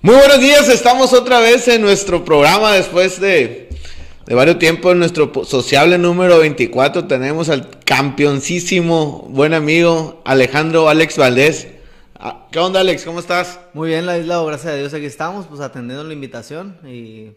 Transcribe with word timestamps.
Muy 0.00 0.14
buenos 0.14 0.40
días, 0.40 0.68
estamos 0.68 1.12
otra 1.12 1.40
vez 1.40 1.66
en 1.68 1.82
nuestro 1.82 2.24
programa 2.24 2.72
después 2.72 3.20
de, 3.20 3.68
de 4.26 4.34
varios 4.34 4.58
tiempos, 4.58 4.92
en 4.92 5.00
nuestro 5.00 5.32
sociable 5.44 5.98
número 5.98 6.38
24 6.38 7.06
tenemos 7.06 7.48
al 7.48 7.68
campeoncísimo 7.84 9.26
buen 9.28 9.54
amigo 9.54 10.22
Alejandro 10.24 10.88
Alex 10.88 11.16
Valdés. 11.18 11.68
Ah, 12.14 12.46
¿Qué 12.50 12.58
onda 12.58 12.80
Alex? 12.80 13.04
¿Cómo 13.04 13.20
estás? 13.20 13.58
Muy 13.74 13.88
bien, 13.88 14.06
Ladislao, 14.06 14.46
gracias 14.46 14.72
a 14.72 14.76
Dios 14.76 14.94
aquí 14.94 15.04
estamos, 15.06 15.46
pues 15.46 15.60
atendiendo 15.60 16.04
la 16.04 16.12
invitación 16.12 16.76
y 16.86 17.30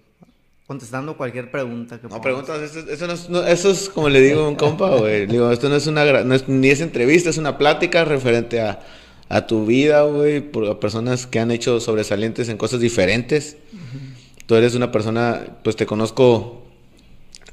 contestando 0.68 1.18
cualquier 1.18 1.52
pregunta 1.52 2.00
que 2.00 2.08
No, 2.08 2.22
preguntas, 2.22 2.62
eso, 2.62 2.80
eso 2.90 3.08
no 3.08 3.14
es, 3.14 3.30
no- 3.30 3.46
eso 3.46 3.72
es 3.72 3.90
como 3.90 4.08
le 4.08 4.22
digo 4.22 4.42
a 4.44 4.48
un 4.50 4.56
compa, 4.56 4.90
güey. 4.96 5.26
Digo, 5.26 5.52
esto 5.52 5.68
no 5.68 5.76
es 5.76 5.86
una, 5.88 6.06
gra- 6.06 6.24
no 6.24 6.34
es, 6.36 6.48
ni 6.48 6.70
es 6.70 6.80
entrevista, 6.80 7.30
es 7.30 7.38
una 7.38 7.58
plática 7.58 8.06
referente 8.06 8.62
a, 8.62 8.80
a 9.32 9.48
tu 9.48 9.66
vida, 9.66 10.02
güey, 10.02 10.42
por 10.42 10.68
a 10.68 10.78
personas 10.78 11.26
que 11.26 11.40
han 11.40 11.52
hecho 11.52 11.80
sobresalientes 11.80 12.50
en 12.50 12.58
cosas 12.58 12.82
diferentes. 12.82 13.56
Tú 14.46 14.56
eres 14.56 14.76
una 14.76 14.92
persona, 14.92 15.58
pues 15.64 15.78
te 15.78 15.86
conozco 15.86 16.64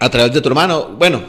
a 0.01 0.11
través 0.11 0.35
de 0.35 0.41
tu 0.41 0.49
hermano. 0.49 0.97
Bueno, 0.99 1.23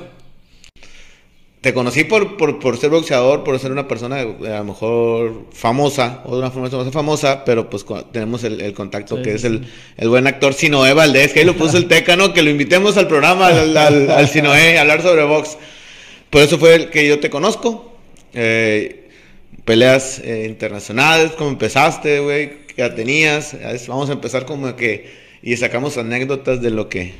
te 1.62 1.72
conocí 1.72 2.04
por, 2.04 2.36
por, 2.36 2.58
por 2.58 2.78
ser 2.78 2.90
boxeador, 2.90 3.44
por 3.44 3.60
ser 3.60 3.72
una 3.72 3.88
persona 3.88 4.22
eh, 4.22 4.48
a 4.48 4.58
lo 4.60 4.64
mejor 4.64 5.46
famosa, 5.52 6.24
o 6.26 6.32
de 6.32 6.40
una 6.40 6.50
forma 6.50 6.92
famosa, 6.92 7.46
pero 7.46 7.70
pues 7.70 7.86
tenemos 8.12 8.44
el, 8.44 8.60
el 8.60 8.74
contacto 8.74 9.18
Sí, 9.18 9.22
que 9.22 9.30
sí, 9.30 9.36
es 9.36 9.44
el, 9.44 9.68
el 9.98 10.10
buen 10.10 10.26
actor 10.26 10.56
Sinoé 10.56 10.96
Valdés, 10.96 11.32
que 11.32 11.42
ahí 11.42 11.46
lo 11.46 11.56
puso 11.56 11.78
el 11.78 11.88
Tecano, 11.88 12.34
que 12.34 12.42
lo 12.42 12.50
invitemos 12.50 12.98
al 12.98 13.08
programa, 13.08 13.48
al, 13.48 13.78
al, 13.78 14.10
al 14.10 14.28
Sinoé, 14.30 14.80
a 14.80 14.82
hablar 14.82 15.04
sobre 15.04 15.26
box. 15.26 15.60
Por 16.32 16.42
eso 16.42 16.58
fue 16.58 16.74
el 16.74 16.90
que 16.90 17.08
yo 17.08 17.20
te 17.20 17.30
conozco. 17.30 17.94
Eh, 18.34 18.99
peleas 19.74 20.18
eh, 20.24 20.48
internacionales, 20.50 21.34
cómo 21.38 21.52
empezaste, 21.52 22.22
güey, 22.22 22.66
qué 22.66 22.82
edad 22.82 22.96
tenías. 22.96 23.54
Es- 23.54 23.88
Vamos 23.88 24.10
a 24.10 24.14
empezar 24.14 24.46
como 24.48 24.76
que 24.76 25.12
y 25.44 25.56
sacamos 25.58 25.96
anécdotas 25.96 26.60
de 26.60 26.72
lo 26.72 26.90
que 26.90 27.14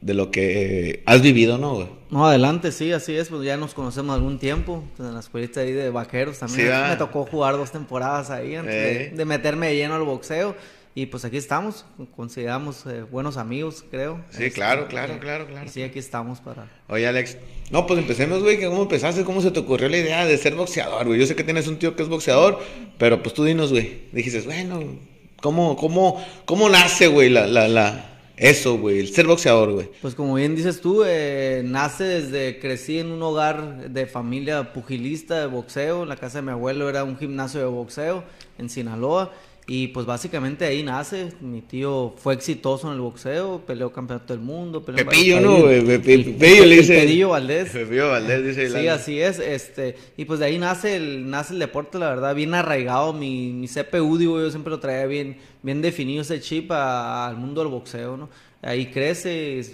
de 0.00 0.14
lo 0.14 0.30
que 0.30 0.90
eh, 0.92 1.02
has 1.04 1.20
vivido, 1.20 1.58
¿no, 1.58 1.74
güey? 1.74 1.88
No, 2.10 2.26
adelante, 2.26 2.72
sí, 2.72 2.90
así 2.92 3.14
es, 3.14 3.28
pues 3.28 3.44
ya 3.44 3.58
nos 3.58 3.74
conocemos 3.74 4.14
algún 4.16 4.38
tiempo, 4.38 4.82
pues, 4.96 5.06
en 5.06 5.14
la 5.14 5.20
escuelita 5.20 5.60
ahí 5.60 5.70
de 5.72 5.90
vaqueros 5.90 6.38
también. 6.38 6.72
Sí, 6.72 6.88
me 6.88 6.96
tocó 6.96 7.26
jugar 7.26 7.56
dos 7.58 7.70
temporadas 7.70 8.30
ahí 8.30 8.54
antes 8.56 8.72
de- 8.74 9.02
Eh. 9.08 9.10
de, 9.14 9.24
meterme 9.26 9.66
de 9.68 9.76
lleno 9.76 9.94
al 9.94 10.02
boxeo 10.02 10.56
y 10.94 11.06
pues 11.06 11.26
aquí 11.26 11.36
estamos, 11.36 11.84
consideramos 12.16 12.86
eh, 12.86 13.02
buenos 13.02 13.36
amigos, 13.36 13.84
creo. 13.90 14.16
Sí, 14.30 14.44
Este, 14.44 14.52
claro, 14.52 14.88
claro, 14.88 15.18
claro, 15.20 15.46
claro. 15.46 15.66
y 15.66 15.68
sí, 15.68 15.82
aquí 15.82 15.98
estamos 15.98 16.40
para... 16.40 16.66
Oye, 16.88 17.06
Alex. 17.06 17.36
No, 17.72 17.86
pues 17.86 17.98
empecemos, 17.98 18.42
güey. 18.42 18.62
¿Cómo 18.62 18.82
empezaste? 18.82 19.24
¿Cómo 19.24 19.40
se 19.40 19.50
te 19.50 19.60
ocurrió 19.60 19.88
la 19.88 19.96
idea 19.96 20.26
de 20.26 20.36
ser 20.36 20.54
boxeador, 20.54 21.06
güey? 21.06 21.18
Yo 21.18 21.26
sé 21.26 21.34
que 21.34 21.42
tienes 21.42 21.66
un 21.68 21.78
tío 21.78 21.96
que 21.96 22.02
es 22.02 22.08
boxeador, 22.10 22.60
pero 22.98 23.22
pues 23.22 23.34
tú 23.34 23.44
dinos, 23.44 23.70
güey. 23.70 24.02
Dijiste, 24.12 24.42
bueno, 24.42 24.84
¿cómo, 25.40 25.74
cómo, 25.76 26.22
cómo 26.44 26.68
nace, 26.68 27.06
güey, 27.06 27.30
la, 27.30 27.46
la, 27.46 27.68
la, 27.68 28.12
eso, 28.36 28.76
güey, 28.76 28.98
el 28.98 29.08
ser 29.08 29.26
boxeador, 29.26 29.72
güey? 29.72 29.88
Pues 30.02 30.14
como 30.14 30.34
bien 30.34 30.54
dices 30.54 30.82
tú, 30.82 31.02
eh, 31.06 31.62
nace 31.64 32.04
desde, 32.04 32.58
crecí 32.58 32.98
en 32.98 33.10
un 33.10 33.22
hogar 33.22 33.88
de 33.88 34.04
familia 34.04 34.74
pugilista 34.74 35.40
de 35.40 35.46
boxeo, 35.46 36.04
la 36.04 36.16
casa 36.16 36.38
de 36.38 36.42
mi 36.42 36.50
abuelo 36.50 36.90
era 36.90 37.04
un 37.04 37.16
gimnasio 37.16 37.60
de 37.60 37.66
boxeo 37.66 38.22
en 38.58 38.68
Sinaloa 38.68 39.32
y 39.66 39.88
pues 39.88 40.06
básicamente 40.06 40.64
ahí 40.64 40.82
nace, 40.82 41.32
mi 41.40 41.62
tío 41.62 42.14
fue 42.16 42.34
exitoso 42.34 42.88
en 42.88 42.94
el 42.94 43.00
boxeo, 43.00 43.60
peleó 43.64 43.92
campeonato 43.92 44.32
del 44.34 44.42
mundo, 44.42 44.84
peleó 44.84 45.04
Pepillo, 45.06 45.40
¿no, 45.40 45.56
Pepillo 45.66 46.64
le 46.66 46.76
dice. 46.76 46.98
Pedillo 46.98 47.28
Valdés. 47.28 47.70
Pepillo 47.70 48.08
Valdés 48.10 48.44
dice. 48.44 48.70
Sí, 48.70 48.88
así 48.88 49.20
es, 49.20 49.38
este, 49.38 49.94
y 50.16 50.24
pues 50.24 50.40
de 50.40 50.46
ahí 50.46 50.58
nace 50.58 50.96
el, 50.96 51.30
nace 51.30 51.52
el 51.54 51.60
deporte, 51.60 51.98
la 51.98 52.08
verdad, 52.10 52.34
bien 52.34 52.54
arraigado, 52.54 53.12
mi, 53.12 53.52
mi 53.52 53.68
CPU, 53.68 54.18
digo, 54.18 54.40
yo 54.40 54.50
siempre 54.50 54.70
lo 54.70 54.80
traía 54.80 55.06
bien, 55.06 55.36
bien 55.62 55.80
definido 55.80 56.22
ese 56.22 56.40
chip 56.40 56.72
a- 56.72 57.28
al 57.28 57.36
mundo 57.36 57.60
del 57.62 57.70
boxeo, 57.70 58.16
¿no? 58.16 58.28
Ahí 58.62 58.86
crece 58.86 59.64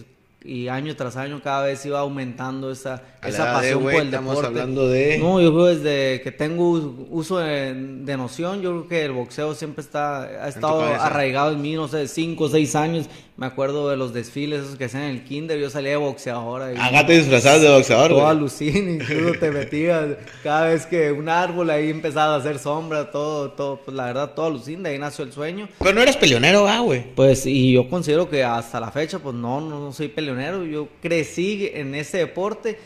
y 0.45 0.69
año 0.69 0.95
tras 0.97 1.17
año 1.17 1.42
cada 1.42 1.64
vez 1.64 1.84
iba 1.84 1.98
aumentando 1.98 2.70
esa, 2.70 3.02
A 3.20 3.27
la 3.27 3.34
esa 3.34 3.42
edad 3.42 3.52
de, 3.52 3.58
pasión 3.58 3.83
güey, 3.83 3.95
por 3.96 4.02
el 4.02 4.08
estamos 4.08 4.30
deporte. 4.36 4.46
hablando 4.61 4.89
de- 4.89 5.18
No, 5.18 5.40
yo 5.40 5.52
creo 5.52 5.64
desde 5.67 6.20
que 6.23 6.30
tengo 6.30 6.70
us- 6.70 6.84
uso 7.11 7.39
de, 7.39 7.74
de 7.74 8.17
noción, 8.17 8.62
yo 8.62 8.70
creo 8.70 8.89
que 8.89 9.05
el 9.06 9.12
boxeo 9.12 9.55
siempre 9.55 9.83
está, 9.83 10.23
ha 10.45 10.48
estado 10.48 10.83
arraigado 10.84 11.52
en 11.52 11.61
mí, 11.61 11.74
no 11.74 11.89
sé, 11.89 12.07
cinco 12.07 12.45
o 12.45 12.48
seis 12.48 12.77
años, 12.77 13.07
me 13.36 13.46
acuerdo 13.46 13.89
de 13.90 13.96
los 13.96 14.12
desfiles 14.12 14.62
esos 14.62 14.77
que 14.77 14.84
hacían 14.84 15.02
en 15.05 15.11
el 15.17 15.24
kinder, 15.24 15.58
yo 15.58 15.68
salía 15.70 15.90
de 15.90 15.96
boxeador 15.96 16.62
ahí. 16.62 16.77
Acá 16.78 17.07
te 17.07 17.14
disfrazabas 17.18 17.61
de 17.61 17.68
boxeador, 17.70 18.08
Todo 18.11 18.27
alucina, 18.28 18.90
incluso 18.90 19.39
te 19.39 19.51
metías 19.51 20.07
cada 20.45 20.68
vez 20.68 20.86
que 20.86 21.11
un 21.12 21.28
árbol 21.28 21.70
ahí 21.70 21.90
empezaba 21.90 22.34
a 22.34 22.39
hacer 22.39 22.58
sombra, 22.61 23.11
todo, 23.11 23.51
todo, 23.51 23.80
pues 23.84 23.96
la 23.96 24.07
verdad, 24.07 24.30
todo 24.34 24.46
alucina, 24.46 24.89
de 24.89 24.95
ahí 24.95 24.98
nació 25.01 25.24
el 25.24 25.33
sueño. 25.33 25.68
Pero 25.80 25.92
no 25.92 26.02
eras 26.02 26.17
peleonero, 26.17 26.68
ah, 26.68 26.78
güey. 26.80 27.05
Pues, 27.17 27.46
y 27.46 27.73
yo 27.73 27.89
considero 27.89 28.28
que 28.30 28.45
hasta 28.45 28.78
la 28.78 28.90
fecha, 28.92 29.18
pues 29.18 29.34
no, 29.34 29.61
no, 29.61 29.80
no 29.80 29.92
soy 29.92 30.07
peleonero, 30.08 30.64
yo 30.64 30.89
crecí 31.02 31.68
en 31.74 31.95
ese 31.96 32.18
deporte 32.18 32.78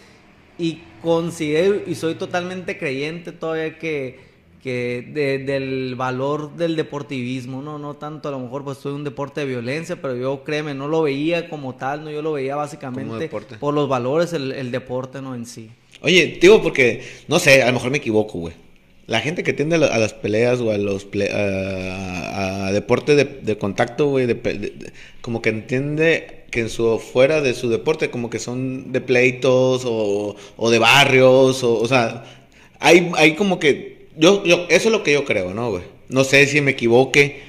y 0.63 0.81
considero 1.03 1.81
y 1.87 1.95
soy 1.95 2.15
totalmente 2.15 2.79
creyente 2.79 3.33
todavía 3.33 3.79
que, 3.79 4.19
que 4.63 5.05
de- 5.13 5.39
del 5.39 5.95
valor 5.97 6.55
del 6.57 6.77
deportivismo, 6.77 7.63
no, 7.63 7.79
no 7.79 7.95
tanto 7.95 8.29
a 8.29 8.33
lo 8.33 8.39
mejor 8.39 8.63
pues 8.65 8.79
soy 8.79 8.93
un 8.93 9.03
deporte 9.03 9.41
de 9.41 9.47
violencia, 9.47 9.97
pero 10.01 10.15
yo 10.17 10.45
créeme, 10.45 10.73
no 10.75 10.87
lo 10.89 11.03
veía 11.03 11.49
como 11.49 11.75
tal, 11.75 12.05
no, 12.05 12.11
yo 12.11 12.23
lo 12.23 12.33
veía 12.33 12.55
básicamente 12.57 13.29
por 13.59 13.75
los 13.75 13.89
valores, 13.89 14.33
el, 14.33 14.53
el 14.53 14.71
deporte, 14.71 15.21
no 15.21 15.35
en 15.35 15.47
sí. 15.47 15.71
Oye, 16.01 16.39
digo 16.41 16.63
porque, 16.63 17.03
no 17.29 17.39
sé, 17.39 17.63
a 17.63 17.67
lo 17.67 17.73
mejor 17.75 17.91
me 17.91 17.99
equivoco, 17.99 18.39
güey. 18.39 18.55
La 19.07 19.21
gente 19.21 19.43
que 19.43 19.53
tiende 19.53 19.77
a, 19.77 19.79
la- 19.79 19.87
a 19.89 19.99
las 19.99 20.15
peleas 20.15 20.61
o 20.61 20.71
a 20.71 20.79
los 20.79 21.11
ple- 21.11 21.31
a, 21.33 22.67
a 22.69 22.73
deporte 22.73 23.15
de, 23.17 23.25
de 23.25 23.59
contacto, 23.59 24.07
güey, 24.07 24.27
de- 24.27 24.35
de- 24.35 24.93
como 25.21 25.43
que 25.43 25.51
entiende 25.51 26.42
que 26.53 26.61
en 26.61 26.71
su 26.71 27.01
fuera 27.01 27.41
de 27.41 27.55
su 27.55 27.69
deporte 27.69 28.11
como 28.11 28.31
que 28.31 28.39
son 28.39 28.93
de 28.93 29.01
pleitos 29.01 29.83
o, 29.85 30.37
o 30.57 30.71
de 30.71 30.79
barrios, 30.79 31.65
o, 31.65 31.81
o 31.81 31.89
sea, 31.89 32.25
hay, 32.79 33.11
hay 33.17 33.35
como 33.35 33.59
que 33.59 34.07
yo, 34.17 34.45
yo 34.45 34.67
eso 34.69 34.89
es 34.89 34.93
lo 34.93 35.03
que 35.03 35.15
yo 35.15 35.25
creo, 35.25 35.55
¿no, 35.55 35.71
güey? 35.71 35.83
No 36.09 36.23
sé 36.23 36.47
si 36.47 36.61
me 36.61 36.73
equivoque. 36.73 37.41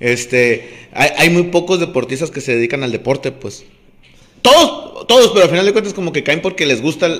Este, 0.00 0.70
hay, 0.92 1.10
hay 1.16 1.30
muy 1.30 1.44
pocos 1.44 1.78
deportistas 1.78 2.30
que 2.30 2.40
se 2.40 2.56
dedican 2.56 2.82
al 2.82 2.92
deporte, 2.92 3.30
pues. 3.30 3.64
Todos, 4.42 5.06
todos, 5.06 5.28
pero 5.32 5.44
al 5.44 5.50
final 5.50 5.66
de 5.66 5.72
cuentas 5.72 5.94
como 5.94 6.12
que 6.12 6.22
caen 6.22 6.40
porque 6.42 6.64
les 6.66 6.80
gustan 6.80 7.12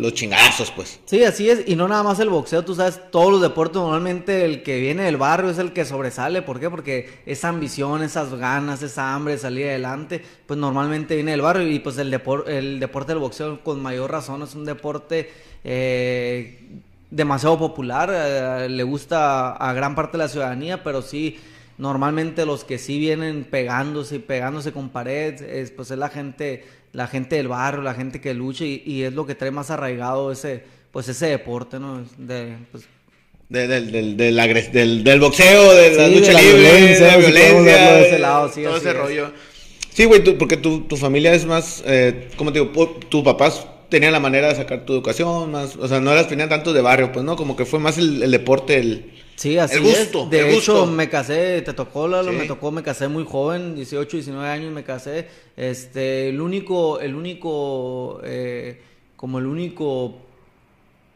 los 0.00 0.14
chingazos, 0.14 0.70
pues. 0.70 1.00
Sí, 1.04 1.24
así 1.24 1.48
es, 1.50 1.64
y 1.66 1.74
no 1.74 1.88
nada 1.88 2.02
más 2.02 2.20
el 2.20 2.28
boxeo, 2.28 2.64
tú 2.64 2.74
sabes, 2.74 3.00
todos 3.10 3.32
los 3.32 3.40
deportes 3.42 3.76
normalmente 3.76 4.44
el 4.44 4.62
que 4.62 4.78
viene 4.78 5.02
del 5.04 5.16
barrio 5.16 5.50
es 5.50 5.58
el 5.58 5.72
que 5.72 5.84
sobresale, 5.84 6.42
¿por 6.42 6.60
qué? 6.60 6.70
Porque 6.70 7.08
esa 7.26 7.48
ambición, 7.48 8.02
esas 8.02 8.34
ganas, 8.34 8.82
esa 8.82 9.14
hambre 9.14 9.34
de 9.34 9.40
salir 9.40 9.66
adelante, 9.66 10.22
pues 10.46 10.58
normalmente 10.58 11.14
viene 11.16 11.32
del 11.32 11.40
barrio 11.42 11.66
y 11.68 11.78
pues 11.80 11.98
el, 11.98 12.12
depor- 12.12 12.48
el 12.48 12.78
deporte 12.78 13.12
del 13.12 13.20
boxeo 13.20 13.62
con 13.64 13.82
mayor 13.82 14.10
razón 14.10 14.42
es 14.42 14.54
un 14.54 14.64
deporte 14.64 15.30
eh, 15.64 16.60
demasiado 17.10 17.58
popular, 17.58 18.10
eh, 18.12 18.68
le 18.68 18.82
gusta 18.82 19.52
a 19.52 19.72
gran 19.72 19.94
parte 19.94 20.18
de 20.18 20.24
la 20.24 20.28
ciudadanía, 20.28 20.84
pero 20.84 21.02
sí, 21.02 21.38
normalmente 21.78 22.44
los 22.46 22.64
que 22.64 22.78
sí 22.78 22.98
vienen 22.98 23.44
pegándose 23.44 24.16
y 24.16 24.18
pegándose 24.20 24.72
con 24.72 24.90
pared, 24.90 25.40
es, 25.42 25.70
pues 25.70 25.90
es 25.90 25.98
la 25.98 26.08
gente, 26.08 26.64
la 26.92 27.06
gente 27.06 27.36
del 27.36 27.48
barrio, 27.48 27.82
la 27.82 27.94
gente 27.94 28.20
que 28.20 28.34
lucha 28.34 28.64
y, 28.64 28.82
y 28.84 29.02
es 29.04 29.12
lo 29.12 29.26
que 29.26 29.34
trae 29.34 29.50
más 29.50 29.70
arraigado 29.70 30.32
ese, 30.32 30.64
pues 30.92 31.08
ese 31.08 31.26
deporte, 31.26 31.78
¿no? 31.78 32.04
De, 32.18 32.56
pues, 32.72 32.84
De- 33.48 33.66
del, 33.66 33.90
del, 33.90 34.16
del, 34.16 34.72
del, 34.72 35.04
del 35.04 35.20
boxeo, 35.20 35.72
de 35.74 35.94
la 35.96 36.08
Sí, 36.08 36.14
lucha 36.14 36.26
de 36.28 36.32
la 36.34 36.40
libre, 36.42 36.60
violencia, 36.60 37.06
de 37.06 37.12
la 37.12 37.16
violencia, 37.16 37.92
de 37.94 38.02
ese 38.02 38.18
lado, 38.18 38.48
sí, 38.52 38.62
todo 38.62 38.76
ese 38.76 38.90
es. 38.90 38.96
rollo. 38.96 39.32
Sí, 39.90 40.04
güey, 40.04 40.22
tú- 40.22 40.36
porque 40.38 40.56
tu, 40.56 40.82
tu 40.82 40.96
familia 40.96 41.32
es 41.34 41.44
más, 41.46 41.82
eh, 41.86 42.28
¿cómo 42.36 42.52
te 42.52 42.60
digo? 42.60 42.72
Tus 43.08 43.22
papás 43.24 43.66
tenían 43.88 44.12
la 44.12 44.20
manera 44.20 44.48
de 44.48 44.54
sacar 44.54 44.84
tu 44.84 44.92
educación, 44.92 45.50
más, 45.50 45.76
o 45.76 45.88
sea, 45.88 46.00
no 46.00 46.12
eras 46.12 46.28
tenían 46.28 46.48
tanto 46.48 46.72
de 46.72 46.82
barrio, 46.82 47.10
pues, 47.12 47.24
¿no? 47.24 47.36
Como 47.36 47.56
que 47.56 47.64
fue 47.64 47.78
más 47.78 47.98
el, 47.98 48.22
el 48.22 48.30
deporte, 48.30 48.78
el... 48.78 49.12
Sí, 49.38 49.56
así 49.56 49.76
El 49.76 49.82
gusto, 49.84 50.24
es. 50.24 50.30
De 50.30 50.40
el 50.40 50.46
hecho, 50.56 50.72
gusto. 50.80 50.86
me 50.86 51.08
casé, 51.08 51.62
te 51.62 51.72
tocó, 51.72 52.08
Lalo, 52.08 52.32
Sí. 52.32 52.38
me 52.38 52.46
tocó, 52.46 52.72
me 52.72 52.82
casé 52.82 53.06
muy 53.06 53.24
joven, 53.24 53.76
18, 53.76 54.16
19 54.16 54.48
años 54.48 54.72
me 54.72 54.82
casé. 54.82 55.28
Este, 55.56 56.28
el 56.30 56.40
único, 56.40 56.98
el 56.98 57.14
único, 57.14 58.20
eh, 58.24 58.82
como 59.14 59.38
el 59.38 59.46
único 59.46 60.16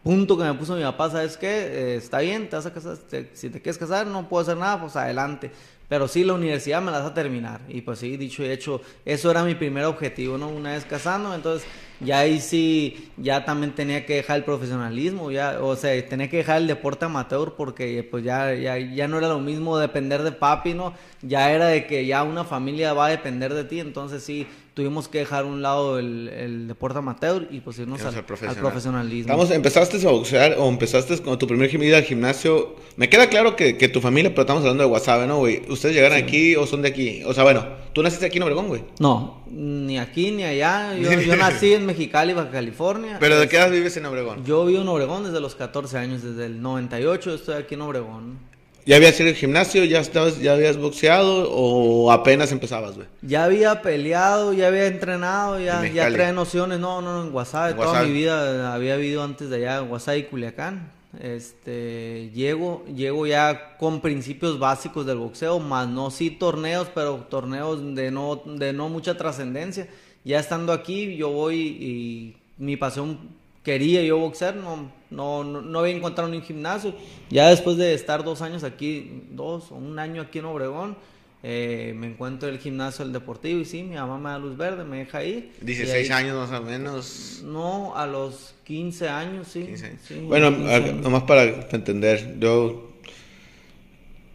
punto 0.04 0.36
que 0.38 0.44
me 0.44 0.54
puso 0.54 0.76
mi 0.76 0.82
papá, 0.82 1.10
¿sabes 1.10 1.36
qué? 1.36 1.48
Eh, 1.48 1.96
está 1.96 2.20
bien, 2.20 2.48
te 2.48 2.54
vas 2.54 2.66
a 2.66 2.72
casar, 2.72 2.96
te- 2.96 3.30
si 3.34 3.50
te 3.50 3.60
quieres 3.60 3.78
casar, 3.78 4.06
no 4.06 4.28
puedo 4.28 4.42
hacer 4.42 4.56
nada, 4.56 4.80
pues 4.80 4.94
adelante. 4.94 5.50
Pero 5.88 6.06
sí, 6.08 6.22
la 6.24 6.34
universidad 6.34 6.80
me 6.80 6.90
la 6.90 7.00
vas 7.00 7.10
a 7.10 7.14
terminar. 7.14 7.60
Y 7.68 7.82
pues 7.82 7.98
sí, 7.98 8.16
dicho 8.16 8.44
y 8.44 8.50
hecho, 8.50 8.80
eso 9.04 9.30
era 9.32 9.42
mi 9.44 9.54
primer 9.56 9.84
objetivo, 9.84 10.38
¿no? 10.38 10.48
Una 10.48 10.72
vez 10.72 10.84
casando, 10.84 11.34
entonces 11.34 11.66
ya 12.04 12.20
ahí 12.20 12.40
sí, 12.40 13.10
ya 13.16 13.44
también 13.44 13.74
tenía 13.74 14.04
que 14.06 14.14
dejar 14.16 14.38
el 14.38 14.44
profesionalismo, 14.44 15.30
ya, 15.30 15.58
o 15.60 15.76
sea, 15.76 16.08
tenía 16.08 16.28
que 16.28 16.38
dejar 16.38 16.58
el 16.58 16.66
deporte 16.66 17.04
amateur 17.04 17.54
porque 17.56 18.06
pues 18.10 18.24
ya, 18.24 18.54
ya, 18.54 18.78
ya 18.78 19.08
no 19.08 19.18
era 19.18 19.28
lo 19.28 19.38
mismo 19.40 19.78
depender 19.78 20.22
de 20.22 20.32
papi, 20.32 20.74
¿no? 20.74 20.94
Ya 21.22 21.52
era 21.52 21.66
de 21.66 21.86
que 21.86 22.06
ya 22.06 22.22
una 22.22 22.44
familia 22.44 22.92
va 22.92 23.06
a 23.06 23.10
depender 23.10 23.54
de 23.54 23.64
ti, 23.64 23.80
entonces 23.80 24.22
sí, 24.22 24.46
tuvimos 24.74 25.08
que 25.08 25.18
dejar 25.18 25.44
a 25.44 25.46
un 25.46 25.62
lado 25.62 25.98
el, 25.98 26.28
el 26.28 26.68
deporte 26.68 26.98
amateur 26.98 27.46
y 27.50 27.60
pues 27.60 27.78
irnos 27.78 28.00
al, 28.02 28.14
Al 28.14 28.24
profesional. 28.24 28.56
al 28.56 28.62
profesionalismo. 28.62 29.32
Estamos, 29.32 29.50
¿Empezaste 29.50 30.06
a 30.06 30.10
boxear 30.10 30.56
o 30.58 30.68
empezaste 30.68 31.18
con 31.18 31.38
tu 31.38 31.46
primer 31.46 31.72
ida 31.72 31.98
al 31.98 32.04
gimnasio? 32.04 32.76
Me 32.96 33.08
queda 33.08 33.28
claro 33.28 33.54
que, 33.56 33.76
que 33.76 33.88
tu 33.88 34.00
familia, 34.00 34.30
pero 34.30 34.42
estamos 34.42 34.62
hablando 34.62 34.84
de 34.84 34.90
WhatsApp, 34.90 35.26
¿no, 35.26 35.38
güey? 35.38 35.62
¿Ustedes 35.68 35.94
llegaron 35.94 36.18
aquí 36.18 36.56
o 36.56 36.66
son 36.66 36.82
de 36.82 36.88
aquí? 36.88 37.22
O 37.24 37.34
sea, 37.34 37.44
bueno, 37.44 37.64
tú 37.92 38.02
naciste 38.02 38.26
aquí 38.26 38.38
en 38.38 38.44
Obregón, 38.44 38.68
güey. 38.68 38.84
No, 38.98 39.42
ni 39.50 39.98
aquí 39.98 40.30
ni 40.30 40.44
allá. 40.44 40.94
Yo, 40.94 41.12
yo 41.20 41.36
nací 41.36 41.74
en 41.74 41.86
Mexicali, 41.86 42.32
Baja 42.32 42.50
California. 42.50 43.18
¿Pero 43.20 43.38
de 43.38 43.48
qué 43.48 43.56
edad 43.56 43.70
vives 43.70 43.96
en 43.96 44.06
Obregón? 44.06 44.44
Yo 44.44 44.64
vivo 44.66 44.82
en 44.82 44.88
Obregón 44.88 45.24
desde 45.24 45.40
los 45.40 45.54
14 45.54 45.98
años, 45.98 46.22
desde 46.22 46.46
el 46.46 46.60
98 46.62 47.34
estoy 47.34 47.54
aquí 47.56 47.74
en 47.74 47.82
Obregón. 47.82 48.52
¿Ya 48.84 48.96
habías 48.96 49.18
ido 49.20 49.28
al 49.28 49.36
gimnasio? 49.36 49.84
¿Ya, 49.84 50.00
estabas, 50.00 50.40
¿Ya 50.40 50.54
habías 50.54 50.76
boxeado 50.76 51.48
o 51.52 52.10
apenas 52.10 52.50
empezabas, 52.50 52.96
güey? 52.96 53.06
Ya 53.22 53.44
había 53.44 53.80
peleado, 53.80 54.52
ya 54.52 54.66
había 54.68 54.86
entrenado, 54.86 55.56
En 55.58 55.94
ya, 55.94 56.10
traía 56.10 56.32
nociones. 56.32 56.80
No, 56.80 57.00
no, 57.00 57.22
en 57.22 57.30
Guasave. 57.30 57.72
En 57.72 57.76
Toda 57.76 58.02
mi 58.02 58.12
vida 58.12 58.74
había 58.74 58.96
vivido 58.96 59.22
antes 59.22 59.50
de 59.50 59.56
allá, 59.56 59.78
en 59.78 59.88
Guasave 59.88 60.18
y 60.18 60.22
Culiacán. 60.24 60.90
Este, 61.20 62.30
llego, 62.34 62.84
llego 62.86 63.26
ya 63.26 63.76
con 63.76 64.00
principios 64.00 64.58
básicos 64.58 65.04
del 65.04 65.18
boxeo, 65.18 65.58
más 65.60 65.88
no 65.88 66.10
sí 66.10 66.30
torneos, 66.30 66.88
pero 66.94 67.26
torneos 67.28 67.94
de 67.94 68.10
no, 68.10 68.36
de 68.44 68.72
no 68.72 68.88
mucha 68.88 69.16
trascendencia. 69.16 69.88
Ya 70.24 70.38
estando 70.38 70.72
aquí, 70.72 71.16
yo 71.16 71.30
voy 71.30 71.56
y 71.58 72.36
mi 72.56 72.76
pasión 72.76 73.18
quería 73.62 74.02
yo 74.02 74.18
boxear, 74.18 74.56
no, 74.56 74.90
no, 75.10 75.44
no, 75.44 75.78
había 75.78 75.94
encontrado 75.94 76.30
ni 76.30 76.38
un 76.38 76.42
gimnasio. 76.42 76.94
Ya 77.30 77.48
después 77.48 77.76
de 77.76 77.94
estar 77.94 78.24
dos 78.24 78.42
años 78.42 78.64
aquí, 78.64 79.24
dos 79.30 79.70
o 79.70 79.76
un 79.76 79.98
año 79.98 80.22
aquí 80.22 80.38
en 80.38 80.46
Obregón, 80.46 80.96
eh, 81.42 81.92
me 81.96 82.06
encuentro 82.06 82.48
en 82.48 82.54
el 82.54 82.60
gimnasio 82.60 83.04
del 83.04 83.12
deportivo 83.12 83.60
y 83.60 83.64
sí, 83.64 83.82
mi 83.82 83.96
mamá 83.96 84.18
me 84.18 84.30
da 84.30 84.38
luz 84.38 84.56
verde, 84.56 84.84
me 84.84 84.98
deja 84.98 85.24
ir. 85.24 85.50
Y 85.60 85.64
16 85.66 86.10
ahí- 86.10 86.24
años 86.24 86.36
más 86.50 86.60
o 86.60 86.62
menos. 86.64 87.40
No, 87.44 87.96
a 87.96 88.06
los 88.06 88.54
15 88.64 89.08
años, 89.08 89.48
sí. 89.48 89.64
15 89.64 89.86
años. 89.86 90.00
sí, 90.06 90.14
bueno, 90.26 90.50
15 90.54 90.72
a- 90.72 90.76
años. 90.76 90.94
nomás 91.02 91.22
para 91.24 91.42
entender, 91.44 92.36
yo... 92.38 92.88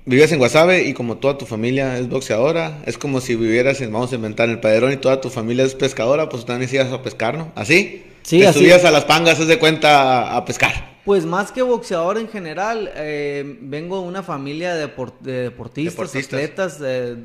Vives 0.06 0.32
en 0.32 0.38
Guasave 0.40 0.84
y 0.88 0.94
como 0.94 1.18
toda 1.18 1.38
tu 1.38 1.46
familia 1.46 1.98
es 2.00 2.08
boxeadora, 2.08 2.82
es 2.86 2.98
como 2.98 3.20
si 3.20 3.36
vivieras 3.36 3.82
en, 3.82 3.92
vamos 3.92 4.14
a 4.14 4.16
inventar, 4.16 4.46
en 4.48 4.56
el 4.56 4.60
Padrón 4.62 4.94
y 4.94 4.98
toda 4.98 5.20
tu 5.20 5.30
familia 5.30 5.66
es 5.66 5.76
pescadora, 5.76 6.30
pues 6.30 6.46
también 6.46 6.74
ibas 6.74 6.94
a 6.94 7.04
pescar, 7.04 7.38
¿no? 7.38 7.52
¿Así? 7.56 8.04
Sí, 8.24 8.40
Te 8.40 8.48
así. 8.48 8.60
subías 8.60 8.86
a 8.86 8.92
las 8.92 9.04
pangas, 9.04 9.38
haz 9.38 9.48
de 9.48 9.60
cuenta, 9.60 10.30
a, 10.32 10.38
a 10.38 10.46
pescar. 10.46 10.97
Pues 11.08 11.26
más 11.26 11.54
que 11.54 11.62
boxeador 11.62 12.18
en 12.18 12.28
general, 12.28 12.92
eh, 12.96 13.58
vengo 13.62 14.02
de 14.02 14.08
una 14.10 14.24
familia 14.24 14.76
de, 14.76 14.94
depor- 14.94 15.18
de 15.22 15.44
deportistas, 15.44 15.94
Deportistas. 15.96 16.34
atletas. 16.34 16.80
eh, 16.84 17.16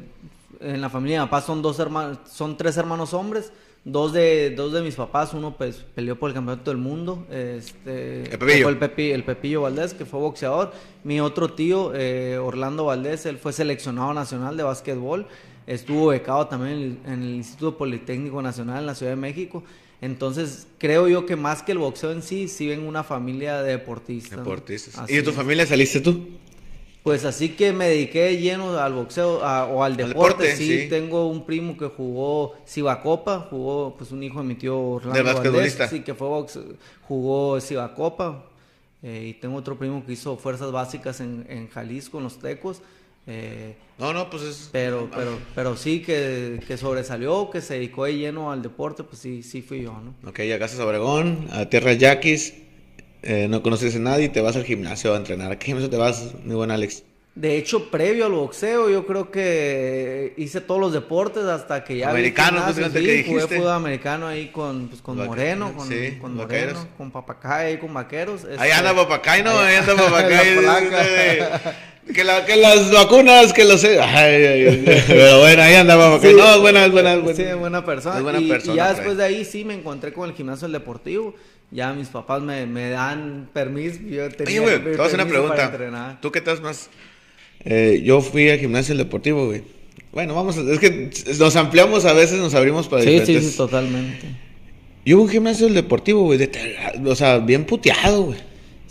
en 0.61 0.81
la 0.81 0.89
familia 0.89 1.19
de 1.19 1.25
mi 1.25 1.27
papá 1.29 1.41
son 1.41 1.61
dos 1.63 1.81
hermanos, 1.81 2.19
son 2.33 2.57
tres 2.57 2.77
hermanos 2.77 3.13
hombres. 3.13 3.53
Dos 3.85 4.13
de, 4.13 4.51
dos 4.51 4.73
de 4.73 4.83
mis 4.83 4.95
papás, 4.95 5.35
uno 5.35 5.57
pues 5.57 5.79
peleó 5.97 6.17
por 6.17 6.31
el 6.31 6.35
campeonato 6.35 6.71
del 6.71 6.79
mundo, 6.79 7.27
este, 7.29 8.23
El 8.31 8.39
Pepillo. 8.39 8.63
fue 8.63 8.71
el, 8.71 8.79
Pepi- 8.79 9.11
el 9.13 9.25
Pepillo 9.25 9.63
Valdés, 9.63 9.95
que 9.95 10.05
fue 10.07 10.21
boxeador. 10.21 10.71
Mi 11.03 11.21
otro 11.21 11.53
tío, 11.53 11.91
eh, 11.93 12.39
Orlando 12.39 12.85
Valdés, 12.85 13.27
él 13.27 13.39
fue 13.39 13.53
seleccionado 13.53 14.15
nacional 14.15 14.57
de 14.57 14.63
básquetbol. 14.63 15.27
Estuvo 15.67 16.07
becado 16.09 16.47
también 16.47 16.77
en 16.77 16.83
el, 16.83 16.99
en 17.13 17.23
el 17.25 17.35
Instituto 17.35 17.77
Politécnico 17.77 18.41
Nacional 18.41 18.79
en 18.79 18.87
la 18.87 18.95
Ciudad 18.95 19.11
de 19.11 19.17
México. 19.17 19.65
Entonces, 20.03 20.67
creo 20.79 21.09
yo 21.09 21.25
que 21.25 21.37
más 21.37 21.63
que 21.63 21.73
el 21.73 21.79
boxeo 21.79 22.11
en 22.13 22.23
sí, 22.23 22.49
sí 22.49 22.67
ven 22.67 22.87
una 22.87 23.03
familia 23.05 23.63
de 23.63 23.71
deportistas. 23.71 24.39
Deportistas. 24.41 25.09
¿Y 25.09 25.15
de 25.15 25.23
tu 25.23 25.31
es. 25.31 25.37
familia 25.37 25.65
saliste 25.65 26.01
tú? 26.01 26.29
Pues 27.05 27.25
así 27.25 27.51
que 27.51 27.73
me 27.73 27.89
dediqué 27.89 28.37
lleno 28.37 28.77
al 28.79 28.93
boxeo 28.93 29.43
a- 29.45 29.67
o 29.67 29.83
al 29.83 29.93
Al 29.93 29.97
deporte. 29.97 30.43
deporte, 30.45 30.57
sí, 30.57 30.83
sí. 30.83 30.89
tengo 30.89 31.27
un 31.29 31.47
primo 31.47 31.77
que 31.77 31.87
jugó 31.87 32.55
Cibacopa, 32.67 33.47
jugó 33.51 33.95
pues 33.97 34.13
un 34.13 34.23
hijo 34.23 34.41
de 34.41 34.45
mi 34.47 34.55
tío 34.57 34.79
Orlando 34.79 35.17
De 35.17 35.23
Valdés, 35.23 35.43
basquetbolista. 35.43 35.89
sí, 35.89 36.01
que 36.01 36.15
fue 36.15 36.29
boxe- 36.29 36.77
jugó 37.07 37.61
Cibacopa. 37.61 38.45
Eh, 39.05 39.27
y 39.31 39.35
tengo 39.35 39.57
otro 39.57 39.77
primo 39.79 40.05
que 40.07 40.13
hizo 40.13 40.37
fuerzas 40.37 40.71
básicas 40.71 41.21
en, 41.21 41.45
en 41.49 41.69
Jalisco, 41.69 42.19
en 42.19 42.25
los 42.25 42.39
Tecos. 42.39 42.83
Eh, 43.27 43.75
No, 43.99 44.13
no, 44.13 44.29
pues 44.31 44.43
es... 44.43 44.69
pero, 44.73 45.09
pero, 45.15 45.39
pero 45.55 45.77
sí 45.77 46.03
que, 46.03 46.61
que 46.67 46.77
sobresalió, 46.77 47.51
que 47.51 47.61
se 47.61 47.75
dedicó 47.75 48.05
de 48.05 48.17
lleno 48.17 48.51
al 48.51 48.63
deporte, 48.63 49.05
pues 49.05 49.21
sí, 49.21 49.43
sí 49.43 49.63
fui 49.63 49.83
yo, 49.83 49.93
¿no? 49.93 50.29
Ok, 50.29 50.41
llegaste 50.41 50.81
a 50.81 50.85
Obregón, 50.87 51.47
a 51.53 51.67
Tierra 51.67 51.93
Yaquis, 51.93 52.55
eh, 53.23 53.47
no 53.49 53.63
conoces 53.63 53.95
a 53.95 54.01
nadie 54.01 54.25
y 54.25 54.29
te 54.31 54.41
vas 54.41 54.57
al 54.57 54.65
gimnasio 54.65 55.15
a 55.15 55.17
entrenar. 55.19 55.53
¿A 55.53 55.59
qué 55.59 55.67
gimnasio 55.67 55.89
te 55.89 55.97
vas, 55.99 56.35
mi 56.45 56.55
buen 56.55 56.73
Alex? 56.73 57.05
De 57.35 57.57
hecho, 57.57 57.91
previo 57.91 58.27
al 58.27 58.33
boxeo, 58.33 58.91
yo 58.91 59.07
creo 59.07 59.31
que 59.31 60.35
hice 60.37 60.61
todos 60.61 60.79
los 60.81 60.93
deportes 60.93 61.45
hasta 61.45 61.83
que 61.83 61.97
ya 61.97 62.11
Americano, 62.11 62.59
gimnasio, 62.59 62.85
justamente, 62.85 63.17
sí, 63.17 63.23
que 63.25 63.31
jugué 63.31 63.47
fútbol 63.57 63.71
americano 63.73 64.27
ahí 64.27 64.49
con, 64.49 64.89
pues, 64.89 65.01
con 65.01 65.17
Moreno, 65.17 65.73
con, 65.75 65.89
sí, 65.89 66.19
con 66.21 66.37
vaqueros. 66.37 66.75
Moreno, 66.75 66.97
con 66.99 67.11
Papacay, 67.11 67.79
con 67.79 67.95
Vaqueros. 67.95 68.45
Ahí 68.45 68.69
este, 68.69 68.73
anda 68.73 68.95
Papacay, 68.95 69.43
¿no? 69.45 69.51
ahí- 69.53 69.77
Ahí 69.77 69.77
anda 69.77 69.95
Papacay. 69.97 71.61
Que, 72.15 72.25
la- 72.25 72.45
que 72.45 72.57
las 72.57 72.91
vacunas, 72.93 73.53
que 73.53 73.65
lo 73.65 73.79
sé. 73.79 74.01
Ay, 74.01 74.45
ay, 74.45 74.67
ay. 74.67 75.03
Pero 75.07 75.41
bueno, 75.41 75.63
ahí 75.63 75.75
anda 75.75 75.97
Papacay. 75.97 76.31
Sí. 76.33 76.37
No, 76.37 76.61
buenas, 76.61 76.91
buenas, 76.91 77.21
buenas. 77.23 77.37
Sí, 77.37 77.45
buena 77.59 77.85
persona. 77.85 78.17
Es 78.19 78.23
buena 78.23 78.41
y, 78.41 78.49
persona, 78.49 78.73
y 78.73 78.77
ya 78.77 78.87
por 78.89 78.97
después 78.97 79.17
de 79.19 79.25
ahí 79.25 79.45
sí 79.45 79.65
me 79.65 79.75
encontré 79.75 80.13
con 80.13 80.29
el 80.29 80.35
gimnasio 80.35 80.67
del 80.67 80.73
deportivo. 80.73 81.35
Ya 81.71 81.93
mis 81.95 82.09
papás 82.09 82.43
me, 82.43 82.67
me 82.67 82.91
dan 82.91 83.49
permiso. 83.53 83.99
Yo 84.03 84.25
Oye, 84.25 84.31
tenía 84.35 84.61
güey, 84.61 84.75
te 84.83 84.91
voy 84.91 85.01
a 85.01 85.05
hacer 85.05 85.15
una 85.21 85.27
pregunta. 85.29 86.19
¿Tú 86.21 86.31
qué 86.31 86.41
estás 86.41 86.61
más? 86.61 86.91
Eh, 87.65 88.03
yo 88.05 88.21
fui 88.21 88.51
al 88.51 88.59
gimnasio 88.59 88.95
del 88.95 89.05
deportivo, 89.07 89.47
güey. 89.47 89.63
Bueno, 90.13 90.35
vamos, 90.35 90.59
a, 90.59 90.61
es 90.71 90.79
que 90.79 91.11
nos 91.39 91.57
ampliamos 91.57 92.05
a 92.05 92.13
veces, 92.13 92.39
nos 92.39 92.55
abrimos 92.55 92.89
para 92.89 93.03
Sí, 93.03 93.09
sí, 93.09 93.15
diferentes. 93.21 93.51
sí, 93.53 93.57
totalmente. 93.57 94.27
Yo 95.07 95.17
hubo 95.17 95.23
un 95.25 95.31
gimnasio 95.31 95.65
del 95.67 95.75
deportivo, 95.75 96.25
güey, 96.25 96.39
de- 96.39 96.51
o 97.07 97.15
sea, 97.17 97.39
bien 97.39 97.65
puteado, 97.65 98.25
güey. 98.25 98.39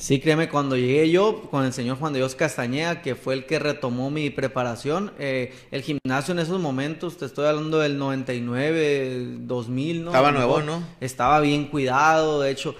Sí, 0.01 0.19
créeme, 0.19 0.49
cuando 0.49 0.75
llegué 0.75 1.11
yo 1.11 1.43
con 1.51 1.63
el 1.63 1.73
señor 1.73 1.97
Juan 1.99 2.11
de 2.11 2.17
Dios 2.19 2.33
Castañeda, 2.33 3.03
que 3.03 3.13
fue 3.13 3.35
el 3.35 3.45
que 3.45 3.59
retomó 3.59 4.09
mi 4.09 4.31
preparación, 4.31 5.11
eh, 5.19 5.53
el 5.69 5.83
gimnasio 5.83 6.31
en 6.31 6.39
esos 6.39 6.59
momentos, 6.59 7.17
te 7.17 7.25
estoy 7.25 7.45
hablando 7.45 7.77
del 7.77 7.99
99, 7.99 9.35
2000, 9.41 10.03
¿no? 10.03 10.09
Estaba 10.09 10.31
nuevo, 10.31 10.61
¿no? 10.61 10.83
Estaba 11.01 11.39
bien 11.39 11.65
cuidado, 11.67 12.41
de 12.41 12.49
hecho, 12.49 12.73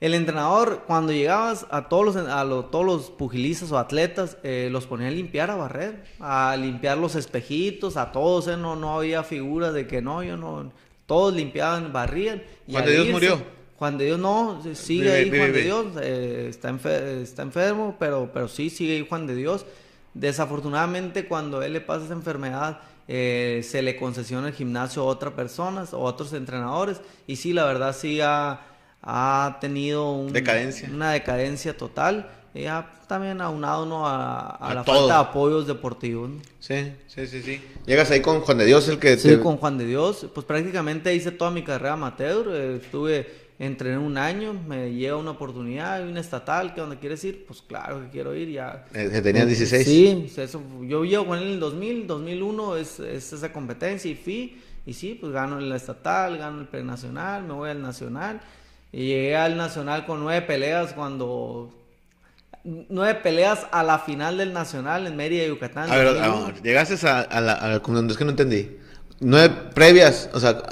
el 0.00 0.12
entrenador, 0.12 0.84
cuando 0.86 1.12
llegabas 1.12 1.66
a 1.70 1.88
todos 1.88 2.04
los, 2.04 2.16
a 2.16 2.44
lo- 2.44 2.66
todos 2.66 2.84
los 2.84 3.10
pugilistas 3.10 3.72
o 3.72 3.78
atletas, 3.78 4.36
eh, 4.42 4.68
los 4.70 4.86
ponía 4.86 5.08
a 5.08 5.12
limpiar, 5.12 5.50
a 5.50 5.54
barrer, 5.56 6.04
a 6.20 6.54
limpiar 6.60 6.98
los 6.98 7.14
espejitos, 7.14 7.96
a 7.96 8.12
todos, 8.12 8.48
eh, 8.48 8.58
no, 8.58 8.76
no 8.76 8.94
había 8.98 9.22
figuras 9.22 9.72
de 9.72 9.86
que 9.86 10.02
no, 10.02 10.22
yo 10.22 10.36
no, 10.36 10.70
todos 11.06 11.32
limpiaban, 11.32 11.94
barrían. 11.94 12.42
y 12.66 12.72
de 12.72 12.92
Dios 12.92 13.06
irse- 13.06 13.12
murió. 13.12 13.56
Juan 13.78 13.98
de 13.98 14.06
Dios 14.06 14.18
no, 14.18 14.62
sigue 14.74 15.02
Vive, 15.04 15.14
ahí 15.16 15.24
vive, 15.24 15.38
Juan 15.38 15.52
de. 15.52 15.62
Dios, 15.62 15.86
eh, 16.00 16.46
está, 16.48 16.70
enfer- 16.70 17.20
está 17.22 17.42
enfermo, 17.42 17.96
pero, 17.98 18.30
pero 18.32 18.48
sí 18.48 18.70
sigue 18.70 18.96
ahí 18.96 19.06
Juan 19.08 19.26
de 19.26 19.34
Dios. 19.34 19.66
Desafortunadamente 20.14 21.26
cuando 21.26 21.62
él 21.62 21.74
le 21.74 21.80
pasa 21.80 22.06
esa 22.06 22.14
enfermedad, 22.14 22.80
eh, 23.06 23.60
se 23.62 23.82
le 23.82 23.96
concesiona 23.96 24.48
el 24.48 24.54
gimnasio 24.54 25.02
a 25.02 25.04
otras 25.06 25.34
personas 25.34 25.92
o 25.94 25.98
a 25.98 26.00
otros 26.10 26.32
entrenadores 26.32 27.00
y 27.28 27.36
sí, 27.36 27.52
la 27.52 27.64
verdad 27.64 27.94
sí 27.96 28.20
ha, 28.22 28.60
ha 29.02 29.58
tenido 29.60 30.10
un- 30.12 30.32
Decadencia. 30.32 30.88
una 30.92 31.12
decadencia 31.12 31.76
total. 31.76 32.28
Y 32.54 32.62
ya 32.62 32.90
también 33.06 33.42
aunado 33.42 33.84
¿no? 33.84 34.06
a, 34.08 34.40
a 34.56 34.70
A 34.70 34.74
la 34.74 34.82
todo. 34.82 35.00
falta 35.00 35.14
de 35.22 35.28
apoyos 35.28 35.66
deportivos. 35.66 36.30
¿no? 36.30 36.40
Sí, 36.58 36.90
sí, 37.06 37.26
sí, 37.26 37.42
sí. 37.42 37.60
Llegas 37.84 38.10
ahí 38.10 38.22
con 38.22 38.40
Juan 38.40 38.56
de 38.56 38.64
Dios, 38.64 38.88
el 38.88 38.98
que 38.98 39.18
Sí, 39.18 39.28
te... 39.28 39.40
con 39.40 39.58
Juan 39.58 39.76
de 39.76 39.84
Dios, 39.84 40.26
pues 40.34 40.46
prácticamente 40.46 41.14
hice 41.14 41.30
toda 41.32 41.50
mi 41.50 41.62
carrera 41.62 41.92
amateur, 41.92 42.48
eh, 42.50 42.76
estuve, 42.82 43.45
entrené 43.58 43.98
un 43.98 44.18
año, 44.18 44.52
me 44.52 44.92
llega 44.92 45.16
una 45.16 45.30
oportunidad, 45.30 45.94
hay 45.94 46.04
una 46.10 46.20
estatal, 46.20 46.74
que 46.74 46.80
donde 46.80 46.98
quieres 46.98 47.24
ir, 47.24 47.46
pues 47.46 47.62
claro 47.62 48.02
que 48.02 48.10
quiero 48.10 48.34
ir, 48.34 48.50
ya. 48.50 48.84
eh, 48.92 49.20
tenías 49.22 49.46
16. 49.46 49.84
Sí, 49.86 50.16
pues, 50.20 50.38
eso, 50.38 50.62
yo 50.82 51.04
llego 51.04 51.26
con 51.26 51.38
él 51.38 51.44
en 51.44 51.52
el 51.54 51.60
2000, 51.60 52.06
2001 52.06 52.76
es, 52.76 53.00
es 53.00 53.32
esa 53.32 53.52
competencia 53.52 54.10
y 54.10 54.14
fui, 54.14 54.60
y 54.84 54.92
sí, 54.92 55.16
pues 55.18 55.32
gano 55.32 55.58
la 55.58 55.76
estatal, 55.76 56.36
gano 56.38 56.60
el 56.60 56.68
prenacional, 56.68 57.44
me 57.44 57.54
voy 57.54 57.70
al 57.70 57.80
nacional, 57.80 58.40
y 58.92 59.06
llegué 59.06 59.36
al 59.36 59.56
nacional 59.56 60.04
con 60.06 60.20
nueve 60.20 60.42
peleas 60.46 60.92
cuando... 60.92 61.72
Nueve 62.88 63.20
peleas 63.22 63.64
a 63.70 63.84
la 63.84 64.00
final 64.00 64.38
del 64.38 64.52
nacional 64.52 65.06
en 65.06 65.14
Mérida, 65.14 65.46
Yucatán. 65.46 65.88
A 65.88 65.96
ver, 65.96 66.06
2001. 66.14 66.46
a- 66.46 66.62
llegaste 66.62 67.06
a, 67.06 67.20
a 67.20 67.40
la... 67.40 67.52
a 67.52 67.68
la- 67.68 67.76
es 67.76 68.16
que 68.16 68.24
no 68.24 68.30
entendí. 68.30 68.76
Nueve 69.18 69.54
previas, 69.74 70.28
o 70.34 70.40
sea, 70.40 70.62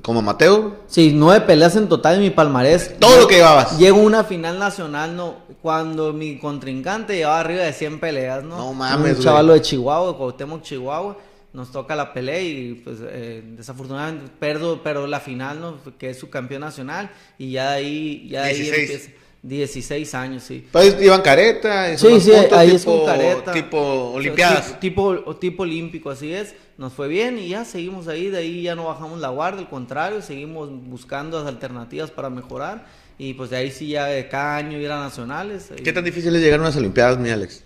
como 0.00 0.22
Mateo, 0.22 0.76
Sí, 0.86 1.12
nueve 1.14 1.44
peleas 1.46 1.76
en 1.76 1.88
total 1.88 2.14
en 2.16 2.22
mi 2.22 2.30
palmarés. 2.30 2.98
todo 2.98 3.18
lo 3.20 3.26
que 3.28 3.36
llevabas. 3.36 3.78
Llego 3.78 3.98
a 3.98 4.02
una 4.02 4.24
final 4.24 4.58
nacional, 4.58 5.14
no, 5.14 5.36
cuando 5.60 6.12
mi 6.14 6.38
contrincante 6.38 7.14
llevaba 7.16 7.40
arriba 7.40 7.62
de 7.64 7.72
100 7.72 8.00
peleas, 8.00 8.42
¿no? 8.44 8.56
No 8.56 8.72
mames, 8.72 8.96
Un 8.96 9.12
güey. 9.12 9.24
chavalo 9.24 9.52
de 9.52 9.60
Chihuahua, 9.60 10.12
de 10.12 10.16
Cuauhtémoc, 10.16 10.62
Chihuahua. 10.62 11.18
nos 11.52 11.70
toca 11.70 11.94
la 11.94 12.14
pelea 12.14 12.40
y 12.40 12.80
pues 12.82 12.96
eh, 13.02 13.42
desafortunadamente 13.58 14.32
perdo, 14.40 14.80
pero 14.82 15.06
la 15.06 15.20
final, 15.20 15.60
¿no? 15.60 15.76
Que 15.98 16.08
es 16.10 16.18
su 16.18 16.30
campeón 16.30 16.62
nacional 16.62 17.10
y 17.38 17.52
ya 17.52 17.72
ahí, 17.72 18.26
ya 18.30 18.44
ahí 18.44 18.54
16. 18.56 18.80
empieza. 18.90 19.10
16 19.44 20.14
años, 20.14 20.44
sí. 20.44 20.66
Pues 20.72 20.96
iban 21.02 21.20
careta, 21.20 21.94
Sí, 21.98 22.20
sí, 22.20 22.30
puntos, 22.30 22.52
ahí 22.58 22.70
es 22.70 22.80
tipo, 22.82 22.96
con 22.96 23.06
careta. 23.06 23.52
Tipo 23.52 23.78
olimpiadas. 24.14 24.80
Tipo, 24.80 25.14
tipo, 25.16 25.36
tipo 25.36 25.62
olímpico, 25.64 26.10
así 26.10 26.32
es. 26.32 26.54
Nos 26.78 26.92
fue 26.92 27.08
bien 27.08 27.38
y 27.38 27.48
ya 27.48 27.64
seguimos 27.64 28.08
ahí, 28.08 28.28
de 28.28 28.38
ahí 28.38 28.62
ya 28.62 28.74
no 28.74 28.84
bajamos 28.84 29.20
la 29.20 29.28
guardia, 29.28 29.60
al 29.60 29.68
contrario, 29.68 30.22
seguimos 30.22 30.70
buscando 30.70 31.38
las 31.38 31.46
alternativas 31.46 32.10
para 32.10 32.30
mejorar 32.30 32.86
y 33.18 33.34
pues 33.34 33.50
de 33.50 33.56
ahí 33.56 33.70
sí 33.70 33.88
ya 33.88 34.06
de 34.06 34.28
cada 34.28 34.56
año 34.56 34.78
ir 34.78 34.90
a 34.90 34.98
nacionales. 34.98 35.70
¿Qué 35.82 35.90
Y 35.90 35.92
tan 35.92 36.04
difícil 36.04 36.34
es 36.34 36.42
llegar 36.42 36.60
a 36.60 36.62
unas 36.62 36.76
olimpiadas, 36.76 37.18
mi 37.18 37.30
Alex? 37.30 37.62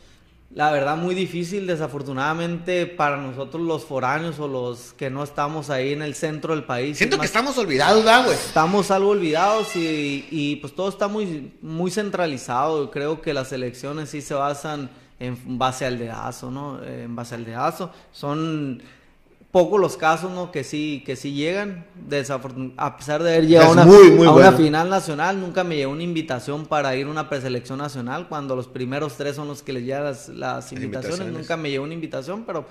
La 0.54 0.70
verdad 0.70 0.96
muy 0.96 1.14
difícil, 1.14 1.66
desafortunadamente 1.66 2.86
para 2.86 3.18
nosotros 3.18 3.62
los 3.62 3.84
foráneos 3.84 4.38
o 4.38 4.48
los 4.48 4.94
que 4.94 5.10
no 5.10 5.22
estamos 5.22 5.70
ahí 5.70 5.92
en 5.92 6.02
el 6.02 6.14
centro 6.14 6.54
del 6.54 6.64
país. 6.64 6.96
Siento 6.96 7.16
es 7.16 7.20
que 7.20 7.26
estamos 7.26 7.58
olvidados, 7.58 8.04
¿verdad, 8.04 8.24
güey? 8.24 8.36
Estamos 8.36 8.90
algo 8.90 9.10
olvidados 9.10 9.76
y, 9.76 10.26
y, 10.30 10.56
pues 10.56 10.74
todo 10.74 10.88
está 10.88 11.08
muy, 11.08 11.52
muy 11.60 11.90
centralizado. 11.90 12.90
Creo 12.90 13.20
que 13.20 13.34
las 13.34 13.52
elecciones 13.52 14.08
sí 14.10 14.22
se 14.22 14.34
basan 14.34 14.88
en 15.18 15.58
base 15.58 15.86
al 15.86 15.98
dedazo, 15.98 16.50
¿no? 16.50 16.82
En 16.82 17.14
base 17.16 17.34
al 17.34 17.44
dedazo. 17.44 17.90
Son 18.12 18.82
pocos 19.50 19.80
los 19.80 19.96
casos, 19.96 20.30
¿no? 20.30 20.52
Que 20.52 20.64
sí, 20.64 21.02
que 21.06 21.16
sí 21.16 21.32
llegan. 21.32 21.86
A 22.76 22.96
pesar 22.96 23.22
de 23.22 23.30
haber 23.30 23.46
llegado 23.46 23.70
a 23.70 23.72
una, 23.72 23.84
muy, 23.86 24.10
muy 24.10 24.26
a 24.26 24.30
una 24.30 24.50
bueno. 24.50 24.56
final 24.58 24.90
nacional, 24.90 25.40
nunca 25.40 25.64
me 25.64 25.76
llegó 25.76 25.92
una 25.92 26.02
invitación 26.02 26.66
para 26.66 26.94
ir 26.96 27.06
a 27.06 27.10
una 27.10 27.28
preselección 27.28 27.78
nacional. 27.78 28.28
Cuando 28.28 28.54
los 28.54 28.68
primeros 28.68 29.16
tres 29.16 29.36
son 29.36 29.48
los 29.48 29.62
que 29.62 29.72
les 29.72 29.84
llegan 29.84 30.04
las, 30.04 30.28
las 30.28 30.72
invitaciones, 30.72 31.20
invitaciones. 31.20 31.32
nunca 31.32 31.56
me 31.56 31.70
llegó 31.70 31.84
una 31.84 31.94
invitación, 31.94 32.44
pero... 32.46 32.66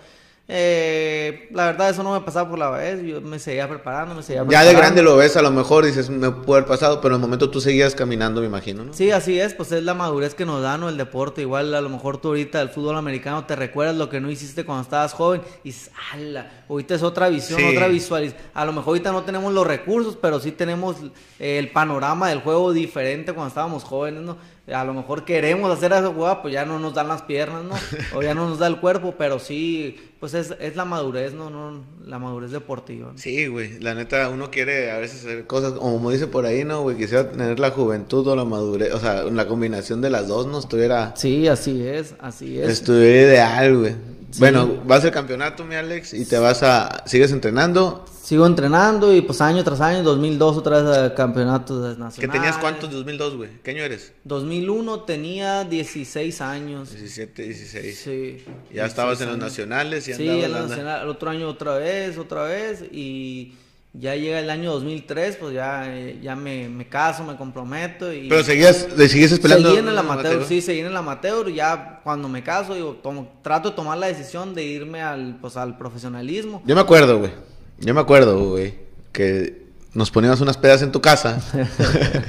eh, 0.48 1.48
la 1.52 1.66
verdad 1.66 1.90
eso 1.90 2.04
no 2.04 2.14
me 2.14 2.22
pasaba 2.22 2.48
por 2.50 2.60
la 2.60 2.70
vez, 2.70 3.02
yo 3.04 3.20
me 3.20 3.40
seguía 3.40 3.68
preparando, 3.68 4.14
me 4.14 4.22
seguía 4.22 4.42
Ya 4.44 4.60
de 4.62 4.70
preparando. 4.70 4.80
grande 4.80 5.02
lo 5.02 5.16
ves, 5.18 5.36
a 5.38 5.42
lo 5.42 5.50
mejor 5.50 5.86
dices, 5.86 6.10
me 6.10 6.30
puede 6.30 6.60
haber 6.60 6.70
pasado, 6.70 7.02
pero 7.02 7.16
en 7.16 7.22
el 7.22 7.28
momento 7.28 7.50
tú 7.50 7.60
seguías 7.60 7.96
caminando, 7.96 8.42
me 8.42 8.48
imagino, 8.48 8.84
¿no? 8.84 8.94
Sí, 8.94 9.10
así 9.10 9.40
es, 9.40 9.56
pues 9.56 9.72
es 9.72 9.82
la 9.84 9.96
madurez 9.96 10.36
que 10.36 10.46
nos 10.46 10.62
da, 10.62 10.78
¿no? 10.78 10.88
El 10.88 10.98
deporte. 10.98 11.42
Igual 11.42 11.74
a 11.74 11.82
lo 11.82 11.90
mejor 11.90 12.18
tú 12.18 12.28
ahorita 12.30 12.60
del 12.60 12.70
fútbol 12.70 12.96
americano 12.98 13.46
te 13.46 13.56
recuerdas 13.56 13.96
lo 13.96 14.08
que 14.10 14.22
no 14.22 14.30
hiciste 14.30 14.66
cuando 14.66 14.84
estabas 14.84 15.14
joven 15.14 15.42
y 15.64 15.70
dices, 15.70 15.92
ala, 16.14 16.64
ahorita 16.70 16.94
es 16.96 17.02
otra 17.04 17.28
visión, 17.30 17.60
Sí. 17.60 17.66
otra 17.72 17.88
visualización. 17.88 18.46
A 18.54 18.66
lo 18.66 18.72
mejor 18.72 18.90
ahorita 18.90 19.12
no 19.12 19.24
tenemos 19.24 19.52
los 19.52 19.66
recursos, 19.66 20.16
pero 20.22 20.40
sí 20.40 20.52
tenemos 20.52 20.98
eh, 21.40 21.58
el 21.58 21.72
panorama 21.72 22.30
del 22.30 22.42
juego 22.42 22.72
diferente 22.72 23.34
cuando 23.34 23.48
estábamos 23.50 23.84
jóvenes, 23.84 24.22
¿no? 24.22 24.38
A 24.74 24.84
lo 24.84 24.96
mejor 24.96 25.26
queremos 25.26 25.72
hacer 25.72 25.92
esa 25.92 26.08
jugada, 26.08 26.42
pues 26.42 26.52
ya 26.54 26.66
no 26.66 26.80
nos 26.80 26.94
dan 26.96 27.08
las 27.08 27.22
piernas, 27.22 27.64
¿no? 27.64 27.76
O 28.18 28.22
ya 28.24 28.34
no 28.34 28.50
nos 28.50 28.58
da 28.60 28.66
el 28.68 28.78
cuerpo, 28.80 29.14
pero 29.18 29.38
sí, 29.38 30.15
pues 30.26 30.34
es, 30.34 30.56
es 30.60 30.76
la 30.76 30.86
madurez, 30.86 31.36
¿no? 31.36 31.52
no 31.52 31.84
la 32.04 32.18
madurez 32.18 32.50
deportiva. 32.50 33.12
¿no? 33.12 33.18
Sí, 33.20 33.46
güey, 33.46 33.80
la 33.80 33.94
neta, 33.94 34.28
uno 34.30 34.50
quiere 34.50 34.90
a 34.90 34.98
veces 34.98 35.20
hacer 35.24 35.46
cosas, 35.46 35.74
como 35.74 36.10
dice 36.10 36.26
por 36.26 36.48
ahí, 36.48 36.64
¿no, 36.64 36.82
güey? 36.82 36.98
Quisiera 36.98 37.30
tener 37.30 37.60
la 37.60 37.70
juventud 37.70 38.26
o 38.26 38.36
la 38.36 38.44
madurez, 38.44 38.92
o 38.92 39.00
sea, 39.00 39.22
la 39.22 39.48
combinación 39.48 40.02
de 40.02 40.10
las 40.10 40.28
dos 40.28 40.48
no 40.48 40.58
estuviera, 40.58 41.14
Sí, 41.16 41.48
así 41.48 41.86
es, 41.86 42.16
así 42.18 42.60
es. 42.60 42.70
estuviera 42.70 43.22
ideal, 43.34 43.78
güey. 43.78 44.15
Sí. 44.32 44.40
Bueno, 44.40 44.82
vas 44.86 45.04
al 45.06 45.12
campeonato, 45.12 45.64
mi 45.64 45.76
Alex, 45.76 46.14
y 46.14 46.26
te 46.26 46.38
vas 46.38 46.64
a, 46.64 47.04
sigues 47.06 47.32
entrenando. 47.32 48.06
Sigo 48.22 48.48
entrenando 48.48 49.14
y 49.14 49.22
pues 49.22 49.40
año 49.40 49.64
tras 49.64 49.82
año, 49.82 50.02
2002 50.02 50.58
otra 50.58 50.82
vez 50.82 50.98
a 50.98 51.14
campeonatos 51.14 51.80
nacionales. 51.80 52.20
¿Que 52.20 52.28
tenías 52.28 52.58
cuántos 52.58 52.90
2002, 52.90 53.36
güey? 53.36 53.50
¿Qué 53.64 53.70
año 53.70 53.84
eres? 53.84 54.14
2001 54.24 55.02
tenía 55.02 55.64
16 55.64 56.42
años. 56.42 56.90
17, 56.90 57.44
16. 57.44 58.00
Sí. 58.00 58.44
Ya 58.74 58.88
estabas 58.88 59.22
en 59.22 59.28
los 59.28 59.38
16 59.38 59.38
años. 59.38 59.38
nacionales 59.38 60.08
y 60.08 60.14
Sí, 60.16 60.28
en 60.28 60.52
la 60.52 60.62
nacional, 60.62 61.04
el 61.04 61.10
otro 61.10 61.30
año 61.30 61.48
otra 61.48 61.78
vez, 61.78 62.18
otra 62.18 62.46
vez 62.46 62.84
y 62.92 63.54
ya 64.00 64.16
llega 64.16 64.40
el 64.40 64.50
año 64.50 64.72
2003, 64.74 65.38
pues 65.38 65.54
ya, 65.54 65.86
eh, 65.88 66.20
ya 66.22 66.36
me, 66.36 66.68
me 66.70 66.88
caso, 66.88 67.24
me 67.24 67.36
comprometo 67.38 68.12
y 68.12 68.28
Pero 68.30 68.44
seguías, 68.44 68.88
le 68.98 69.08
sigues 69.08 69.40
peleando. 69.40 69.70
seguí 69.70 69.80
en 69.80 69.88
el 69.88 69.96
¿no, 69.96 70.02
amateur, 70.02 70.34
Mateo? 70.34 70.48
sí, 70.48 70.62
seguí 70.62 70.80
en 70.82 70.88
el 70.88 70.98
amateur, 70.98 71.50
ya 71.52 72.02
cuando 72.04 72.28
me 72.28 72.44
caso, 72.44 72.74
digo, 72.76 73.00
tomo- 73.04 73.30
trato 73.42 73.70
de 73.70 73.76
tomar 73.76 73.98
la 73.98 74.08
decisión 74.08 74.54
de 74.54 74.64
irme 74.64 75.02
al, 75.02 75.38
pues, 75.40 75.56
al 75.58 75.78
profesionalismo. 75.78 76.62
Yo 76.66 76.76
me 76.76 76.82
acuerdo, 76.82 77.20
güey. 77.20 77.32
Yo 77.80 77.94
me 77.94 78.02
acuerdo, 78.02 78.50
güey, 78.50 78.74
que 79.12 79.66
nos 79.94 80.12
poníamos 80.12 80.42
unas 80.42 80.58
pedas 80.58 80.82
en 80.82 80.92
tu 80.92 81.00
casa. 81.02 81.40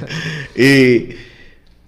y, 0.55 1.15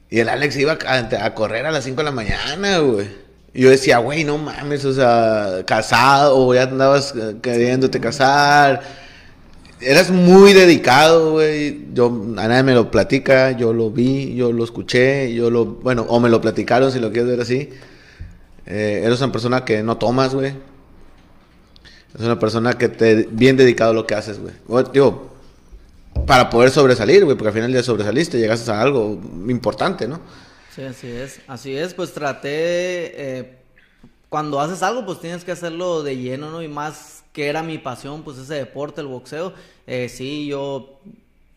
y 0.09 0.19
el 0.19 0.29
Alex 0.29 0.57
iba 0.57 0.77
a, 0.86 1.25
a 1.25 1.33
correr 1.36 1.65
a 1.65 1.71
las 1.71 1.83
5 1.83 1.98
de 1.98 2.03
la 2.03 2.12
mañana, 2.12 2.79
güey. 2.79 3.07
Y 3.53 3.62
yo 3.63 3.69
decía, 3.69 3.98
güey, 3.98 4.24
no 4.24 4.38
mames, 4.38 4.86
o 4.86 4.93
sea, 4.93 5.63
casado, 5.65 6.38
o 6.38 6.53
ya 6.53 6.63
andabas 6.63 7.13
eh, 7.15 7.36
queriéndote 7.41 8.00
casar. 8.00 8.81
Eras 9.81 10.12
muy 10.12 10.53
dedicado, 10.53 11.31
güey. 11.31 11.88
Yo, 11.93 12.07
a 12.07 12.48
nadie 12.48 12.63
me 12.63 12.74
lo 12.74 12.91
platica, 12.91 13.51
yo 13.51 13.74
lo 13.74 13.91
vi, 13.91 14.36
yo 14.36 14.51
lo 14.51 14.63
escuché, 14.63 15.33
yo 15.33 15.50
lo, 15.50 15.65
bueno, 15.65 16.05
o 16.09 16.19
me 16.19 16.29
lo 16.29 16.41
platicaron 16.41 16.91
si 16.91 17.00
lo 17.00 17.12
quieres 17.12 17.29
ver 17.29 17.41
así. 17.41 17.69
Eh, 18.65 19.01
eres 19.03 19.21
una 19.21 19.31
persona 19.31 19.63
que 19.63 19.81
no 19.81 19.98
tomas, 19.98 20.36
güey. 20.36 20.53
Es 22.13 22.21
una 22.21 22.39
persona 22.39 22.74
que 22.74 22.89
te 22.89 23.27
bien 23.31 23.55
dedicado 23.55 23.91
a 23.91 23.93
lo 23.93 24.05
que 24.05 24.15
haces, 24.15 24.39
güey. 24.39 24.53
Digo, 24.91 25.29
para 26.25 26.50
poder 26.50 26.71
sobresalir, 26.71 27.24
güey, 27.24 27.38
porque 27.38 27.50
al 27.50 27.53
final 27.53 27.71
ya 27.71 27.83
sobresaliste, 27.83 28.38
llegaste 28.38 28.69
a 28.71 28.81
algo 28.81 29.19
importante, 29.48 30.07
¿no? 30.07 30.19
Sí, 30.75 30.83
así 30.83 31.07
es. 31.07 31.39
Así 31.48 31.75
es, 31.75 31.93
pues 31.93 32.13
traté, 32.13 32.50
eh, 33.39 33.57
cuando 34.29 34.59
haces 34.59 34.83
algo, 34.83 35.05
pues 35.05 35.19
tienes 35.19 35.43
que 35.43 35.51
hacerlo 35.51 36.03
de 36.03 36.17
lleno, 36.17 36.51
¿no? 36.51 36.62
Y 36.62 36.67
más 36.67 37.19
que 37.39 37.48
era 37.48 37.63
mi 37.63 37.77
pasión, 37.77 38.24
pues 38.24 38.38
ese 38.38 38.55
deporte, 38.55 39.00
el 39.00 39.08
boxeo. 39.08 39.53
Eh, 39.88 40.10
sí, 40.10 40.48
yo 40.48 41.00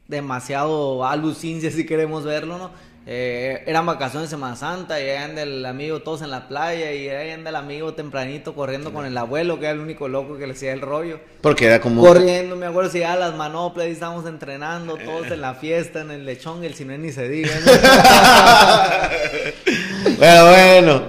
demasiado 0.07 1.05
alucincia 1.05 1.71
si 1.73 1.85
queremos 1.85 2.23
verlo, 2.23 2.57
¿no? 2.57 2.71
Eh, 3.05 3.65
eran 3.67 3.85
vacaciones 3.85 4.31
de 4.31 4.37
Semana 4.37 4.55
Santa 4.55 5.01
y 5.01 5.09
ahí 5.09 5.17
anda 5.17 5.43
el 5.43 5.67
amigo 5.67 6.03
todos 6.03 6.23
en 6.23 6.31
la 6.31 6.47
playa 6.47 6.93
y 6.93 7.09
ahí 7.09 7.33
anda 7.33 7.51
el 7.51 7.57
amigo 7.57 7.95
tempranito 7.95 8.55
corriendo 8.55 8.93
con 8.93 9.07
el 9.07 9.19
abuelo, 9.19 9.59
que 9.59 9.65
era 9.65 9.75
el 9.75 9.81
único 9.81 10.07
loco 10.07 10.39
que 10.39 10.47
le 10.47 10.53
hacía 10.53 10.73
el 10.73 10.81
rollo. 10.81 11.19
Porque 11.41 11.67
era 11.67 11.81
como... 11.81 12.01
Corriendo, 12.01 12.55
me 12.55 12.67
acuerdo 12.67 12.91
si 12.91 13.01
ya 13.01 13.17
las 13.17 13.35
manoplas 13.35 13.89
y 13.89 13.91
estábamos 13.91 14.25
entrenando 14.27 14.97
todos 14.99 15.33
en 15.33 15.41
la 15.41 15.55
fiesta, 15.55 16.03
en 16.03 16.13
el 16.13 16.25
lechón, 16.25 16.63
el 16.63 16.75
cine 16.75 16.97
ni 16.97 17.11
se 17.11 17.29
diga. 17.29 17.51
¿no? 17.59 17.73
Bueno, 20.19 20.51
bueno. 20.51 21.03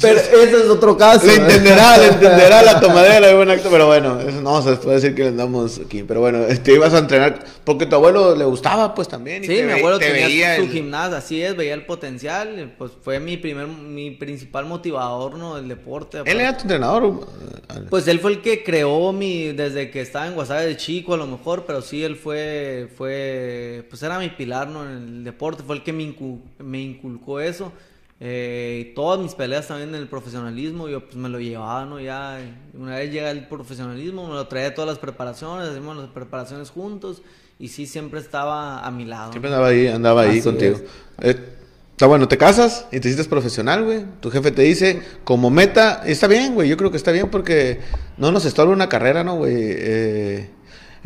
Pero 0.00 0.18
ese 0.18 0.56
es 0.62 0.68
otro 0.68 0.96
caso. 0.96 1.26
Le 1.26 1.32
¿eh? 1.32 1.36
entenderá, 1.36 1.96
le 1.98 2.06
entenderá 2.08 2.62
la 2.62 2.80
tomadera 2.80 3.26
de 3.28 3.34
buen 3.34 3.50
acto, 3.50 3.68
pero 3.70 3.86
bueno, 3.86 4.20
eso 4.20 4.40
no 4.40 4.60
se 4.62 4.76
puede 4.76 4.96
decir 4.96 5.14
que 5.14 5.22
le 5.22 5.28
andamos 5.28 5.80
aquí. 5.84 6.02
Pero 6.02 6.20
bueno, 6.20 6.44
te 6.62 6.72
ibas 6.74 6.92
a 6.94 6.98
entrenar 6.98 7.44
porque 7.64 7.86
tu 7.86 7.96
abuelo 7.96 8.34
le 8.36 8.44
gustaba, 8.44 8.94
pues 8.94 9.08
también. 9.08 9.42
y 9.44 9.46
Sí, 9.46 9.54
te 9.56 9.64
mi 9.64 9.72
abuelo 9.72 9.98
te 9.98 10.06
tenía 10.10 10.26
veía 10.26 10.56
su 10.56 10.62
el- 10.62 10.70
gimnasio, 10.70 11.16
así 11.16 11.42
es, 11.42 11.56
veía 11.56 11.74
el 11.74 11.86
potencial, 11.86 12.74
pues 12.78 12.92
fue 13.02 13.20
mi 13.20 13.36
primer, 13.36 13.66
mi 13.68 14.10
principal 14.10 14.66
motivador, 14.66 15.34
¿no? 15.36 15.56
El 15.58 15.68
deporte. 15.68 16.18
Él 16.24 16.40
era 16.40 16.56
tu 16.56 16.62
entrenador. 16.62 17.26
Pues 17.90 18.06
él 18.08 18.20
fue 18.20 18.32
el 18.32 18.40
que 18.42 18.62
creó 18.64 19.12
mi, 19.12 19.52
desde 19.52 19.90
que 19.90 20.00
estaba 20.00 20.26
en 20.26 20.34
Guasave 20.34 20.66
de 20.66 20.76
chico 20.76 21.14
a 21.14 21.16
lo 21.16 21.26
mejor, 21.26 21.64
pero 21.66 21.82
sí 21.82 22.04
él 22.04 22.16
fue, 22.16 22.88
fue, 22.96 23.84
pues 23.88 24.02
era 24.02 24.18
mi 24.18 24.28
pilar, 24.30 24.68
¿no? 24.68 24.84
En 24.84 24.90
el 24.96 25.24
deporte, 25.24 25.62
fue 25.66 25.76
el 25.76 25.82
que 25.82 25.92
me, 25.92 26.04
incu- 26.04 26.40
me 26.58 26.80
inculcó 26.80 27.40
eso. 27.40 27.72
Eh, 28.18 28.86
y 28.90 28.94
todas 28.94 29.20
mis 29.20 29.34
peleas 29.34 29.68
también 29.68 29.90
en 29.90 29.96
el 29.96 30.08
profesionalismo, 30.08 30.88
yo 30.88 31.04
pues 31.04 31.16
me 31.16 31.28
lo 31.28 31.38
llevaba, 31.38 31.84
¿no? 31.84 32.00
Ya, 32.00 32.38
una 32.74 32.96
vez 32.96 33.12
llega 33.12 33.30
el 33.30 33.46
profesionalismo, 33.46 34.26
me 34.26 34.34
lo 34.34 34.46
traía 34.48 34.74
todas 34.74 34.88
las 34.88 34.98
preparaciones, 34.98 35.68
hacíamos 35.68 35.96
las 35.96 36.08
preparaciones 36.08 36.70
juntos 36.70 37.22
y 37.58 37.68
sí 37.68 37.86
siempre 37.86 38.20
estaba 38.20 38.86
a 38.86 38.90
mi 38.90 39.04
lado. 39.04 39.32
Siempre 39.32 39.50
andaba 39.50 39.68
ahí, 39.68 39.86
andaba 39.88 40.22
ahí 40.22 40.30
Así 40.38 40.42
contigo. 40.42 40.76
es. 40.76 41.36
Eh, 41.36 41.52
Está 41.96 42.04
bueno, 42.08 42.28
te 42.28 42.36
casas 42.36 42.86
y 42.92 43.00
te 43.00 43.08
hiciste 43.08 43.26
profesional, 43.26 43.82
güey. 43.82 44.04
Tu 44.20 44.30
jefe 44.30 44.50
te 44.50 44.60
dice, 44.60 45.00
como 45.24 45.48
meta, 45.48 46.02
está 46.04 46.26
bien, 46.26 46.52
güey. 46.52 46.68
Yo 46.68 46.76
creo 46.76 46.90
que 46.90 46.98
está 46.98 47.10
bien 47.10 47.30
porque 47.30 47.80
no 48.18 48.30
nos 48.32 48.44
estorba 48.44 48.70
una 48.74 48.90
carrera, 48.90 49.24
¿no, 49.24 49.36
güey? 49.36 49.54
Eh, 49.56 50.50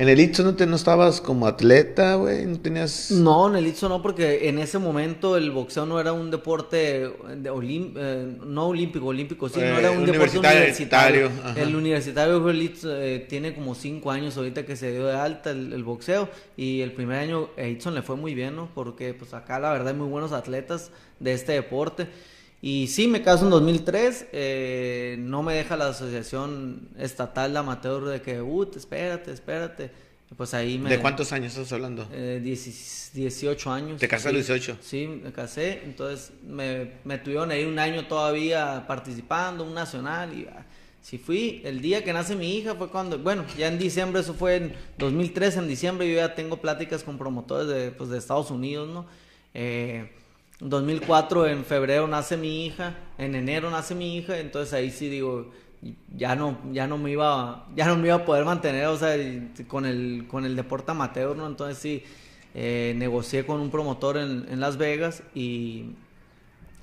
en 0.01 0.09
el 0.09 0.19
Itzo 0.19 0.43
no, 0.43 0.55
te, 0.57 0.67
no 0.67 0.77
estabas 0.77 1.21
como 1.21 1.47
atleta, 1.47 2.15
güey. 2.15 2.47
No 2.47 2.59
tenías. 2.59 3.11
No, 3.11 3.49
en 3.51 3.57
el 3.57 3.67
Itzo 3.67 3.89
no, 3.89 4.01
porque 4.01 4.49
en 4.49 4.59
ese 4.59 4.79
momento 4.79 5.37
el 5.37 5.51
boxeo 5.51 5.85
no 5.85 6.01
era 6.01 6.13
un 6.13 6.31
deporte 6.31 6.77
de 7.37 7.51
olim- 7.51 7.93
eh, 7.97 8.37
no 8.47 8.69
olímpico, 8.69 9.07
olímpico, 9.07 9.49
sí, 9.49 9.61
Eh, 9.61 9.71
no 9.71 9.79
era 9.79 9.91
un 9.91 10.07
deporte 10.07 10.39
universitario. 10.39 11.31
El 11.55 11.77
universitario 11.77 12.49
el 12.49 12.63
Itzo, 12.63 12.97
eh, 12.97 13.27
tiene 13.29 13.55
como 13.55 13.75
cinco 13.75 14.11
años 14.11 14.37
ahorita 14.39 14.65
que 14.65 14.75
se 14.75 14.91
dio 14.93 15.07
de 15.07 15.15
alta 15.17 15.51
el, 15.51 15.73
el 15.73 15.85
boxeo 15.85 16.31
y 16.57 16.81
el 16.81 16.93
primer 16.93 17.19
año 17.19 17.51
a 17.59 17.65
Itson 17.67 17.95
le 17.95 18.03
fue 18.03 18.17
muy 18.17 18.35
bien, 18.35 18.57
¿no? 18.57 18.71
Porque 18.75 19.13
pues 19.13 19.35
acá 19.35 19.59
la 19.61 19.71
verdad 19.71 19.89
hay 19.89 19.95
muy 19.95 20.09
buenos 20.09 20.33
atletas 20.33 20.91
de 21.19 21.35
este 21.35 21.53
deporte. 21.53 22.09
Y 22.63 22.89
sí, 22.89 23.09
me 23.09 23.23
caso 23.23 23.45
en 23.45 23.51
2003, 23.51 24.27
eh, 24.33 25.17
no 25.19 25.43
me 25.43 25.55
deja 25.55 25.77
la 25.77 25.89
Asociación 25.89 26.89
Estatal 26.99 27.53
de 27.53 27.59
Amateur 27.59 28.05
de 28.05 28.21
que, 28.21 28.41
uh, 28.43 28.71
espérate, 28.77 29.33
espérate. 29.33 29.91
Pues 30.37 30.55
ahí 30.55 30.79
me... 30.79 30.91
¿De 30.91 31.01
cuántos 31.01 31.33
años 31.33 31.53
estás 31.55 31.73
hablando? 31.73 32.07
Eh, 32.13 32.41
10 32.43 33.11
18 33.15 33.73
años. 33.73 34.01
¿Te 34.01 34.07
casaste 34.07 34.29
a 34.29 34.33
los 34.33 34.47
18? 34.47 34.79
Sí, 34.81 35.07
me 35.07 35.33
casé. 35.33 35.83
Entonces 35.85 36.33
me, 36.47 36.93
me 37.05 37.19
tuvieron 37.19 37.51
ahí 37.51 37.65
un 37.65 37.79
año 37.79 38.07
todavía 38.07 38.85
participando, 38.87 39.65
un 39.65 39.75
nacional. 39.75 40.33
Y 40.33 40.47
Sí 41.03 41.17
fui, 41.17 41.63
el 41.65 41.81
día 41.81 42.05
que 42.05 42.13
nace 42.13 42.37
mi 42.37 42.57
hija 42.57 42.75
fue 42.75 42.91
cuando, 42.91 43.19
bueno, 43.19 43.45
ya 43.57 43.69
en 43.69 43.79
diciembre, 43.79 44.21
eso 44.21 44.35
fue 44.35 44.57
en 44.57 44.75
2003, 44.99 45.57
en 45.57 45.67
diciembre 45.69 46.07
yo 46.09 46.17
ya 46.17 46.35
tengo 46.35 46.59
pláticas 46.59 47.03
con 47.03 47.17
promotores 47.17 47.69
de, 47.69 47.91
pues, 47.91 48.11
de 48.11 48.19
Estados 48.19 48.51
Unidos, 48.51 48.89
¿no? 48.89 49.07
Eh, 49.55 50.13
2004 50.61 51.47
en 51.47 51.65
febrero 51.65 52.07
nace 52.07 52.37
mi 52.37 52.67
hija, 52.67 52.95
en 53.17 53.35
enero 53.35 53.71
nace 53.71 53.95
mi 53.95 54.17
hija, 54.17 54.39
entonces 54.39 54.75
ahí 54.75 54.91
sí 54.91 55.09
digo, 55.09 55.51
ya 56.15 56.37
no, 56.37 56.59
ya 56.73 56.87
no 56.87 56.99
me 56.99 57.11
iba, 57.13 57.67
ya 57.75 57.87
no 57.87 57.97
me 57.97 58.09
iba 58.09 58.17
a 58.17 58.25
poder 58.25 58.45
mantener, 58.45 58.87
o 58.87 58.97
sea, 58.97 59.17
con 59.67 59.87
el, 59.87 60.27
con 60.29 60.45
el 60.45 60.55
deporte 60.57 60.91
amateur, 60.91 61.35
¿no? 61.35 61.47
Entonces 61.47 61.79
sí, 61.79 62.03
eh, 62.55 62.93
negocié 62.97 63.47
con 63.47 63.61
un 63.61 63.71
promotor 63.71 64.19
en, 64.19 64.47
en 64.51 64.61
Las 64.61 64.77
Vegas 64.77 65.23
y, 65.35 65.87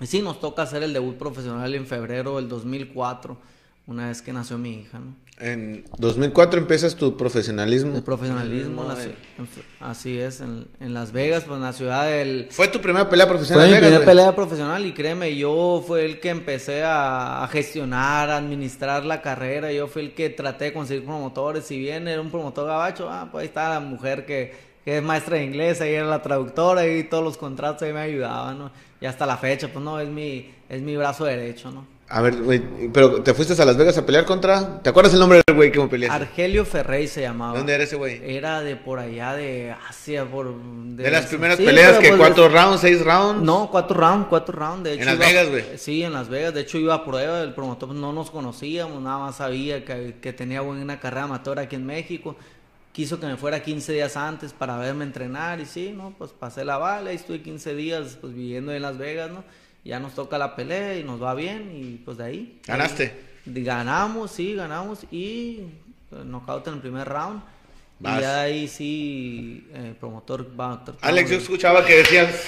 y, 0.02 0.08
sí, 0.08 0.22
nos 0.22 0.40
toca 0.40 0.64
hacer 0.64 0.82
el 0.82 0.94
debut 0.94 1.16
profesional 1.18 1.76
en 1.76 1.86
febrero 1.86 2.38
del 2.38 2.50
2004, 2.50 3.38
una 3.86 4.08
vez 4.08 4.24
que 4.24 4.34
nació 4.34 4.58
mi 4.58 4.74
hija, 4.80 5.00
¿no? 5.00 5.27
En 5.40 5.86
2004 6.00 6.60
empiezas 6.60 6.96
tu 6.96 7.16
profesionalismo. 7.16 7.96
El 7.96 8.02
profesionalismo, 8.02 8.82
No, 8.84 8.88
la 8.90 8.96
ci- 8.96 9.12
en- 9.38 9.48
así 9.80 10.18
es, 10.18 10.42
en, 10.42 10.66
en 10.80 10.96
Las 10.96 11.12
Vegas, 11.12 11.44
pues 11.44 11.58
en 11.58 11.64
la 11.64 11.74
ciudad 11.74 12.08
del... 12.08 12.48
Fue 12.50 12.68
tu 12.70 12.82
primera 12.82 13.08
pelea 13.08 13.28
profesional. 13.28 13.66
Fue 13.66 13.70
mi 13.70 13.76
en 13.76 13.82
Vegas, 13.82 14.00
primera 14.00 14.06
güey? 14.06 14.16
pelea 14.26 14.36
profesional 14.36 14.86
y 14.88 14.94
créeme, 14.94 15.36
yo 15.36 15.84
fue 15.86 16.06
el 16.06 16.20
que 16.20 16.30
empecé 16.30 16.84
a, 16.84 17.44
a 17.44 17.48
gestionar, 17.50 18.32
a 18.32 18.38
administrar 18.38 19.06
la 19.06 19.22
carrera, 19.22 19.72
yo 19.72 19.88
fui 19.88 20.02
el 20.06 20.14
que 20.16 20.32
traté 20.32 20.66
de 20.66 20.74
conseguir 20.74 21.06
promotores, 21.06 21.66
si 21.66 21.78
bien 21.78 22.08
era 22.08 22.20
un 22.20 22.32
promotor 22.32 22.66
gabacho, 22.66 23.08
ah, 23.08 23.30
pues 23.32 23.44
ahí 23.44 23.48
está 23.48 23.70
la 23.70 23.80
mujer 23.80 24.26
que, 24.26 24.56
que 24.84 24.98
es 24.98 25.04
maestra 25.04 25.38
de 25.38 25.44
inglés, 25.44 25.82
ahí 25.82 25.94
era 25.94 26.08
la 26.08 26.24
traductora 26.24 26.88
y 26.88 27.04
todos 27.04 27.24
los 27.24 27.38
contratos 27.38 27.84
ahí 27.84 27.94
me 27.94 28.00
ayudaban, 28.00 28.58
¿no? 28.58 28.72
Y 29.00 29.06
hasta 29.06 29.28
la 29.28 29.38
fecha, 29.38 29.68
pues 29.72 29.86
no, 29.86 30.00
es 30.00 30.10
mi, 30.10 30.50
es 30.68 30.82
mi 30.82 30.98
brazo 30.98 31.26
derecho, 31.26 31.70
¿no? 31.70 31.86
A 32.10 32.22
ver, 32.22 32.42
güey, 32.42 32.62
pero 32.94 33.22
te 33.22 33.34
fuiste 33.34 33.62
a 33.62 33.66
Las 33.66 33.76
Vegas 33.76 33.98
a 33.98 34.06
pelear 34.06 34.24
contra. 34.24 34.82
¿Te 34.82 34.90
acuerdas 34.90 35.14
el 35.14 35.20
nombre 35.20 35.42
del 35.46 35.56
güey 35.58 35.74
que 35.74 35.80
me 35.80 35.90
peleaste? 35.90 36.16
Argelio 36.24 36.64
Ferrey 36.64 37.06
se 37.06 37.20
llamaba. 37.22 37.58
¿Dónde 37.58 37.74
era 37.76 37.84
ese 37.84 37.98
güey? 37.98 38.22
Era 38.24 38.62
de 38.62 38.78
por 38.78 39.00
allá 39.00 39.34
de 39.34 39.76
Asia, 39.90 40.24
por... 40.24 40.56
De 40.56 41.12
las 41.12 41.26
primeras 41.26 41.58
Sí, 41.58 41.66
peleas 41.66 41.98
que 42.00 42.08
pues, 42.10 42.20
cuatro 42.20 42.48
rounds, 42.48 42.80
seis 42.80 43.04
rounds. 43.04 43.42
No, 43.44 43.70
cuatro 43.70 44.00
rounds, 44.00 44.28
cuatro 44.30 44.58
rounds. 44.58 44.86
De 44.86 44.94
En 44.94 45.06
Las 45.06 45.16
iba- 45.16 45.26
Vegas, 45.26 45.50
güey. 45.50 45.64
Sí, 45.78 46.02
en 46.02 46.14
Las 46.14 46.30
Vegas. 46.30 46.54
De 46.54 46.62
hecho, 46.62 46.78
iba 46.78 46.94
a 46.94 47.04
prueba. 47.04 47.42
El 47.42 47.54
promotor 47.54 47.90
no 47.94 48.14
nos 48.14 48.32
conocíamos, 48.32 49.02
nada 49.02 49.18
más 49.20 49.36
sabía 49.36 49.84
que, 49.84 50.16
que 50.22 50.32
tenía 50.32 50.62
buena 50.62 51.02
carrera 51.02 51.24
amateur 51.24 51.60
aquí 51.60 51.76
en 51.76 51.86
México. 51.86 52.38
Quiso 52.94 53.20
que 53.20 53.26
me 53.26 53.36
fuera 53.36 53.62
15 53.62 53.92
días 53.92 54.16
antes 54.16 54.54
para 54.54 54.78
verme 54.78 55.04
entrenar. 55.04 55.60
Y 55.60 55.66
sí, 55.66 55.94
¿no? 55.94 56.16
Pues 56.18 56.32
pasé 56.32 56.64
la 56.64 56.78
bala 56.78 57.12
y 57.12 57.18
estuve 57.18 57.42
15 57.42 57.76
días 57.76 58.18
pues 58.22 58.34
viviendo 58.34 58.72
en 58.72 58.82
Las 58.82 58.98
Vegas, 58.98 59.30
¿no? 59.30 59.44
Ya 59.88 60.00
nos 60.00 60.14
toca 60.14 60.38
la 60.38 60.56
pelea 60.56 60.98
y 60.98 61.04
nos 61.04 61.22
va 61.22 61.34
bien. 61.34 61.72
Y 61.76 61.96
pues 62.04 62.18
de 62.18 62.24
ahí. 62.26 62.62
¿Ganaste? 62.68 63.14
ahí 63.46 63.64
ganamos, 63.64 64.32
sí, 64.32 64.54
ganamos. 64.54 65.06
Y 65.12 65.62
eh, 66.12 66.24
knockout 66.26 66.68
en 66.68 66.74
el 66.76 66.80
primer 66.82 67.08
round. 67.08 67.42
Vas. 68.00 68.22
Y 68.22 68.26
ahí 68.26 68.68
sí, 68.68 69.68
el 69.74 69.96
promotor 69.96 70.48
va 70.60 70.74
a 70.74 70.86
Alex, 71.02 71.32
yo 71.32 71.38
escuchaba 71.38 71.84
que 71.86 71.96
decías, 71.98 72.44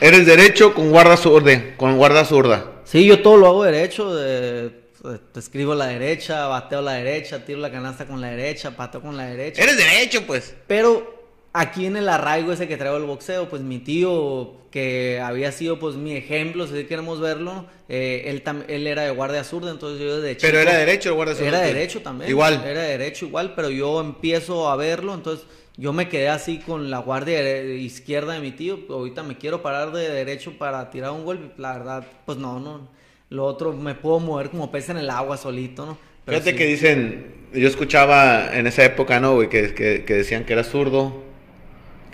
eres 0.00 0.24
derecho 0.26 0.72
con 0.74 0.90
guarda 0.90 1.16
zurda, 1.16 1.76
con 1.76 1.96
guarda 1.96 2.24
zurda. 2.24 2.70
Sí, 2.84 3.04
yo 3.06 3.20
todo 3.22 3.36
lo 3.38 3.46
hago 3.48 3.64
derecho. 3.64 4.14
de- 4.14 4.84
de- 5.04 5.18
te 5.32 5.40
escribo 5.40 5.74
la 5.74 5.86
derecha, 5.86 6.46
bateo 6.46 6.80
la 6.80 6.92
derecha, 6.92 7.44
tiro 7.44 7.58
la 7.60 7.70
canasta 7.70 8.06
con 8.06 8.20
la 8.20 8.28
derecha, 8.28 8.70
pateo 8.76 9.02
con 9.02 9.16
la 9.16 9.24
derecha. 9.26 9.62
Eres 9.62 9.76
derecho, 9.76 10.22
pues. 10.26 10.54
Pero 10.66 11.23
aquí 11.54 11.86
en 11.86 11.96
el 11.96 12.08
arraigo 12.08 12.52
ese 12.52 12.68
que 12.68 12.76
traigo 12.76 12.98
el 12.98 13.04
boxeo, 13.04 13.48
pues 13.48 13.62
mi 13.62 13.78
tío, 13.78 14.52
que 14.70 15.20
había 15.20 15.52
sido 15.52 15.78
pues 15.78 15.94
mi 15.94 16.14
ejemplo, 16.16 16.66
si 16.66 16.84
queremos 16.84 17.20
verlo, 17.20 17.64
eh, 17.88 18.24
él, 18.26 18.42
tam- 18.44 18.64
él 18.68 18.86
era 18.86 19.02
de 19.02 19.10
guardia 19.12 19.44
zurda, 19.44 19.70
entonces 19.70 20.00
yo 20.00 20.20
Pero 20.20 20.34
chico- 20.36 20.58
era 20.58 20.76
derecho 20.76 21.08
el 21.10 21.14
guarda 21.14 21.34
zurda. 21.34 21.48
Era 21.48 21.60
derecho 21.60 22.02
también. 22.02 22.28
Igual. 22.30 22.62
Era 22.66 22.82
derecho 22.82 23.24
igual, 23.26 23.54
pero 23.54 23.70
yo 23.70 24.00
empiezo 24.00 24.68
a 24.68 24.76
verlo, 24.76 25.14
entonces 25.14 25.46
yo 25.76 25.92
me 25.92 26.08
quedé 26.08 26.28
así 26.28 26.58
con 26.58 26.90
la 26.90 26.98
guardia 26.98 27.40
de- 27.42 27.76
izquierda 27.78 28.34
de 28.34 28.40
mi 28.40 28.50
tío. 28.52 28.80
Ahorita 28.90 29.22
me 29.22 29.38
quiero 29.38 29.62
parar 29.62 29.92
de 29.92 30.08
derecho 30.10 30.58
para 30.58 30.90
tirar 30.90 31.12
un 31.12 31.24
golpe. 31.24 31.52
La 31.60 31.72
verdad, 31.78 32.04
pues 32.26 32.36
no, 32.38 32.58
no. 32.60 32.88
Lo 33.30 33.44
otro 33.46 33.72
me 33.72 33.94
puedo 33.94 34.18
mover 34.20 34.50
como 34.50 34.70
pez 34.70 34.88
en 34.90 34.96
el 34.98 35.08
agua 35.10 35.36
solito, 35.36 35.86
¿no? 35.86 35.98
Pero 36.24 36.38
Fíjate 36.38 36.50
sí. 36.52 36.56
que 36.58 36.66
dicen, 36.66 37.34
yo 37.52 37.68
escuchaba 37.68 38.56
en 38.56 38.66
esa 38.66 38.84
época, 38.84 39.20
¿no, 39.20 39.34
güey? 39.34 39.48
Que, 39.48 39.72
que, 39.74 40.04
que 40.04 40.14
decían 40.14 40.44
que 40.44 40.52
eras 40.52 40.68
zurdo, 40.68 41.22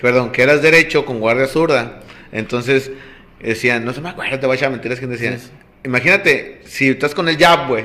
perdón, 0.00 0.30
que 0.32 0.42
eras 0.42 0.62
derecho 0.62 1.04
con 1.04 1.20
guardia 1.20 1.46
zurda. 1.46 2.00
Entonces 2.32 2.90
decían, 3.40 3.84
no 3.84 3.92
se 3.92 4.00
me 4.00 4.08
acuerdo, 4.10 4.38
te 4.38 4.46
voy 4.46 4.54
a 4.54 4.56
echar 4.58 4.70
mentiras 4.70 5.00
que 5.00 5.06
decían. 5.06 5.38
Sí. 5.38 5.50
Imagínate, 5.84 6.60
si 6.66 6.88
estás 6.90 7.14
con 7.14 7.28
el 7.28 7.36
jab, 7.38 7.68
güey, 7.68 7.84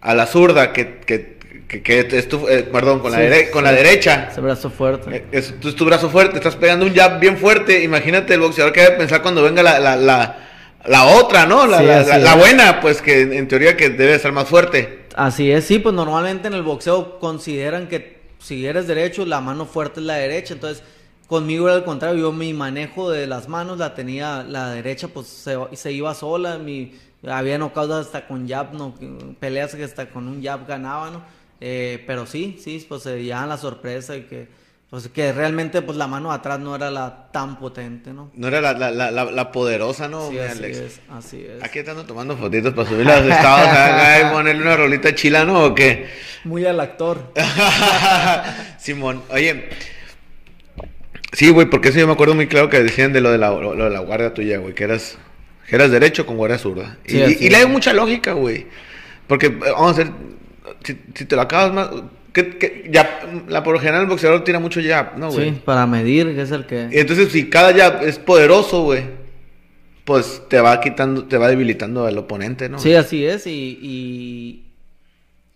a 0.00 0.14
la 0.14 0.26
zurda, 0.26 0.72
que, 0.72 0.98
que, 1.04 1.36
que, 1.66 1.82
que 1.82 1.98
es 2.12 2.28
tu, 2.28 2.48
eh, 2.48 2.62
perdón, 2.72 3.00
con, 3.00 3.10
la, 3.12 3.18
dere- 3.20 3.50
con 3.50 3.62
sí. 3.62 3.64
la 3.64 3.72
derecha. 3.72 4.28
Ese 4.30 4.40
brazo 4.40 4.70
fuerte. 4.70 5.16
Eh, 5.16 5.24
Es, 5.32 5.58
tu, 5.60 5.68
es 5.68 5.74
tu 5.74 5.84
brazo 5.84 6.08
fuerte, 6.08 6.36
estás 6.36 6.56
pegando 6.56 6.86
un 6.86 6.94
jab 6.94 7.18
bien 7.20 7.36
fuerte. 7.36 7.82
Imagínate 7.82 8.34
el 8.34 8.40
boxeador 8.40 8.72
que 8.72 8.80
debe 8.82 8.96
pensar 8.96 9.22
cuando 9.22 9.42
venga 9.42 9.62
la, 9.62 9.78
la, 9.80 9.96
la, 9.96 10.36
la 10.86 11.04
otra, 11.06 11.46
¿no? 11.46 11.66
La, 11.66 11.82
la- 11.82 12.02
la- 12.04 12.32
es. 12.32 12.38
buena, 12.38 12.80
pues 12.80 13.02
que 13.02 13.22
en 13.22 13.48
teoría 13.48 13.76
que 13.76 13.90
debe 13.90 14.14
estar 14.14 14.30
más 14.32 14.48
fuerte. 14.48 15.00
Así 15.16 15.50
es, 15.50 15.64
sí, 15.64 15.80
pues 15.80 15.94
normalmente 15.96 16.46
en 16.46 16.54
el 16.54 16.62
boxeo 16.62 17.18
consideran 17.18 17.88
que 17.88 18.17
si 18.38 18.66
eres 18.66 18.86
derecho, 18.86 19.24
la 19.26 19.40
mano 19.40 19.66
fuerte 19.66 20.00
es 20.00 20.06
la 20.06 20.14
derecha, 20.14 20.54
entonces 20.54 20.82
conmigo 21.26 21.68
era 21.68 21.76
al 21.76 21.84
contrario, 21.84 22.20
yo 22.20 22.32
mi 22.32 22.52
manejo 22.54 23.10
de 23.10 23.26
las 23.26 23.48
manos 23.48 23.78
la 23.78 23.94
tenía 23.94 24.42
la 24.42 24.70
derecha, 24.70 25.08
pues 25.08 25.26
se, 25.26 25.56
se 25.74 25.92
iba 25.92 26.14
sola, 26.14 26.58
mi, 26.58 26.92
había 27.26 27.58
knockouts 27.58 27.92
hasta 27.92 28.26
con 28.26 28.48
jab, 28.48 28.72
no, 28.74 28.94
peleas 29.38 29.74
que 29.74 29.84
hasta 29.84 30.08
con 30.08 30.28
un 30.28 30.42
jab 30.42 30.66
ganaba, 30.66 31.10
¿no? 31.10 31.22
Eh, 31.60 32.04
pero 32.06 32.26
sí, 32.26 32.56
sí, 32.60 32.84
pues 32.88 33.02
se 33.02 33.22
llevaban 33.22 33.48
la 33.48 33.58
sorpresa 33.58 34.16
y 34.16 34.22
que, 34.22 34.48
pues 34.90 35.08
que 35.08 35.32
realmente 35.32 35.82
pues 35.82 35.98
la 35.98 36.06
mano 36.06 36.30
de 36.30 36.36
atrás 36.36 36.58
no 36.58 36.74
era 36.74 36.90
la 36.90 37.30
tan 37.30 37.58
potente, 37.58 38.14
¿no? 38.14 38.30
No 38.34 38.48
era 38.48 38.60
la, 38.60 38.90
la, 38.90 39.10
la, 39.10 39.52
poderosa, 39.52 40.08
¿no? 40.08 40.30
Sí, 40.30 40.38
así 40.38 40.58
Alex? 40.58 40.78
es, 40.78 41.00
así 41.10 41.46
es. 41.46 41.62
Aquí 41.62 41.80
estando 41.80 42.04
tomando 42.04 42.36
fotitos 42.38 42.72
para 42.72 42.88
subir 42.88 43.04
los 43.04 43.20
estados 43.20 43.68
acá 43.68 44.20
y 44.20 44.32
ponerle 44.32 44.62
una 44.62 44.76
rolita 44.76 45.14
chila, 45.14 45.44
¿no? 45.44 45.64
¿O 45.64 45.74
qué? 45.74 46.08
Muy 46.44 46.64
al 46.64 46.80
actor. 46.80 47.34
Simón, 48.78 49.22
oye. 49.30 49.68
Sí, 51.32 51.50
güey, 51.50 51.68
porque 51.68 51.90
eso 51.90 51.98
yo 51.98 52.06
me 52.06 52.14
acuerdo 52.14 52.34
muy 52.34 52.46
claro 52.46 52.70
que 52.70 52.82
decían 52.82 53.12
de 53.12 53.20
lo 53.20 53.30
de 53.30 53.36
la, 53.36 53.50
lo 53.50 53.84
de 53.84 53.90
la 53.90 54.00
guardia 54.00 54.32
tuya, 54.32 54.56
güey, 54.56 54.74
que 54.74 54.84
eras, 54.84 55.18
que 55.68 55.76
eras 55.76 55.90
derecho 55.90 56.24
con 56.24 56.38
guardia 56.38 56.56
zurda. 56.56 56.96
Y, 57.04 57.10
Sí, 57.10 57.36
y 57.40 57.50
le 57.50 57.58
hay 57.58 57.66
mucha 57.66 57.92
lógica, 57.92 58.32
güey. 58.32 58.66
Porque, 59.26 59.48
eh, 59.48 59.58
vamos 59.60 59.88
a 59.88 59.90
hacer, 59.90 60.12
si, 60.82 60.98
si 61.14 61.26
te 61.26 61.36
lo 61.36 61.42
acabas 61.42 61.74
más, 61.74 61.90
que, 62.44 62.58
que 62.58 62.88
ya, 62.92 63.44
la 63.48 63.62
por 63.62 63.74
lo 63.74 63.80
general 63.80 64.02
el 64.02 64.08
boxeador 64.08 64.44
tira 64.44 64.58
mucho 64.60 64.80
jab, 64.86 65.18
¿no, 65.18 65.30
güey? 65.30 65.50
Sí, 65.50 65.62
para 65.64 65.86
medir, 65.86 66.34
que 66.34 66.42
es 66.42 66.50
el 66.50 66.62
Y 66.62 66.64
que... 66.64 66.88
entonces 66.92 67.32
si 67.32 67.48
cada 67.50 67.74
jab 67.74 68.02
es 68.04 68.18
poderoso, 68.18 68.82
güey, 68.84 69.02
pues 70.04 70.42
te 70.48 70.60
va 70.60 70.80
quitando, 70.80 71.24
te 71.24 71.36
va 71.36 71.48
debilitando 71.48 72.06
al 72.06 72.16
oponente, 72.16 72.68
¿no? 72.68 72.78
Sí, 72.78 72.94
así 72.94 73.24
es. 73.26 73.46
Y, 73.46 73.78
y 73.82 74.64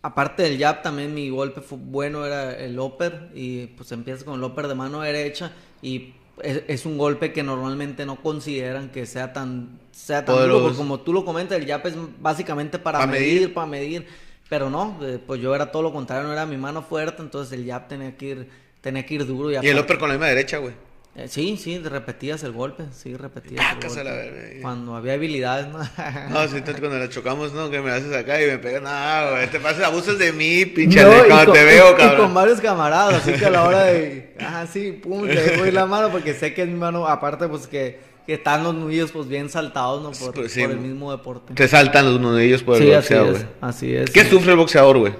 aparte 0.03 0.42
del 0.42 0.59
jab, 0.59 0.83
también 0.83 1.14
mi 1.14 1.31
golpe 1.31 1.61
fue 1.62 1.79
bueno, 1.81 2.27
era 2.27 2.53
el 2.59 2.79
upper. 2.79 3.31
Y 3.35 3.66
pues 3.68 3.90
empiezas 3.92 4.25
con 4.25 4.35
el 4.38 4.45
upper 4.45 4.68
de 4.68 4.75
mano 4.75 5.01
derecha. 5.01 5.53
Y 5.81 6.12
es, 6.42 6.64
es 6.68 6.85
un 6.85 6.99
golpe 6.99 7.33
que 7.33 7.42
normalmente 7.42 8.05
no 8.05 8.16
consideran 8.16 8.90
que 8.90 9.07
sea 9.07 9.33
tan, 9.33 9.79
sea 9.90 10.25
tan 10.25 10.37
duro. 10.37 10.75
Como 10.75 11.01
tú 11.01 11.14
lo 11.14 11.25
comentas, 11.25 11.59
el 11.59 11.66
jab 11.66 11.87
es 11.87 11.95
básicamente 12.21 12.79
para 12.79 12.99
Pa' 12.99 13.07
medir, 13.07 13.35
medir. 13.40 13.55
para 13.55 13.66
medir. 13.66 14.07
Pero 14.53 14.69
no, 14.69 14.99
pues 15.27 15.41
yo 15.41 15.55
era 15.55 15.73
todo 15.73 15.81
lo 15.81 15.95
contrario, 15.95 16.27
no 16.27 16.33
era 16.35 16.45
mi 16.45 16.59
mano 16.59 16.83
fuerte. 16.83 17.23
Entonces 17.23 17.59
el 17.59 17.67
jab 17.67 17.88
tenía 17.88 18.15
que 18.19 18.27
ir, 18.27 18.49
tenía 18.83 19.07
que 19.07 19.15
ir 19.15 19.25
duro. 19.27 19.51
Y, 19.51 19.55
Y 19.65 19.69
el 19.71 19.79
upper 19.79 19.97
con 19.97 20.11
la 20.11 20.15
misma 20.17 20.27
derecha, 20.27 20.59
güey. 20.59 20.75
eh, 21.17 21.27
sí, 21.27 21.57
sí, 21.57 21.79
repetías 21.79 22.43
el 22.43 22.53
golpe. 22.53 22.85
Sí, 22.93 23.17
repetías 23.17 23.65
el 23.73 23.81
golpe. 23.88 24.05
la 24.05 24.11
verga. 24.12 24.61
Cuando 24.61 24.95
había 24.95 25.15
habilidades, 25.15 25.69
¿no? 25.69 25.79
No, 25.79 26.43
entonces 26.43 26.81
cuando 26.81 26.99
la 26.99 27.09
chocamos, 27.09 27.55
no, 27.55 27.71
que 27.71 27.81
me 27.81 27.93
haces 27.93 28.15
acá 28.15 28.43
y 28.43 28.47
me 28.47 28.59
pegas, 28.59 28.83
no, 28.83 29.31
güey, 29.31 29.47
te 29.51 29.59
pasas, 29.59 29.85
abusas 29.85 30.19
de 30.19 30.35
mí, 30.35 30.67
pinche, 30.67 31.03
No, 31.03 31.09
cuando 31.27 31.47
con- 31.47 31.55
te 31.55 31.65
veo, 31.65 31.87
y- 31.87 31.88
Y 31.93 31.97
con 31.97 32.09
cabrón. 32.09 32.35
varios 32.35 32.61
camaradas, 32.61 33.15
así 33.27 33.33
que 33.33 33.47
a 33.47 33.51
la 33.51 33.62
hora 33.65 33.85
de. 33.85 34.37
Ah, 34.38 34.67
sí, 34.71 34.93
pum, 34.93 35.25
le 35.25 35.41
dejo 35.41 35.65
ir 35.65 35.73
la 35.73 35.87
mano 35.87 36.11
porque 36.11 36.35
sé 36.35 36.53
que 36.53 36.61
es 36.62 36.69
mi 36.69 36.75
mano. 36.75 37.07
Aparte, 37.09 37.49
pues 37.49 37.67
que, 37.67 38.01
que 38.26 38.35
están 38.35 38.62
los 38.64 38.74
nudillos, 38.74 39.11
pues 39.12 39.28
bien 39.28 39.48
saltados, 39.48 40.02
¿no? 40.02 40.11
Por, 40.12 40.35
Pues, 40.35 40.52
sí. 40.52 40.62
por 40.62 40.70
el 40.70 40.78
mismo 40.78 41.11
deporte. 41.11 41.54
Te 41.54 41.68
saltan 41.68 42.06
los 42.12 42.20
nudillos 42.20 42.62
por 42.62 42.76
el 42.76 42.82
Sí, 42.82 42.92
así 42.92 43.14
boxeo, 43.14 43.30
güey. 43.32 43.46
Así 43.61 43.94
es. 43.94 44.11
¿Qué 44.11 44.24
sí. 44.24 44.30
sufre 44.30 44.52
el 44.52 44.56
boxeador, 44.58 44.98
güey? 44.98 45.12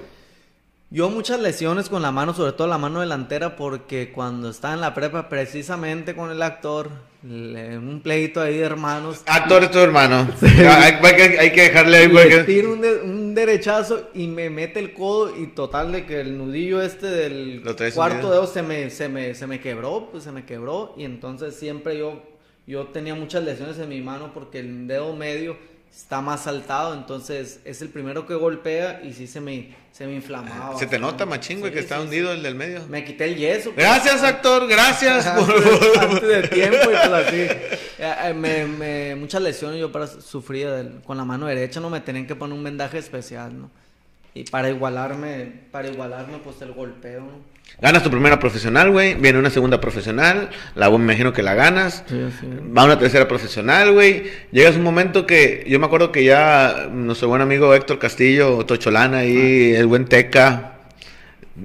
Yo 0.89 1.09
muchas 1.09 1.39
lesiones 1.39 1.89
con 1.89 2.03
la 2.03 2.11
mano, 2.11 2.35
sobre 2.35 2.51
todo 2.51 2.67
la 2.67 2.77
mano 2.77 2.99
delantera, 2.99 3.55
porque 3.55 4.11
cuando 4.11 4.51
estaba 4.51 4.75
en 4.75 4.81
la 4.81 4.93
prepa, 4.93 5.27
precisamente 5.27 6.13
con 6.15 6.29
el 6.29 6.39
actor, 6.43 6.91
le- 7.23 7.79
un 7.79 7.99
pleito 8.01 8.39
ahí 8.39 8.57
de 8.59 8.63
hermanos. 8.63 9.21
Actor 9.25 9.63
es 9.63 9.71
tu 9.71 9.79
hermano. 9.79 10.29
Hay, 10.43 10.93
hay 11.01 11.15
que, 11.15 11.39
hay 11.39 11.51
que 11.51 11.61
dejarle 11.63 11.97
ahí. 11.97 12.07
Le 12.09 12.29
que- 12.29 12.43
tiro 12.43 12.73
un, 12.73 12.81
de- 12.81 13.01
un 13.01 13.33
derechazo 13.33 14.09
y 14.13 14.27
me 14.27 14.51
mete 14.51 14.79
el 14.79 14.93
codo 14.93 15.35
y 15.35 15.47
total 15.47 15.91
de 15.93 16.05
que 16.05 16.21
el 16.21 16.37
nudillo 16.37 16.79
este 16.83 17.07
del 17.07 17.63
cuarto 17.95 18.29
dedo 18.29 18.45
se 18.45 18.61
me, 18.61 18.91
se 18.91 19.09
me, 19.09 19.33
se 19.33 19.47
me 19.47 19.59
quebró, 19.59 20.09
pues 20.11 20.23
se 20.23 20.31
me 20.31 20.45
quebró 20.45 20.93
y 20.95 21.05
entonces 21.05 21.55
siempre 21.55 21.97
yo, 21.97 22.21
yo 22.67 22.87
tenía 22.87 23.15
muchas 23.15 23.43
lesiones 23.43 23.77
en 23.79 23.89
mi 23.89 24.01
mano 24.01 24.31
porque 24.33 24.59
el 24.59 24.87
dedo 24.87 25.15
medio 25.15 25.57
está 25.91 26.21
más 26.21 26.43
saltado, 26.45 26.93
entonces 26.95 27.59
es 27.65 27.81
el 27.83 27.89
primero 27.89 28.25
que 28.25 28.33
golpea 28.33 29.01
y 29.03 29.13
sí 29.13 29.27
se 29.27 29.39
me, 29.39 29.75
se 29.91 30.07
me 30.07 30.15
inflamaba. 30.15 30.75
Se 30.79 30.87
te 30.87 30.97
nota, 30.97 31.25
machín, 31.27 31.59
güey, 31.59 31.71
Sí, 31.71 31.75
que 31.75 31.79
está 31.81 31.97
sí, 31.97 32.01
hundido 32.03 32.31
el 32.31 32.41
del 32.41 32.55
medio. 32.55 32.81
Me 32.89 33.05
quité 33.05 33.25
el 33.25 33.35
yeso. 33.35 33.71
pues. 33.73 33.85
Gracias, 33.85 34.23
actor, 34.23 34.67
gracias. 34.67 35.27
antes, 35.27 35.47
de, 35.47 35.99
antes 35.99 36.21
de 36.27 36.47
tiempo 36.47 36.77
y 36.83 36.85
pues 36.85 37.05
así. 37.05 37.35
Eh, 37.41 37.79
eh, 37.99 38.33
me, 38.33 38.65
me- 38.65 39.15
muchas 39.15 39.41
lesiones 39.43 39.79
yo 39.79 39.91
para 39.91 40.07
sufría 40.07 40.71
del- 40.71 41.01
con 41.03 41.15
la 41.17 41.25
mano 41.25 41.45
derecha, 41.45 41.79
no 41.79 41.91
me 41.91 41.99
tenían 42.01 42.25
que 42.25 42.35
poner 42.35 42.57
un 42.57 42.63
vendaje 42.63 42.97
especial, 42.97 43.59
¿no? 43.59 43.69
Y 44.33 44.45
para 44.45 44.69
igualarme, 44.69 45.51
para 45.71 45.89
igualarme 45.89 46.39
pues 46.39 46.59
el 46.63 46.71
golpeo, 46.71 47.21
¿no? 47.21 47.52
Ganas 47.81 48.01
tu 48.03 48.09
primera 48.09 48.39
profesional, 48.39 48.91
güey. 48.91 49.15
Viene 49.15 49.39
una 49.39 49.49
segunda 49.49 49.81
profesional. 49.81 50.49
La 50.75 50.89
me 50.89 50.95
imagino 50.95 51.33
que 51.33 51.43
la 51.43 51.53
ganas. 51.53 52.03
Sí, 52.07 52.15
sí. 52.39 52.47
Va 52.75 52.85
una 52.85 52.97
tercera 52.97 53.27
profesional, 53.27 53.91
güey. 53.91 54.23
Llegas 54.51 54.75
un 54.77 54.83
momento 54.83 55.25
que 55.25 55.65
yo 55.67 55.79
me 55.79 55.87
acuerdo 55.87 56.11
que 56.11 56.23
ya 56.23 56.87
nuestro 56.91 57.27
buen 57.27 57.41
amigo 57.41 57.73
Héctor 57.73 57.99
Castillo, 57.99 58.65
Tocholana 58.65 59.17
ahí, 59.19 59.73
el 59.75 59.87
buen 59.87 60.05
Teca, 60.05 60.69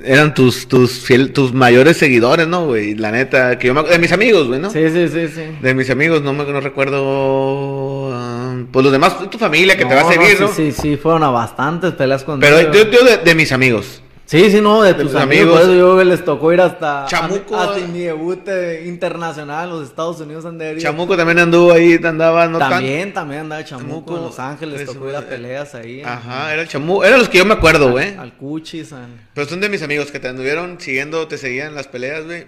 eran 0.02 0.34
tus 0.34 0.66
tus 0.66 1.08
fiel- 1.08 1.32
tus 1.32 1.54
mayores 1.54 1.96
seguidores, 1.96 2.48
¿no, 2.48 2.66
güey? 2.66 2.94
La 2.94 3.10
neta, 3.12 3.56
que 3.58 3.68
yo 3.68 3.74
me 3.74 3.82
de 3.84 3.98
mis 3.98 4.12
amigos, 4.12 4.48
güey, 4.48 4.60
¿no? 4.60 4.70
Sí, 4.70 4.90
sí, 4.90 5.08
sí, 5.08 5.28
sí. 5.28 5.42
De 5.62 5.72
mis 5.72 5.88
amigos, 5.88 6.22
no 6.22 6.32
me 6.32 6.44
no 6.44 6.60
recuerdo 6.60 8.10
ah, 8.12 8.56
pues 8.72 8.82
los 8.82 8.92
demás, 8.92 9.30
tu 9.30 9.38
familia 9.38 9.76
que 9.76 9.84
te 9.84 9.94
va 9.94 10.00
a 10.00 10.04
No, 10.04 10.10
seguir, 10.12 10.36
sí, 10.36 10.42
¿no? 10.42 10.48
Sí, 10.52 10.72
sí, 10.72 10.96
fueron 10.96 11.22
a 11.22 11.30
bastantes 11.30 11.92
peleas 11.92 12.24
con 12.24 12.40
Pero 12.40 12.60
yo, 12.72 12.90
yo 12.90 13.04
de, 13.04 13.18
de 13.18 13.34
mis 13.34 13.52
amigos. 13.52 14.02
Sí, 14.28 14.50
sí, 14.50 14.60
no, 14.60 14.82
de 14.82 14.92
tus 14.92 15.04
tus 15.04 15.14
amigos. 15.14 15.22
amigos. 15.22 15.60
Por 15.60 15.62
eso 15.70 15.74
yo 15.74 16.04
les 16.04 16.22
tocó 16.22 16.52
ir 16.52 16.60
hasta. 16.60 17.06
Chamuco. 17.08 17.56
a- 17.56 17.64
Hasta 17.64 17.78
mi 17.86 18.00
debut 18.00 18.46
eh, 18.46 18.84
internacional 18.86 19.64
en 19.70 19.74
los 19.74 19.88
Estados 19.88 20.20
Unidos 20.20 20.44
ido. 20.44 20.78
Chamuco 20.82 21.16
también 21.16 21.38
anduvo 21.38 21.72
ahí, 21.72 21.98
andaba 22.04 22.46
no 22.46 22.58
tan- 22.58 22.68
También, 22.72 23.14
también 23.14 23.40
andaba 23.40 23.64
Chamuco, 23.64 23.88
Chamuco, 23.88 24.16
en 24.18 24.22
Los 24.24 24.38
Ángeles, 24.38 24.84
tocó 24.84 25.08
ir 25.08 25.16
a 25.16 25.20
eh, 25.20 25.22
peleas 25.22 25.74
ahí. 25.74 26.02
Ajá, 26.02 26.52
era 26.52 26.60
el 26.60 26.68
Chamuco, 26.68 27.04
eran 27.06 27.20
los 27.20 27.30
que 27.30 27.38
yo 27.38 27.46
me 27.46 27.54
acuerdo, 27.54 27.90
güey. 27.90 28.16
Al 28.16 28.34
Cuchis, 28.34 28.92
al- 28.92 29.06
Pero 29.32 29.48
son 29.48 29.60
de 29.62 29.70
mis 29.70 29.80
amigos 29.80 30.10
que 30.10 30.20
te 30.20 30.28
anduvieron 30.28 30.78
siguiendo, 30.78 31.26
te 31.26 31.38
seguían 31.38 31.74
las 31.74 31.88
peleas, 31.88 32.26
güey. 32.26 32.46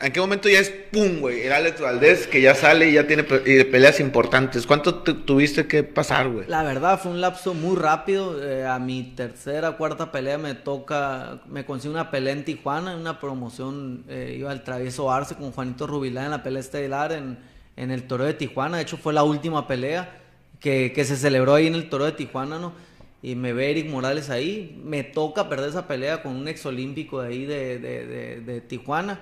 ¿En 0.00 0.12
qué 0.12 0.20
momento 0.20 0.48
ya 0.48 0.60
es 0.60 0.70
pum, 0.70 1.18
güey? 1.20 1.42
El 1.42 1.52
Alex 1.52 1.80
Valdés 1.80 2.28
que 2.28 2.40
ya 2.40 2.54
sale 2.54 2.88
y 2.88 2.92
ya 2.92 3.08
tiene 3.08 3.24
pe- 3.24 3.64
peleas 3.64 3.98
importantes. 3.98 4.64
¿Cuánto 4.64 5.02
te- 5.02 5.12
tuviste 5.14 5.66
que 5.66 5.82
pasar, 5.82 6.28
güey? 6.30 6.46
La 6.46 6.62
verdad 6.62 7.00
fue 7.00 7.10
un 7.10 7.20
lapso 7.20 7.52
muy 7.52 7.76
rápido. 7.76 8.40
eh, 8.40 8.64
a 8.64 8.78
mi 8.78 9.02
tercera, 9.16 9.72
cuarta 9.72 10.12
pelea 10.12 10.38
me 10.38 10.54
toca, 10.54 11.40
me 11.48 11.64
consigo 11.66 11.94
una 11.94 12.12
pelea 12.12 12.32
en 12.32 12.44
Tijuana, 12.44 12.92
en 12.92 13.00
una 13.00 13.18
promoción, 13.18 14.04
eh, 14.08 14.36
iba 14.38 14.52
al 14.52 14.62
travieso 14.62 15.10
Arce 15.10 15.34
con 15.34 15.50
Juanito 15.50 15.88
Rubilá 15.88 16.24
en 16.24 16.30
la 16.30 16.44
pelea 16.44 16.60
estelar 16.60 17.10
en, 17.10 17.38
en 17.76 17.90
el 17.90 18.04
Toro 18.04 18.24
de 18.24 18.34
Tijuana. 18.34 18.76
De 18.76 18.84
hecho 18.84 18.98
fue 18.98 19.12
la 19.12 19.24
última 19.24 19.66
pelea 19.66 20.20
que, 20.60 20.92
que 20.92 21.04
se 21.04 21.16
celebró 21.16 21.54
ahí 21.54 21.66
en 21.66 21.74
el 21.74 21.88
Toro 21.88 22.04
de 22.04 22.12
Tijuana, 22.12 22.60
¿no? 22.60 22.72
Y 23.20 23.34
me 23.34 23.52
ve 23.52 23.72
Eric 23.72 23.88
Morales 23.90 24.30
ahí. 24.30 24.80
Me 24.84 25.02
toca 25.02 25.48
perder 25.48 25.70
esa 25.70 25.88
pelea 25.88 26.22
con 26.22 26.36
un 26.36 26.46
exolímpico 26.46 27.20
de 27.20 27.28
ahí 27.30 27.44
de, 27.46 27.78
de, 27.80 28.06
de, 28.06 28.40
de 28.42 28.60
Tijuana. 28.60 29.20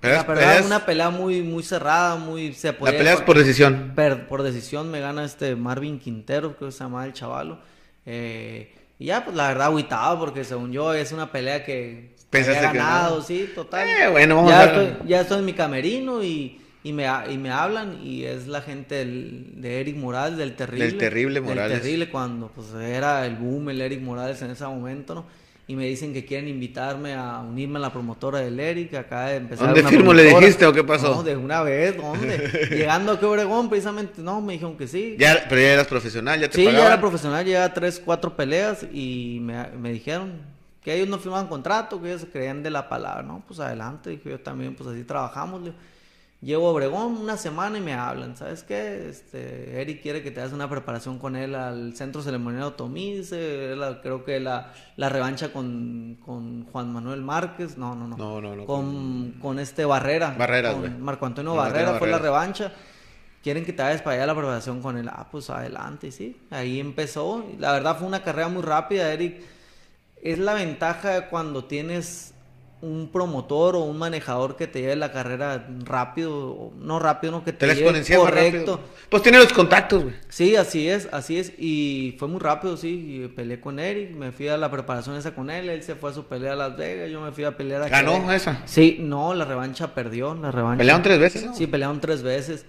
Peleas- 0.00 0.26
la 0.26 0.34
verdad, 0.34 0.44
peleas- 0.56 0.66
una 0.66 0.86
pelea 0.86 1.10
muy, 1.10 1.42
muy 1.42 1.62
cerrada, 1.62 2.16
muy... 2.16 2.52
Se 2.52 2.68
La 2.72 2.78
pelea 2.78 3.14
es 3.14 3.20
por 3.22 3.38
decisión. 3.38 3.92
Per- 3.96 4.26
por 4.28 4.42
decisión 4.42 4.90
me 4.90 5.00
gana 5.00 5.24
este 5.24 5.56
Marvin 5.56 5.98
Quintero, 5.98 6.56
creo 6.56 6.68
que 6.68 6.72
se 6.72 6.84
llama 6.84 7.04
el 7.06 7.12
chavalo. 7.12 7.58
Eh, 8.04 8.72
y 8.98 9.06
ya, 9.06 9.24
pues 9.24 9.36
la 9.36 9.48
verdad, 9.48 9.66
agüitado, 9.66 10.18
porque 10.18 10.44
según 10.44 10.72
yo 10.72 10.94
es 10.94 11.12
una 11.12 11.30
pelea 11.32 11.64
que 11.64 12.14
Pensaste 12.30 12.58
había 12.58 12.72
que 12.72 12.78
ganado, 12.78 13.16
no. 13.16 13.22
sí, 13.22 13.50
total. 13.54 13.88
Eh, 13.88 14.08
bueno, 14.10 14.36
vamos 14.36 14.50
ya, 14.50 14.62
a 14.62 14.66
ver. 14.66 14.74
estoy, 14.88 15.08
ya 15.08 15.20
estoy 15.22 15.38
en 15.40 15.44
mi 15.44 15.52
camerino 15.54 16.22
y, 16.22 16.60
y, 16.82 16.92
me, 16.92 17.06
y 17.30 17.38
me 17.38 17.50
hablan 17.50 17.98
y 18.02 18.24
es 18.24 18.46
la 18.46 18.62
gente 18.62 18.96
del- 18.96 19.60
de 19.60 19.80
Eric 19.80 19.96
Morales, 19.96 20.36
del 20.38 20.54
terrible. 20.56 20.86
Del 20.86 20.98
Terrible 20.98 21.40
Morales. 21.40 21.70
Del 21.72 21.80
terrible, 21.80 22.10
cuando 22.10 22.48
pues 22.48 22.68
era 22.74 23.26
el 23.26 23.36
boom 23.36 23.70
el 23.70 23.80
Eric 23.80 24.00
Morales 24.02 24.40
en 24.42 24.50
ese 24.50 24.64
momento, 24.64 25.14
¿no? 25.14 25.26
Y 25.68 25.74
me 25.74 25.86
dicen 25.86 26.12
que 26.12 26.24
quieren 26.24 26.46
invitarme 26.46 27.14
a 27.14 27.40
unirme 27.40 27.78
a 27.78 27.80
la 27.80 27.92
promotora 27.92 28.38
del 28.38 28.60
Eric, 28.60 28.94
acá 28.94 29.26
de 29.26 29.36
empezar 29.36 29.66
¿Dónde 29.66 29.80
una 29.80 29.90
firmo 29.90 30.12
le 30.14 30.22
promotora. 30.22 30.46
dijiste 30.46 30.66
o 30.66 30.72
qué 30.72 30.84
pasó? 30.84 31.16
No, 31.16 31.22
de 31.24 31.36
una 31.36 31.62
vez, 31.62 31.96
¿dónde? 31.96 32.68
Llegando 32.70 33.12
a 33.12 33.14
Obregón, 33.14 33.68
precisamente, 33.68 34.22
no, 34.22 34.40
me 34.40 34.52
dijeron 34.52 34.76
que 34.76 34.86
sí. 34.86 35.16
Ya, 35.18 35.44
pero 35.48 35.60
ya 35.60 35.72
eras 35.72 35.88
profesional, 35.88 36.38
ya 36.38 36.48
te 36.48 36.56
sí, 36.56 36.64
ya 36.64 36.86
era 36.86 37.00
profesional, 37.00 37.44
llevaba 37.44 37.74
tres, 37.74 38.00
cuatro 38.04 38.36
peleas 38.36 38.86
y 38.92 39.38
me, 39.42 39.66
me 39.70 39.90
dijeron 39.90 40.40
que 40.82 40.94
ellos 40.94 41.08
no 41.08 41.18
firmaban 41.18 41.48
contrato, 41.48 42.00
que 42.00 42.10
ellos 42.10 42.20
se 42.20 42.28
creían 42.28 42.62
de 42.62 42.70
la 42.70 42.88
palabra. 42.88 43.24
No, 43.24 43.42
pues 43.44 43.58
adelante, 43.58 44.10
dije 44.10 44.30
yo 44.30 44.38
también, 44.38 44.76
pues 44.76 44.88
así 44.88 45.02
trabajamos. 45.02 45.62
le 45.62 45.72
Llego 46.42 46.68
a 46.68 46.72
Obregón 46.72 47.16
una 47.16 47.36
semana 47.38 47.78
y 47.78 47.80
me 47.80 47.94
hablan, 47.94 48.36
¿sabes 48.36 48.62
qué? 48.62 49.08
Este, 49.08 49.80
Eric 49.80 50.02
quiere 50.02 50.22
que 50.22 50.30
te 50.30 50.40
hagas 50.40 50.52
una 50.52 50.68
preparación 50.68 51.18
con 51.18 51.34
él 51.34 51.54
al 51.54 51.96
Centro 51.96 52.22
Ceremonial 52.22 52.64
Otomí, 52.64 53.22
creo 54.02 54.24
que 54.24 54.38
la, 54.38 54.72
la 54.96 55.08
revancha 55.08 55.50
con, 55.52 56.18
con 56.24 56.66
Juan 56.66 56.92
Manuel 56.92 57.22
Márquez, 57.22 57.78
no, 57.78 57.94
no, 57.96 58.06
no, 58.06 58.16
No, 58.16 58.40
no, 58.40 58.54
no, 58.54 58.66
con, 58.66 59.32
con 59.40 59.58
este 59.58 59.86
Barrera, 59.86 60.34
Barreras, 60.38 60.74
con. 60.74 61.00
Marco 61.00 61.24
Antonio 61.24 61.52
Antonio 61.52 61.54
Barrera 61.54 61.94
fue 61.94 62.08
la 62.08 62.18
Barrera. 62.18 62.18
revancha. 62.18 62.72
Quieren 63.42 63.64
que 63.64 63.72
te 63.72 63.82
vayas 63.82 64.02
para 64.02 64.16
allá 64.16 64.26
la 64.26 64.34
preparación 64.34 64.82
con 64.82 64.98
él. 64.98 65.08
Ah, 65.08 65.28
pues 65.30 65.50
adelante, 65.50 66.10
sí. 66.10 66.36
Ahí 66.50 66.80
empezó. 66.80 67.44
La 67.58 67.72
verdad 67.72 67.96
fue 67.96 68.06
una 68.08 68.22
carrera 68.22 68.48
muy 68.48 68.62
rápida, 68.62 69.12
Eric. 69.12 69.40
Es 70.20 70.38
la 70.38 70.54
ventaja 70.54 71.28
cuando 71.28 71.64
tienes 71.64 72.34
un 72.82 73.08
promotor 73.10 73.74
o 73.74 73.80
un 73.80 73.98
manejador 73.98 74.56
que 74.56 74.66
te 74.66 74.80
lleve 74.80 74.96
la 74.96 75.10
carrera 75.10 75.66
rápido, 75.84 76.32
o 76.50 76.72
no 76.78 76.98
rápido, 76.98 77.32
no 77.32 77.42
que 77.44 77.52
te, 77.52 77.58
Te 77.60 77.66
la 77.68 77.74
lleve 77.74 78.16
correcto. 78.16 78.76
rápido. 78.76 78.80
Pues 79.08 79.22
tiene 79.22 79.38
los 79.38 79.52
contactos, 79.52 80.02
güey. 80.04 80.14
Sí, 80.28 80.56
así 80.56 80.88
es, 80.88 81.08
así 81.10 81.38
es. 81.38 81.52
Y 81.58 82.16
fue 82.18 82.28
muy 82.28 82.38
rápido, 82.38 82.76
sí. 82.76 83.22
Y 83.24 83.28
peleé 83.28 83.60
con 83.60 83.78
Eric, 83.78 84.14
me 84.14 84.30
fui 84.30 84.48
a 84.48 84.56
la 84.56 84.70
preparación 84.70 85.16
esa 85.16 85.34
con 85.34 85.48
él. 85.50 85.68
Él 85.70 85.82
se 85.82 85.94
fue 85.94 86.10
a 86.10 86.12
su 86.12 86.24
pelea 86.26 86.52
a 86.52 86.56
Las 86.56 86.76
Vegas, 86.76 87.10
yo 87.10 87.20
me 87.20 87.32
fui 87.32 87.44
a 87.44 87.56
pelear 87.56 87.82
a 87.82 87.88
¿Ganó 87.88 88.20
Quebec. 88.20 88.36
esa? 88.36 88.62
Sí, 88.66 88.98
no, 89.00 89.34
la 89.34 89.44
revancha 89.46 89.94
perdió, 89.94 90.34
la 90.34 90.50
revancha. 90.50 90.78
Pelearon 90.78 91.02
tres 91.02 91.18
veces, 91.18 91.46
¿no? 91.46 91.54
Sí, 91.54 91.66
pelearon 91.66 92.00
tres 92.00 92.22
veces. 92.22 92.66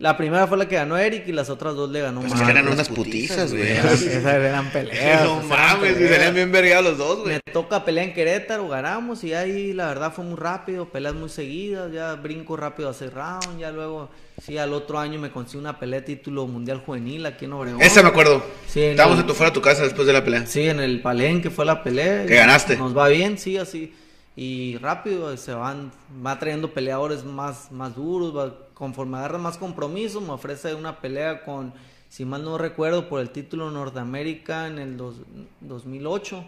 La 0.00 0.16
primera 0.16 0.46
fue 0.46 0.56
la 0.56 0.66
que 0.66 0.76
ganó 0.76 0.96
Eric 0.96 1.28
y 1.28 1.32
las 1.32 1.50
otras 1.50 1.74
dos 1.74 1.90
le 1.90 2.00
ganó 2.00 2.20
Pues 2.20 2.32
es 2.32 2.38
Marcos. 2.38 2.54
que 2.54 2.58
eran 2.58 2.72
unas 2.72 2.88
putizas, 2.88 3.52
güey. 3.52 3.68
Esas 3.70 4.24
eran 4.24 4.70
peleas. 4.72 5.22
No 5.24 5.42
mames, 5.42 6.00
y 6.00 6.08
salían 6.08 6.34
bien 6.34 6.50
vergados 6.50 6.84
los 6.86 6.96
dos, 6.98 7.18
güey. 7.20 7.34
Me 7.34 7.52
toca 7.52 7.84
pelea 7.84 8.04
en 8.04 8.14
Querétaro, 8.14 8.66
ganamos 8.66 9.22
y 9.24 9.34
ahí 9.34 9.74
la 9.74 9.88
verdad 9.88 10.10
fue 10.14 10.24
muy 10.24 10.36
rápido, 10.38 10.86
peleas 10.88 11.14
muy 11.14 11.28
seguidas, 11.28 11.92
ya 11.92 12.14
brinco 12.14 12.56
rápido 12.56 12.88
a 12.88 12.94
seis 12.94 13.12
rounds, 13.12 13.46
ya 13.58 13.70
luego, 13.72 14.08
sí, 14.42 14.56
al 14.56 14.72
otro 14.72 14.98
año 14.98 15.20
me 15.20 15.30
consigo 15.30 15.60
una 15.60 15.78
pelea 15.78 16.00
de 16.00 16.06
título 16.06 16.46
mundial 16.46 16.78
juvenil 16.78 17.26
aquí 17.26 17.44
en 17.44 17.52
Obregón. 17.52 17.82
Esa 17.82 18.02
me 18.02 18.08
acuerdo. 18.08 18.42
Sí, 18.68 18.82
en 18.82 18.90
Estábamos 18.92 19.18
el- 19.18 19.24
en 19.24 19.26
tu 19.28 19.34
fuera 19.34 19.50
de 19.50 19.54
tu 19.54 19.60
casa 19.60 19.82
después 19.82 20.06
de 20.06 20.14
la 20.14 20.24
pelea. 20.24 20.46
Sí, 20.46 20.66
en 20.66 20.80
el 20.80 21.02
Palenque 21.02 21.50
fue 21.50 21.66
la 21.66 21.82
pelea. 21.82 22.24
Que 22.24 22.36
ganaste. 22.36 22.78
Nos 22.78 22.96
va 22.96 23.06
bien, 23.08 23.36
sí, 23.36 23.58
así. 23.58 23.92
Y 24.36 24.78
rápido 24.78 25.36
se 25.36 25.52
van, 25.54 25.90
va 26.24 26.38
trayendo 26.38 26.72
peleadores 26.72 27.24
más, 27.24 27.70
más 27.72 27.94
duros, 27.96 28.36
va- 28.36 28.54
conforme 28.74 29.18
agarra 29.18 29.38
más 29.38 29.58
compromiso, 29.58 30.20
me 30.20 30.30
ofrece 30.30 30.74
una 30.74 31.00
pelea 31.00 31.44
con, 31.44 31.74
si 32.08 32.24
mal 32.24 32.42
no 32.44 32.56
recuerdo, 32.56 33.08
por 33.08 33.20
el 33.20 33.30
título 33.30 33.70
Norteamérica 33.70 34.66
en 34.68 34.78
el 34.78 34.96
dos- 34.96 35.20
2008. 35.60 36.44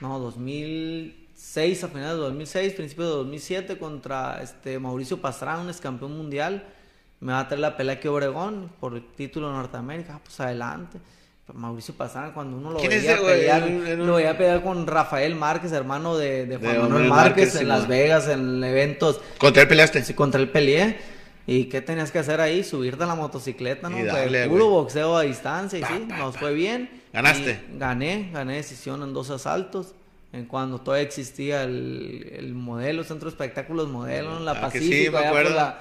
No, 0.00 0.18
2006, 0.20 1.84
a 1.84 1.88
finales 1.88 2.12
de 2.16 2.22
2006, 2.22 2.72
principios 2.74 3.08
de 3.08 3.14
2007, 3.16 3.78
contra 3.78 4.42
este 4.42 4.78
Mauricio 4.78 5.20
Pastrana, 5.20 5.62
un 5.62 5.68
ex 5.68 5.80
campeón 5.80 6.16
mundial. 6.16 6.64
Me 7.20 7.32
va 7.32 7.40
a 7.40 7.48
traer 7.48 7.60
la 7.60 7.76
pelea 7.76 7.94
aquí 7.96 8.08
a 8.08 8.12
Obregón 8.12 8.70
por 8.80 8.94
el 8.94 9.02
título 9.14 9.50
Norteamérica. 9.52 10.16
Ah, 10.16 10.20
pues 10.22 10.38
adelante. 10.40 10.98
Mauricio 11.54 11.94
Pastrana, 11.94 12.32
cuando 12.34 12.56
uno 12.56 12.72
lo 12.72 12.78
¿Quién 12.78 12.92
es 12.92 13.02
veía 13.02 13.14
ese 13.14 13.24
pelear, 13.24 13.62
un- 13.62 14.06
lo 14.06 14.14
veía 14.16 14.36
pelear 14.36 14.62
con 14.62 14.86
Rafael 14.86 15.34
Márquez, 15.36 15.70
hermano 15.72 16.16
de, 16.16 16.44
de 16.46 16.56
Juan 16.56 16.72
De 16.72 16.78
Manuel 16.80 17.08
Márquez, 17.08 17.44
Márquez, 17.46 17.60
en 17.62 17.68
Las 17.68 17.80
man. 17.80 17.88
Vegas, 17.88 18.28
en 18.28 18.64
eventos. 18.64 19.20
¿Contra 19.38 19.62
él 19.62 19.68
peleaste? 19.68 20.02
Sí, 20.04 20.14
contra 20.14 20.40
el 20.40 20.48
peleé. 20.48 20.96
¿Y 21.46 21.66
qué 21.66 21.80
tenías 21.80 22.10
que 22.10 22.18
hacer 22.18 22.40
ahí? 22.40 22.64
Subirte 22.64 23.04
a 23.04 23.06
la 23.06 23.14
motocicleta, 23.14 23.88
¿no? 23.88 24.04
Darle, 24.04 24.48
puro 24.48 24.68
boxeo 24.68 25.16
a 25.16 25.22
distancia 25.22 25.78
y 25.78 25.82
sí, 25.84 26.06
nos 26.08 26.36
fue 26.36 26.52
bien. 26.52 26.90
¿Ganaste? 27.12 27.60
Y 27.72 27.78
gané, 27.78 28.30
gané 28.32 28.56
decisión 28.56 29.02
en 29.04 29.14
dos 29.14 29.30
asaltos. 29.30 29.94
En 30.32 30.46
cuando 30.46 30.80
todavía 30.80 31.06
existía 31.06 31.62
el, 31.62 32.28
el 32.36 32.52
modelo, 32.54 33.04
Centro 33.04 33.30
de 33.30 33.34
Espectáculos 33.34 33.88
Modelo, 33.88 34.34
¿no? 34.34 34.40
la 34.40 34.50
Ah, 34.52 34.68
que 34.70 34.80
sí, 34.80 34.88
Pacífico. 34.88 35.12
me 35.12 35.18
allá 35.18 35.28
por 35.30 35.38
acuerdo. 35.38 35.56
la- 35.56 35.78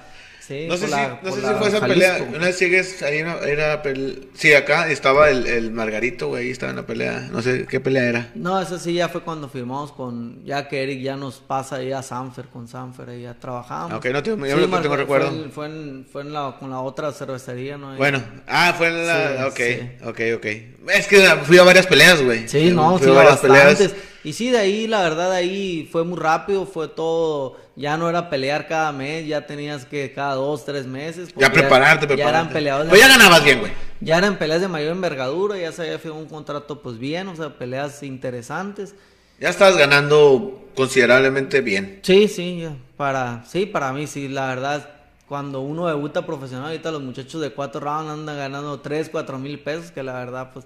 sí, 0.47 0.65
No 0.67 0.75
sé 0.77 0.81
por 0.81 0.89
si, 0.89 0.95
la- 0.95 1.19
no 1.23 1.31
sé 1.31 1.35
si 1.41 1.45
la 1.45 1.53
fue 1.55 1.67
esa 1.69 1.79
Jalisco. 1.79 1.87
pelea. 2.09 2.29
Una 2.35 2.45
vez 2.47 2.57
sigues 2.57 3.01
ahí, 3.03 3.21
una- 3.21 3.39
era 3.39 3.81
pel- 3.83 4.27
Sí, 4.33 4.53
acá 4.53 4.89
estaba 4.89 5.29
el, 5.29 5.45
el 5.47 5.71
Margarito, 5.71 6.27
güey, 6.27 6.45
ahí 6.45 6.51
estaba 6.51 6.69
en 6.71 6.75
la 6.77 6.85
pelea. 6.85 7.27
No 7.31 7.41
sé 7.41 7.65
qué 7.69 7.79
pelea 7.79 8.03
era. 8.09 8.31
No, 8.35 8.59
eso 8.61 8.77
sí 8.79 8.93
ya 8.93 9.09
fue 9.09 9.21
cuando 9.21 9.49
firmamos 9.49 9.91
con, 9.91 10.43
ya 10.45 10.67
que 10.67 10.83
Eric 10.83 11.01
ya 11.01 11.15
nos 11.15 11.35
pasa 11.39 11.77
ahí 11.77 11.91
a 11.91 12.01
Sanfer, 12.01 12.45
con 12.47 12.67
Sanfer, 12.67 13.09
ahí 13.09 13.23
ya 13.23 13.33
trabajamos. 13.33 13.93
Ok, 13.97 14.05
no 14.07 14.21
tengo- 14.23 14.45
yo 14.45 14.55
Sí, 14.55 14.61
no 14.61 14.67
Marco, 14.67 14.83
tengo 14.83 14.95
recuerdo. 14.97 15.29
Fue, 15.31 15.37
en- 15.43 15.51
fue 15.51 15.65
en, 15.67 16.05
fue 16.11 16.21
en 16.21 16.33
la, 16.33 16.55
con 16.59 16.69
la 16.69 16.79
otra 16.81 17.11
cervecería, 17.11 17.77
¿no? 17.77 17.95
Bueno, 17.95 18.21
ah, 18.47 18.73
fue 18.77 18.87
en 18.87 19.07
la. 19.07 19.37
Sí, 19.37 19.43
ok, 19.47 19.55
sí. 19.55 20.05
ok, 20.05 20.19
ok. 20.37 20.45
Es 20.93 21.07
que 21.07 21.17
fui 21.43 21.57
a 21.57 21.63
varias 21.63 21.87
peleas, 21.87 22.21
güey. 22.21 22.47
Sí, 22.47 22.71
no, 22.71 22.97
Fui 22.99 23.09
a 23.09 23.13
varias 23.13 23.41
bastantes. 23.41 23.95
Y 24.25 24.33
sí, 24.33 24.49
de 24.49 24.57
ahí, 24.57 24.87
la 24.87 25.03
verdad, 25.03 25.29
de 25.29 25.35
ahí 25.37 25.89
fue 25.91 26.03
muy 26.03 26.17
rápido, 26.17 26.65
fue 26.65 26.87
todo, 26.87 27.57
ya 27.75 27.95
no 27.95 28.09
era 28.09 28.27
pelear 28.27 28.67
cada 28.67 28.91
mes, 28.91 29.27
ya 29.27 29.45
tenías 29.45 29.85
que 29.85 30.11
cada 30.13 30.33
dos, 30.33 30.65
tres 30.65 30.87
meses. 30.87 31.29
Ya 31.37 31.51
prepararte, 31.53 32.07
prepararte. 32.07 32.17
Ya 32.17 32.29
eran 32.29 32.49
peleadores. 32.49 32.89
Pues 32.89 33.01
ya 33.01 33.07
ganabas 33.07 33.43
bien, 33.43 33.59
güey. 33.59 33.71
Ya 34.01 34.17
eran 34.17 34.39
peleas 34.39 34.61
de 34.61 34.67
mayor 34.67 34.93
envergadura, 34.93 35.59
ya 35.59 35.71
se 35.71 35.83
había 35.83 35.99
firmado 35.99 36.23
un 36.23 36.29
contrato 36.29 36.81
pues 36.81 36.97
bien, 36.97 37.27
o 37.27 37.35
sea, 37.35 37.55
peleas 37.55 38.01
interesantes. 38.01 38.95
Ya 39.39 39.49
estabas 39.49 39.77
ganando 39.77 40.69
considerablemente 40.75 41.61
bien. 41.61 41.99
Sí, 42.01 42.27
sí, 42.27 42.67
para, 42.97 43.45
sí, 43.45 43.67
para 43.67 43.93
mí 43.93 44.07
sí, 44.07 44.27
la 44.27 44.47
verdad, 44.47 44.89
cuando 45.27 45.61
uno 45.61 45.85
debuta 45.85 46.25
profesional, 46.25 46.65
ahorita 46.65 46.89
los 46.89 47.03
muchachos 47.03 47.41
de 47.41 47.51
cuatro 47.51 47.79
rounds 47.79 48.11
andan 48.11 48.37
ganando 48.37 48.79
tres, 48.79 49.07
cuatro 49.07 49.37
mil 49.37 49.59
pesos, 49.59 49.91
que 49.91 50.01
la 50.01 50.13
verdad, 50.13 50.49
pues, 50.51 50.65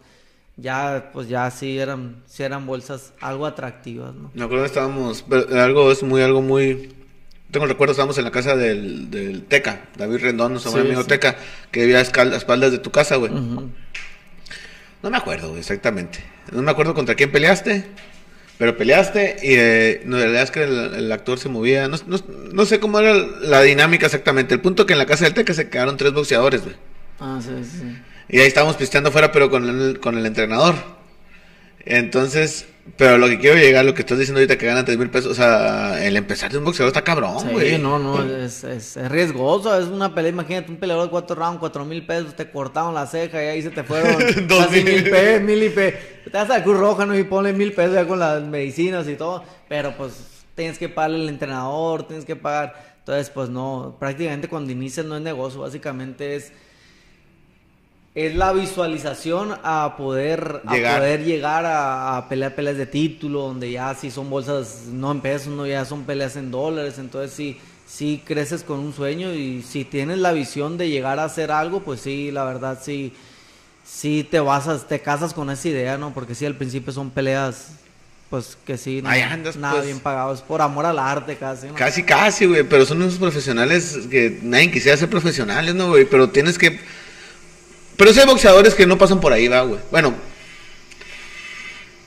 ya, 0.62 1.10
pues 1.14 1.28
ya 1.30 1.50
sí 1.52 1.78
eran, 1.80 2.22
sí 2.26 2.44
eran 2.44 2.66
bolsas 2.66 3.14
algo 3.22 3.46
atractivas, 3.46 4.14
¿no? 4.14 4.32
Me 4.34 4.44
acuerdo 4.44 4.64
que 4.64 4.68
estábamos, 4.68 5.24
pero 5.28 5.62
algo 5.62 5.92
es 5.92 6.04
muy, 6.04 6.22
algo 6.22 6.42
muy, 6.42 6.94
tengo 7.52 7.66
el 7.66 7.72
recuerdo, 7.72 7.92
estábamos 7.92 8.18
en 8.18 8.24
la 8.26 8.32
casa 8.32 8.56
del, 8.56 9.10
del 9.10 9.44
Teca, 9.44 9.86
David 9.98 10.18
Rendón, 10.22 10.52
nuestro 10.54 10.72
Sí, 10.72 10.80
amigo 10.80 11.02
sí. 11.04 11.08
Teca, 11.08 11.38
que 11.72 11.82
vivía 11.82 12.00
a 12.00 12.02
espaldas 12.02 12.72
de 12.72 12.78
tu 12.80 12.92
casa, 12.92 13.16
güey. 13.16 13.32
No 15.02 15.10
me 15.10 15.18
acuerdo 15.18 15.56
exactamente. 15.58 16.20
No 16.52 16.62
me 16.62 16.72
acuerdo 16.72 16.94
contra 16.94 17.16
quién 17.16 17.32
peleaste. 17.32 17.86
Pero 18.58 18.76
peleaste 18.76 19.38
y 19.42 19.54
eh, 19.54 20.02
no, 20.06 20.18
la 20.18 20.26
verdad 20.26 20.44
es 20.44 20.52
que 20.52 20.64
el, 20.64 20.94
el 20.96 21.12
actor 21.14 21.40
se 21.40 21.48
movía. 21.48 21.88
No, 21.88 21.96
no- 22.08 22.20
no 22.52 22.66
sé 22.66 22.82
cómo 22.82 23.00
era 23.00 23.14
la 23.14 23.62
dinámica 23.62 24.08
exactamente. 24.08 24.54
El 24.54 24.60
punto 24.60 24.86
que 24.86 24.92
en 24.92 25.00
la 25.00 25.06
casa 25.06 25.24
del 25.24 25.34
Teca 25.34 25.54
se 25.54 25.70
quedaron 25.70 25.96
tres 25.96 26.12
boxeadores, 26.12 26.64
güey. 26.64 26.76
Ah, 27.22 27.40
sí, 27.42 27.52
sí. 27.64 27.98
Y 28.30 28.40
ahí 28.40 28.48
estábamos 28.48 28.76
pisteando 28.78 29.10
afuera, 29.10 29.32
pero 29.32 29.50
con 29.50 29.68
el, 29.68 30.00
con 30.00 30.18
el 30.18 30.26
entrenador. 30.26 30.76
Entonces, 31.86 32.68
pero 32.98 33.18
lo 33.18 33.28
que 33.28 33.40
quiero 33.40 33.58
llegar, 33.58 33.86
lo 33.86 33.94
que 33.94 34.02
estás 34.02 34.20
diciendo 34.20 34.40
ahorita 34.40 34.58
que 34.58 34.66
ganan 34.66 34.86
tres 34.86 34.98
mil 34.98 35.10
pesos, 35.10 35.32
o 35.32 35.36
sea, 35.36 36.06
el 36.06 36.18
empezar 36.18 36.52
de 36.52 36.58
un 36.58 36.66
boxeador 36.66 36.90
está 36.90 37.04
cabrón, 37.04 37.40
Sí, 37.40 37.48
güey. 37.52 37.78
no, 37.80 37.98
no, 38.00 38.22
es, 38.24 38.64
es, 38.64 38.98
es 38.98 39.10
riesgoso, 39.10 39.80
es 39.80 39.88
una 39.88 40.14
pelea, 40.14 40.32
imagínate 40.32 40.70
un 40.72 40.78
peleador 40.78 41.06
de 41.06 41.10
cuatro 41.10 41.36
rounds, 41.36 41.60
cuatro 41.60 41.86
mil 41.86 42.06
pesos, 42.06 42.36
te 42.36 42.50
cortaron 42.52 42.94
la 42.94 43.08
ceja 43.08 43.42
y 43.44 43.48
ahí 43.48 43.62
se 43.62 43.70
te 43.70 43.84
fueron 43.84 44.18
Dos 44.48 44.68
casi 44.68 44.84
mil. 44.84 45.10
pesos, 45.10 45.42
mil 45.42 45.64
y 45.64 45.70
pe... 45.70 45.92
Te 46.26 46.32
vas 46.32 46.50
a 46.50 46.58
la 46.60 46.64
Cruz 46.64 46.78
Roja, 46.78 47.06
¿no? 47.06 47.18
Y 47.18 47.24
ponle 47.24 47.54
mil 47.54 47.72
pesos 47.74 47.94
ya 47.96 48.06
con 48.06 48.20
las 48.20 48.44
medicinas 48.44 49.08
y 49.08 49.16
todo, 49.16 49.44
pero 49.70 49.96
pues 49.96 50.14
tienes 50.56 50.78
que 50.78 50.90
pagarle 50.90 51.22
al 51.22 51.30
entrenador, 51.30 52.06
tienes 52.08 52.26
que 52.26 52.36
pagar, 52.36 52.96
entonces 53.00 53.30
pues 53.30 53.50
no, 53.50 53.96
prácticamente 54.00 54.48
cuando 54.50 54.72
inicias 54.72 55.06
no 55.06 55.16
es 55.16 55.22
negocio, 55.22 55.62
básicamente 55.62 56.36
es... 56.36 56.52
Es 58.16 58.36
la 58.36 58.52
visualización 58.54 59.56
a 59.64 59.96
poder 59.98 60.62
Llegar. 60.72 60.96
a 60.96 60.98
poder 61.00 61.24
llegar 61.24 61.66
a, 61.66 62.18
a 62.18 62.28
pelear 62.28 62.56
peleas 62.56 62.78
de 62.78 62.86
título, 62.88 63.42
donde 63.42 63.72
ya 63.72 63.94
sí 63.96 64.10
son 64.12 64.30
bolsas 64.30 64.86
no 64.92 65.12
en 65.12 65.22
pesos, 65.22 65.50
no 65.54 65.66
ya 65.68 65.86
son 65.86 66.04
peleas 66.04 66.36
en 66.36 66.50
dólares, 66.52 66.96
entonces 66.98 67.32
sí, 67.32 67.58
sí 67.88 68.22
creces 68.26 68.64
con 68.64 68.80
un 68.80 68.94
sueño 68.94 69.34
y 69.34 69.62
si 69.62 69.86
tienes 69.86 70.18
la 70.18 70.32
visión 70.32 70.78
de 70.78 70.90
llegar 70.90 71.20
a 71.20 71.26
hacer 71.26 71.52
algo, 71.52 71.82
pues 71.82 72.02
sí, 72.02 72.32
la 72.32 72.44
verdad 72.46 72.80
sí, 72.82 73.14
sí 73.86 74.28
te 74.30 74.40
vas 74.40 74.68
a, 74.68 74.80
te 74.80 75.00
casas 75.00 75.34
con 75.34 75.50
esa 75.52 75.68
idea, 75.70 75.98
¿no? 75.98 76.12
Porque 76.14 76.34
sí 76.36 76.46
al 76.48 76.56
principio 76.56 76.92
son 76.92 77.12
peleas, 77.12 77.74
pues 78.32 78.58
que 78.66 78.78
sí, 78.78 79.02
no- 79.04 79.10
andas, 79.10 79.56
nada 79.56 79.76
pues. 79.76 79.86
bien 79.86 80.00
pagados, 80.00 80.42
por 80.42 80.62
amor 80.64 80.88
al 80.88 80.98
arte 80.98 81.38
casi, 81.38 81.68
¿no? 81.68 81.76
Casi, 81.76 82.02
casi, 82.04 82.48
güey. 82.48 82.64
Pero 82.64 82.86
son 82.88 83.02
unos 83.02 83.18
profesionales 83.20 84.00
que 84.10 84.40
nadie 84.42 84.72
quisiera 84.72 84.98
ser 84.98 85.10
profesionales, 85.12 85.76
¿no, 85.76 85.90
güey? 85.90 86.06
Pero 86.06 86.28
tienes 86.30 86.58
que. 86.58 86.80
Pero 88.00 88.14
sí 88.14 88.20
hay 88.20 88.26
boxeadores 88.26 88.74
que 88.74 88.88
no 88.88 88.98
pasan 88.98 89.20
por 89.20 89.32
ahí, 89.34 89.48
va, 89.48 89.62
güey. 89.62 89.80
Bueno. 89.92 90.14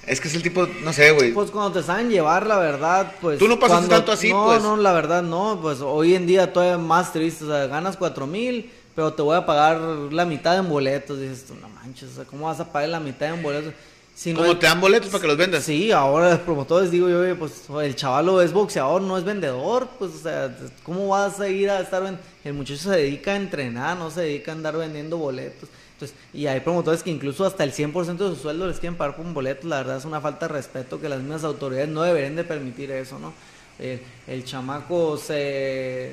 Es 0.07 0.21
que 0.21 0.27
es 0.29 0.35
el 0.35 0.43
tipo, 0.43 0.67
no 0.83 0.93
sé, 0.93 1.13
güey. 1.13 1.33
Pues 1.33 1.51
cuando 1.53 1.79
te 1.79 1.87
saben 1.87 2.11
llevar, 2.11 2.47
la 2.47 2.59
verdad, 2.59 3.13
pues... 3.21 3.39
Tú 3.39 3.47
no 3.47 3.59
pasaste 3.61 3.87
cuando- 3.87 3.97
tanto 3.97 4.13
así, 4.13 4.31
no, 4.33 4.45
pues. 4.47 4.61
No, 4.63 4.77
la 4.77 4.93
verdad 4.93 5.23
no, 5.23 5.61
pues 5.63 5.81
hoy 5.81 6.15
en 6.17 6.27
día 6.27 6.53
todavía 6.53 6.77
más 6.79 7.13
triste, 7.13 7.45
o 7.45 7.49
sea, 7.49 7.67
ganas 7.69 7.97
cuatro 7.97 8.27
mil, 8.27 8.69
pero 8.97 9.13
te 9.13 9.23
voy 9.23 9.37
a 9.37 9.47
pagar 9.47 9.79
la 9.81 10.25
mitad 10.25 10.59
en 10.59 10.69
boletos, 10.69 11.21
dices 11.21 11.45
tú, 11.47 11.55
no 11.55 11.69
manches, 11.69 12.11
o 12.11 12.15
sea, 12.17 12.25
¿cómo 12.25 12.47
vas 12.47 12.59
a 12.59 12.73
pagar 12.73 12.89
la 12.89 12.99
mitad 13.01 13.29
en 13.33 13.43
boletos? 13.43 13.73
Si 14.15 14.33
no 14.33 14.41
¿Cómo 14.41 14.53
es- 14.53 14.59
te 14.59 14.67
dan 14.67 14.81
boletos 14.81 15.09
para 15.09 15.23
que 15.23 15.29
los 15.29 15.37
vendas? 15.37 15.63
Sí, 15.65 15.93
ahora 15.93 16.31
los 16.31 16.41
promotores 16.41 16.91
digo 16.91 17.09
yo, 17.09 17.21
oye, 17.21 17.37
pues 17.37 17.63
el 17.83 17.95
chavalo 17.95 18.43
es 18.43 18.53
boxeador, 18.53 19.01
no 19.03 19.17
es 19.17 19.23
vendedor, 19.25 19.89
pues, 20.01 20.11
o 20.17 20.19
sea, 20.19 20.55
¿cómo 20.83 21.09
vas 21.09 21.39
a 21.39 21.49
ir 21.49 21.71
a 21.71 21.81
estar 21.81 22.03
ven- 22.03 22.19
El 22.45 22.55
muchacho 22.55 22.83
se 22.83 22.97
dedica 22.97 23.33
a 23.33 23.37
entrenar, 23.37 23.97
no 23.97 24.11
se 24.11 24.23
dedica 24.23 24.51
a 24.51 24.55
andar 24.57 24.77
vendiendo 24.77 25.17
boletos. 25.17 25.69
Entonces, 26.03 26.17
y 26.35 26.47
hay 26.47 26.61
promotores 26.61 27.03
que 27.03 27.11
incluso 27.11 27.45
hasta 27.47 27.63
el 27.65 27.73
100% 27.73 28.17
de 28.17 28.35
su 28.35 28.43
sueldo 28.43 28.67
les 28.67 28.79
quieren 28.81 28.97
pagar 28.97 29.15
por 29.17 29.25
un 29.25 29.35
boleto, 29.35 29.69
la 29.69 29.77
verdad 29.79 29.99
es 29.99 30.05
una 30.05 30.21
falta 30.21 30.49
de 30.49 30.55
respeto 30.55 31.01
que 31.01 31.09
las 31.09 31.21
mismas 31.21 31.45
autoridades 31.45 31.89
no 31.89 32.03
deberían 32.03 32.35
de 32.37 32.45
permitir 32.45 32.91
eso, 32.91 33.19
¿no? 33.19 33.33
El, 33.79 34.01
el 34.27 34.45
chamaco 34.45 35.17
se, 35.17 36.13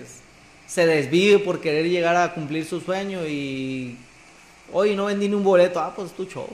se 0.67 0.86
desvive 0.86 1.39
por 1.39 1.60
querer 1.60 1.88
llegar 1.89 2.15
a 2.15 2.34
cumplir 2.34 2.65
su 2.65 2.80
sueño 2.82 3.25
y 3.28 3.97
hoy 4.71 4.95
no 4.95 5.06
vendí 5.06 5.28
ni 5.28 5.36
un 5.36 5.43
boleto, 5.43 5.80
ah, 5.80 5.93
pues 5.95 6.12
tu 6.12 6.25
show. 6.25 6.47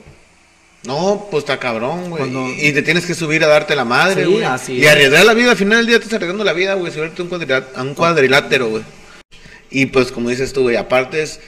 No, 0.84 1.26
pues 1.30 1.42
está 1.42 1.58
cabrón, 1.58 2.10
güey. 2.10 2.22
Cuando- 2.30 2.48
Y 2.62 2.72
te 2.72 2.82
tienes 2.82 3.06
que 3.06 3.14
subir 3.14 3.42
a 3.42 3.48
darte 3.48 3.74
la 3.74 3.84
madre, 3.84 4.24
Sí, 4.24 4.30
güey. 4.30 4.44
así 4.44 4.72
y 4.74 4.84
es. 4.84 4.90
arriesgar 4.92 5.24
la 5.24 5.34
vida, 5.34 5.50
al 5.50 5.56
final 5.56 5.78
del 5.78 5.86
día 5.86 5.98
te 5.98 6.04
estás 6.04 6.16
arriesgando 6.16 6.44
la 6.44 6.52
vida, 6.52 6.74
güey. 6.74 6.92
Subirte 6.92 7.22
un, 7.22 7.30
a 7.74 7.82
un 7.82 7.94
cuadrilátero, 7.94 8.68
güey. 8.68 8.82
Y 9.70 9.86
pues, 9.86 10.12
como 10.12 10.30
dices 10.30 10.52
tú, 10.52 10.62
güey, 10.62 10.76
aparte 10.76 11.22
es. 11.22 11.40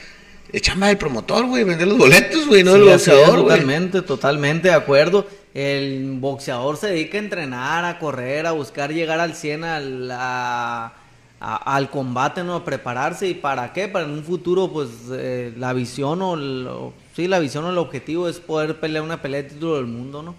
Es 0.51 0.61
chamba 0.61 0.87
del 0.87 0.97
promotor, 0.97 1.45
güey, 1.45 1.63
vender 1.63 1.87
los 1.87 1.97
boletos, 1.97 2.47
güey, 2.47 2.63
no 2.63 2.73
Sí, 2.73 2.79
del 2.79 2.89
boxeador, 2.89 3.41
güey. 3.41 3.43
Totalmente, 3.43 4.01
totalmente 4.01 4.67
de 4.69 4.73
acuerdo. 4.73 5.27
El 5.53 6.17
boxeador 6.19 6.77
se 6.77 6.87
dedica 6.87 7.17
a 7.17 7.21
entrenar, 7.21 7.85
a 7.85 7.99
correr, 7.99 8.45
a 8.45 8.51
buscar 8.51 8.93
llegar 8.93 9.19
al 9.19 9.33
100 9.35 9.63
al, 9.63 10.11
a- 10.11 10.93
a- 11.41 11.75
al 11.75 11.89
combate, 11.89 12.43
¿no? 12.43 12.55
A 12.55 12.65
prepararse. 12.65 13.27
¿Y 13.27 13.33
para 13.33 13.73
qué? 13.73 13.87
Para 13.87 14.05
en 14.05 14.11
un 14.11 14.23
futuro, 14.23 14.71
pues, 14.71 14.89
eh, 15.11 15.53
la 15.57 15.73
visión 15.73 16.21
o, 16.21 16.33
el- 16.35 16.67
o- 16.67 16.93
sí, 17.15 17.27
la 17.27 17.39
visión 17.39 17.65
o 17.65 17.69
el 17.71 17.77
objetivo 17.77 18.27
es 18.27 18.39
poder 18.39 18.79
pelear 18.79 19.03
una 19.03 19.21
pelea 19.21 19.43
de 19.43 19.49
título 19.49 19.75
del 19.77 19.85
mundo, 19.87 20.21
¿no? 20.23 20.35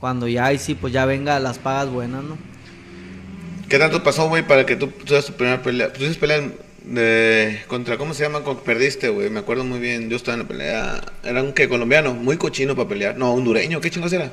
Cuando 0.00 0.26
ya, 0.28 0.46
ahí 0.46 0.58
sí, 0.58 0.74
pues 0.74 0.92
ya 0.92 1.04
venga 1.06 1.38
las 1.40 1.58
pagas 1.58 1.88
buenas, 1.90 2.22
¿no? 2.24 2.36
¿Qué 3.68 3.78
tanto 3.78 4.02
pasó, 4.02 4.28
güey, 4.28 4.46
para 4.46 4.64
que 4.64 4.76
tú 4.76 4.86
tuvieras 4.88 5.26
tu 5.26 5.32
primera 5.34 5.62
pelea? 5.62 5.92
Tú 5.92 6.02
hiciste 6.02 6.20
pelea 6.20 6.50
de, 6.84 7.60
contra, 7.66 7.98
¿cómo 7.98 8.14
se 8.14 8.22
llama? 8.22 8.42
Perdiste, 8.64 9.08
güey, 9.08 9.30
me 9.30 9.40
acuerdo 9.40 9.64
muy 9.64 9.78
bien. 9.78 10.08
Yo 10.08 10.16
estaba 10.16 10.34
en 10.34 10.42
la 10.42 10.48
pelea. 10.48 11.00
Era 11.24 11.42
un 11.42 11.52
que 11.52 11.68
colombiano, 11.68 12.14
muy 12.14 12.36
cochino 12.36 12.74
para 12.74 12.88
pelear. 12.88 13.16
No, 13.16 13.32
hondureño, 13.32 13.80
¿qué 13.80 13.90
chingos 13.90 14.12
era? 14.12 14.30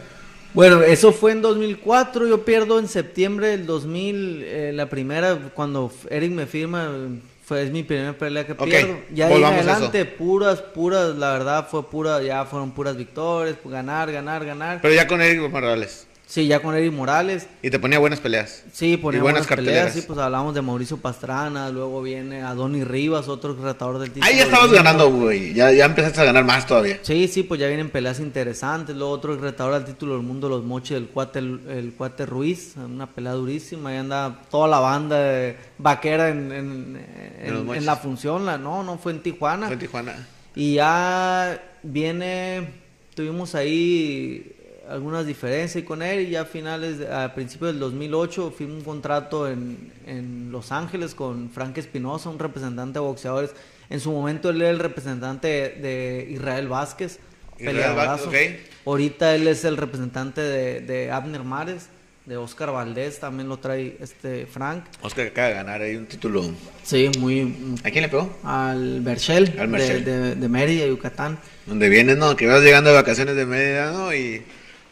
Bueno, 0.55 0.83
eso 0.83 1.11
fue 1.11 1.33
en 1.33 1.41
2004, 1.41 2.27
yo 2.27 2.45
pierdo 2.45 2.79
en 2.79 2.87
septiembre 2.87 3.47
del 3.47 3.65
2000, 3.65 4.43
eh, 4.45 4.71
la 4.73 4.87
primera, 4.87 5.37
cuando 5.53 5.91
Eric 6.09 6.31
me 6.31 6.45
firma, 6.45 7.09
fue, 7.43 7.63
es 7.63 7.71
mi 7.71 7.83
primera 7.83 8.13
pelea 8.13 8.47
que 8.47 8.55
pierdo. 8.55 8.99
Ya 9.13 9.29
en 9.29 9.43
adelante, 9.43 10.05
puras, 10.05 10.61
puras, 10.61 11.13
la 11.17 11.33
verdad 11.33 11.67
fue 11.69 11.89
pura, 11.89 12.21
ya 12.21 12.45
fueron 12.45 12.71
puras 12.71 12.95
victorias, 12.95 13.57
ganar, 13.65 14.09
ganar, 14.13 14.45
ganar. 14.45 14.79
Pero 14.81 14.93
ya 14.93 15.05
con 15.07 15.21
Eric 15.21 15.41
Morales. 15.51 16.07
Sí, 16.27 16.47
ya 16.47 16.59
con 16.59 16.75
Eric 16.75 16.91
Morales, 16.91 17.47
Y 17.61 17.69
te 17.69 17.77
ponía 17.77 17.99
buenas 17.99 18.19
peleas. 18.19 18.63
sí, 18.73 18.97
ponía 18.97 19.19
Y 19.19 19.21
buenas 19.21 19.47
buenas, 19.47 19.65
peleas, 19.65 19.93
sí, 19.93 20.01
pues 20.01 20.17
hablamos 20.19 20.55
de 20.55 20.61
Mauricio 20.63 20.97
Pastrana, 20.97 21.69
luego 21.69 22.01
viene 22.01 22.41
Adoni 22.41 22.83
Rivas, 22.83 23.27
otro 23.29 23.55
retador 23.55 23.99
del 23.99 24.09
título. 24.09 24.25
Ahí 24.25 24.37
ya 24.37 24.43
estabas 24.45 24.71
del 24.71 24.79
ganando, 24.79 25.09
güey. 25.11 25.53
Ya, 25.53 25.71
ya 25.71 25.85
empezaste 25.85 26.21
a 26.21 26.23
ganar 26.25 26.43
más 26.43 26.65
todavía. 26.65 26.97
Sí, 27.03 27.27
sí, 27.27 27.43
pues 27.43 27.59
ya 27.61 27.67
vienen 27.67 27.91
peleas 27.91 28.19
interesantes. 28.19 28.95
Luego 28.95 29.13
otro 29.13 29.37
retador 29.37 29.75
al 29.75 29.85
título 29.85 30.15
del 30.15 30.23
mundo, 30.23 30.49
los 30.49 30.63
moches 30.63 30.95
del 30.95 31.07
cuate, 31.07 31.39
el, 31.39 31.61
el 31.69 31.93
cuate 31.93 32.25
Ruiz, 32.25 32.73
una 32.75 33.05
pelea 33.05 33.33
durísima. 33.33 33.91
Ahí 33.91 33.97
anda 33.97 34.41
toda 34.49 34.67
la 34.67 34.79
banda 34.79 35.19
de 35.19 35.55
vaquera 35.77 36.29
en, 36.29 36.51
en, 36.51 37.05
en- 37.43 37.69
en 37.75 37.85
la 37.85 37.95
función. 37.97 38.45
La, 38.47 38.57
no, 38.57 38.81
no 38.83 38.97
fue 38.97 39.11
en 39.11 39.21
Tijuana. 39.21 39.67
Fue 39.67 39.73
en 39.75 39.79
Tijuana. 39.79 40.27
Y 40.55 40.73
ya 40.73 41.61
viene, 41.83 42.67
tuvimos 43.13 43.53
ahí 43.55 44.54
algunas 44.89 45.25
diferencias 45.25 45.83
con 45.83 46.01
él 46.01 46.27
y 46.27 46.31
ya 46.31 46.41
a 46.41 46.45
finales, 46.45 47.01
a 47.09 47.33
principios 47.33 47.71
del 47.71 47.79
2008 47.79 48.53
firmó 48.57 48.75
un 48.75 48.83
contrato 48.83 49.47
en, 49.47 49.91
en 50.05 50.51
Los 50.51 50.71
Ángeles 50.71 51.15
con 51.15 51.49
Frank 51.49 51.77
Espinosa, 51.77 52.29
un 52.29 52.39
representante 52.39 52.99
de 52.99 53.05
boxeadores. 53.05 53.51
En 53.89 53.99
su 53.99 54.11
momento 54.11 54.49
él 54.49 54.61
era 54.61 54.71
el 54.71 54.79
representante 54.79 55.47
de, 55.47 56.27
Israel 56.31 56.67
Vázquez, 56.67 57.19
peleadorazo. 57.57 58.25
Vázquez, 58.25 58.61
ok. 58.61 58.87
Ahorita 58.87 59.35
él 59.35 59.47
es 59.47 59.65
el 59.65 59.77
representante 59.77 60.41
de, 60.41 60.81
de 60.81 61.11
Abner 61.11 61.43
Mares, 61.43 61.89
de 62.25 62.37
Oscar 62.37 62.71
Valdés, 62.71 63.19
también 63.19 63.47
lo 63.47 63.57
trae 63.57 63.97
este 63.99 64.47
Frank. 64.47 64.85
Oscar 65.01 65.27
acaba 65.27 65.47
de 65.49 65.53
ganar 65.53 65.81
ahí 65.81 65.95
un 65.95 66.07
título. 66.07 66.43
Sí, 66.83 67.11
muy... 67.19 67.75
¿A 67.83 67.91
quién 67.91 68.01
le 68.01 68.09
pegó? 68.09 68.35
Al 68.43 69.01
Berchel, 69.01 69.55
Al 69.59 69.71
de, 69.71 70.01
de, 70.01 70.35
de 70.35 70.49
Mérida, 70.49 70.87
Yucatán. 70.87 71.37
Donde 71.67 71.87
vienes, 71.87 72.17
¿no? 72.17 72.35
Que 72.35 72.47
vas 72.47 72.63
llegando 72.63 72.89
de 72.89 72.95
vacaciones 72.95 73.35
de 73.35 73.45
Mérida, 73.45 73.91
¿no? 73.91 74.13
Y 74.13 74.43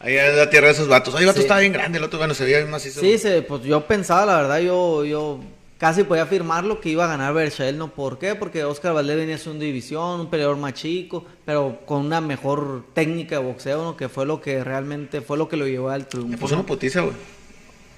ahí 0.03 0.15
es 0.15 0.35
la 0.35 0.49
tierra 0.49 0.67
de 0.67 0.73
esos 0.73 0.87
vatos. 0.87 1.15
Ay, 1.15 1.21
el 1.21 1.27
vato 1.27 1.37
Sí. 1.39 1.43
estaba 1.43 1.59
bien 1.61 1.73
grande, 1.73 1.97
el 1.97 2.03
otro, 2.03 2.19
bueno, 2.19 2.33
se 2.33 2.43
veía 2.43 2.57
bien 2.59 2.69
macizo. 2.69 2.99
Sí, 3.01 3.17
se, 3.17 3.41
pues 3.41 3.63
yo 3.63 3.85
pensaba, 3.87 4.25
la 4.25 4.37
verdad, 4.41 4.59
yo, 4.59 5.03
yo 5.05 5.39
casi 5.79 6.03
podía 6.03 6.23
afirmarlo 6.23 6.79
que 6.79 6.89
iba 6.89 7.03
a 7.05 7.07
ganar 7.07 7.33
Berchel, 7.33 7.77
¿no? 7.77 7.89
¿Por 7.89 8.17
qué? 8.19 8.35
Porque 8.35 8.63
Oscar 8.63 8.93
Valdez 8.93 9.17
venía 9.17 9.37
segunda 9.37 9.65
división, 9.65 10.19
un 10.21 10.29
peleador 10.29 10.55
más 10.57 10.73
chico, 10.75 11.25
pero 11.45 11.79
con 11.85 12.05
una 12.05 12.21
mejor 12.21 12.85
técnica 12.93 13.37
de 13.39 13.43
boxeo, 13.43 13.83
¿no? 13.83 13.97
Que 13.97 14.07
fue 14.09 14.25
lo 14.25 14.39
que 14.39 14.63
realmente 14.63 15.21
fue 15.21 15.37
lo 15.37 15.49
que 15.49 15.57
lo 15.57 15.67
llevó 15.67 15.89
al 15.89 16.07
triunfo. 16.07 16.29
Me 16.29 16.37
puso 16.37 16.55
una 16.55 16.65
putiza, 16.65 17.01
güey. 17.01 17.13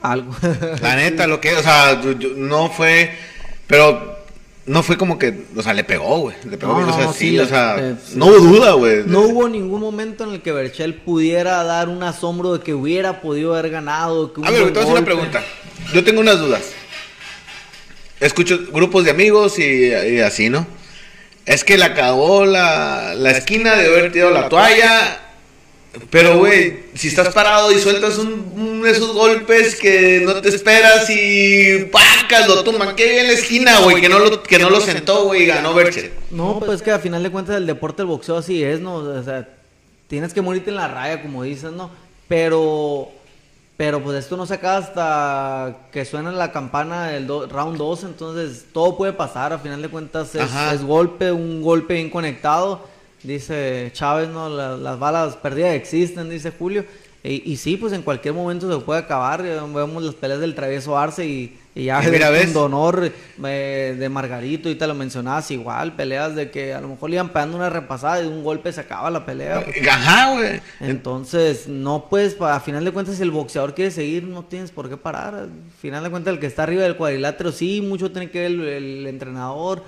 Algo. 0.02 0.34
La 0.82 0.96
neta, 0.96 1.28
lo 1.28 1.40
que, 1.42 1.56
o 1.56 1.62
sea, 1.64 2.02
yo- 2.02 2.14
yo- 2.14 2.30
no 2.36 2.70
fue, 2.70 3.12
pero 3.68 4.20
no 4.68 4.82
fue 4.82 4.98
como 4.98 5.20
que, 5.20 5.46
o 5.56 5.62
sea, 5.62 5.74
le 5.74 5.84
pegó, 5.84 6.20
güey. 6.20 6.36
Le 6.50 6.58
pegó 6.58 6.74
No, 6.74 6.78
bien, 6.80 6.90
o 6.90 6.94
sea, 6.96 7.06
no, 7.06 7.14
sí, 7.14 7.30
sí, 7.30 7.40
o 7.40 7.48
sea, 7.48 7.76
eh, 7.80 7.96
sí. 8.04 8.14
no 8.16 8.28
hubo 8.28 8.38
duda, 8.38 8.72
güey. 8.74 9.04
No 9.06 9.22
hubo 9.22 9.48
ningún 9.48 9.80
momento 9.80 10.24
en 10.24 10.32
el 10.32 10.42
que 10.42 10.52
Berchel 10.52 10.96
pudiera 10.96 11.64
dar 11.64 11.88
un 11.88 12.02
asombro 12.02 12.58
de 12.58 12.64
que 12.64 12.74
hubiera 12.74 13.22
podido 13.22 13.54
haber 13.54 13.72
ganado. 13.72 14.34
Que 14.34 14.42
A 14.46 14.50
ver, 14.52 14.66
te 14.68 14.70
voy 14.72 14.80
a 14.80 14.82
hacer 14.82 14.94
una 14.98 15.06
pregunta. 15.06 15.44
Yo 15.94 16.04
tengo 16.04 16.20
unas 16.22 16.40
dudas. 16.40 16.64
Escucho 18.20 18.60
grupos 18.72 19.04
de 19.06 19.12
amigos 19.12 19.60
y, 19.60 19.90
y 19.90 20.20
así, 20.22 20.50
¿no? 20.50 20.66
Es 21.46 21.64
que 21.64 21.78
le 21.78 21.86
acabó 21.86 22.46
la, 22.46 23.14
la 23.16 23.32
esquina 23.32 23.76
de 23.76 23.86
haber 23.86 24.12
tirado 24.12 24.32
la 24.32 24.50
toalla. 24.50 25.25
Pero, 26.10 26.40
güey, 26.40 26.86
si 26.94 27.08
estás 27.08 27.34
parado 27.34 27.72
y 27.72 27.80
sueltas 27.80 28.18
un, 28.18 28.52
un 28.56 28.82
de 28.82 28.92
esos 28.92 29.14
golpes 29.14 29.76
que 29.76 30.22
no 30.26 30.36
te 30.42 30.50
esperas 30.50 31.10
y 31.10 31.86
¡pacas! 31.92 32.48
Lo 32.48 32.64
tumban. 32.64 32.96
Qué 32.96 33.10
bien 33.12 33.28
la 33.28 33.34
esquina, 33.34 33.80
güey, 33.80 34.02
que 34.02 34.10
no 34.10 34.20
lo, 34.20 34.44
que 34.44 34.60
no 34.60 34.70
lo 34.70 34.82
sentó, 34.82 35.24
güey, 35.26 35.44
y 35.44 35.46
ganó 35.46 35.74
Berche. 35.74 36.12
No, 36.32 36.60
pues 36.60 36.82
que 36.82 36.92
a 36.92 37.00
final 37.00 37.24
de 37.24 37.30
cuentas 37.32 37.56
el 37.58 37.66
deporte 37.66 37.98
del 37.98 38.08
boxeo 38.08 38.38
así 38.38 38.64
es, 38.64 38.80
¿no? 38.80 38.96
O 38.96 39.24
sea, 39.24 39.48
tienes 40.08 40.34
que 40.34 40.42
morirte 40.42 40.70
en 40.70 40.76
la 40.76 40.88
raya, 40.88 41.22
como 41.22 41.44
dices, 41.44 41.72
¿no? 41.72 41.90
Pero, 42.28 43.10
pero 43.78 44.02
pues 44.02 44.18
esto 44.18 44.36
no 44.38 44.46
se 44.46 44.56
acaba 44.56 44.78
hasta 44.78 45.78
que 45.92 46.06
suena 46.06 46.32
la 46.32 46.52
campana 46.52 47.08
del 47.08 47.28
do- 47.28 47.48
round 47.48 47.78
2, 47.78 48.04
entonces 48.04 48.66
todo 48.74 48.98
puede 48.98 49.14
pasar, 49.14 49.54
a 49.54 49.60
final 49.60 49.82
de 49.82 49.90
cuentas 49.90 50.34
es, 50.36 50.50
es 50.74 50.84
golpe, 50.84 51.32
un 51.32 51.62
golpe 51.62 51.94
bien 51.96 52.10
conectado, 52.10 52.88
dice 53.26 53.90
Chávez, 53.94 54.30
¿no? 54.30 54.50
La- 54.50 54.78
las 54.78 55.00
balas 55.00 55.36
perdidas 55.36 55.74
existen, 55.76 56.30
dice 56.30 56.52
Julio. 56.58 56.86
Y, 57.24 57.42
y 57.54 57.58
sí, 57.58 57.76
pues 57.76 57.92
en 57.94 58.04
cualquier 58.04 58.36
momento 58.36 58.72
se 58.72 58.86
puede 58.86 59.00
acabar. 59.00 59.42
Vemos 59.42 60.04
las 60.04 60.14
peleas 60.14 60.40
del 60.40 60.54
travieso 60.54 60.96
Arce 60.96 61.26
y, 61.26 61.58
y 61.74 61.86
ya 61.86 62.00
mira, 62.00 62.30
un 62.30 63.12
eh, 63.44 63.96
de 63.98 64.10
Margarito, 64.10 64.70
y 64.70 64.76
te 64.76 64.86
lo 64.86 64.94
mencionabas 64.94 65.50
igual, 65.50 65.96
peleas 65.96 66.36
de 66.36 66.52
que 66.52 66.76
a 66.76 66.82
lo 66.82 66.90
mejor 66.90 67.10
le 67.10 67.16
iban 67.16 67.30
pegando 67.30 67.58
una 67.58 67.72
repasada 67.72 68.20
y 68.20 68.26
de 68.26 68.30
un 68.30 68.44
golpe 68.44 68.72
se 68.72 68.82
acaba 68.82 69.10
la 69.10 69.26
pelea. 69.26 69.66
pues. 69.66 69.76
Ajá, 69.88 70.34
güey. 70.36 70.62
Entonces, 70.80 71.68
no 71.68 72.08
puedes, 72.12 72.36
pa- 72.36 72.56
a 72.56 72.60
final 72.60 72.86
de 72.86 72.92
cuentas, 72.92 73.16
si 73.16 73.24
el 73.24 73.32
boxeador 73.32 73.74
quiere 73.74 73.90
seguir, 73.90 74.22
no 74.24 74.44
tienes 74.46 74.70
por 74.70 74.88
qué 74.88 74.96
parar. 74.96 75.34
Al 75.34 75.50
final 75.82 76.04
de 76.04 76.12
cuentas, 76.12 76.32
el 76.32 76.40
que 76.40 76.46
está 76.46 76.62
arriba 76.62 76.84
del 76.84 76.96
cuadrilátero, 76.96 77.52
sí, 77.52 77.82
mucho 77.82 78.12
tiene 78.12 78.30
que 78.30 78.42
ver 78.42 78.52
el, 78.52 78.62
el 78.68 79.08
entrenador, 79.08 79.84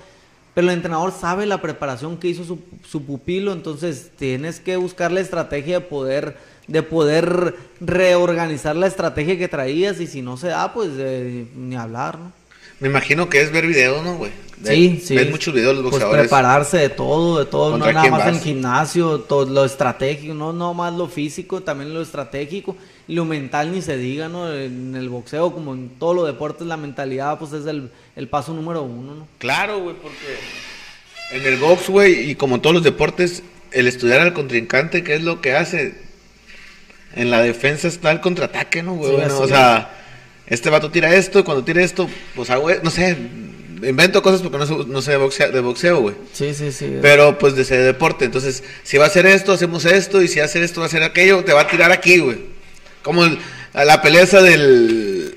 pero 0.54 0.68
el 0.68 0.74
entrenador 0.74 1.12
sabe 1.12 1.46
la 1.46 1.60
preparación 1.60 2.16
que 2.16 2.28
hizo 2.28 2.44
su, 2.44 2.58
su 2.86 3.04
pupilo, 3.04 3.52
entonces 3.52 4.10
tienes 4.16 4.60
que 4.60 4.76
buscar 4.76 5.12
la 5.12 5.20
estrategia 5.20 5.80
de 5.80 5.86
poder, 5.86 6.36
de 6.66 6.82
poder 6.82 7.54
reorganizar 7.80 8.76
la 8.76 8.86
estrategia 8.86 9.38
que 9.38 9.48
traías 9.48 10.00
y 10.00 10.06
si 10.06 10.22
no 10.22 10.36
se 10.36 10.48
da, 10.48 10.72
pues 10.72 10.90
eh, 10.96 11.46
ni 11.54 11.76
hablar, 11.76 12.18
¿no? 12.18 12.32
Me 12.80 12.88
imagino 12.88 13.28
que 13.28 13.40
es 13.40 13.50
ver 13.50 13.66
videos, 13.66 14.04
¿no, 14.04 14.16
güey? 14.16 14.30
De- 14.58 14.74
Sí, 14.74 15.02
sí. 15.04 15.14
Ves 15.16 15.30
muchos 15.30 15.54
videos 15.54 15.76
de 15.76 15.82
los 15.82 15.90
Pues 15.90 16.02
boxeadores. 16.02 16.22
prepararse 16.22 16.78
de 16.78 16.88
todo, 16.88 17.38
de 17.38 17.44
todo, 17.46 17.70
no 17.76 17.84
¿Contra 17.84 17.92
nada 17.92 18.10
más 18.10 18.26
en 18.28 18.34
vas? 18.34 18.42
gimnasio, 18.42 19.20
todo 19.20 19.44
lo 19.48 19.64
estratégico, 19.64 20.34
no, 20.34 20.52
no 20.52 20.74
más 20.74 20.92
lo 20.94 21.06
físico, 21.08 21.60
también 21.60 21.94
lo 21.94 22.02
estratégico, 22.02 22.76
y 23.06 23.14
lo 23.14 23.24
mental 23.24 23.70
ni 23.72 23.82
se 23.82 23.96
diga, 23.96 24.28
¿no? 24.28 24.52
En 24.52 24.96
el 24.96 25.08
boxeo, 25.08 25.52
como 25.52 25.74
en 25.74 25.90
todos 25.90 26.16
los 26.16 26.26
deportes, 26.26 26.66
la 26.66 26.76
mentalidad 26.76 27.38
pues 27.38 27.52
es 27.52 27.66
el, 27.66 27.90
el 28.16 28.28
paso 28.28 28.52
número 28.52 28.82
uno, 28.82 29.14
¿no? 29.14 29.28
Claro, 29.38 29.78
güey, 29.80 29.94
porque 29.94 30.16
en 31.32 31.46
el 31.52 31.58
box, 31.60 31.88
güey, 31.88 32.30
y 32.30 32.34
como 32.34 32.56
en 32.56 32.62
todos 32.62 32.74
los 32.74 32.82
deportes, 32.84 33.44
el 33.70 33.86
estudiar 33.86 34.20
al 34.20 34.32
contrincante, 34.32 35.04
¿qué 35.04 35.14
es 35.14 35.22
lo 35.22 35.40
que 35.40 35.54
hace? 35.54 35.94
En 37.14 37.30
la 37.30 37.40
defensa 37.42 37.86
está 37.88 38.10
el 38.10 38.20
contraataque, 38.20 38.82
¿no, 38.82 38.94
güey? 38.94 39.10
Sí, 39.10 39.16
Bueno, 39.16 39.34
así 39.34 39.42
o 39.44 39.46
sea, 39.48 39.90
este 40.50 40.70
vato 40.70 40.90
tira 40.90 41.14
esto, 41.14 41.38
y 41.38 41.42
cuando 41.42 41.64
tira 41.64 41.82
esto, 41.82 42.08
pues 42.34 42.50
hago, 42.50 42.70
no 42.82 42.90
sé, 42.90 43.16
invento 43.82 44.22
cosas 44.22 44.42
porque 44.42 44.58
no 44.58 44.66
sé, 44.66 44.74
no 44.88 45.02
sé 45.02 45.10
de 45.12 45.16
boxeo, 45.18 45.52
de 45.52 45.60
boxeo, 45.60 46.00
güey. 46.00 46.14
Sí, 46.32 46.52
sí, 46.54 46.72
sí. 46.72 46.96
Pero 47.00 47.38
pues 47.38 47.54
de 47.54 47.62
ese 47.62 47.76
deporte, 47.78 48.24
entonces, 48.24 48.64
si 48.82 48.98
va 48.98 49.04
a 49.04 49.08
hacer 49.08 49.26
esto, 49.26 49.52
hacemos 49.52 49.84
esto, 49.84 50.22
y 50.22 50.28
si 50.28 50.38
va 50.38 50.44
a 50.44 50.46
hacer 50.46 50.62
esto, 50.62 50.80
va 50.80 50.86
a 50.86 50.88
hacer 50.88 51.02
aquello, 51.02 51.44
te 51.44 51.52
va 51.52 51.62
a 51.62 51.68
tirar 51.68 51.92
aquí, 51.92 52.18
güey. 52.18 52.38
Como 53.02 53.24
el- 53.24 53.38
la 53.74 54.02
pelea 54.02 54.22
esa 54.22 54.42
del 54.42 55.34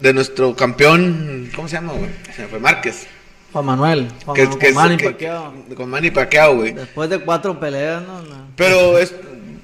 de 0.00 0.12
nuestro 0.12 0.56
campeón, 0.56 1.50
¿cómo 1.54 1.68
se 1.68 1.76
llama, 1.76 1.92
güey? 1.92 2.10
Se 2.34 2.42
me 2.42 2.48
fue 2.48 2.58
Márquez. 2.58 3.06
Juan 3.52 3.64
Manuel, 3.66 4.08
Juan, 4.24 4.34
Que, 4.36 4.46
Juan 4.46 4.58
que- 4.58 4.72
Manny 4.72 4.96
que- 4.96 5.04
Pacquiao. 5.04 5.54
con 5.76 5.88
Manny 5.88 6.10
Pacquiao, 6.10 6.56
güey. 6.56 6.72
Después 6.72 7.08
de 7.08 7.20
cuatro 7.20 7.60
peleas, 7.60 8.02
¿no? 8.02 8.20
La- 8.22 8.44
Pero 8.56 8.98
es, 8.98 9.14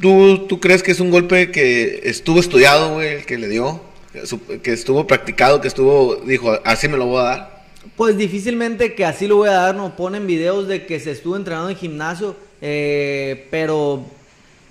¿tú, 0.00 0.46
¿tú 0.48 0.60
crees 0.60 0.84
que 0.84 0.92
es 0.92 1.00
un 1.00 1.10
golpe 1.10 1.50
que 1.50 2.02
estuvo 2.04 2.38
estudiado, 2.38 2.94
güey, 2.94 3.08
el 3.16 3.26
que 3.26 3.36
le 3.36 3.48
dio? 3.48 3.82
Que 4.12 4.72
estuvo 4.72 5.06
practicado, 5.06 5.60
que 5.60 5.68
estuvo, 5.68 6.16
dijo, 6.16 6.52
así 6.64 6.88
me 6.88 6.96
lo 6.96 7.06
voy 7.06 7.20
a 7.20 7.24
dar. 7.24 7.60
Pues 7.96 8.16
difícilmente 8.16 8.94
que 8.94 9.04
así 9.04 9.26
lo 9.26 9.36
voy 9.36 9.48
a 9.48 9.52
dar, 9.52 9.74
nos 9.74 9.92
ponen 9.92 10.26
videos 10.26 10.66
de 10.68 10.84
que 10.86 10.98
se 11.00 11.12
estuvo 11.12 11.36
entrenando 11.36 11.70
en 11.70 11.76
gimnasio, 11.76 12.34
eh, 12.60 13.46
pero... 13.50 14.02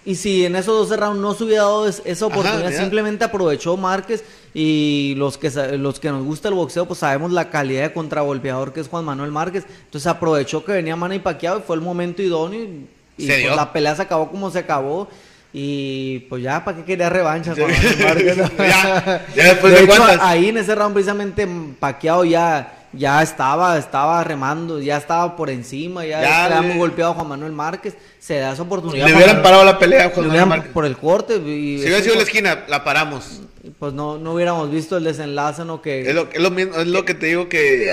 Y 0.06 0.15
si 0.15 0.45
en 0.45 0.56
esos 0.56 0.89
12 0.89 0.99
rounds 0.99 1.19
no 1.21 1.34
se 1.36 1.43
hubiera 1.43 1.63
dado 1.63 1.88
es- 1.88 2.02
esa 2.06 2.25
oportunidad, 2.25 2.69
simplemente 2.82 3.23
aprovechó 3.25 3.78
Márquez 3.78 4.23
y 4.54 5.13
los 5.17 5.38
que 5.38 5.49
los 5.78 5.99
que 5.99 6.10
nos 6.10 6.23
gusta 6.23 6.47
el 6.47 6.56
boxeo, 6.56 6.88
pues 6.88 6.99
sabemos 6.99 7.32
la 7.32 7.49
calidad 7.49 7.84
de 7.84 7.93
contragolpeador 7.93 8.73
que 8.73 8.80
es 8.80 8.88
Juan 8.88 9.06
Manuel 9.06 9.32
Márquez. 9.32 9.65
Entonces 9.86 10.08
aprovechó 10.08 10.63
que 10.65 10.71
venía 10.71 10.95
Manny 10.95 11.19
Pacquiao 11.19 11.60
y 11.60 11.62
fue 11.62 11.75
el 11.75 11.82
momento 11.82 12.21
idóneo 12.23 12.62
y, 12.63 12.86
pues, 13.17 13.56
la 13.56 13.71
pelea 13.71 13.95
se 13.95 14.02
acabó 14.04 14.32
como 14.32 14.49
se 14.49 14.60
acabó. 14.60 15.10
Y 15.51 16.19
pues 16.29 16.43
ya, 16.43 16.63
¿para 16.63 16.77
qué 16.77 16.83
quería 16.83 17.09
revancha? 17.09 17.55
Márquez? 18.03 18.38
Ya, 18.57 19.25
ya 19.35 19.43
después 19.45 19.73
de 19.73 19.83
hecho, 19.83 19.95
cuántas. 19.95 20.19
ahí 20.21 20.49
en 20.49 20.57
ese 20.57 20.75
round 20.75 20.93
precisamente 20.93 21.47
Paquiao 21.79 22.23
ya, 22.23 22.78
ya 22.93 23.21
estaba, 23.21 23.78
estaba 23.78 24.23
remando, 24.23 24.80
ya 24.82 24.97
estaba 24.97 25.36
por 25.36 25.49
encima, 25.49 26.06
ya, 26.06 26.21
Ya 26.21 26.47
le 26.49 26.56
habíamos 26.56 26.73
le- 26.75 26.78
golpeado 26.80 27.12
a 27.12 27.15
Juan 27.15 27.28
Manuel 27.28 27.52
Márquez, 27.52 27.95
se 28.19 28.38
da 28.39 28.54
esa 28.54 28.62
oportunidad. 28.63 29.08
Le 29.08 29.15
hubieran 29.15 29.41
parado 29.41 29.63
la 29.63 29.78
pelea 29.80 30.06
a 30.08 30.10
Juan 30.10 30.28
Manuel 30.28 30.45
Márquez. 30.47 30.71
por 30.73 30.86
el 30.86 30.97
corte 30.97 31.36
y 31.38 31.78
Si 31.80 31.84
hubiera 31.86 32.02
sido 32.02 32.15
la 32.15 32.23
esquina, 32.23 32.65
la 32.67 32.84
paramos. 32.84 33.41
pues 33.78 33.93
no, 33.93 34.17
no 34.17 34.34
hubiéramos 34.34 34.71
visto 34.71 34.97
el 34.97 35.04
desenlace, 35.04 35.63
¿no? 35.65 35.82
Que, 35.82 36.02
Es 36.10 36.15
lo, 36.15 36.28
es 36.32 36.39
lo 36.41 36.49
mismo, 36.49 36.75
es 36.75 36.88
lo 36.88 37.06
que 37.06 37.13
te 37.13 37.28
digo 37.28 37.47
que... 37.49 37.91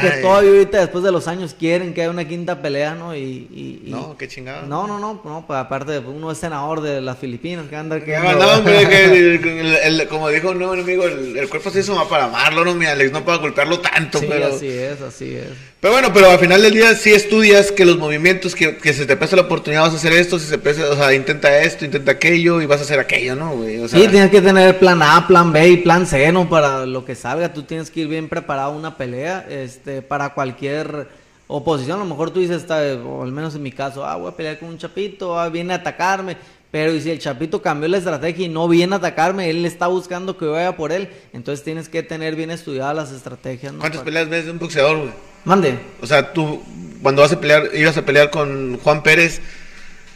que 0.00 0.10
todavía 0.22 0.50
ahorita 0.50 0.78
después 0.80 1.02
de 1.04 1.10
los 1.12 1.26
años 1.28 1.54
quieren 1.58 1.94
que 1.94 2.02
haya 2.02 2.10
una 2.10 2.26
quinta 2.26 2.60
pelea, 2.62 2.94
¿no? 2.94 3.14
Y, 3.14 3.20
y- 3.20 3.82
y- 3.86 3.90
No, 3.90 4.16
qué 4.16 4.28
chingado. 4.28 4.66
No, 4.66 4.86
no, 4.86 4.98
no, 4.98 5.20
no, 5.24 5.44
pues 5.46 5.58
aparte 5.58 5.98
uno 5.98 6.30
es 6.30 6.38
senador 6.38 6.80
de 6.80 7.00
las 7.00 7.18
Filipinas, 7.18 7.66
que 7.68 7.76
anda 7.76 8.02
que 8.04 8.16
No, 8.16 8.32
no, 8.34 8.46
hombre, 8.58 8.88
que 8.88 9.04
el- 9.04 9.44
el- 9.46 10.00
el- 10.00 10.08
como 10.08 10.28
dijo 10.28 10.50
un 10.50 10.58
nuevo 10.58 10.74
enemigo, 10.74 11.04
el, 11.04 11.36
el 11.36 11.48
cuerpo 11.48 11.70
se 11.70 11.80
hizo 11.80 11.94
más 11.94 12.06
para 12.06 12.24
amarlo, 12.24 12.64
no, 12.64 12.74
mi 12.74 12.86
Alex, 12.86 13.10
no 13.12 13.24
para 13.24 13.38
golpearlo 13.38 13.80
tanto, 13.80 14.18
Sí, 14.20 14.26
pero... 14.40 14.54
así 14.54 14.68
es, 14.68 15.00
así 15.00 15.34
es. 15.34 15.48
Pero 15.80 15.92
bueno, 15.92 16.12
pero 16.12 16.30
al 16.30 16.38
final 16.38 16.62
del 16.62 16.74
día 16.74 16.94
sí 16.94 17.12
estudias 17.12 17.70
que 17.72 17.84
los 17.84 17.98
movimientos, 17.98 18.54
que, 18.54 18.76
que 18.76 18.92
se 18.92 19.06
te 19.06 19.16
pesa 19.16 19.36
la 19.36 19.42
oportunidad, 19.42 19.82
vas 19.82 19.92
a 19.92 19.96
hacer 19.96 20.12
esto, 20.12 20.38
si 20.38 20.46
se 20.46 20.58
pesa, 20.58 20.88
o 20.90 20.96
sea, 20.96 21.14
intenta 21.14 21.60
esto, 21.60 21.84
intenta 21.84 22.12
aquello 22.12 22.60
y 22.60 22.66
vas 22.66 22.80
a 22.80 22.84
hacer 22.84 22.98
aquello, 22.98 23.36
¿no, 23.36 23.56
güey? 23.56 23.78
O 23.78 23.88
sea, 23.88 24.00
Sí, 24.00 24.08
tienes 24.08 24.30
que 24.30 24.40
tener 24.40 24.78
plan 24.78 25.02
A, 25.02 25.26
plan 25.26 25.52
B 25.52 25.68
y 25.68 25.76
plan 25.78 26.06
C, 26.06 26.32
¿no? 26.32 26.48
Para 26.48 26.86
lo 26.86 27.04
que 27.04 27.14
salga, 27.14 27.52
tú 27.52 27.62
tienes 27.62 27.90
que 27.90 28.00
ir 28.00 28.08
bien 28.08 28.28
preparado 28.28 28.72
a 28.72 28.76
una 28.76 28.96
pelea, 28.96 29.46
este, 29.48 30.02
para 30.02 30.34
cualquier 30.34 31.08
oposición. 31.48 32.00
A 32.00 32.04
lo 32.04 32.10
mejor 32.10 32.30
tú 32.30 32.40
dices, 32.40 32.58
está, 32.58 32.80
o 33.04 33.22
al 33.22 33.32
menos 33.32 33.54
en 33.54 33.62
mi 33.62 33.72
caso, 33.72 34.04
ah, 34.04 34.16
voy 34.16 34.30
a 34.30 34.36
pelear 34.36 34.58
con 34.58 34.68
un 34.68 34.78
chapito, 34.78 35.38
ah, 35.38 35.48
viene 35.48 35.72
a 35.72 35.76
atacarme. 35.76 36.36
Pero 36.70 36.92
y 36.92 37.00
si 37.00 37.10
el 37.10 37.18
chapito 37.18 37.62
cambió 37.62 37.88
la 37.88 37.98
estrategia 37.98 38.46
y 38.46 38.48
no 38.48 38.68
viene 38.68 38.94
a 38.94 38.98
atacarme, 38.98 39.48
él 39.50 39.64
está 39.64 39.86
buscando 39.86 40.36
que 40.36 40.46
vaya 40.46 40.76
por 40.76 40.92
él. 40.92 41.08
Entonces 41.32 41.64
tienes 41.64 41.88
que 41.88 42.02
tener 42.02 42.36
bien 42.36 42.50
estudiadas 42.50 42.94
las 42.94 43.12
estrategias, 43.12 43.72
¿no? 43.72 43.80
¿cuántas 43.80 44.02
peleas 44.02 44.28
ves 44.28 44.44
de 44.46 44.50
un 44.50 44.58
boxeador, 44.58 44.98
güey? 44.98 45.10
Mande. 45.44 45.78
O 46.02 46.06
sea, 46.06 46.32
tú, 46.32 46.62
cuando 47.02 47.22
vas 47.22 47.32
a 47.32 47.40
pelear, 47.40 47.70
ibas 47.74 47.96
a 47.96 48.04
pelear 48.04 48.30
con 48.30 48.78
Juan 48.78 49.02
Pérez, 49.02 49.40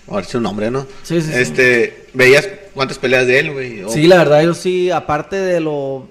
a 0.08 0.16
ver 0.16 0.24
si 0.24 0.36
un 0.36 0.42
nombre, 0.42 0.70
¿no? 0.70 0.86
Sí, 1.04 1.20
sí, 1.20 1.28
sí. 1.32 1.38
Este, 1.38 2.06
veías 2.14 2.48
cuántas 2.74 2.98
peleas 2.98 3.26
de 3.26 3.38
él, 3.38 3.52
güey. 3.52 3.84
Sí, 3.88 4.06
la 4.08 4.18
verdad, 4.18 4.42
yo 4.42 4.54
sí, 4.54 4.90
aparte 4.90 5.36
de 5.36 5.60
lo 5.60 6.08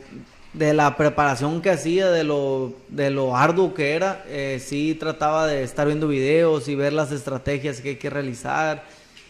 de 0.54 0.74
la 0.74 0.98
preparación 0.98 1.62
que 1.62 1.70
hacía, 1.70 2.10
de 2.10 2.24
lo, 2.24 2.74
de 2.90 3.12
lo 3.12 3.36
arduo 3.36 3.74
que 3.74 3.94
era, 3.94 4.24
eh, 4.28 4.62
sí 4.64 4.96
trataba 5.00 5.48
de 5.48 5.64
estar 5.64 5.86
viendo 5.86 6.08
videos 6.08 6.68
y 6.68 6.76
ver 6.76 6.94
las 6.94 7.12
estrategias 7.12 7.82
que 7.82 7.90
hay 7.90 7.96
que 7.98 8.10
realizar. 8.10 8.84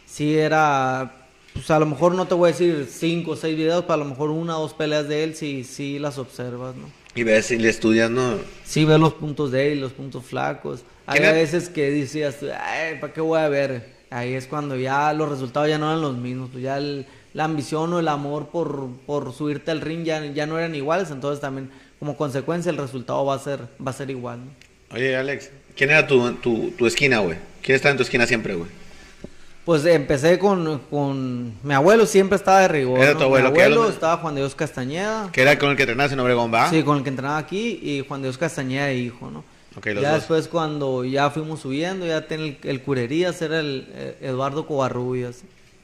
Sí 0.09 0.37
era, 0.37 1.11
pues 1.53 1.69
a 1.71 1.79
lo 1.79 1.85
mejor 1.85 2.15
no 2.15 2.25
te 2.27 2.33
voy 2.33 2.49
a 2.49 2.51
decir 2.51 2.87
cinco 2.89 3.31
o 3.31 3.35
seis 3.35 3.55
videos, 3.55 3.83
pero 3.83 3.93
a 3.93 3.97
lo 3.97 4.05
mejor 4.05 4.31
una 4.31 4.57
o 4.57 4.61
dos 4.61 4.73
peleas 4.73 5.07
de 5.07 5.23
él, 5.23 5.35
sí, 5.35 5.63
sí 5.63 5.99
las 5.99 6.17
observas, 6.17 6.75
¿no? 6.75 6.89
Y 7.15 7.23
ves 7.23 7.51
y 7.51 7.57
le 7.57 7.69
estudias, 7.69 8.09
¿no? 8.09 8.35
Sí 8.63 8.85
ves 8.85 8.99
los 8.99 9.13
puntos 9.13 9.51
de 9.51 9.71
él, 9.73 9.81
los 9.81 9.91
puntos 9.93 10.25
flacos. 10.25 10.83
Hay 11.05 11.19
¿Quién 11.19 11.29
a 11.31 11.39
es? 11.39 11.51
veces 11.51 11.69
que 11.69 11.89
decías, 11.91 12.37
ay, 12.59 12.97
¿para 12.99 13.13
qué 13.13 13.21
voy 13.21 13.39
a 13.39 13.49
ver? 13.49 13.97
Ahí 14.09 14.33
es 14.33 14.47
cuando 14.47 14.75
ya 14.75 15.13
los 15.13 15.29
resultados 15.29 15.69
ya 15.69 15.77
no 15.77 15.87
eran 15.89 16.01
los 16.01 16.17
mismos, 16.17 16.49
pues 16.51 16.63
ya 16.63 16.77
el- 16.77 17.05
la 17.33 17.43
ambición 17.43 17.93
o 17.93 17.99
el 17.99 18.07
amor 18.07 18.47
por, 18.47 18.89
por 19.05 19.31
subirte 19.33 19.69
al 19.69 19.81
ring 19.81 20.03
ya, 20.03 20.25
ya 20.25 20.47
no 20.47 20.57
eran 20.57 20.73
iguales, 20.73 21.11
entonces 21.11 21.39
también 21.39 21.69
como 21.99 22.17
consecuencia 22.17 22.71
el 22.71 22.77
resultado 22.77 23.23
va 23.25 23.35
a 23.35 23.39
ser, 23.39 23.67
va 23.85 23.91
a 23.91 23.93
ser 23.93 24.09
igual. 24.09 24.39
Oye, 24.91 25.15
Alex, 25.15 25.51
¿quién 25.75 25.91
era 25.91 26.07
tu, 26.07 26.31
tu, 26.35 26.71
tu 26.71 26.87
esquina, 26.87 27.19
güey? 27.19 27.37
¿Quién 27.61 27.75
estaba 27.75 27.91
en 27.91 27.97
tu 27.97 28.03
esquina 28.03 28.25
siempre, 28.25 28.55
güey? 28.55 28.69
Pues 29.69 29.85
empecé 29.85 30.39
con, 30.39 30.79
con, 30.89 31.53
mi 31.61 31.75
abuelo 31.75 32.07
siempre 32.07 32.37
estaba 32.37 32.61
de 32.61 32.69
rigor. 32.69 32.97
Era 32.99 33.13
tu 33.15 33.21
abuelo, 33.25 33.51
Mi 33.51 33.59
abuelo 33.59 33.83
lo- 33.83 33.89
estaba 33.89 34.17
Juan 34.17 34.33
de 34.33 34.41
Dios 34.41 34.55
Castañeda. 34.55 35.29
Que 35.31 35.43
era 35.43 35.59
con 35.59 35.69
el 35.69 35.75
que 35.77 35.83
entrenaste 35.83 36.15
en 36.15 36.19
Obregón, 36.21 36.51
¿va? 36.51 36.71
Sí, 36.71 36.81
con 36.81 36.97
el 36.97 37.03
que 37.03 37.09
entrenaba 37.09 37.37
aquí 37.37 37.79
y 37.83 38.03
Juan 38.07 38.23
de 38.23 38.29
Dios 38.29 38.39
Castañeda 38.39 38.91
hijo, 38.91 39.29
¿no? 39.29 39.43
Ok, 39.77 39.85
los 39.93 40.01
ya 40.01 40.09
dos. 40.09 40.21
después 40.21 40.47
cuando 40.47 41.05
ya 41.05 41.29
fuimos 41.29 41.59
subiendo, 41.59 42.07
ya 42.07 42.25
tenía 42.25 42.47
el, 42.47 42.57
el 42.63 42.81
curerías, 42.81 43.39
era 43.43 43.59
el 43.59 44.15
Eduardo 44.21 44.65
Covarrubias. 44.65 45.43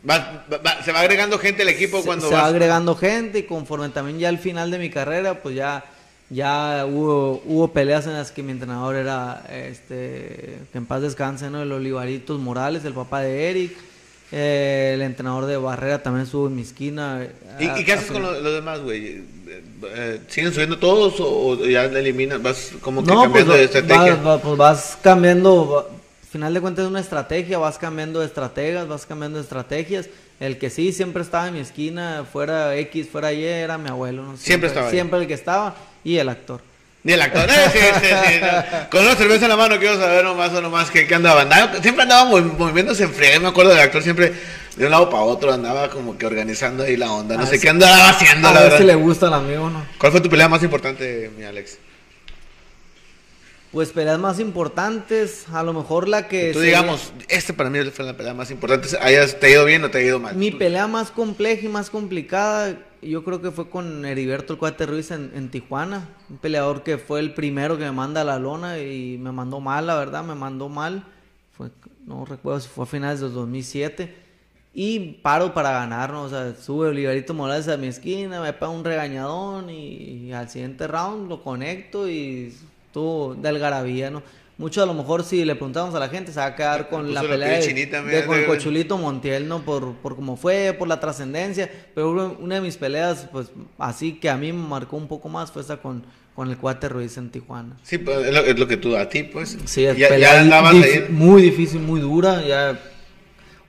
Va- 0.09 0.43
va- 0.51 0.57
va- 0.57 0.81
se 0.83 0.91
va 0.91 1.01
agregando 1.01 1.37
gente 1.37 1.61
al 1.61 1.69
equipo 1.69 1.99
se, 1.99 2.07
cuando 2.07 2.27
se 2.27 2.33
va 2.33 2.47
agregando 2.47 2.95
gente 2.95 3.37
y 3.37 3.43
conforme 3.43 3.89
también 3.89 4.17
ya 4.17 4.29
al 4.29 4.39
final 4.39 4.71
de 4.71 4.79
mi 4.79 4.89
carrera, 4.89 5.43
pues 5.43 5.53
ya, 5.53 5.85
ya 6.29 6.85
hubo, 6.89 7.41
hubo 7.45 7.67
peleas 7.71 8.05
en 8.07 8.13
las 8.13 8.31
que 8.31 8.41
mi 8.43 8.51
entrenador 8.51 8.95
era, 8.95 9.43
este, 9.51 10.57
que 10.71 10.77
en 10.77 10.85
paz 10.85 11.01
descanse, 11.01 11.49
¿no? 11.49 11.61
El 11.61 11.71
Olivaritos 11.71 12.39
Morales, 12.39 12.83
el 12.85 12.93
papá 12.93 13.21
de 13.21 13.49
Eric. 13.49 13.73
Eh, 14.31 14.91
el 14.95 15.01
entrenador 15.03 15.45
de 15.45 15.55
Barrera 15.55 16.01
también 16.01 16.25
estuvo 16.25 16.47
en 16.47 16.55
mi 16.55 16.63
esquina. 16.63 17.27
¿Y, 17.59 17.65
a- 17.65 17.79
y 17.79 17.85
qué 17.85 17.93
haces 17.93 18.07
con 18.07 18.17
final- 18.17 18.33
lo- 18.33 18.41
los 18.41 18.53
demás, 18.55 18.79
güey? 18.81 19.05
Eh, 19.07 19.23
eh, 19.83 20.19
¿Siguen 20.27 20.51
subiendo 20.51 20.79
todos 20.79 21.19
o, 21.19 21.49
o 21.49 21.65
ya 21.65 21.85
eliminas? 21.85 22.41
¿Vas 22.41 22.71
como 22.81 23.03
que 23.03 23.11
No, 23.13 23.21
cambiando 23.21 23.51
pues, 23.53 23.59
de 23.59 23.65
estrategia? 23.79 24.15
Vas, 24.15 24.25
va- 24.25 24.37
pues 24.41 24.57
vas 24.57 24.97
cambiando, 25.01 25.69
va- 25.69 25.85
final 26.29 26.53
de 26.55 26.59
cuentas 26.59 26.83
es 26.85 26.89
una 26.89 26.99
estrategia, 27.01 27.59
vas 27.59 27.77
cambiando 27.77 28.19
de 28.19 28.25
estrategas, 28.25 28.87
vas 28.87 29.05
cambiando 29.05 29.37
de 29.37 29.43
estrategias. 29.43 30.09
El 30.39 30.57
que 30.57 30.69
sí 30.71 30.91
siempre 30.91 31.21
estaba 31.21 31.47
en 31.47 31.53
mi 31.53 31.59
esquina, 31.61 32.25
fuera 32.29 32.75
X, 32.77 33.07
fuera 33.09 33.31
Y, 33.31 33.45
era 33.45 33.77
mi 33.77 33.89
abuelo. 33.89 34.23
¿no? 34.23 34.37
Siempre 34.37 34.67
estaba 34.69 34.87
ahí. 34.87 34.91
Siempre 34.91 35.19
el 35.19 35.27
que 35.27 35.33
estaba 35.35 35.75
y 36.05 36.17
el 36.17 36.29
actor. 36.29 36.61
Ni 37.03 37.11
el 37.13 37.21
actor. 37.21 37.47
Eh, 37.49 37.53
sí, 37.73 37.79
sí, 37.99 38.07
sí, 38.25 38.39
no. 38.41 38.89
Con 38.89 39.01
una 39.05 39.15
cerveza 39.15 39.45
en 39.45 39.49
la 39.49 39.57
mano 39.57 39.77
quiero 39.77 39.95
saber 39.99 40.23
nomás 40.23 40.51
o 40.53 40.61
nomás 40.61 40.89
que, 40.89 41.05
que 41.05 41.13
andaba. 41.15 41.41
Andaba- 41.41 41.79
Siempre 41.81 42.03
andaba 42.03 42.29
movi- 42.31 42.57
moviéndose 42.57 43.03
en 43.03 43.13
friega. 43.13 43.39
Me 43.39 43.49
acuerdo 43.49 43.71
del 43.71 43.81
actor 43.81 44.01
siempre 44.01 44.33
de 44.77 44.85
un 44.85 44.91
lado 44.91 45.09
para 45.09 45.21
otro 45.23 45.53
andaba 45.53 45.89
como 45.91 46.17
que 46.17 46.25
organizando 46.25 46.83
ahí 46.83 46.95
la 46.97 47.11
onda. 47.11 47.35
No 47.37 47.43
A 47.43 47.47
sé 47.47 47.59
qué 47.59 47.69
andaba 47.69 48.09
haciendo, 48.09 48.47
A 48.47 48.53
la 48.53 48.59
ver 48.61 48.69
verdad. 48.71 48.79
si 48.79 48.87
le 48.87 48.95
gusta 48.95 49.27
al 49.27 49.33
amigo, 49.35 49.69
¿no? 49.69 49.85
¿Cuál 49.99 50.13
fue 50.13 50.21
tu 50.21 50.29
pelea 50.29 50.47
más 50.49 50.63
importante, 50.63 51.29
mi 51.37 51.43
Alex? 51.43 51.77
Pues 53.71 53.89
peleas 53.89 54.17
más 54.19 54.39
importantes, 54.39 55.45
a 55.51 55.61
lo 55.61 55.73
mejor 55.73 56.07
la 56.07 56.29
que... 56.29 56.53
Tú 56.53 56.59
se- 56.59 56.65
digamos, 56.67 57.11
este 57.27 57.51
para 57.53 57.69
mí 57.69 57.77
fue 57.91 58.05
la 58.05 58.15
pelea 58.15 58.33
más 58.33 58.49
importante. 58.49 58.87
¿Hayas, 59.01 59.37
¿Te 59.37 59.47
ha 59.47 59.49
ido 59.49 59.65
bien 59.65 59.83
o 59.83 59.91
te 59.91 59.97
ha 59.97 60.01
ido 60.01 60.17
mal? 60.19 60.33
Mi 60.35 60.49
pelea 60.51 60.87
más 60.87 61.11
compleja 61.11 61.65
y 61.65 61.67
más 61.67 61.89
complicada, 61.89 62.75
yo 63.09 63.23
creo 63.23 63.41
que 63.41 63.51
fue 63.51 63.69
con 63.69 64.05
Heriberto 64.05 64.53
el 64.53 64.59
Cuate 64.59 64.85
Ruiz 64.85 65.11
en, 65.11 65.49
Tijuana. 65.49 66.09
Un 66.29 66.37
peleador 66.37 66.83
que 66.83 66.97
fue 66.97 67.19
el 67.19 67.33
primero 67.33 67.77
que 67.77 67.83
me 67.83 67.91
manda 67.91 68.21
a 68.21 68.23
la 68.23 68.39
lona 68.39 68.79
y 68.79 69.17
me 69.17 69.31
mandó 69.31 69.59
mal, 69.59 69.87
la 69.87 69.95
verdad, 69.95 70.23
me 70.23 70.35
mandó 70.35 70.69
mal. 70.69 71.03
Fue, 71.51 71.69
no 72.05 72.25
recuerdo 72.25 72.59
si 72.59 72.69
fue 72.69 72.83
a 72.83 72.87
finales 72.87 73.19
del 73.21 73.33
2007. 73.33 74.23
Y 74.73 74.99
paro 75.21 75.53
para 75.53 75.71
ganar, 75.71 76.11
¿no? 76.11 76.23
O 76.23 76.29
sea, 76.29 76.53
sube 76.55 76.89
Oliverito 76.89 77.33
Morales 77.33 77.67
a 77.69 77.77
mi 77.77 77.87
esquina, 77.87 78.41
me 78.41 78.51
pega 78.51 78.69
un 78.69 78.83
regañadón 78.83 79.69
y, 79.69 80.27
y 80.27 80.31
al 80.33 80.49
siguiente 80.49 80.85
round 80.85 81.29
lo 81.29 81.41
conecto 81.41 82.09
y 82.09 82.53
estuvo 82.87 83.35
de 83.35 83.47
algarabía, 83.47 84.09
¿no? 84.09 84.21
Mucho 84.57 84.81
a 84.81 84.85
lo 84.85 84.93
mejor 84.93 85.23
si 85.25 85.43
le 85.43 85.53
preguntamos 85.55 85.93
a 85.95 85.99
la 85.99 86.07
gente 86.07 86.31
se 86.31 86.39
va 86.39 86.45
a 86.45 86.55
quedar 86.55 86.87
con 86.89 87.13
la 87.13 87.21
pelea 87.29 87.49
de, 88.21 88.25
con 88.25 88.35
el. 88.37 88.45
Cochulito 88.45 88.97
Montiel, 88.97 89.47
¿no? 89.49 89.63
Por, 89.65 89.95
por 89.95 90.15
cómo 90.15 90.37
fue, 90.37 90.73
por 90.79 90.87
la 90.87 90.97
trascendencia. 90.99 91.69
Pero 91.93 92.11
una- 92.39 92.55
de 92.55 92.61
mis 92.61 92.77
peleas, 92.77 93.27
pues 93.33 93.51
así 93.77 94.13
que 94.13 94.29
a 94.29 94.37
mí 94.37 94.53
me 94.53 94.65
marcó 94.65 94.95
un 94.95 95.09
poco 95.09 95.27
más 95.27 95.51
fue 95.51 95.61
esa 95.61 95.77
con, 95.77 96.03
con 96.33 96.49
el 96.49 96.57
Cuate 96.57 96.87
Ruiz 96.87 97.17
en 97.17 97.31
Tijuana. 97.31 97.75
Sí, 97.83 97.97
pues, 97.97 98.25
es 98.27 98.33
lo, 98.33 98.39
es 98.41 98.57
lo 98.57 98.65
que 98.65 98.77
tú, 98.77 98.95
a 98.95 99.09
ti, 99.09 99.23
pues. 99.23 99.57
Sí, 99.65 99.83
ya, 99.83 99.93
ya 99.93 100.07
pelea 100.07 100.39
andabas 100.39 100.73
dif- 100.75 101.09
muy 101.09 101.41
difícil, 101.41 101.81
muy 101.81 101.99
dura. 101.99 102.41
Ya 102.47 102.79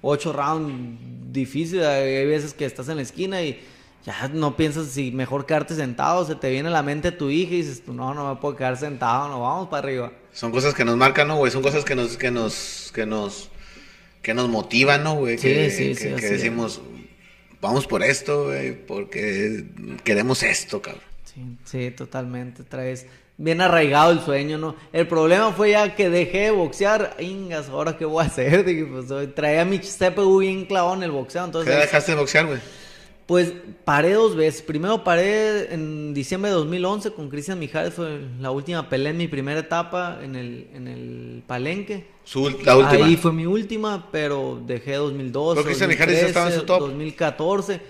ocho 0.02 0.32
rounds 0.32 1.32
difícil. 1.32 1.82
Hay 1.84 2.26
veces 2.26 2.54
que 2.54 2.64
estás 2.64 2.88
en 2.88 2.96
la 2.96 3.02
esquina 3.02 3.42
y 3.42 3.60
ya 4.04 4.28
no 4.32 4.56
piensas 4.56 4.86
si 4.86 5.10
mejor 5.10 5.46
quedarte 5.46 5.74
sentado. 5.74 6.24
Se 6.24 6.36
te 6.36 6.48
viene 6.48 6.68
a 6.68 6.72
la 6.72 6.84
mente 6.84 7.10
tu 7.10 7.28
hija 7.28 7.54
y 7.54 7.56
dices, 7.62 7.82
no, 7.88 8.14
no 8.14 8.32
me 8.32 8.40
puedo 8.40 8.54
quedar 8.54 8.76
sentado, 8.76 9.28
no 9.28 9.40
vamos 9.40 9.66
para 9.68 9.82
arriba. 9.82 10.12
Son 10.36 10.52
cosas 10.52 10.74
que 10.74 10.84
nos 10.84 10.98
marcan, 10.98 11.28
¿no, 11.28 11.36
güey? 11.38 11.50
Son 11.50 11.62
cosas 11.62 11.82
que 11.82 11.94
nos, 11.94 12.18
que 12.18 12.30
nos, 12.30 12.92
que 12.94 13.06
nos, 13.06 13.48
que 14.20 14.34
nos 14.34 14.50
motivan, 14.50 15.02
¿no, 15.02 15.14
güey? 15.14 15.38
Sí, 15.38 15.48
que, 15.48 15.70
sí, 15.70 15.88
que- 15.88 15.94
sí, 15.94 16.14
que 16.14 16.28
decimos, 16.28 16.82
vamos 17.62 17.86
por 17.86 18.02
esto, 18.02 18.44
güey, 18.44 18.72
porque 18.86 19.64
queremos 20.04 20.42
esto, 20.42 20.82
cabrón. 20.82 21.02
Sí, 21.24 21.40
sí, 21.64 21.90
totalmente. 21.90 22.64
Traes 22.64 23.06
bien 23.38 23.62
arraigado 23.62 24.10
el 24.12 24.20
sueño, 24.20 24.58
¿no? 24.58 24.76
El 24.92 25.08
problema 25.08 25.52
fue 25.52 25.70
ya 25.70 25.94
que 25.94 26.10
dejé 26.10 26.38
de 26.40 26.50
boxear. 26.50 27.16
Ingas, 27.18 27.70
¿ahora 27.70 27.96
qué 27.96 28.04
voy 28.04 28.22
a 28.22 28.26
hacer? 28.26 28.62
Dije, 28.66 28.84
pues 28.84 29.06
traía 29.34 29.64
mi 29.64 29.78
CPU 29.78 30.40
bien 30.40 30.66
clavado 30.66 30.96
en 30.96 31.02
el 31.04 31.12
boxeo. 31.12 31.42
¿Qué 31.42 31.46
Entonces, 31.46 31.72
edad 31.72 31.80
dejaste 31.80 32.12
de 32.12 32.18
boxear, 32.18 32.44
güey? 32.46 32.58
Pues 33.26 33.52
paré 33.84 34.12
dos 34.12 34.36
veces. 34.36 34.62
Primero 34.62 35.02
paré 35.02 35.74
en 35.74 36.14
diciembre 36.14 36.50
de 36.50 36.56
2011 36.56 37.10
con 37.10 37.28
Cristian 37.28 37.58
Mijares. 37.58 37.94
Fue 37.94 38.20
la 38.40 38.52
última 38.52 38.88
pelea 38.88 39.10
en 39.10 39.16
mi 39.16 39.26
primera 39.26 39.60
etapa 39.60 40.20
en 40.22 40.36
el, 40.36 40.68
en 40.72 40.86
el 40.86 41.42
Palenque. 41.44 42.06
Su, 42.24 42.48
la 42.64 42.76
última. 42.76 43.04
Ahí 43.04 43.16
fue 43.16 43.32
mi 43.32 43.44
última, 43.44 44.08
pero 44.12 44.62
dejé 44.64 44.94
2012, 44.94 45.56
Pero 45.56 45.66
Cristian 45.66 45.90
Mijares 45.90 46.20
ya 46.20 46.26
estaba 46.28 46.46
en 46.50 46.60
su 46.60 46.66
top. 46.66 46.80
2014. 46.80 47.80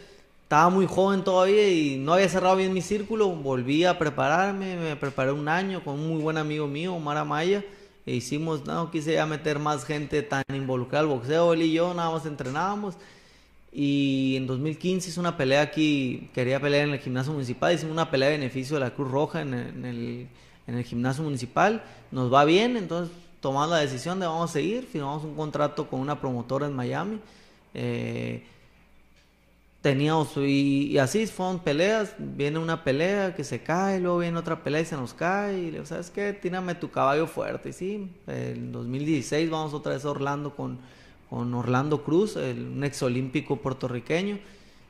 Estaba 0.43 0.71
muy 0.71 0.87
joven 0.87 1.23
todavía 1.23 1.69
y 1.69 1.97
no 1.99 2.15
había 2.15 2.29
cerrado 2.31 2.57
bien 2.57 2.73
mi 2.73 2.81
círculo. 2.81 3.29
Volví 3.29 3.85
a 3.85 3.99
prepararme, 3.99 4.77
me 4.77 4.97
preparé 4.97 5.33
un 5.33 5.49
año 5.49 5.85
con 5.85 5.95
un 5.95 6.09
muy 6.09 6.23
buen 6.23 6.39
amigo 6.39 6.67
mío, 6.67 6.95
Omar 6.95 7.19
Amaya. 7.19 7.63
E 8.07 8.15
hicimos, 8.15 8.65
no, 8.65 8.91
quise 8.91 9.15
ya 9.15 9.27
meter 9.27 9.59
más 9.59 9.85
gente 9.85 10.23
tan 10.23 10.45
involucrada 10.55 11.01
al 11.01 11.09
boxeo. 11.09 11.53
Él 11.53 11.63
y 11.63 11.73
yo 11.73 11.93
nada 11.93 12.11
más 12.11 12.25
entrenábamos. 12.25 12.95
Y 13.79 14.37
en 14.39 14.47
2015 14.47 15.11
hice 15.11 15.21
una 15.21 15.37
pelea 15.37 15.61
aquí, 15.61 16.31
quería 16.33 16.59
pelear 16.59 16.89
en 16.89 16.95
el 16.95 16.99
gimnasio 16.99 17.35
municipal, 17.35 17.75
hicimos 17.75 17.93
una 17.93 18.11
pelea 18.11 18.31
de 18.31 18.39
beneficio 18.39 18.77
de 18.77 18.81
la 18.81 18.95
Cruz 18.95 19.11
Roja 19.11 19.43
en 19.43 19.53
el, 19.53 20.29
en 20.67 20.75
el, 20.79 20.83
gimnasio 20.83 21.23
municipal, 21.23 21.85
nos 22.11 22.33
va 22.33 22.47
bien, 22.47 22.79
entonces 22.79 23.15
tomamos 23.39 23.69
la 23.69 23.77
decisión 23.77 24.19
de 24.19 24.25
vamos 24.25 24.49
a 24.49 24.53
seguir, 24.55 24.87
firmamos 24.87 25.25
un 25.25 25.35
contrato 25.35 25.91
con 25.91 26.01
una 26.01 26.19
promotora 26.19 26.67
en 26.67 26.73
Miami, 26.73 27.21
eh, 27.75 28.45
teníamos, 29.83 30.35
y, 30.39 30.93
y 30.93 30.97
así 30.97 31.27
fueron 31.27 31.59
peleas, 31.59 32.15
viene 32.19 32.59
una 32.59 32.83
pelea 32.83 33.35
que 33.35 33.45
se 33.45 33.63
cae, 33.63 34.01
luego 34.01 34.21
viene 34.21 34.39
otra 34.39 34.65
pelea 34.65 34.81
y 34.81 34.87
se 34.87 34.97
nos 34.97 35.13
cae, 35.13 35.59
y 35.59 35.65
le 35.67 35.71
digo, 35.73 35.85
¿sabes 35.85 36.09
qué? 36.09 36.33
Tírame 36.33 36.77
tu 36.77 36.91
caballo 36.91 37.27
fuerte, 37.27 37.69
y 37.69 37.73
sí, 37.75 38.11
en 38.27 38.73
2016 38.73 39.51
vamos 39.51 39.75
otra 39.75 39.93
vez 39.93 40.07
a 40.07 40.11
Orlando 40.13 40.57
con, 40.57 40.79
con 41.29 41.53
Orlando 41.55 42.03
Cruz, 42.03 42.37
el, 42.37 42.73
un 42.77 42.85
exolímpico 42.85 43.57
puertorriqueño, 43.57 44.39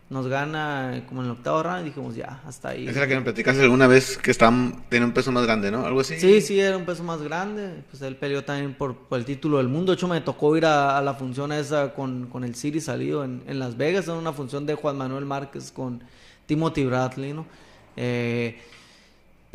nos 0.09 0.29
gana 0.29 1.03
como 1.09 1.21
en 1.23 1.27
el 1.27 1.33
octavo 1.33 1.65
round 1.65 1.83
y 1.83 1.85
dijimos, 1.87 2.15
ya, 2.15 2.41
hasta 2.47 2.69
ahí. 2.69 2.83
Esa 2.83 2.91
es 2.93 2.97
la 2.97 3.09
que 3.09 3.17
me 3.17 3.23
platicaste 3.23 3.61
alguna 3.63 3.89
vez 3.89 4.17
que 4.17 4.31
está, 4.31 4.53
tiene 4.89 5.05
un 5.05 5.11
peso 5.13 5.33
más 5.33 5.45
grande, 5.47 5.73
¿no? 5.73 5.85
Algo 5.85 5.99
así. 5.99 6.21
Sí, 6.21 6.41
sí, 6.41 6.61
era 6.61 6.77
un 6.77 6.85
peso 6.85 7.03
más 7.03 7.21
grande. 7.23 7.83
Pues 7.91 8.03
él 8.03 8.15
peleó 8.15 8.45
también 8.45 8.75
por, 8.75 8.95
por 8.95 9.19
el 9.19 9.25
título 9.25 9.57
del 9.59 9.67
mundo. 9.67 9.91
De 9.91 9.97
hecho, 9.97 10.07
me 10.07 10.21
tocó 10.21 10.57
ir 10.57 10.65
a, 10.65 10.97
a 10.97 11.03
la 11.03 11.15
función 11.15 11.51
esa 11.51 11.93
con, 11.93 12.27
con 12.27 12.45
el 12.45 12.55
City 12.55 12.81
salido 12.81 13.25
en, 13.25 13.43
en 13.49 13.59
Las 13.59 13.77
Vegas. 13.77 14.05
Era 14.05 14.15
una 14.15 14.33
función 14.33 14.65
de 14.65 14.77
Juan 14.77 14.97
Manuel 14.97 15.25
Márquez 15.25 15.73
con 15.73 16.05
Timothy 16.47 16.85
Bradley, 16.85 17.33
¿no? 17.33 17.45
Eh, 17.97 18.61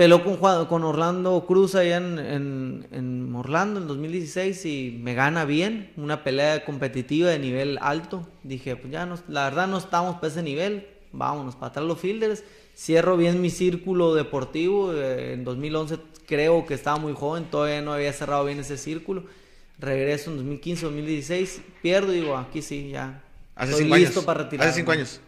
peleó 0.02 0.24
con, 0.24 0.66
con 0.66 0.84
Orlando 0.84 1.46
Cruz 1.46 1.76
allá 1.76 1.98
en, 1.98 2.18
en, 2.18 2.88
en 2.92 3.36
Orlando 3.36 3.80
en 3.80 3.88
2016 3.88 4.66
y 4.66 5.00
me 5.00 5.14
gana 5.14 5.46
bien. 5.46 5.92
Una 5.96 6.24
pelea 6.24 6.66
competitiva 6.66 7.30
de 7.30 7.38
nivel 7.38 7.78
alto. 7.80 8.28
Dije, 8.42 8.76
pues 8.76 8.92
ya, 8.92 9.06
no, 9.06 9.20
la 9.28 9.44
verdad 9.44 9.68
no 9.68 9.78
estamos 9.78 10.16
para 10.16 10.30
ese 10.30 10.42
nivel. 10.42 10.88
Vámonos 11.12 11.56
para 11.56 11.68
atrás 11.68 11.86
los 11.86 12.00
fielders. 12.00 12.44
Cierro 12.76 13.16
bien 13.16 13.42
mi 13.42 13.52
círculo 13.52 14.16
deportivo. 14.16 14.92
eh, 14.92 15.34
en 15.34 15.44
2011 15.44 16.00
creo 16.26 16.66
que 16.66 16.74
estaba 16.74 16.98
muy 16.98 17.14
joven, 17.14 17.44
todavía 17.52 17.84
no 17.84 17.94
había 17.94 18.12
cerrado 18.12 18.46
bien 18.46 18.60
ese 18.60 18.80
círculo. 18.80 19.26
Regreso 19.78 20.32
en 20.32 20.38
2015, 20.38 20.84
2016, 20.84 21.62
pierdo 21.84 22.12
y 22.12 22.22
digo, 22.22 22.38
aquí 22.38 22.64
sí, 22.64 22.90
ya. 22.90 23.22
Hace 23.54 23.74
estoy 23.74 23.84
cinco 23.84 23.98
listo 23.98 24.20
años. 24.22 24.26
para 24.26 24.44
retirarme. 24.46 24.68
Hace 24.72 24.80
cinco 24.80 24.94
años. 24.94 25.22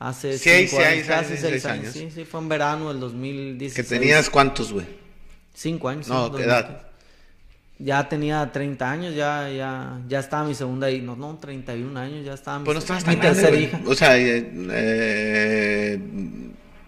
Hace 0.00 0.38
Seis, 0.38 0.70
cinco 0.70 0.82
años, 0.82 0.94
seis, 0.94 1.06
casi 1.08 1.36
seis, 1.36 1.64
años. 1.66 1.84
años. 1.84 1.92
Sí, 1.92 2.08
sí, 2.14 2.24
fue 2.24 2.40
en 2.40 2.48
verano 2.48 2.88
del 2.88 2.96
Que 2.98 3.00
2016. 3.00 3.88
tenías 3.88 4.30
cuántos, 4.30 4.72
güey. 4.72 4.86
Cinco 5.54 5.88
años. 5.88 6.06
No, 6.08 6.30
¿qué 6.34 6.44
2015. 6.44 6.48
edad? 6.48 6.82
Ya 7.80 8.08
tenía 8.08 8.50
30 8.52 8.90
años, 8.90 9.14
ya, 9.14 9.48
ya, 9.50 10.00
ya 10.08 10.18
estaba 10.20 10.44
mi 10.44 10.54
segunda 10.54 10.90
hija. 10.90 11.04
No, 11.04 11.16
no, 11.16 11.36
31 11.38 11.96
años, 11.98 12.24
ya 12.24 12.34
estaba 12.34 12.58
mi, 12.58 12.64
Pues 12.64 12.74
no 12.74 12.78
estabas 12.80 13.06
mi 13.06 13.14
tan 13.14 13.20
grande, 13.20 13.40
tercera 13.42 13.60
hija. 13.60 13.80
O 13.86 13.94
sea, 13.94 14.18
eh, 14.18 14.52
eh, 14.70 16.00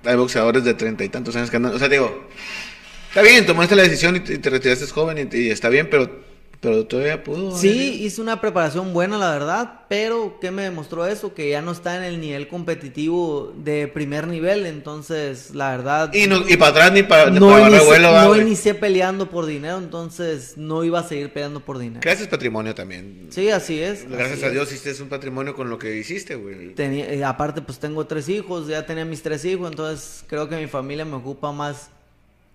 hay 0.05 0.17
boxeadores 0.17 0.65
de 0.65 0.75
treinta 0.75 1.05
y 1.05 1.09
tantos 1.09 1.35
años 1.37 1.51
que 1.51 1.57
andan. 1.57 1.75
O 1.75 1.79
sea, 1.79 1.89
digo, 1.89 2.29
está 3.09 3.23
bien, 3.23 3.47
tomaste 3.47 3.77
la 3.77 3.83
decisión 3.83 4.17
y 4.17 4.21
te, 4.21 4.35
y 4.35 4.39
te 4.39 4.51
retiraste 4.51 4.87
joven 4.87 5.29
y, 5.33 5.37
y 5.37 5.51
está 5.51 5.69
bien, 5.69 5.89
pero 5.91 6.25
Pero 6.61 6.85
todavía 6.87 7.25
pudo. 7.25 7.57
Sí, 7.57 8.03
hice 8.03 8.21
una 8.21 8.39
preparación 8.39 8.93
buena, 8.93 9.17
la 9.17 9.31
verdad, 9.31 9.81
pero 9.89 10.39
¿qué 10.43 10.51
me 10.51 10.63
demostró 10.63 11.07
eso? 11.07 11.33
Que 11.33 11.49
ya 11.49 11.63
no 11.63 11.73
está 11.73 11.97
en 11.97 12.03
el 12.03 12.21
nivel 12.21 12.49
competitivo 12.49 13.55
de 13.57 13.89
primer 13.89 14.27
nivel, 14.27 14.67
entonces, 14.67 15.55
la 15.55 15.71
verdad... 15.71 16.13
Y, 16.13 16.27
no, 16.27 16.47
y 16.47 16.59
para 16.59 16.73
atrás 16.73 16.93
ni 16.93 17.03
para, 17.03 17.31
no, 17.31 17.49
para 17.49 17.67
inicié, 17.71 17.99
no 18.01 18.29
güey. 18.29 18.41
inicié 18.43 18.75
peleando 18.75 19.31
por 19.31 19.47
dinero, 19.47 19.79
entonces 19.79 20.59
no 20.59 20.85
iba 20.85 21.01
a 21.01 21.03
seguir 21.03 21.33
peleando 21.33 21.61
por 21.61 21.79
dinero. 21.79 22.01
Gracias 22.03 22.29
patrimonio 22.29 22.75
también. 22.75 23.29
Sí, 23.31 23.49
así 23.49 23.81
es. 23.81 24.07
Gracias 24.07 24.39
así 24.39 24.45
a. 24.45 24.51
Dios 24.51 24.71
hiciste 24.71 25.03
un 25.03 25.09
patrimonio 25.09 25.55
con 25.55 25.71
lo 25.71 25.79
que 25.79 25.97
hiciste, 25.97 26.35
güey. 26.35 26.75
Tenía, 26.75 27.11
eh, 27.11 27.25
aparte, 27.25 27.63
pues 27.63 27.79
tengo 27.79 28.07
tres 28.07 28.29
hijos, 28.29 28.67
ya 28.67 28.85
tenía 28.85 29.07
mis 29.07 29.23
tres 29.23 29.47
hijos, 29.47 29.71
entonces 29.71 30.25
creo 30.27 30.47
que 30.47 30.57
mi 30.57 30.67
familia 30.67 31.07
me 31.07 31.17
ocupa 31.17 31.53
más 31.53 31.89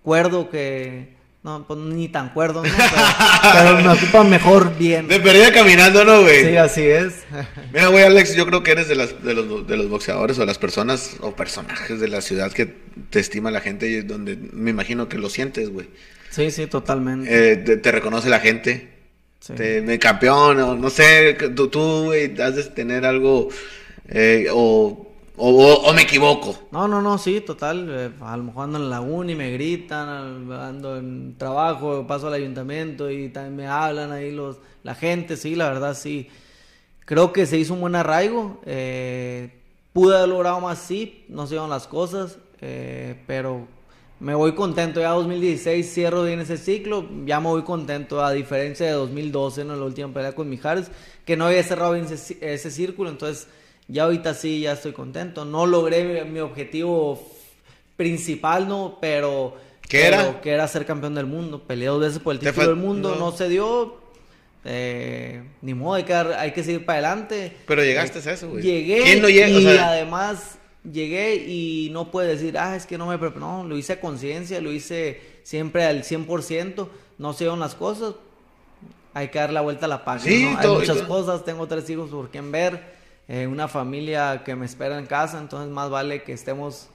cuerdo 0.04 0.48
que... 0.48 1.15
No, 1.46 1.64
pues 1.64 1.78
ni 1.78 2.08
tan 2.08 2.30
cuerdo, 2.30 2.64
¿no? 2.64 2.68
Pero, 3.52 3.76
pero 3.76 3.80
me 3.80 3.88
ocupa 3.88 4.24
mejor 4.24 4.76
bien. 4.76 5.06
De 5.06 5.20
perdida 5.20 5.52
caminando, 5.52 6.04
¿no, 6.04 6.22
güey? 6.22 6.44
Sí, 6.44 6.56
así 6.56 6.82
es. 6.82 7.22
Mira, 7.72 7.86
güey, 7.86 8.02
Alex, 8.02 8.34
yo 8.34 8.46
creo 8.46 8.64
que 8.64 8.72
eres 8.72 8.88
de, 8.88 8.96
las, 8.96 9.22
de, 9.22 9.32
los, 9.32 9.64
de 9.64 9.76
los 9.76 9.88
boxeadores 9.88 10.40
o 10.40 10.44
las 10.44 10.58
personas 10.58 11.18
o 11.20 11.36
personajes 11.36 12.00
de 12.00 12.08
la 12.08 12.20
ciudad 12.20 12.50
que 12.50 12.66
te 13.10 13.20
estima 13.20 13.52
la 13.52 13.60
gente 13.60 13.88
y 13.88 14.00
donde 14.00 14.36
me 14.36 14.70
imagino 14.70 15.08
que 15.08 15.18
lo 15.18 15.30
sientes, 15.30 15.70
güey. 15.70 15.88
Sí, 16.30 16.50
sí, 16.50 16.66
totalmente. 16.66 17.52
Eh, 17.52 17.56
te, 17.58 17.76
te 17.76 17.92
reconoce 17.92 18.28
la 18.28 18.40
gente. 18.40 18.88
Sí. 19.38 19.52
Te, 19.52 19.82
me 19.82 20.00
campeón, 20.00 20.58
o 20.58 20.74
no 20.74 20.90
sé, 20.90 21.34
tú, 21.54 21.68
tú, 21.68 22.06
güey, 22.06 22.40
has 22.40 22.56
de 22.56 22.64
tener 22.64 23.04
algo, 23.06 23.50
eh, 24.08 24.48
o, 24.50 25.14
o, 25.36 25.48
o- 25.50 25.88
o 25.90 25.92
me 25.92 26.02
equivoco. 26.02 26.56
No, 26.70 26.88
no, 26.88 27.02
no, 27.02 27.18
sí, 27.18 27.40
total. 27.40 27.86
eh, 27.90 28.10
a 28.20 28.36
lo 28.36 28.44
mejor 28.44 28.64
ando 28.64 28.78
en 28.78 28.90
la 28.90 29.00
uni, 29.00 29.34
me 29.34 29.52
gritan, 29.52 30.50
ando 30.52 30.96
en 30.96 31.36
trabajo, 31.38 32.06
paso 32.06 32.28
al 32.28 32.34
ayuntamiento 32.34 33.10
y 33.10 33.28
también 33.28 33.56
me 33.56 33.66
hablan 33.66 34.12
ahí 34.12 34.32
los, 34.32 34.58
la 34.82 34.94
gente, 34.94 35.36
sí, 35.36 35.54
la 35.54 35.68
verdad, 35.68 35.94
sí. 35.94 36.28
Creo 37.04 37.32
que 37.32 37.46
se 37.46 37.58
hizo 37.58 37.74
un 37.74 37.80
buen 37.80 37.94
arraigo. 37.94 38.60
eh, 38.66 39.50
pude 39.92 40.16
haber 40.16 40.28
logrado 40.28 40.60
más, 40.60 40.78
sí, 40.78 41.24
no 41.28 41.46
se 41.46 41.54
dieron 41.54 41.70
las 41.70 41.86
cosas, 41.86 42.38
eh, 42.60 43.22
pero 43.26 43.66
me 44.20 44.34
voy 44.34 44.54
contento. 44.54 45.00
Ya 45.00 45.10
2016 45.10 45.92
cierro 45.92 46.24
bien 46.24 46.40
ese 46.40 46.58
ciclo, 46.58 47.06
ya 47.26 47.40
me 47.40 47.48
voy 47.48 47.62
contento, 47.62 48.22
a 48.24 48.32
diferencia 48.32 48.86
de 48.86 48.92
2012, 48.92 49.62
en 49.62 49.68
la 49.68 49.76
última 49.84 50.12
pelea 50.12 50.34
con 50.34 50.48
Mijares, 50.50 50.90
que 51.24 51.36
no 51.36 51.46
había 51.46 51.62
cerrado 51.62 51.92
bien 51.94 52.06
ese, 52.06 52.38
ese 52.40 52.70
círculo, 52.70 53.10
entonces 53.10 53.48
ya 53.88 54.04
ahorita 54.04 54.34
sí, 54.34 54.60
ya 54.60 54.72
estoy 54.72 54.92
contento. 54.92 55.44
No 55.44 55.66
logré 55.66 56.24
mi, 56.24 56.40
objetivo 56.40 57.22
principal, 57.96 58.68
¿no? 58.68 58.98
Pero... 59.00 59.56
¿Qué 59.88 60.00
pero 60.00 60.20
era? 60.20 60.40
Que 60.40 60.50
era 60.50 60.66
ser 60.66 60.84
campeón 60.84 61.14
del 61.14 61.26
mundo. 61.26 61.62
Peleé 61.62 61.88
dos 61.88 62.00
veces 62.00 62.18
por 62.18 62.34
el 62.34 62.40
título 62.40 62.66
del 62.66 62.76
mundo, 62.76 63.14
no. 63.14 63.30
no, 63.30 63.32
se 63.32 63.48
dio. 63.48 63.96
eh, 64.64 65.44
ni 65.62 65.74
modo, 65.74 65.94
hay 65.94 66.02
que, 66.02 66.12
hay 66.12 66.52
que 66.52 66.64
seguir 66.64 66.84
para 66.84 66.98
adelante. 66.98 67.56
Pero 67.66 67.84
llegaste 67.84 68.28
a 68.28 68.32
eso, 68.32 68.48
güey. 68.48 68.64
Llegué 68.64 69.02
¿Quién 69.02 69.22
no 69.22 69.28
llega? 69.28 69.48
y 69.48 69.56
O 69.66 69.70
sea- 69.70 69.90
además 69.90 70.58
llegué 70.82 71.36
y 71.36 71.90
no 71.92 72.10
puede 72.10 72.28
decir, 72.28 72.58
ah, 72.58 72.74
es 72.74 72.84
que 72.86 72.98
no 72.98 73.06
me 73.06 73.16
preparé. 73.16 73.40
No, 73.40 73.62
lo 73.62 73.76
hice 73.76 73.92
a 73.94 74.00
conciencia, 74.00 74.60
lo 74.60 74.72
hice 74.72 75.20
siempre 75.44 75.84
al 75.84 76.02
100%. 76.02 76.88
No 77.18 77.32
se 77.32 77.44
dieron 77.44 77.60
las 77.60 77.76
cosas. 77.76 78.14
Hay 79.14 79.28
que 79.28 79.38
dar 79.38 79.52
la 79.52 79.60
vuelta 79.60 79.86
a 79.86 79.88
la 79.88 80.04
página. 80.04 80.30
Sí, 80.30 80.44
¿no? 80.44 80.58
Hay 80.58 80.78
muchas 80.78 81.02
cosas. 81.02 81.44
Tengo 81.44 81.68
tres 81.68 81.88
hijos 81.88 82.10
por 82.10 82.28
quien 82.30 82.50
ver. 82.50 82.95
Eh, 83.28 83.46
una 83.46 83.68
familia 83.68 84.42
que 84.44 84.54
me 84.56 84.66
espera 84.66 84.98
en 84.98 85.06
casa. 85.06 85.38
Entonces, 85.38 85.70
más 85.72 85.90
vale 85.90 86.22
que 86.22 86.32
estemos 86.32 86.88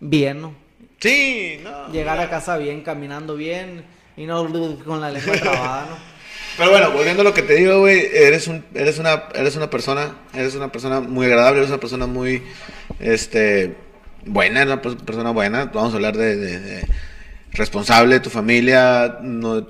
bien, 0.00 0.40
¿no? 0.42 0.54
Sí, 1.00 1.58
no. 1.62 1.88
Llegar 1.92 2.18
a 2.20 2.30
casa 2.30 2.56
bien, 2.56 2.82
caminando 2.82 3.36
bien 3.36 3.84
y 4.16 4.26
no 4.26 4.46
con 4.84 5.00
la 5.00 5.10
lengua 5.10 5.34
trabada, 5.40 5.86
¿no? 5.90 6.12
Pero 6.56 6.70
bueno, 6.70 6.90
volviendo 6.90 7.22
a 7.22 7.24
lo 7.24 7.32
que 7.32 7.42
te 7.42 7.54
digo, 7.54 7.80
güey, 7.80 8.06
eres 8.12 8.46
un, 8.46 8.62
eres 8.74 8.98
una, 8.98 9.24
eres 9.34 9.56
una 9.56 9.70
persona, 9.70 10.16
eres 10.34 10.54
una 10.54 10.70
persona 10.70 11.00
muy 11.00 11.24
agradable, 11.26 11.58
eres 11.60 11.70
una 11.70 11.80
persona 11.80 12.06
muy, 12.06 12.42
este, 13.00 13.74
buena, 14.26 14.60
eres 14.62 14.72
una 14.74 14.82
per- 14.82 14.98
persona 14.98 15.30
buena. 15.30 15.64
Vamos 15.72 15.92
a 15.92 15.96
hablar 15.96 16.14
de, 16.16 16.36
de- 16.36 16.60
de 16.60 16.88
responsable 17.52 18.14
de 18.16 18.20
tu 18.20 18.28
familia, 18.30 19.18
no, 19.22 19.66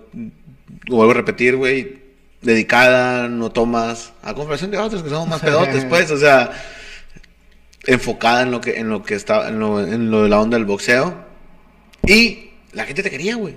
vuelvo 0.88 1.12
a 1.12 1.14
repetir, 1.14 1.56
güey, 1.56 2.00
dedicada, 2.42 3.28
no 3.28 3.50
tomas, 3.50 4.12
a 4.22 4.34
comparación 4.34 4.70
de 4.70 4.78
otros 4.78 5.02
que 5.02 5.08
somos 5.10 5.28
más 5.28 5.40
pedotes, 5.40 5.84
pues, 5.84 6.10
o 6.10 6.18
sea, 6.18 6.50
enfocada 7.86 8.42
en 8.42 8.50
lo 8.50 8.60
que, 8.60 8.78
en 8.78 8.88
lo 8.88 9.02
que 9.02 9.14
está, 9.14 9.48
en 9.48 9.58
lo, 9.58 9.80
en 9.80 10.10
lo 10.10 10.22
de 10.24 10.28
la 10.28 10.40
onda 10.40 10.56
del 10.56 10.66
boxeo. 10.66 11.14
Y 12.06 12.50
la 12.72 12.84
gente 12.84 13.02
te 13.02 13.10
quería, 13.10 13.36
güey. 13.36 13.56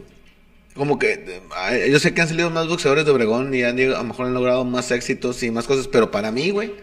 Como 0.76 1.00
que 1.00 1.40
eh, 1.72 1.90
yo 1.90 2.00
sé 2.00 2.14
que 2.14 2.22
han 2.22 2.28
salido 2.28 2.50
más 2.50 2.68
boxeadores 2.68 3.06
de 3.06 3.12
Obregón 3.12 3.54
y 3.54 3.64
han, 3.64 3.80
a 3.80 3.84
lo 3.98 4.04
mejor 4.04 4.26
han 4.26 4.34
logrado 4.34 4.66
más 4.66 4.92
éxitos 4.92 5.42
y 5.44 5.52
más 5.52 5.66
cosas, 5.68 5.88
pero 5.88 6.12
para 6.12 6.32
mí, 6.32 6.50
güey, 6.50 6.74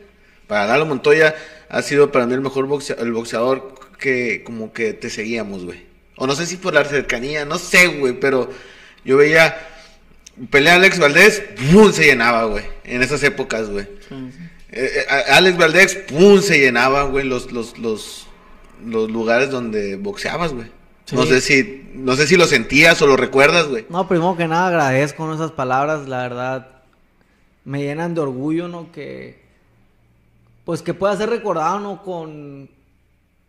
para 0.46 0.66
Lalo 0.66 0.86
Montoya 0.86 1.34
ha 1.68 1.82
sido 1.82 2.11
para 2.11 2.26
mí 2.26 2.32
el 2.34 2.40
mejor 2.40 2.66
boxea- 2.66 2.96
el 2.98 3.12
boxeador 3.12 3.74
que 3.98 4.42
como 4.44 4.72
que 4.72 4.94
te 4.94 5.11
seguíamos, 5.11 5.64
güey. 5.64 5.84
O 6.16 6.26
no 6.26 6.34
sé 6.34 6.46
si 6.46 6.57
por 6.57 6.72
la 6.72 6.84
cercanía, 6.84 7.44
no 7.44 7.59
sé, 7.59 7.86
güey, 7.86 8.18
pero 8.18 8.50
yo 9.05 9.16
veía 9.18 9.57
pelea 10.51 10.76
Alex 10.76 10.99
Valdés, 10.99 11.43
¡pum! 11.72 11.93
se 11.93 12.05
llenaba, 12.05 12.45
güey, 12.45 12.64
en 12.85 13.03
esas 13.03 13.22
épocas, 13.22 13.70
güey. 13.70 13.87
Eh, 14.70 14.91
eh, 14.97 15.07
Alex 15.33 15.57
Valdés, 15.59 15.95
¡pum! 15.97 16.41
se 16.41 16.59
llenaba, 16.59 17.05
güey, 17.05 17.24
los, 17.24 17.53
los, 17.53 17.78
los, 17.78 18.26
los 18.85 19.11
lugares 19.11 19.51
donde 19.51 19.97
boxeabas, 19.97 20.53
güey. 20.53 20.68
No 21.12 21.26
sé 21.26 21.41
si, 21.41 21.91
no 21.95 22.16
sé 22.16 22.26
si 22.26 22.37
lo 22.37 22.47
sentías 22.47 23.03
o 23.03 23.07
lo 23.07 23.16
recuerdas, 23.16 23.66
güey. 23.68 23.85
No, 23.91 24.09
primero 24.09 24.37
que 24.37 24.49
nada 24.49 24.68
agradezco 24.68 25.26
¿no? 25.26 25.35
esas 25.35 25.51
palabras, 25.51 26.09
la 26.09 26.22
verdad 26.22 26.68
me 27.64 27.83
llenan 27.83 28.14
de 28.14 28.20
orgullo, 28.20 28.68
¿no? 28.68 28.91
Que 28.93 29.43
pues 30.64 30.83
que 30.83 30.95
pueda 30.95 31.16
ser 31.16 31.28
recordado, 31.30 31.80
¿no? 31.80 32.03
Con, 32.03 32.70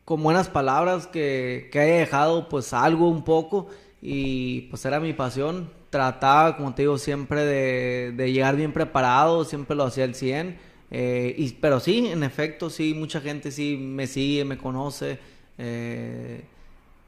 con 0.04 0.24
buenas 0.24 0.50
palabras, 0.50 1.08
que, 1.08 1.70
que 1.72 1.80
haya 1.80 1.96
dejado 1.96 2.50
pues 2.50 2.74
algo 2.74 3.08
un 3.08 3.24
poco 3.24 3.70
y 4.02 4.62
pues 4.62 4.84
era 4.86 5.00
mi 5.00 5.14
pasión. 5.14 5.70
Trataba, 5.94 6.58
como 6.58 6.74
te 6.76 6.82
digo, 6.84 6.98
siempre 6.98 7.46
de, 7.46 8.12
de 8.18 8.32
llegar 8.34 8.56
bien 8.58 8.74
preparado, 8.74 9.46
siempre 9.46 9.76
lo 9.78 9.86
hacía 9.86 10.04
al 10.06 10.16
100. 10.16 10.58
eh, 10.91 11.36
y, 11.38 11.52
pero 11.54 11.80
sí, 11.80 12.08
en 12.08 12.24
efecto, 12.24 12.70
sí, 12.70 12.94
mucha 12.94 13.22
gente 13.22 13.52
sí 13.52 13.78
me 13.78 14.08
sigue, 14.08 14.46
me 14.46 14.58
conoce. 14.58 15.20
eh, 15.58 16.50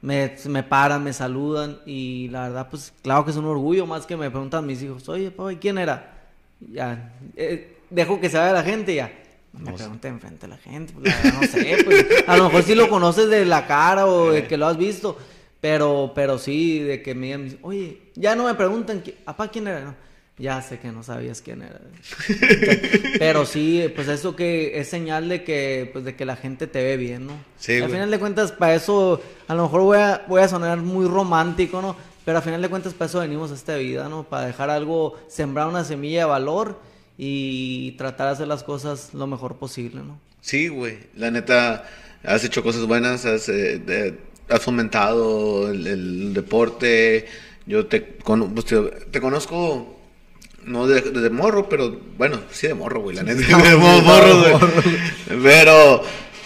me, 0.02 0.36
me 0.48 0.62
paran, 0.62 1.02
me 1.04 1.12
saludan 1.12 1.80
y 1.86 2.28
la 2.28 2.42
verdad, 2.48 2.68
pues 2.70 2.92
claro 3.02 3.24
que 3.24 3.32
es 3.32 3.36
un 3.36 3.46
orgullo 3.46 3.86
más 3.86 4.06
que 4.06 4.16
me 4.16 4.30
preguntan 4.30 4.66
mis 4.66 4.82
hijos, 4.82 5.08
oye, 5.08 5.30
papá, 5.30 5.52
¿y 5.52 5.56
quién 5.56 5.78
era? 5.78 6.14
Ya, 6.60 7.12
eh, 7.36 7.78
dejo 7.90 8.20
que 8.20 8.28
se 8.30 8.38
vaya 8.38 8.52
la 8.52 8.62
gente 8.62 8.94
ya. 8.94 9.12
Me 9.52 9.72
No 9.72 9.78
sé. 9.78 9.84
pregunten 9.84 10.14
enfrente 10.14 10.42
de 10.42 10.48
la 10.48 10.58
gente, 10.58 10.92
pues, 10.92 11.04
la 11.06 11.14
verdad, 11.16 11.32
no 11.32 11.44
sé, 11.46 11.78
pues, 11.84 12.06
a 12.26 12.36
lo 12.36 12.44
mejor 12.44 12.62
sí 12.62 12.74
lo 12.74 12.88
conoces 12.88 13.28
de 13.30 13.44
la 13.46 13.66
cara 13.66 14.06
o 14.06 14.30
de 14.32 14.46
que 14.46 14.56
lo 14.58 14.66
has 14.66 14.76
visto, 14.76 15.16
pero, 15.66 16.12
pero 16.14 16.38
sí, 16.38 16.78
de 16.78 17.02
que 17.02 17.12
me 17.16 17.26
digan, 17.26 17.58
oye, 17.62 17.98
ya 18.14 18.36
no 18.36 18.44
me 18.44 18.54
preguntan, 18.54 19.02
"¿Qui- 19.02 19.14
papá, 19.24 19.48
¿quién 19.48 19.66
era? 19.66 19.80
No, 19.80 19.94
ya 20.38 20.62
sé 20.62 20.78
que 20.78 20.92
no 20.92 21.02
sabías 21.02 21.42
quién 21.42 21.62
era. 21.62 21.80
Pero 23.18 23.44
sí, 23.46 23.90
pues 23.96 24.06
eso 24.06 24.36
que 24.36 24.78
es 24.78 24.88
señal 24.88 25.28
de 25.28 25.42
que, 25.42 25.90
pues 25.92 26.04
de 26.04 26.14
que 26.14 26.24
la 26.24 26.36
gente 26.36 26.68
te 26.68 26.84
ve 26.84 26.96
bien, 26.96 27.26
¿no? 27.26 27.32
Sí, 27.58 27.72
Al 27.74 27.80
güey. 27.80 27.92
final 27.94 28.10
de 28.12 28.18
cuentas, 28.20 28.52
para 28.52 28.74
eso, 28.76 29.20
a 29.48 29.54
lo 29.56 29.64
mejor 29.64 29.80
voy 29.80 29.98
a, 29.98 30.24
voy 30.28 30.40
a 30.42 30.46
sonar 30.48 30.78
muy 30.78 31.06
romántico, 31.08 31.82
¿no? 31.82 31.96
Pero 32.24 32.38
al 32.38 32.44
final 32.44 32.62
de 32.62 32.68
cuentas, 32.68 32.94
para 32.94 33.08
eso 33.08 33.18
venimos 33.18 33.50
a 33.50 33.54
esta 33.54 33.76
vida, 33.76 34.08
¿no? 34.08 34.22
Para 34.22 34.46
dejar 34.46 34.70
algo, 34.70 35.18
sembrar 35.28 35.66
una 35.66 35.82
semilla 35.84 36.20
de 36.20 36.24
valor 36.26 36.78
y 37.18 37.92
tratar 37.92 38.28
de 38.28 38.32
hacer 38.34 38.46
las 38.48 38.62
cosas 38.62 39.14
lo 39.14 39.26
mejor 39.26 39.56
posible, 39.56 40.02
¿no? 40.02 40.20
Sí, 40.42 40.68
güey. 40.68 40.98
La 41.16 41.30
neta, 41.32 41.84
has 42.22 42.44
hecho 42.44 42.62
cosas 42.62 42.86
buenas, 42.86 43.24
has, 43.24 43.48
eh, 43.48 43.78
de- 43.78 44.25
has 44.48 44.62
fomentado 44.62 45.70
el, 45.70 45.86
el 45.86 46.34
deporte. 46.34 47.26
Yo 47.66 47.86
te, 47.86 48.16
cono- 48.22 48.48
pues, 48.52 48.66
te, 48.66 48.80
te 49.10 49.20
conozco, 49.20 49.98
no 50.64 50.86
de- 50.86 51.00
desde 51.00 51.30
morro, 51.30 51.68
pero 51.68 52.00
bueno, 52.16 52.40
sí 52.50 52.66
de 52.68 52.74
morro, 52.74 53.00
güey, 53.00 53.16
la 53.16 53.22
neta. 53.24 53.40
de 53.58 53.76
morro, 53.76 54.40
güey. 54.40 54.52
morro. 54.52 54.68
Pero, 55.42 56.02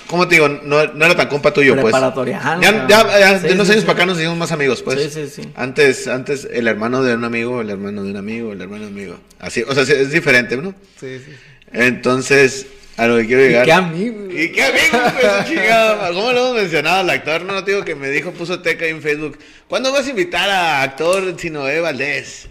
¿cómo 0.06 0.26
te 0.26 0.36
digo? 0.36 0.48
No, 0.48 0.86
no 0.86 1.04
era 1.04 1.14
tan 1.14 1.28
compa 1.28 1.52
tuyo, 1.52 1.72
pues. 1.74 1.84
Preparatoriano, 1.92 2.62
Ya, 2.62 2.86
ya, 2.88 3.18
ya 3.18 3.38
sí, 3.38 3.48
de 3.48 3.52
unos 3.54 3.66
sí, 3.66 3.72
años 3.74 3.82
sí. 3.82 3.86
para 3.86 3.98
acá 3.98 4.06
nos 4.06 4.18
hicimos 4.18 4.38
más 4.38 4.50
amigos, 4.52 4.82
pues. 4.82 5.00
Sí, 5.02 5.10
sí, 5.26 5.42
sí. 5.42 5.48
Antes, 5.54 6.08
antes, 6.08 6.48
el 6.50 6.66
hermano 6.68 7.02
de 7.02 7.14
un 7.14 7.24
amigo, 7.24 7.60
el 7.60 7.68
hermano 7.70 8.02
de 8.02 8.10
un 8.12 8.16
amigo, 8.16 8.52
el 8.52 8.60
hermano 8.62 8.84
de 8.86 8.90
un 8.92 8.96
amigo. 8.98 9.16
Así, 9.38 9.62
o 9.62 9.74
sea, 9.74 9.82
es 9.82 10.10
diferente, 10.10 10.56
¿no? 10.56 10.74
Sí, 10.98 11.18
sí. 11.18 11.32
Entonces, 11.72 12.66
a 13.02 13.06
lo 13.08 13.16
que 13.18 13.26
quiero 13.26 13.42
llegar. 13.42 13.62
Y 13.62 13.66
qué 13.66 13.72
amigo. 13.72 14.26
Y 14.30 14.48
qué 14.52 14.62
amigo, 14.62 14.98
pues. 15.20 15.60
¿Cómo 16.14 16.32
lo 16.32 16.38
hemos 16.40 16.54
mencionado 16.56 17.00
al 17.00 17.10
actor? 17.10 17.42
No, 17.44 17.62
digo 17.62 17.84
que 17.84 17.94
me 17.94 18.10
dijo, 18.10 18.32
puso 18.32 18.60
teca 18.60 18.84
ahí 18.84 18.90
en 18.90 19.00
Facebook. 19.02 19.38
¿Cuándo 19.68 19.92
vas 19.92 20.06
a 20.06 20.10
invitar 20.10 20.48
a 20.50 20.82
actor 20.82 21.34
Sinoé 21.38 21.80
Valdés? 21.80 22.48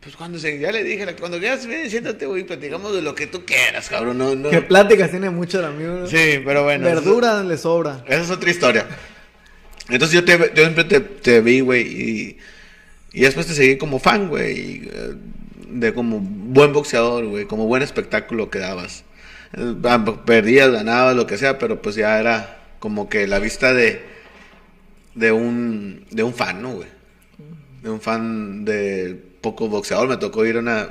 Pues 0.00 0.16
cuando 0.16 0.38
se, 0.38 0.58
ya 0.58 0.72
le 0.72 0.82
dije, 0.82 1.04
cuando 1.18 1.38
quieras, 1.38 1.66
ven, 1.66 1.90
siéntate, 1.90 2.24
güey, 2.24 2.44
platicamos 2.44 2.94
de 2.94 3.02
lo 3.02 3.14
que 3.14 3.26
tú 3.26 3.44
quieras, 3.44 3.90
cabrón. 3.90 4.16
No, 4.16 4.34
no. 4.34 4.48
Qué 4.48 4.62
pláticas 4.62 5.10
tiene 5.10 5.28
mucho 5.28 5.58
el 5.58 5.66
amigo, 5.66 5.92
¿no? 5.92 6.06
Sí, 6.06 6.40
pero 6.44 6.64
bueno. 6.64 6.86
eso- 6.88 6.94
Verdura 7.02 7.42
le 7.44 7.58
sobra. 7.58 8.02
esa 8.08 8.22
es 8.22 8.30
otra 8.30 8.50
historia. 8.50 8.86
Entonces 9.90 10.14
yo, 10.14 10.24
te, 10.24 10.38
yo 10.54 10.62
siempre 10.62 10.84
te, 10.84 11.00
te 11.00 11.40
vi, 11.42 11.60
güey, 11.60 11.82
y, 11.82 12.38
y 13.12 13.20
después 13.22 13.46
te 13.46 13.52
seguí 13.54 13.76
como 13.76 13.98
fan, 13.98 14.28
güey. 14.28 14.88
eh, 14.90 15.14
de 15.68 15.92
como 15.94 16.18
buen 16.20 16.72
boxeador, 16.72 17.26
güey, 17.26 17.44
como 17.44 17.66
buen 17.66 17.82
espectáculo 17.82 18.50
que 18.50 18.58
dabas. 18.58 19.04
Eh, 19.52 19.74
Perdías, 20.24 20.70
ganabas, 20.70 21.16
lo 21.16 21.26
que 21.26 21.38
sea, 21.38 21.58
pero 21.58 21.80
pues 21.82 21.96
ya 21.96 22.18
era 22.20 22.58
como 22.78 23.08
que 23.08 23.26
la 23.26 23.38
vista 23.38 23.72
de, 23.74 24.02
de 25.14 25.32
un, 25.32 26.04
de 26.10 26.22
un 26.22 26.34
fan, 26.34 26.62
¿no, 26.62 26.74
güey? 26.74 26.88
De 27.82 27.90
un 27.90 28.00
fan 28.00 28.64
de 28.64 29.16
poco 29.40 29.68
boxeador. 29.68 30.08
Me 30.08 30.16
tocó 30.16 30.44
ir 30.46 30.56
a 30.56 30.60
una... 30.60 30.88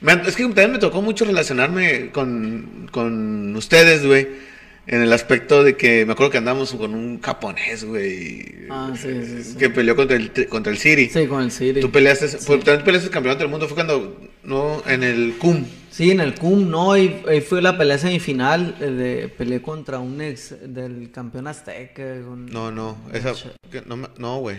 me- 0.00 0.12
es 0.26 0.36
que 0.36 0.44
también 0.44 0.72
me 0.72 0.78
tocó 0.78 1.02
mucho 1.02 1.24
relacionarme 1.24 2.10
con, 2.10 2.88
con 2.92 3.54
ustedes, 3.56 4.06
güey. 4.06 4.50
En 4.86 5.02
el 5.02 5.12
aspecto 5.12 5.62
de 5.62 5.76
que 5.76 6.04
me 6.04 6.12
acuerdo 6.14 6.32
que 6.32 6.38
andamos 6.38 6.72
con 6.74 6.94
un 6.94 7.20
japonés, 7.20 7.84
güey. 7.84 8.66
Ah, 8.70 8.92
sí, 9.00 9.08
sí, 9.24 9.44
sí. 9.44 9.56
Que 9.56 9.70
peleó 9.70 9.94
contra 9.94 10.16
el, 10.16 10.32
contra 10.48 10.72
el 10.72 10.78
City. 10.78 11.08
Sí, 11.12 11.26
con 11.26 11.42
el 11.42 11.52
City. 11.52 11.80
Tú 11.80 11.90
peleaste, 11.92 12.26
pues, 12.28 12.64
también 12.64 12.84
peleaste 12.84 13.06
el 13.08 13.12
campeonato 13.12 13.40
del 13.44 13.50
mundo, 13.50 13.66
fue 13.68 13.76
cuando, 13.76 14.18
no, 14.42 14.82
en 14.86 15.04
el 15.04 15.34
CUM. 15.38 15.64
Sí, 16.00 16.10
en 16.12 16.20
el 16.20 16.34
CUM, 16.34 16.70
no, 16.70 16.96
y, 16.96 17.22
y 17.30 17.40
fue 17.42 17.60
la 17.60 17.76
pelea 17.76 17.98
semifinal, 17.98 18.74
eh, 18.80 18.86
de, 18.86 19.28
peleé 19.28 19.60
contra 19.60 19.98
un 19.98 20.18
ex 20.22 20.54
del 20.62 21.10
campeón 21.12 21.46
azteca. 21.46 22.02
con- 22.26 22.46
No, 22.46 22.70
no, 22.70 22.96
esa, 23.12 23.34
que 23.70 23.82
no, 24.16 24.38
güey. 24.38 24.56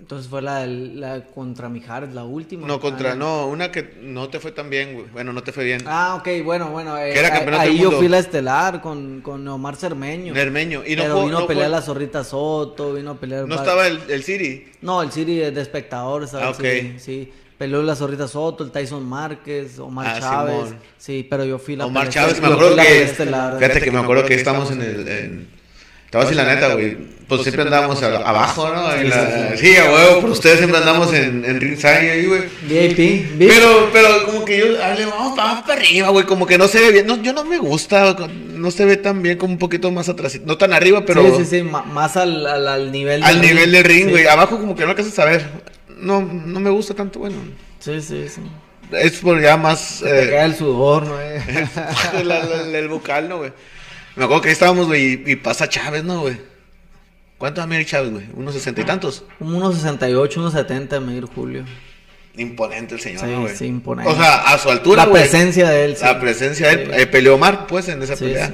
Entonces 0.00 0.30
fue 0.30 0.40
la, 0.40 0.64
la 0.66 1.26
contra 1.26 1.68
Mijares, 1.68 2.14
la 2.14 2.24
última. 2.24 2.66
No, 2.66 2.80
contra, 2.80 3.12
Ah, 3.12 3.14
no, 3.16 3.48
una 3.48 3.70
que 3.70 3.98
no 4.00 4.30
te 4.30 4.40
fue 4.40 4.50
tan 4.52 4.70
bien, 4.70 4.94
güey. 4.94 5.06
Bueno, 5.12 5.34
no 5.34 5.42
te 5.42 5.52
fue 5.52 5.64
bien. 5.64 5.82
Ah, 5.84 6.14
ok, 6.18 6.42
bueno, 6.42 6.70
bueno. 6.70 6.96
eh, 6.96 7.10
Que 7.12 7.18
era 7.18 7.28
campeonato 7.30 7.62
ahí 7.64 7.68
del 7.72 7.78
yo 7.78 7.84
mundo. 7.84 7.98
fui 7.98 8.08
la 8.08 8.18
estelar 8.20 8.80
con, 8.80 9.20
con 9.20 9.46
Omar 9.46 9.76
Cermeño. 9.76 10.32
Nermeño. 10.32 10.84
Y 10.86 10.96
no 10.96 11.02
pero 11.02 11.24
vino 11.24 11.38
no 11.40 11.44
a 11.44 11.46
pelear 11.48 11.66
fue- 11.66 11.76
la 11.76 11.82
zorrita 11.82 12.24
Soto, 12.24 12.94
vino 12.94 13.10
a 13.10 13.14
pelear... 13.20 13.46
No 13.46 13.56
estaba 13.56 13.86
el, 13.88 14.00
el 14.08 14.22
City. 14.22 14.68
No, 14.80 15.02
el 15.02 15.12
City 15.12 15.34
de, 15.36 15.50
de 15.50 15.60
espectador, 15.60 16.26
¿sabes? 16.28 16.46
Ah, 16.46 16.50
ok. 16.50 16.64
Sí, 16.64 16.94
sí. 16.98 17.32
Peleó 17.58 17.82
la 17.82 17.96
zorrita 17.96 18.28
Soto, 18.28 18.62
el 18.62 18.70
Tyson 18.70 19.04
Márquez, 19.04 19.78
Omar 19.80 20.06
Ah, 20.16 20.20
Chávez. 20.20 20.54
Simón. 20.54 20.76
Sí, 20.96 21.26
pero 21.28 21.44
yo 21.44 21.58
fui 21.58 21.74
la 21.74 21.86
Omar 21.86 22.08
Chávez, 22.08 22.40
me 22.40 22.46
acuerdo 22.46 22.76
que. 22.76 23.02
estelar. 23.02 23.58
Fíjate 23.58 23.80
que 23.80 23.90
me 23.90 23.98
acuerdo 23.98 24.24
que 24.24 24.34
estamos 24.34 24.70
en 24.70 24.80
el. 24.82 25.08
en- 25.08 25.48
te 26.10 26.16
voy 26.16 26.26
a 26.26 26.30
decir 26.30 26.36
la 26.42 26.54
neta, 26.54 26.72
güey. 26.74 26.96
Pues 27.28 27.42
siempre 27.42 27.62
andamos 27.64 28.02
a- 28.02 28.16
abajo, 28.26 28.70
¿no? 28.74 28.90
En 28.94 29.10
la- 29.10 29.54
Sí, 29.56 29.76
a 29.76 29.92
huevo, 29.92 30.20
pero 30.22 30.32
ustedes 30.32 30.56
siempre 30.58 30.78
andamos 30.78 31.12
en, 31.12 31.44
en 31.44 31.60
ringside 31.60 32.10
ahí, 32.12 32.24
güey. 32.26 32.42
VIP, 32.62 32.96
VIP. 33.36 33.48
Pero, 33.50 33.90
pero 33.92 34.24
como 34.24 34.44
que 34.46 34.56
yo, 34.58 34.66
le 34.68 35.04
vamos, 35.04 35.36
vamos 35.36 35.62
para 35.66 35.74
arriba, 35.78 36.08
güey, 36.08 36.24
como 36.24 36.46
que 36.46 36.56
no 36.56 36.66
se 36.68 36.80
ve 36.80 36.92
bien, 36.92 37.06
no, 37.06 37.20
yo 37.22 37.34
no 37.34 37.44
me 37.44 37.58
gusta, 37.58 38.16
no 38.54 38.70
se 38.70 38.86
ve 38.86 38.96
tan 38.96 39.20
bien, 39.20 39.36
como 39.36 39.52
un 39.52 39.58
poquito 39.58 39.90
más 39.90 40.08
atrás, 40.08 40.40
no 40.46 40.56
tan 40.56 40.72
arriba, 40.72 41.04
pero 41.04 41.22
Sí, 41.36 41.44
sí, 41.44 41.56
sí, 41.58 41.62
más 41.62 42.16
al, 42.16 42.46
al, 42.46 42.66
al 42.66 42.90
nivel 42.92 43.22
al 43.22 43.42
nivel 43.42 43.72
del 43.72 43.84
ring, 43.84 44.04
Sí. 44.06 44.10
güey, 44.10 44.26
abajo 44.26 44.56
como 44.58 44.74
que 44.74 44.84
no 44.84 44.90
alcanzas 44.90 45.18
a 45.18 45.26
ver, 45.26 45.44
no, 45.98 46.20
no 46.22 46.60
me 46.60 46.70
gusta 46.70 46.94
tanto, 46.94 47.18
bueno, 47.20 47.36
Sí, 47.80 48.00
sí, 48.00 48.26
sí. 48.28 48.40
es 48.92 49.18
por 49.18 49.40
ya 49.40 49.56
más, 49.56 50.00
Te 50.02 50.24
eh, 50.24 50.30
cae 50.30 50.44
el 50.46 50.54
sudor, 50.56 51.06
¿no? 51.06 51.20
eh? 51.20 51.42
la- 52.24 52.44
la- 52.44 52.78
el 52.78 52.88
vocal, 52.88 53.28
¿no, 53.28 53.38
güey? 53.38 53.52
Me 54.16 54.24
acuerdo 54.24 54.42
que 54.42 54.48
ahí 54.48 54.52
estábamos, 54.52 54.86
güey, 54.86 55.22
y, 55.26 55.32
y 55.32 55.36
pasa 55.36 55.68
Chávez, 55.68 56.02
¿no, 56.04 56.20
güey? 56.22 56.36
¿Cuánto 57.38 57.60
va 57.60 57.64
a 57.64 57.66
medir 57.68 57.86
Chávez, 57.86 58.10
güey? 58.12 58.26
¿Unos 58.34 58.54
sesenta 58.54 58.80
y 58.80 58.84
tantos? 58.84 59.24
Como 59.38 59.56
unos 59.58 59.76
68, 59.76 60.40
unos 60.40 60.52
70 60.54 60.98
medir 61.00 61.24
Julio. 61.26 61.64
Imponente 62.36 62.94
el 62.94 63.00
señor, 63.00 63.20
Sí, 63.20 63.26
¿no, 63.26 63.40
güey? 63.42 63.56
sí, 63.56 63.66
imponente. 63.66 64.10
O 64.12 64.16
sea, 64.16 64.38
a 64.52 64.58
su 64.58 64.70
altura, 64.70 65.04
La 65.04 65.08
güey. 65.10 65.22
presencia 65.22 65.68
de 65.70 65.84
él, 65.84 65.96
sí. 65.96 66.04
La 66.04 66.18
presencia 66.20 66.68
de 66.68 66.72
él. 66.82 66.90
Sí. 66.94 67.00
Eh, 67.02 67.06
peleó 67.06 67.34
Omar, 67.36 67.66
pues, 67.68 67.88
en 67.88 68.02
esa 68.02 68.16
Sí, 68.16 68.24
pelea. 68.24 68.52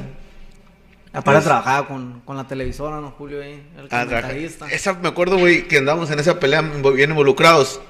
Aparte 1.15 1.39
Es- 1.39 1.45
trabajaba 1.45 1.87
con, 1.89 2.21
con 2.25 2.37
la 2.37 2.47
televisora, 2.47 3.01
¿no, 3.01 3.13
Julio? 3.13 3.41
Ahí, 3.41 3.63
el 3.79 3.87
Ah, 3.91 4.05
comentarista. 4.05 4.67
Esa, 4.71 4.95
me 4.95 5.09
acuerdo, 5.09 5.39
güey, 5.39 5.67
que 5.69 5.79
andábamos 5.79 6.11
en 6.11 6.19
esa 6.19 6.41
pelea 6.41 6.61
bien 6.61 7.11
involucrados. 7.11 7.81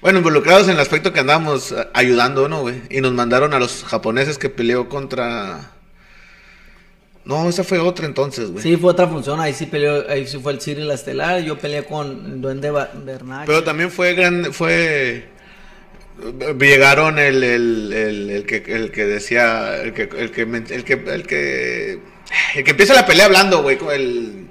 Bueno, 0.00 0.18
involucrados 0.18 0.64
en 0.68 0.74
el 0.74 0.80
aspecto 0.80 1.12
que 1.12 1.20
andábamos 1.20 1.72
eh, 1.72 1.88
ayudando, 1.94 2.48
¿no, 2.48 2.62
güey? 2.62 2.82
Y 2.90 3.00
nos 3.00 3.12
mandaron 3.12 3.54
a 3.54 3.58
los 3.58 3.84
japoneses 3.84 4.38
que 4.38 4.48
peleó 4.50 4.88
contra... 4.88 5.70
No, 7.24 7.48
esa 7.48 7.64
fue 7.64 7.78
otra 7.78 8.04
entonces, 8.04 8.50
güey. 8.50 8.62
Sí, 8.62 8.76
fue 8.76 8.90
otra 8.90 9.08
función, 9.08 9.40
ahí 9.40 9.54
sí 9.54 9.64
peleó, 9.64 10.04
ahí 10.10 10.26
sí 10.26 10.38
fue 10.38 10.52
el 10.52 10.60
Ciri 10.60 10.82
y 10.82 10.84
la 10.84 10.92
Estelar, 10.94 11.40
yo 11.42 11.58
peleé 11.58 11.84
con 11.84 12.06
el 12.06 12.40
Duende 12.42 12.70
Bernal. 12.70 13.44
Pero 13.46 13.64
también 13.64 13.90
fue 13.90 14.12
gran... 14.14 14.52
Fue... 14.52 15.28
Llegaron 16.60 17.18
el, 17.18 17.42
el, 17.42 17.92
el, 17.92 18.30
el 18.30 18.46
que, 18.46 18.56
el 18.66 18.90
que 18.90 19.04
decía... 19.06 19.76
El 19.82 19.94
que, 19.94 20.02
el 20.02 20.30
que... 20.30 20.44
men- 20.46 20.66
El 20.68 20.84
que... 20.84 20.92
El 20.94 21.26
que, 21.26 22.13
el 22.54 22.64
que 22.64 22.70
empieza 22.72 22.94
la 22.94 23.06
pelea 23.06 23.26
hablando, 23.26 23.62
güey, 23.62 23.76
con 23.78 23.92
el... 23.94 24.46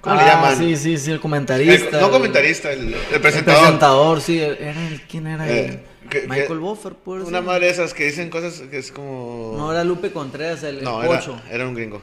¿Cómo 0.00 0.16
le 0.16 0.22
Ah, 0.22 0.26
llaman? 0.34 0.58
Sí, 0.58 0.76
sí, 0.76 0.98
sí, 0.98 1.08
el 1.10 1.14
El- 1.14 1.20
comentarista. 1.20 1.98
no 2.00 2.06
el- 2.06 2.12
comentarista, 2.12 2.72
el, 2.72 2.80
el 2.88 2.94
El 3.12 3.20
presentador. 3.20 3.60
presentador, 3.62 4.20
sí, 4.20 4.38
era 4.40 4.86
el, 4.86 5.02
¿quién 5.08 5.26
era 5.26 5.50
Eh, 5.50 5.82
que- 6.08 6.20
que- 6.22 6.28
Michael 6.28 6.58
Buffer, 6.60 6.92
por 6.94 7.22
Una 7.22 7.40
madre 7.40 7.66
de 7.66 7.72
esas 7.72 7.92
que 7.92 8.04
dicen 8.06 8.30
cosas 8.30 8.62
que 8.70 8.78
es 8.78 8.92
como... 8.92 9.54
No, 9.58 9.72
era 9.72 9.82
Lupe 9.82 10.12
Contreras, 10.12 10.62
el, 10.62 10.78
el 10.78 10.84
No, 10.84 11.02
era, 11.02 11.66
un 11.68 11.74
gringo. 11.74 12.00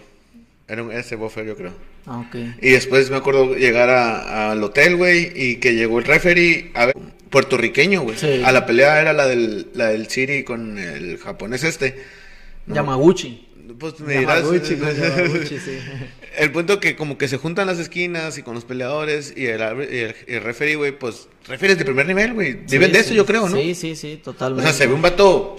Era 0.67 0.83
un, 0.83 0.91
ese 0.91 1.15
buffer, 1.15 1.45
yo 1.45 1.55
creo. 1.55 1.71
Ah, 2.05 2.19
ok. 2.27 2.35
Y 2.61 2.71
después 2.71 3.09
me 3.09 3.15
acuerdo 3.17 3.55
llegar 3.55 3.89
a- 3.89 4.51
al 4.51 4.61
hotel, 4.63 4.97
güey, 4.97 5.31
y 5.33 5.55
que 5.57 5.73
llegó 5.73 5.99
el 5.99 6.05
referee 6.05 6.71
a 6.73 6.87
ver, 6.87 6.95
puertorriqueño, 7.29 8.01
güey. 8.01 8.17
Sí. 8.17 8.41
A 8.43 8.51
la 8.51 8.65
pelea 8.65 8.99
era 8.99 9.13
la 9.13 9.25
del, 9.27 9.67
la 9.75 9.87
del 9.87 10.07
City 10.07 10.43
con 10.43 10.77
el 10.77 11.17
japonés 11.19 11.63
este. 11.63 12.03
No, 12.65 12.75
Yamaguchi. 12.75 13.47
Pues 13.79 13.99
me 14.01 14.19
dirás. 14.19 14.41
Con 14.41 14.59
Yamaguchi, 14.59 15.59
sí. 15.59 15.79
El 16.37 16.51
punto 16.51 16.79
que 16.79 16.95
como 16.95 17.17
que 17.17 17.27
se 17.27 17.37
juntan 17.37 17.67
las 17.67 17.77
esquinas 17.79 18.37
y 18.37 18.43
con 18.43 18.55
los 18.55 18.65
peleadores 18.65 19.33
y 19.37 19.45
el, 19.45 19.59
y 19.61 19.97
el, 19.99 20.15
y 20.27 20.33
el 20.33 20.41
referee, 20.43 20.75
güey, 20.75 20.91
pues 20.97 21.27
referees 21.47 21.77
de 21.77 21.85
primer 21.85 22.07
nivel, 22.07 22.33
güey. 22.33 22.59
Sí, 22.65 22.77
de 22.79 22.85
eso, 22.87 23.09
sí. 23.09 23.15
yo 23.15 23.25
creo, 23.25 23.47
¿no? 23.47 23.55
Sí, 23.55 23.75
sí, 23.75 23.95
sí, 23.95 24.17
O 24.19 24.23
totalmente. 24.25 24.63
sea, 24.71 24.73
se 24.77 24.87
ve 24.87 24.93
un 24.93 25.01
vato 25.01 25.57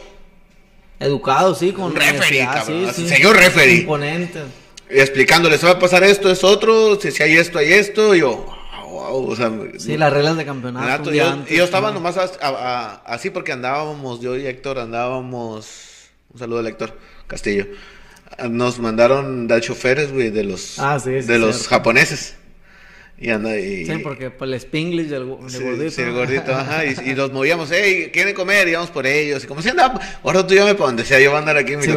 Educado, 1.00 1.54
sí, 1.54 1.72
con 1.72 1.86
Un 1.86 1.96
referee, 1.96 2.44
cabrón. 2.44 2.92
Señor 2.92 3.36
referee. 3.36 3.78
Imponente. 3.80 4.40
explicándole, 4.88 5.58
se 5.58 5.66
va 5.66 5.72
a 5.72 5.78
pasar 5.78 6.04
esto, 6.04 6.30
es 6.30 6.44
otro, 6.44 6.98
si, 7.00 7.10
si 7.10 7.22
hay 7.22 7.34
esto, 7.36 7.58
hay 7.58 7.72
esto, 7.72 8.14
y 8.14 8.20
yo, 8.20 8.46
wow, 8.88 9.28
o 9.30 9.36
sea, 9.36 9.52
Sí, 9.78 9.96
las 9.96 10.12
reglas 10.12 10.36
de 10.36 10.44
campeonato. 10.44 11.10
Yo, 11.12 11.26
antes, 11.28 11.52
y 11.52 11.56
yo 11.58 11.64
estaba 11.64 11.88
¿no? 11.88 11.94
nomás 11.94 12.16
as- 12.16 12.38
a- 12.40 12.48
a- 12.48 12.94
así 13.14 13.30
porque 13.30 13.52
andábamos, 13.52 14.20
yo 14.20 14.36
y 14.36 14.46
Héctor 14.46 14.78
andábamos, 14.78 15.66
un 16.32 16.38
saludo 16.38 16.60
al 16.60 16.66
Héctor 16.68 16.96
Castillo, 17.26 17.66
nos 18.50 18.78
mandaron 18.78 19.46
de 19.46 19.60
choferes, 19.60 20.12
güey, 20.12 20.30
de 20.30 20.44
los, 20.44 20.78
Ah, 20.78 20.98
sí, 20.98 21.22
sí, 21.22 21.26
de 21.26 21.38
los 21.38 21.56
cierto. 21.56 21.70
japoneses, 21.70 22.34
y 23.16 23.30
anda 23.30 23.56
y... 23.56 23.86
Sí, 23.86 23.98
porque 23.98 24.30
pues, 24.30 24.48
el 24.48 24.54
Spanglish 24.54 25.06
del, 25.08 25.26
del 25.28 25.48
Sí, 25.50 25.58
gordito. 25.62 25.90
sí, 25.92 26.02
el 26.02 26.12
gordito, 26.12 26.52
ajá, 26.52 26.84
y, 26.84 26.96
y 27.10 27.14
los 27.14 27.32
movíamos, 27.32 27.68
hey, 27.72 28.10
¿quieren 28.12 28.34
comer? 28.34 28.66
Y 28.68 28.72
vamos 28.72 28.90
por 28.90 29.06
ellos, 29.06 29.44
y 29.44 29.46
como 29.46 29.62
si 29.62 29.68
andaba, 29.68 30.00
ahora 30.24 30.44
tú 30.44 30.52
llévame 30.54 30.74
para 30.74 30.86
donde 30.86 31.04
sea, 31.04 31.20
yo 31.20 31.30
voy 31.30 31.36
a 31.36 31.38
andar 31.40 31.56
aquí 31.56 31.74
en 31.74 31.78
mi 31.78 31.84
Sí. 31.86 31.92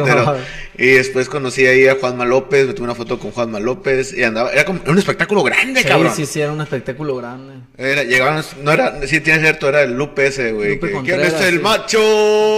Y 0.78 0.86
después 0.90 1.28
conocí 1.28 1.66
ahí 1.66 1.88
a 1.88 1.96
Juanma 1.96 2.24
López, 2.24 2.68
me 2.68 2.72
tuve 2.72 2.84
una 2.84 2.94
foto 2.94 3.18
con 3.18 3.32
Juanma 3.32 3.58
López, 3.58 4.14
y 4.16 4.22
andaba, 4.22 4.52
era 4.52 4.64
como 4.64 4.80
era 4.80 4.92
un 4.92 4.98
espectáculo 4.98 5.42
grande, 5.42 5.82
Sí, 5.82 5.88
cabrón. 5.88 6.12
sí, 6.14 6.24
sí, 6.24 6.40
era 6.40 6.52
un 6.52 6.60
espectáculo 6.60 7.16
grande. 7.16 7.54
Era, 7.76 8.04
llegaban, 8.04 8.44
no 8.62 8.70
era, 8.70 9.04
sí 9.08 9.20
tienes 9.20 9.42
cierto, 9.42 9.68
era 9.68 9.82
el 9.82 9.94
Lupe 9.94 10.28
ese, 10.28 10.52
güey. 10.52 10.78
¿Quién 10.78 11.20
es 11.20 11.34
el 11.40 11.58
macho? 11.60 11.98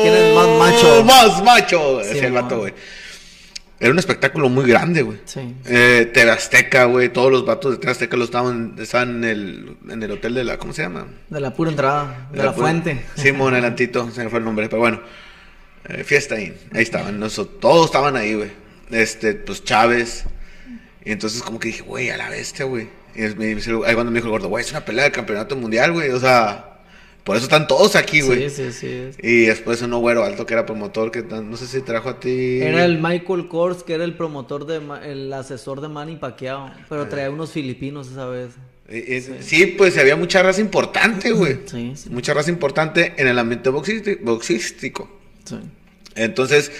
¿Quién 0.02 0.14
es 0.14 0.20
el 0.20 0.34
más 0.34 0.48
macho? 0.58 1.04
Más 1.04 1.42
macho, 1.42 1.98
decía 2.04 2.26
el 2.26 2.32
vato, 2.32 2.58
güey. 2.58 2.74
Era 3.80 3.92
un 3.92 3.98
espectáculo 3.98 4.50
muy 4.50 4.68
grande, 4.68 5.00
güey. 5.00 5.18
Sí. 5.24 5.54
Eh, 5.64 6.10
TV 6.12 6.30
Azteca, 6.30 6.84
güey, 6.84 7.08
todos 7.10 7.32
los 7.32 7.46
vatos 7.46 7.72
de 7.72 7.78
TV 7.78 7.92
Azteca 7.92 8.16
los 8.18 8.26
estaban, 8.26 8.74
estaban 8.78 9.16
en 9.16 9.24
el, 9.24 9.76
en 9.88 10.02
el 10.02 10.10
hotel 10.10 10.34
de 10.34 10.44
la, 10.44 10.58
¿cómo 10.58 10.74
se 10.74 10.82
llama? 10.82 11.06
De 11.30 11.40
la 11.40 11.54
pura 11.54 11.70
entrada, 11.70 12.28
de, 12.30 12.42
la, 12.42 12.52
fuente. 12.52 13.02
Simón, 13.16 13.54
adelantito, 13.54 14.10
se 14.10 14.22
me 14.22 14.28
fue 14.28 14.38
el 14.40 14.44
nombre, 14.44 14.68
pero 14.68 14.80
bueno. 14.80 15.00
Eh, 15.88 16.04
fiesta 16.04 16.34
ahí, 16.34 16.54
ahí 16.74 16.82
estaban, 16.82 17.18
noso- 17.18 17.46
todos 17.46 17.86
estaban 17.86 18.16
ahí, 18.16 18.34
güey. 18.34 18.50
Este, 18.90 19.32
pues 19.34 19.64
Chávez. 19.64 20.24
Y 21.02 21.12
entonces 21.12 21.42
como 21.42 21.58
que 21.58 21.68
dije, 21.68 21.80
güey, 21.82 22.10
a 22.10 22.18
la 22.18 22.28
bestia, 22.28 22.66
güey. 22.66 22.88
Y 23.14 23.22
es- 23.22 23.36
me 23.36 23.46
ahí 23.46 23.94
cuando 23.94 24.10
me 24.12 24.18
dijo 24.18 24.26
el 24.26 24.30
gordo, 24.32 24.48
güey, 24.48 24.62
es 24.62 24.70
una 24.72 24.84
pelea 24.84 25.04
del 25.04 25.12
campeonato 25.12 25.56
mundial, 25.56 25.92
güey. 25.92 26.10
O 26.10 26.20
sea, 26.20 26.69
por 27.24 27.36
eso 27.36 27.44
están 27.44 27.66
todos 27.68 27.96
aquí, 27.96 28.20
güey. 28.22 28.48
Sí, 28.50 28.70
sí, 28.72 28.72
sí. 28.72 29.10
Y 29.22 29.46
después 29.46 29.82
uno 29.82 29.98
güero 29.98 30.24
alto 30.24 30.46
que 30.46 30.54
era 30.54 30.66
promotor, 30.66 31.10
que 31.10 31.22
no 31.22 31.56
sé 31.56 31.66
si 31.66 31.80
trajo 31.82 32.08
a 32.08 32.20
ti. 32.20 32.60
Era 32.62 32.84
el 32.84 32.98
Michael 33.00 33.48
Kors, 33.48 33.82
que 33.82 33.94
era 33.94 34.04
el 34.04 34.14
promotor 34.14 34.66
de 34.66 34.80
el 35.10 35.32
asesor 35.32 35.80
de 35.80 35.88
Manny 35.88 36.16
Pacquiao, 36.16 36.70
pero 36.88 37.08
traía 37.08 37.30
unos 37.30 37.52
filipinos 37.52 38.08
esa 38.10 38.26
vez. 38.26 38.50
Sí. 39.40 39.66
pues 39.78 39.96
había 39.98 40.16
mucha 40.16 40.42
raza 40.42 40.60
importante, 40.60 41.30
güey. 41.32 41.58
Sí, 41.66 41.92
sí. 41.94 42.10
Mucha 42.10 42.34
raza 42.34 42.50
importante 42.50 43.14
en 43.18 43.28
el 43.28 43.38
ambiente 43.38 43.70
boxísti- 43.70 44.18
boxístico. 44.20 45.08
Sí. 45.44 45.56
Entonces, 46.16 46.72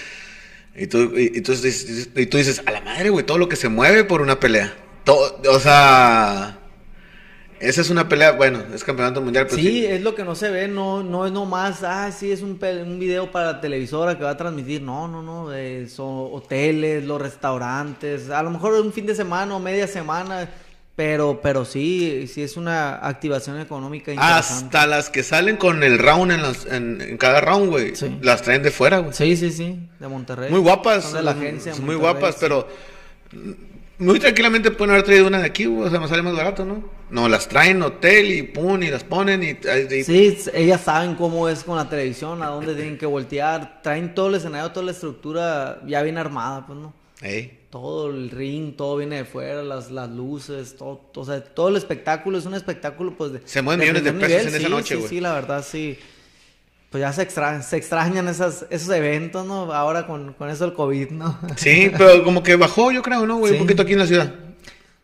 y 0.75 0.87
tú, 0.87 1.13
y, 1.17 1.37
y 1.37 1.41
tú 1.41 1.53
dices, 1.53 2.09
y 2.15 2.25
tú 2.25 2.37
dices, 2.37 2.61
a 2.65 2.71
la 2.71 2.81
madre, 2.81 3.09
güey, 3.11 3.25
todo 3.25 3.37
lo 3.37 3.47
que 3.47 3.55
se 3.55 3.69
mueve 3.69 4.03
por 4.03 4.21
una 4.21 4.39
pelea. 4.39 4.73
Todo, 5.05 5.41
o 5.49 5.59
sea, 5.59 6.59
esa 7.61 7.81
es 7.81 7.89
una 7.89 8.09
pelea, 8.09 8.31
bueno, 8.31 8.59
es 8.73 8.83
campeonato 8.83 9.21
mundial, 9.21 9.45
pero 9.49 9.61
Sí, 9.61 9.85
es 9.85 10.01
lo 10.01 10.13
que 10.15 10.23
no 10.23 10.35
se 10.35 10.49
ve, 10.49 10.67
no, 10.67 11.03
no 11.03 11.25
es 11.25 11.31
nomás, 11.31 11.83
ah, 11.83 12.11
sí, 12.11 12.31
es 12.31 12.41
un, 12.41 12.59
un 12.61 12.99
video 12.99 13.31
para 13.31 13.53
la 13.53 13.61
televisora 13.61 14.17
que 14.17 14.23
va 14.23 14.31
a 14.31 14.37
transmitir. 14.37 14.81
No, 14.81 15.07
no, 15.07 15.21
no, 15.21 15.53
eh, 15.53 15.87
son 15.87 16.29
hoteles, 16.33 17.03
los 17.05 17.21
restaurantes, 17.21 18.29
a 18.29 18.41
lo 18.43 18.49
mejor 18.49 18.73
un 18.73 18.91
fin 18.91 19.05
de 19.05 19.15
semana 19.15 19.55
o 19.55 19.59
media 19.59 19.87
semana, 19.87 20.49
Pero, 20.93 21.39
pero 21.41 21.63
sí, 21.63 22.27
sí 22.27 22.43
es 22.43 22.57
una 22.57 22.95
activación 23.07 23.59
económica 23.59 24.11
interesante. 24.11 24.65
Hasta 24.77 24.85
las 24.87 25.09
que 25.09 25.23
salen 25.23 25.55
con 25.55 25.81
el 25.83 25.97
round 25.97 26.31
en, 26.33 26.41
las- 26.41 26.65
en, 26.65 26.99
en 27.01 27.17
cada 27.17 27.39
round, 27.41 27.69
güey. 27.69 27.95
Sí. 27.95 28.17
Las 28.21 28.41
traen 28.41 28.61
de 28.61 28.71
fuera, 28.71 28.99
güey. 28.99 29.13
Sí, 29.13 29.35
sí, 29.37 29.51
sí, 29.51 29.79
de 29.99 30.07
Monterrey. 30.09 30.51
Muy 30.51 30.59
guapas. 30.59 31.05
Son 31.05 31.13
de 31.13 31.23
la 31.23 31.31
agencia. 31.31 31.71
Muy 31.75 31.95
Monterrey, 31.95 31.99
guapas, 32.01 32.33
sí. 32.35 32.39
pero 32.41 32.67
mm, 33.31 33.51
muy 34.01 34.19
tranquilamente 34.19 34.71
pueden 34.71 34.91
haber 34.91 35.05
traído 35.05 35.27
una 35.27 35.39
de 35.39 35.45
aquí. 35.45 35.65
O 35.65 35.89
sea, 35.89 35.99
me 35.99 36.07
sale 36.07 36.21
más 36.21 36.35
barato, 36.35 36.65
¿no? 36.65 36.83
No, 37.09 37.29
las 37.29 37.47
traen 37.47 37.81
hotel 37.81 38.31
y 38.31 38.43
pum, 38.43 38.81
y 38.83 38.89
las 38.89 39.03
ponen 39.03 39.43
y... 39.43 39.49
y- 39.95 40.03
Sí, 40.03 40.37
ellas 40.53 40.81
saben 40.81 41.15
cómo 41.15 41.47
es 41.49 41.63
con 41.63 41.75
la 41.77 41.87
televisión, 41.89 42.41
a 42.43 42.47
dónde 42.47 42.73
tienen 42.75 42.97
que 42.97 43.05
voltear. 43.05 43.81
Traen 43.81 44.13
todo 44.15 44.29
el 44.29 44.35
escenario, 44.35 44.71
toda 44.71 44.85
la 44.85 44.91
estructura 44.91 45.81
ya 45.85 46.01
bien 46.01 46.17
armada, 46.17 46.65
pues, 46.65 46.79
¿no? 46.79 46.93
Ey. 47.21 47.59
Todo 47.69 48.09
el 48.09 48.29
ring, 48.31 48.75
todo 48.75 48.97
viene 48.97 49.17
de 49.17 49.25
fuera, 49.25 49.63
las, 49.63 49.91
las 49.91 50.09
luces, 50.09 50.75
todo, 50.75 51.09
o 51.15 51.25
sea, 51.25 51.41
todo 51.41 51.69
el 51.69 51.77
espectáculo 51.77 52.37
es 52.37 52.45
un 52.45 52.53
espectáculo, 52.53 53.15
pues, 53.15 53.31
de... 53.31 53.41
Se 53.45 53.61
mueven 53.61 53.79
millones 53.81 54.03
de 54.03 54.11
pesos 54.13 54.41
en 54.41 54.55
esa 54.55 54.57
sí, 54.57 54.69
noche, 54.69 54.95
sí, 54.95 54.99
güey. 54.99 55.09
Sí, 55.09 55.19
la 55.21 55.33
verdad, 55.33 55.65
sí. 55.65 55.97
Pues 56.91 56.99
ya 57.01 57.11
se, 57.13 57.21
extra- 57.23 57.61
se 57.63 57.77
extrañan 57.77 58.27
esas, 58.27 58.65
esos 58.69 58.89
eventos, 58.93 59.47
¿no? 59.47 59.73
Ahora 59.73 60.05
con, 60.05 60.33
con 60.33 60.49
eso 60.49 60.65
del 60.65 60.73
COVID, 60.73 61.11
¿no? 61.11 61.39
Sí, 61.55 61.89
pero 61.97 62.23
como 62.23 62.43
que 62.43 62.55
bajó, 62.57 62.91
yo 62.91 63.01
creo, 63.01 63.25
¿no, 63.25 63.37
güey? 63.37 63.53
Sí. 63.53 63.59
Un 63.59 63.65
poquito 63.65 63.83
aquí 63.83 63.93
en 63.93 63.99
la 63.99 64.07
ciudad. 64.07 64.35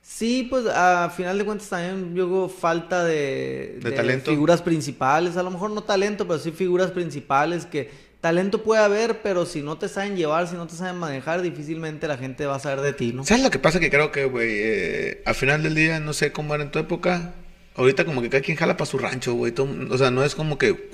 Sí, 0.01 0.47
pues 0.49 0.65
a 0.67 1.09
final 1.15 1.37
de 1.37 1.45
cuentas 1.45 1.69
también 1.69 2.15
yo 2.15 2.27
creo 2.27 2.49
falta 2.49 3.05
de, 3.05 3.77
¿De 3.81 3.91
talento? 3.91 4.31
figuras 4.31 4.61
principales, 4.61 5.37
a 5.37 5.43
lo 5.43 5.51
mejor 5.51 5.69
no 5.71 5.81
talento, 5.83 6.27
pero 6.27 6.39
sí 6.39 6.51
figuras 6.51 6.91
principales 6.91 7.65
que 7.65 7.89
talento 8.19 8.63
puede 8.63 8.81
haber, 8.83 9.21
pero 9.21 9.45
si 9.45 9.61
no 9.61 9.77
te 9.77 9.87
saben 9.87 10.15
llevar, 10.17 10.47
si 10.47 10.55
no 10.55 10.65
te 10.67 10.75
saben 10.75 10.97
manejar, 10.97 11.41
difícilmente 11.41 12.07
la 12.07 12.17
gente 12.17 12.45
va 12.47 12.55
a 12.55 12.59
saber 12.59 12.81
de 12.81 12.93
ti, 12.93 13.13
¿no? 13.13 13.23
¿Sabes 13.25 13.43
lo 13.43 13.51
que 13.51 13.59
pasa? 13.59 13.79
Que 13.79 13.89
creo 13.91 14.11
que, 14.11 14.25
güey, 14.25 14.49
eh, 14.53 15.21
al 15.25 15.35
final 15.35 15.61
del 15.63 15.75
día, 15.75 15.99
no 15.99 16.13
sé 16.13 16.31
cómo 16.31 16.53
era 16.55 16.63
en 16.63 16.71
tu 16.71 16.79
época. 16.79 17.33
Ahorita 17.75 18.03
como 18.05 18.21
que 18.23 18.29
cada 18.29 18.41
quien 18.41 18.57
jala 18.57 18.75
para 18.75 18.89
su 18.89 18.97
rancho, 18.97 19.33
güey. 19.35 19.53
O 19.89 19.97
sea, 19.99 20.09
no 20.09 20.23
es 20.23 20.33
como 20.33 20.57
que 20.57 20.89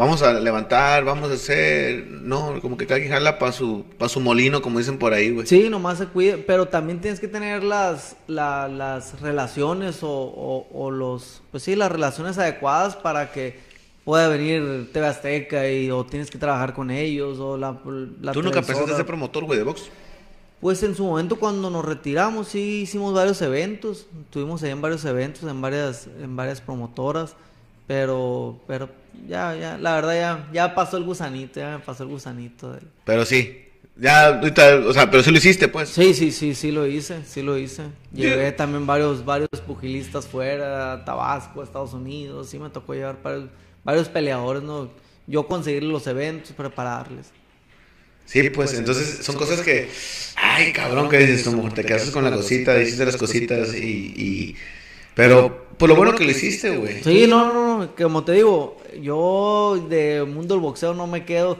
vamos 0.00 0.22
a 0.22 0.32
levantar, 0.32 1.04
vamos 1.04 1.30
a 1.30 1.34
hacer. 1.34 2.06
No, 2.06 2.58
como 2.60 2.76
que 2.76 2.86
cada 2.86 2.98
quien 3.00 3.12
jala 3.12 3.38
para 3.38 3.52
su, 3.52 3.84
pa' 3.98 4.08
su 4.08 4.18
molino, 4.20 4.60
como 4.62 4.78
dicen 4.78 4.98
por 4.98 5.12
ahí, 5.12 5.30
güey. 5.30 5.46
Sí, 5.46 5.68
nomás 5.68 5.98
se 5.98 6.06
cuide, 6.06 6.38
pero 6.38 6.66
también 6.66 7.00
tienes 7.00 7.20
que 7.20 7.28
tener 7.28 7.62
las, 7.62 8.16
la- 8.26 8.66
las 8.68 9.20
relaciones 9.20 10.02
o, 10.02 10.08
o- 10.10 10.66
o 10.72 10.90
los, 10.90 11.42
pues 11.50 11.62
sí, 11.62 11.76
las 11.76 11.92
relaciones 11.92 12.38
adecuadas 12.38 12.96
para 12.96 13.30
que 13.30 13.58
pueda 14.04 14.28
venir 14.28 14.90
TV 14.92 15.06
Azteca 15.06 15.70
y, 15.70 15.90
o 15.90 16.04
tienes 16.04 16.30
que 16.30 16.38
trabajar 16.38 16.72
con 16.74 16.90
ellos 16.90 17.38
o 17.38 17.56
la, 17.56 17.78
la 18.22 18.32
¿Tú 18.32 18.42
nunca 18.42 18.62
pensaste 18.62 18.96
ser 18.96 19.06
promotor, 19.06 19.44
güey, 19.44 19.58
de 19.58 19.64
box? 19.64 19.82
Pues 20.60 20.82
en 20.82 20.94
su 20.94 21.04
momento 21.04 21.36
cuando 21.36 21.70
nos 21.70 21.84
retiramos 21.84 22.48
sí 22.48 22.82
hicimos 22.82 23.14
varios 23.14 23.40
eventos, 23.40 24.06
estuvimos 24.24 24.62
ahí 24.62 24.70
en 24.70 24.80
varios 24.82 25.04
eventos, 25.04 25.42
en 25.44 25.60
varias, 25.60 26.06
en 26.20 26.36
varias 26.36 26.60
promotoras, 26.60 27.34
pero, 27.90 28.60
pero 28.68 28.88
ya, 29.26 29.52
ya, 29.56 29.76
la 29.76 29.96
verdad 29.96 30.14
ya, 30.14 30.48
ya 30.52 30.74
pasó 30.76 30.96
el 30.96 31.02
gusanito, 31.02 31.58
ya 31.58 31.76
me 31.76 31.80
pasó 31.80 32.04
el 32.04 32.08
gusanito. 32.10 32.72
del- 32.72 32.86
Pero 33.04 33.24
sí. 33.24 33.66
Ya, 33.96 34.28
ahorita, 34.28 34.76
o 34.86 34.92
sea, 34.92 35.10
pero 35.10 35.24
sí 35.24 35.32
lo 35.32 35.38
hiciste, 35.38 35.66
pues. 35.66 35.88
Sí, 35.88 36.14
sí, 36.14 36.30
sí, 36.30 36.54
sí 36.54 36.70
lo 36.70 36.86
hice, 36.86 37.24
sí 37.26 37.42
lo 37.42 37.58
hice. 37.58 37.82
Llevé 38.12 38.52
también 38.52 38.86
varios, 38.86 39.24
varios 39.24 39.48
pugilistas 39.66 40.28
fuera, 40.28 41.04
Tabasco, 41.04 41.64
Estados 41.64 41.92
Unidos, 41.92 42.48
sí 42.48 42.60
me 42.60 42.70
tocó 42.70 42.94
llevar 42.94 43.20
varios, 43.24 43.48
varios 43.82 44.08
peleadores, 44.08 44.62
¿no? 44.62 44.88
Yo 45.26 45.48
conseguir 45.48 45.82
los 45.82 46.06
eventos, 46.06 46.52
prepararles. 46.52 47.32
Sí, 48.24 48.50
pues, 48.50 48.72
entonces 48.74 49.26
son 49.26 49.34
cosas 49.34 49.62
que. 49.62 49.90
Ay, 50.36 50.72
cabrón, 50.72 51.08
que 51.08 51.18
dices, 51.18 51.42
como 51.48 51.68
te 51.74 51.84
quedas 51.84 52.08
con 52.10 52.22
la 52.22 52.30
cosita, 52.30 52.80
hiciste 52.80 53.04
las 53.04 53.16
cositas 53.16 53.74
y. 53.74 54.14
y- 54.16 54.56
Pero, 55.16 55.59
por 55.80 55.88
lo 55.88 55.96
bueno 55.96 56.14
que 56.14 56.24
lo 56.24 56.30
hiciste, 56.30 56.76
güey. 56.76 57.02
Sí, 57.02 57.26
no, 57.26 57.52
no, 57.52 57.78
no, 57.78 57.88
como 57.96 58.22
te 58.22 58.32
digo, 58.32 58.76
yo 59.02 59.84
de 59.88 60.22
mundo 60.24 60.54
del 60.54 60.62
boxeo 60.62 60.94
no 60.94 61.08
me 61.08 61.24
quedo, 61.24 61.58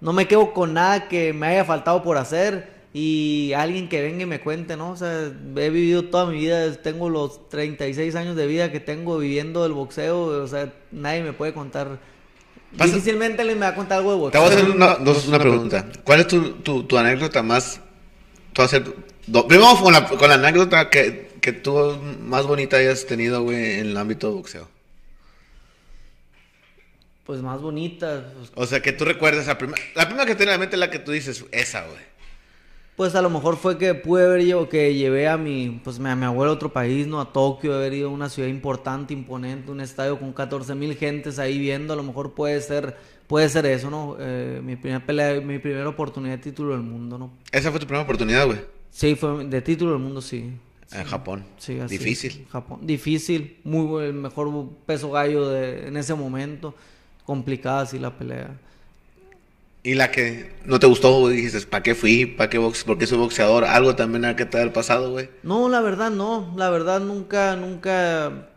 no 0.00 0.12
me 0.12 0.28
quedo 0.28 0.52
con 0.52 0.74
nada 0.74 1.08
que 1.08 1.32
me 1.32 1.48
haya 1.48 1.64
faltado 1.64 2.02
por 2.04 2.16
hacer 2.18 2.72
y 2.92 3.52
alguien 3.56 3.88
que 3.88 4.00
venga 4.02 4.22
y 4.22 4.26
me 4.26 4.38
cuente, 4.40 4.76
¿no? 4.76 4.90
O 4.92 4.96
sea, 4.96 5.32
he 5.56 5.70
vivido 5.70 6.04
toda 6.04 6.26
mi 6.26 6.38
vida, 6.38 6.72
tengo 6.80 7.08
los 7.08 7.48
36 7.48 8.14
años 8.14 8.36
de 8.36 8.46
vida 8.46 8.70
que 8.70 8.78
tengo 8.78 9.18
viviendo 9.18 9.66
el 9.66 9.72
boxeo, 9.72 10.26
o 10.26 10.46
sea, 10.46 10.72
nadie 10.92 11.22
me 11.24 11.32
puede 11.32 11.52
contar. 11.52 11.98
Pasa- 12.76 12.92
Difícilmente 12.92 13.40
alguien 13.42 13.58
me 13.58 13.66
va 13.66 13.72
a 13.72 13.74
contar 13.74 13.98
algo 13.98 14.12
de 14.26 14.30
Te 14.32 14.38
boxeo. 14.38 14.42
voy 14.42 14.50
a 14.50 14.54
hacer 14.54 14.70
una, 14.70 14.94
dos- 14.96 15.26
una 15.26 15.38
pregunta. 15.40 15.86
¿Cuál 16.04 16.20
es 16.20 16.28
tu, 16.28 16.42
tu, 16.54 16.84
tu 16.84 16.96
anécdota 16.98 17.42
más... 17.42 17.80
Tú 18.52 18.62
hacer, 18.62 18.84
do- 19.26 19.48
primero 19.48 19.66
vamos 19.66 19.82
con 19.82 19.92
la, 19.92 20.06
con 20.06 20.28
la 20.28 20.34
anécdota 20.34 20.88
que, 20.90 21.30
que 21.44 21.52
tú 21.52 21.76
más 22.22 22.46
bonita 22.46 22.78
hayas 22.78 23.04
tenido, 23.04 23.42
güey, 23.42 23.78
en 23.78 23.88
el 23.88 23.96
ámbito 23.98 24.28
de 24.28 24.34
boxeo. 24.36 24.66
Pues 27.24 27.42
más 27.42 27.60
bonita, 27.60 28.32
pues, 28.34 28.50
O 28.54 28.64
sea, 28.66 28.80
que 28.80 28.92
tú 28.92 29.04
recuerdes 29.04 29.46
la 29.46 29.58
primera... 29.58 29.78
La 29.94 30.06
primera 30.06 30.24
que 30.24 30.34
te 30.34 30.44
a 30.44 30.46
la 30.52 30.56
mente 30.56 30.76
es 30.76 30.80
la 30.80 30.88
que 30.88 31.00
tú 31.00 31.12
dices, 31.12 31.44
esa, 31.52 31.86
güey. 31.86 32.00
Pues 32.96 33.14
a 33.14 33.20
lo 33.20 33.28
mejor 33.28 33.58
fue 33.58 33.76
que 33.76 33.92
pude 33.92 34.24
haber 34.24 34.40
ido, 34.40 34.70
que 34.70 34.94
llevé 34.94 35.28
a 35.28 35.36
mi, 35.36 35.82
pues 35.84 36.00
a 36.00 36.16
mi 36.16 36.24
abuelo 36.24 36.52
a 36.52 36.54
otro 36.54 36.72
país, 36.72 37.06
¿no? 37.06 37.20
A 37.20 37.30
Tokio, 37.30 37.74
haber 37.74 37.92
ido 37.92 38.08
a 38.08 38.12
una 38.12 38.30
ciudad 38.30 38.48
importante, 38.48 39.12
imponente, 39.12 39.70
un 39.70 39.82
estadio 39.82 40.18
con 40.18 40.32
14 40.32 40.74
mil 40.74 40.96
gentes 40.96 41.38
ahí 41.38 41.58
viendo, 41.58 41.92
a 41.92 41.96
lo 41.96 42.04
mejor 42.04 42.32
puede 42.32 42.58
ser, 42.62 42.96
puede 43.26 43.50
ser 43.50 43.66
eso, 43.66 43.90
¿no? 43.90 44.16
Eh, 44.18 44.62
mi 44.64 44.76
primera 44.76 45.04
pelea, 45.04 45.42
mi 45.42 45.58
primera 45.58 45.90
oportunidad 45.90 46.38
de 46.38 46.42
título 46.42 46.72
del 46.72 46.84
mundo, 46.84 47.18
¿no? 47.18 47.32
Esa 47.52 47.70
fue 47.70 47.80
tu 47.80 47.86
primera 47.86 48.04
oportunidad, 48.04 48.46
güey. 48.46 48.60
Sí, 48.90 49.14
fue 49.14 49.44
de 49.44 49.60
título 49.60 49.92
del 49.92 50.00
mundo, 50.00 50.22
sí. 50.22 50.52
En 50.94 51.04
Japón. 51.04 51.44
Sí, 51.58 51.80
así 51.80 51.98
Difícil. 51.98 52.44
es, 52.46 52.52
Japón. 52.52 52.78
Difícil, 52.82 53.58
muy 53.64 54.04
el 54.04 54.14
mejor 54.14 54.68
peso 54.86 55.10
gallo 55.10 55.48
de, 55.48 55.88
en 55.88 55.96
ese 55.96 56.14
momento. 56.14 56.74
Complicada 57.24 57.80
así 57.80 57.98
la 57.98 58.16
pelea. 58.16 58.50
Y 59.82 59.94
la 59.94 60.10
que 60.10 60.52
no 60.64 60.78
te 60.78 60.86
gustó, 60.86 61.20
güey, 61.20 61.36
dijiste, 61.36 61.60
¿para 61.66 61.82
qué 61.82 61.94
fui? 61.94 62.26
¿Para 62.26 62.48
qué 62.48 62.58
box? 62.58 62.84
¿Por 62.84 62.96
qué 62.96 63.06
soy 63.06 63.18
boxeador? 63.18 63.64
Algo 63.64 63.96
también 63.96 64.24
ha 64.24 64.36
que 64.36 64.46
te 64.46 64.58
haya 64.58 64.72
pasado, 64.72 65.10
güey. 65.10 65.28
No, 65.42 65.68
la 65.68 65.80
verdad 65.80 66.10
no, 66.10 66.54
la 66.56 66.70
verdad 66.70 67.00
nunca, 67.00 67.56
nunca, 67.56 68.48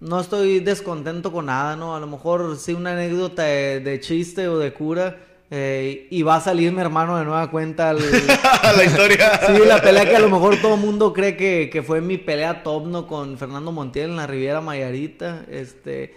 no 0.00 0.20
estoy 0.20 0.60
descontento 0.60 1.32
con 1.32 1.46
nada, 1.46 1.76
¿no? 1.76 1.96
A 1.96 2.00
lo 2.00 2.06
mejor 2.06 2.56
sí 2.56 2.72
una 2.72 2.92
anécdota 2.92 3.42
de, 3.42 3.80
de 3.80 4.00
chiste 4.00 4.48
o 4.48 4.58
de 4.58 4.72
cura 4.72 5.18
eh, 5.50 6.08
y 6.10 6.22
va 6.22 6.36
a 6.36 6.40
salir 6.40 6.72
mi 6.72 6.80
hermano 6.80 7.16
de 7.18 7.24
nueva 7.24 7.50
cuenta. 7.50 7.92
la 8.76 8.84
historia. 8.84 9.40
sí, 9.46 9.62
la 9.66 9.80
pelea 9.80 10.04
que 10.08 10.16
a 10.16 10.20
lo 10.20 10.28
mejor 10.30 10.56
todo 10.60 10.74
el 10.74 10.80
mundo 10.80 11.12
cree 11.12 11.36
que, 11.36 11.70
que 11.72 11.82
fue 11.82 12.00
mi 12.00 12.18
pelea 12.18 12.62
top, 12.62 12.86
¿no? 12.86 13.06
Con 13.06 13.38
Fernando 13.38 13.72
Montiel 13.72 14.10
en 14.10 14.16
la 14.16 14.26
Riviera 14.26 14.60
Mayarita, 14.60 15.44
este... 15.50 16.14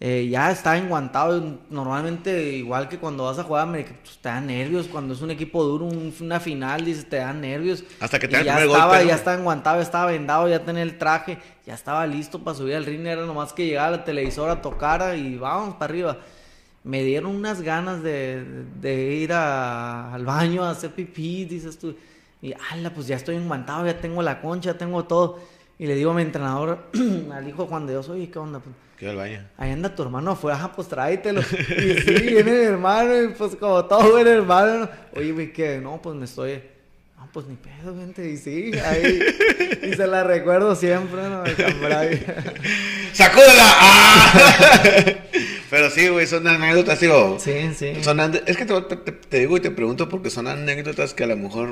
eh, 0.00 0.28
ya 0.30 0.50
está 0.50 0.76
enguantado. 0.76 1.58
Normalmente, 1.70 2.50
igual 2.52 2.88
que 2.88 2.98
cuando 2.98 3.24
vas 3.24 3.38
a 3.38 3.44
jugar 3.44 3.62
América, 3.62 3.92
pues, 4.02 4.18
te 4.18 4.28
dan 4.28 4.46
nervios. 4.48 4.88
Cuando 4.88 5.14
es 5.14 5.22
un 5.22 5.30
equipo 5.30 5.64
duro, 5.64 5.86
un- 5.86 6.12
una 6.20 6.38
final, 6.40 6.84
dices, 6.84 7.08
te 7.08 7.16
dan 7.16 7.40
nervios. 7.40 7.82
Hasta 8.00 8.18
que 8.18 8.28
te 8.28 8.34
Y 8.34 8.34
da 8.34 8.40
el 8.40 8.46
ya 8.46 8.64
estaba, 8.64 9.02
ya 9.02 9.14
estaba 9.14 9.36
enguantado, 9.38 9.80
estaba 9.80 10.10
vendado, 10.10 10.48
ya 10.48 10.64
tenía 10.64 10.82
el 10.82 10.98
traje, 10.98 11.38
ya 11.66 11.72
estaba 11.74 12.06
listo 12.06 12.40
para 12.44 12.56
subir 12.56 12.74
al 12.74 12.84
ring. 12.84 13.06
Era 13.06 13.24
nomás 13.24 13.52
que 13.54 13.64
llegara 13.64 13.90
la 13.92 14.04
televisora, 14.04 14.60
tocara 14.60 15.16
y 15.16 15.36
vamos 15.36 15.76
para 15.76 15.84
arriba. 15.90 16.18
Me 16.86 17.02
dieron 17.02 17.34
unas 17.34 17.62
ganas 17.62 18.02
de, 18.02 18.44
de 18.80 19.14
ir 19.14 19.32
a- 19.32 20.14
al 20.14 20.24
baño 20.24 20.64
a 20.64 20.70
hacer 20.70 20.90
pipí, 20.92 21.44
dices 21.44 21.78
tú. 21.78 21.96
Y, 22.40 22.54
ala, 22.70 22.90
pues 22.94 23.06
ya 23.08 23.16
estoy 23.16 23.34
enguantado, 23.36 23.84
ya 23.84 23.98
tengo 24.00 24.22
la 24.22 24.40
concha, 24.40 24.72
ya 24.72 24.78
tengo 24.78 25.04
todo. 25.04 25.40
Y 25.78 25.86
le 25.86 25.94
digo 25.96 26.12
a 26.12 26.14
mi 26.14 26.22
entrenador, 26.22 26.78
al 27.34 27.48
hijo 27.48 27.66
Juan 27.66 27.86
de 27.86 27.94
Dios, 27.94 28.08
oye, 28.08 28.30
¿qué 28.30 28.38
onda? 28.38 28.60
Pues, 28.60 28.74
Qué 28.98 29.08
al 29.10 29.16
baño. 29.16 29.40
Ahí 29.58 29.72
anda 29.72 29.94
tu 29.94 30.02
hermano 30.04 30.30
afuera, 30.30 30.58
ah, 30.62 30.72
pues 30.74 30.88
tráetelo. 30.88 31.40
Y 31.50 32.00
sí, 32.00 32.14
viene 32.22 32.44
mi 32.52 32.64
hermano, 32.64 33.20
y 33.24 33.28
pues 33.28 33.56
como 33.56 33.84
todo 33.84 34.12
buen 34.12 34.26
hermano. 34.28 34.78
¿no? 34.84 34.88
Oye, 35.16 35.32
güey, 35.32 35.52
que 35.52 35.78
no, 35.80 36.00
pues 36.00 36.14
me 36.16 36.24
estoy. 36.24 36.62
No, 37.18 37.28
pues 37.32 37.46
ni 37.46 37.56
pedo, 37.56 37.94
gente. 37.96 38.30
Y 38.30 38.36
sí, 38.36 38.70
ahí. 38.78 39.20
Y 39.82 39.92
se 39.94 40.06
la 40.06 40.22
recuerdo 40.24 40.74
siempre, 40.76 41.20
¿no? 41.28 41.42
¡Sacúdela! 43.12 43.64
¡Ah! 43.64 45.12
Pero 45.70 45.90
sí, 45.90 46.08
güey, 46.08 46.26
son 46.26 46.46
anécdotas, 46.46 47.00
digo. 47.00 47.38
Sí, 47.40 47.52
sí. 47.76 47.92
Son 48.02 48.20
es 48.20 48.56
que 48.56 48.64
te, 48.64 48.80
te- 48.82 49.12
te 49.12 49.38
digo 49.40 49.56
y 49.56 49.60
te 49.60 49.70
pregunto 49.70 50.08
porque 50.08 50.30
son 50.30 50.46
anécdotas 50.46 51.14
que 51.14 51.24
a 51.24 51.26
lo 51.26 51.36
mejor 51.36 51.70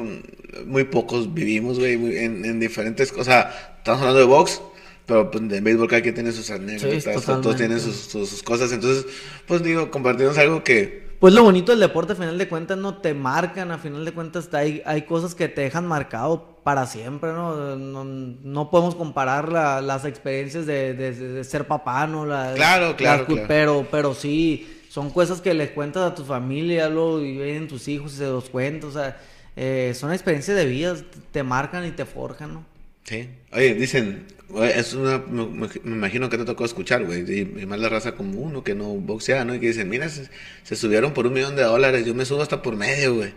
muy 0.67 0.85
pocos 0.85 1.33
vivimos, 1.35 1.79
güey, 1.79 1.95
en, 2.19 2.45
en 2.45 2.61
diferentes 2.61 3.13
cosas. 3.13 3.47
Estamos 3.79 4.01
hablando 4.01 4.21
de 4.21 4.27
box, 4.27 4.61
pero 5.07 5.31
pues, 5.31 5.45
en 5.45 5.63
béisbol 5.65 5.89
cada 5.89 6.03
quien 6.03 6.15
tiene 6.15 6.33
sus 6.33 6.51
anécdotas, 6.51 7.05
todos 7.43 7.57
tienen 7.57 7.79
sus, 7.81 7.97
sus- 7.97 8.29
sus 8.29 8.43
cosas. 8.43 8.73
Entonces, 8.73 9.07
pues 9.47 9.63
digo, 9.63 9.91
compartimos 9.91 10.37
algo 10.39 10.65
que... 10.65 11.04
Pues 11.21 11.33
lo 11.33 11.43
bonito 11.43 11.73
del 11.73 11.81
deporte, 11.81 12.13
a 12.13 12.17
final 12.17 12.37
de 12.37 12.49
cuentas, 12.49 12.77
no 12.77 12.99
te 12.99 13.15
marcan, 13.15 13.71
a 13.71 13.79
final 13.79 14.05
de 14.05 14.13
cuentas 14.13 14.53
hay, 14.53 14.83
hay 14.85 15.03
cosas 15.03 15.35
que 15.35 15.49
te 15.49 15.63
dejan 15.63 15.87
marcado 15.87 16.59
para 16.65 16.87
siempre, 16.87 17.33
¿no? 17.33 17.77
No, 17.77 18.05
no 18.05 18.71
podemos 18.71 18.95
comparar 18.95 19.51
la- 19.51 19.81
las 19.81 20.05
experiencias 20.05 20.67
de, 20.67 20.93
de- 20.95 21.13
de 21.15 21.45
ser 21.45 21.67
papá, 21.67 22.07
¿no? 22.07 22.27
La- 22.27 22.55
Claro, 22.97 23.27
claro. 23.27 23.47
Pero, 23.49 23.87
pero 23.91 24.15
sí, 24.15 24.83
son 24.91 25.11
cosas 25.11 25.41
que 25.41 25.55
les 25.55 25.71
cuentas 25.71 26.03
a 26.11 26.15
tu 26.15 26.25
familia, 26.25 26.89
luego 26.89 27.21
y 27.21 27.37
vienen 27.37 27.69
tus 27.69 27.89
hijos 27.89 28.15
y 28.15 28.17
se 28.19 28.27
los 28.27 28.51
cuentas, 28.51 28.91
o 28.91 28.93
sea, 28.93 29.17
eh, 29.57 29.93
son 29.95 30.13
experiencias 30.13 30.57
de 30.57 30.67
vida, 30.67 30.95
te 31.33 31.43
marcan 31.43 31.87
y 31.87 31.93
te 31.93 32.05
forjan, 32.05 32.55
¿no? 32.55 32.65
Sí. 33.05 33.29
Oye, 33.53 33.75
dicen, 33.75 34.27
es 34.63 34.95
una, 34.95 35.19
me, 35.19 35.69
imagino 35.85 36.29
que 36.29 36.39
te 36.39 36.45
tocó 36.45 36.65
escuchar, 36.65 37.05
güey, 37.05 37.21
y, 37.41 37.67
más 37.67 37.79
la 37.79 37.89
raza 37.89 38.13
como 38.13 38.41
uno 38.41 38.63
que 38.63 38.75
no 38.75 38.87
boxea, 38.87 39.45
¿no? 39.45 39.55
Y 39.55 39.61
que 39.61 39.69
dicen, 39.69 39.89
mira, 39.89 40.09
se, 40.09 40.77
subieron 40.77 41.13
por 41.13 41.27
un 41.27 41.33
millón 41.33 41.57
de 41.57 41.63
dólares, 41.63 42.05
yo 42.05 42.15
me 42.15 42.25
subo 42.25 42.43
hasta 42.43 42.63
por 42.63 42.77
medio, 42.77 43.17
güey. 43.17 43.33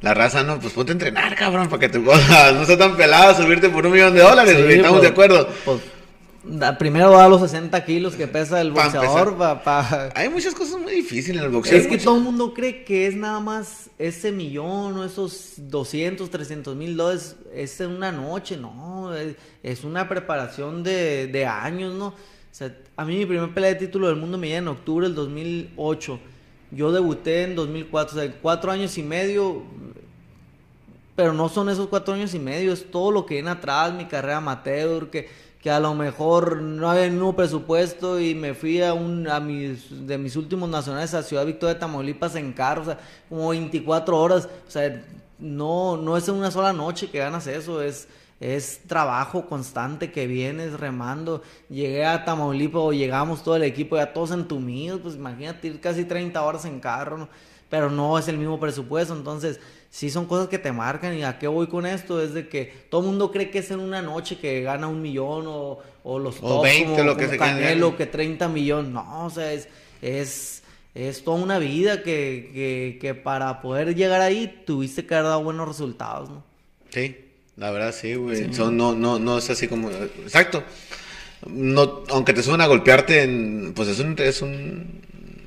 La 0.00 0.14
raza, 0.14 0.44
no, 0.44 0.60
pues 0.60 0.72
ponte 0.74 0.92
a 0.92 0.94
entrenar, 0.94 1.34
cabrón, 1.34 1.68
para 1.68 1.80
que 1.80 1.88
te 1.88 1.98
no 1.98 2.64
sea 2.64 2.78
tan 2.78 2.96
pelado 2.96 3.34
subirte 3.34 3.68
por 3.68 3.86
un 3.86 3.92
millón 3.92 4.14
de 4.14 4.20
dólares, 4.20 4.62
güey, 4.62 4.76
estamos 4.76 5.02
de 5.02 5.10
pues, 5.10 5.28
acuerdo. 5.28 5.54
Pues, 5.64 5.80
primero 6.78 7.10
da 7.10 7.28
los 7.28 7.40
60 7.40 7.84
kilos 7.84 8.14
que 8.14 8.26
pesa 8.26 8.60
el 8.60 8.70
boxeador. 8.70 9.36
Hay 10.14 10.28
muchas 10.28 10.54
cosas 10.54 10.80
muy 10.80 10.92
difíciles 10.92 11.38
en 11.38 11.44
el 11.44 11.50
boxeo. 11.50 11.76
Es 11.76 11.86
que 11.86 11.98
todo 11.98 12.16
el 12.16 12.22
mundo 12.22 12.54
cree 12.54 12.84
que 12.84 13.06
es 13.06 13.16
nada 13.16 13.40
más 13.40 13.90
ese 13.98 14.32
millón 14.32 14.96
o 14.98 15.04
esos 15.04 15.54
200, 15.56 16.30
300 16.30 16.76
mil 16.76 16.96
dólares. 16.96 17.36
Es 17.52 17.80
en 17.80 17.90
una 17.90 18.12
noche, 18.12 18.56
no. 18.56 19.12
Es, 19.62 19.84
una 19.84 20.08
preparación 20.08 20.82
de, 20.82 21.46
años, 21.46 21.94
¿no? 21.94 22.08
O 22.08 22.14
sea, 22.58 22.74
a 22.96 23.04
mí 23.04 23.16
mi 23.16 23.26
primer 23.26 23.52
pelea 23.52 23.70
de 23.70 23.86
título 23.86 24.08
del 24.08 24.16
mundo 24.16 24.38
me 24.38 24.48
llega 24.48 24.58
en 24.58 24.68
octubre 24.68 25.06
del 25.06 25.14
2008. 25.14 26.18
Yo 26.70 26.92
debuté 26.92 27.44
en 27.44 27.56
2004, 27.56 28.16
o 28.16 28.20
sea, 28.20 28.32
cuatro 28.40 28.70
años 28.70 28.96
y 28.98 29.02
medio. 29.02 29.62
Pero 31.14 31.32
no 31.32 31.48
son 31.48 31.68
esos 31.68 31.88
cuatro 31.88 32.14
años 32.14 32.32
y 32.34 32.38
medio, 32.38 32.72
es 32.72 32.92
todo 32.92 33.10
lo 33.10 33.26
que 33.26 33.34
viene 33.34 33.50
atrás, 33.50 33.92
mi 33.92 34.04
carrera 34.04 34.36
amateur, 34.36 35.10
que 35.10 35.28
que 35.60 35.70
a 35.70 35.80
lo 35.80 35.94
mejor 35.94 36.62
no 36.62 36.90
había 36.90 37.08
ningún 37.08 37.34
presupuesto 37.34 38.20
y 38.20 38.34
me 38.34 38.54
fui 38.54 38.80
a 38.82 38.94
un 38.94 39.28
a 39.28 39.40
mis 39.40 40.06
de 40.06 40.18
mis 40.18 40.36
últimos 40.36 40.68
nacionales 40.68 41.14
a 41.14 41.22
Ciudad 41.22 41.44
Victoria 41.44 41.74
de 41.74 41.80
Tamaulipas 41.80 42.36
en 42.36 42.52
carro, 42.52 42.82
o 42.82 42.84
sea, 42.84 42.98
como 43.28 43.48
24 43.48 44.18
horas, 44.18 44.48
o 44.66 44.70
sea, 44.70 45.02
no 45.38 45.96
no 45.96 46.16
es 46.16 46.28
en 46.28 46.36
una 46.36 46.50
sola 46.50 46.72
noche 46.72 47.10
que 47.10 47.18
ganas 47.18 47.46
eso, 47.46 47.82
es 47.82 48.08
es 48.40 48.82
trabajo 48.86 49.46
constante 49.46 50.12
que 50.12 50.28
vienes 50.28 50.78
remando. 50.78 51.42
Llegué 51.68 52.06
a 52.06 52.24
Tamaulipas 52.24 52.82
o 52.82 52.92
llegamos 52.92 53.42
todo 53.42 53.56
el 53.56 53.64
equipo 53.64 53.96
ya 53.96 54.12
todos 54.12 54.30
entumidos, 54.30 55.00
pues 55.00 55.16
imagínate 55.16 55.68
ir 55.68 55.80
casi 55.80 56.04
30 56.04 56.40
horas 56.40 56.64
en 56.64 56.78
carro, 56.78 57.18
¿no? 57.18 57.28
pero 57.68 57.90
no 57.90 58.18
es 58.18 58.28
el 58.28 58.38
mismo 58.38 58.58
presupuesto, 58.58 59.14
entonces 59.14 59.60
sí 59.90 60.10
son 60.10 60.26
cosas 60.26 60.48
que 60.48 60.58
te 60.58 60.72
marcan 60.72 61.16
y 61.16 61.24
a 61.24 61.38
qué 61.38 61.46
voy 61.46 61.66
con 61.66 61.86
esto 61.86 62.22
es 62.22 62.34
de 62.34 62.48
que 62.48 62.72
todo 62.90 63.00
el 63.02 63.06
mundo 63.08 63.30
cree 63.30 63.50
que 63.50 63.58
es 63.58 63.70
en 63.70 63.80
una 63.80 64.02
noche 64.02 64.38
que 64.38 64.62
gana 64.62 64.86
un 64.86 65.00
millón 65.00 65.46
o, 65.46 65.78
o 66.02 66.18
los 66.18 66.36
o 66.42 66.62
20 66.62 67.04
lo 67.04 67.16
que 67.16 67.28
se 67.28 67.38
Canelo 67.38 67.96
que 67.96 68.06
30 68.06 68.48
millones 68.48 68.90
no 68.92 69.26
o 69.26 69.30
sea 69.30 69.52
es 69.52 69.68
es 70.02 70.62
es 70.94 71.22
toda 71.22 71.36
una 71.36 71.58
vida 71.58 72.02
que, 72.02 72.50
que, 72.52 72.98
que 73.00 73.14
para 73.14 73.60
poder 73.60 73.94
llegar 73.94 74.20
ahí 74.20 74.62
tuviste 74.66 75.06
que 75.06 75.14
haber 75.14 75.28
dado 75.28 75.42
buenos 75.42 75.68
resultados 75.68 76.28
no 76.28 76.44
sí 76.90 77.16
la 77.58 77.72
verdad 77.72 77.92
sí 77.92 78.14
güey. 78.14 78.48
No 78.48 78.94
no 78.94 79.18
no 79.18 79.38
es 79.38 79.50
así 79.50 79.66
como 79.66 79.90
exacto. 79.90 80.62
No 81.46 82.04
aunque 82.08 82.32
te 82.32 82.42
suban 82.42 82.60
a 82.60 82.66
golpearte 82.66 83.22
en, 83.22 83.72
pues 83.74 83.88
es 83.88 83.98
un 83.98 84.14
es 84.18 84.42
un 84.42 85.00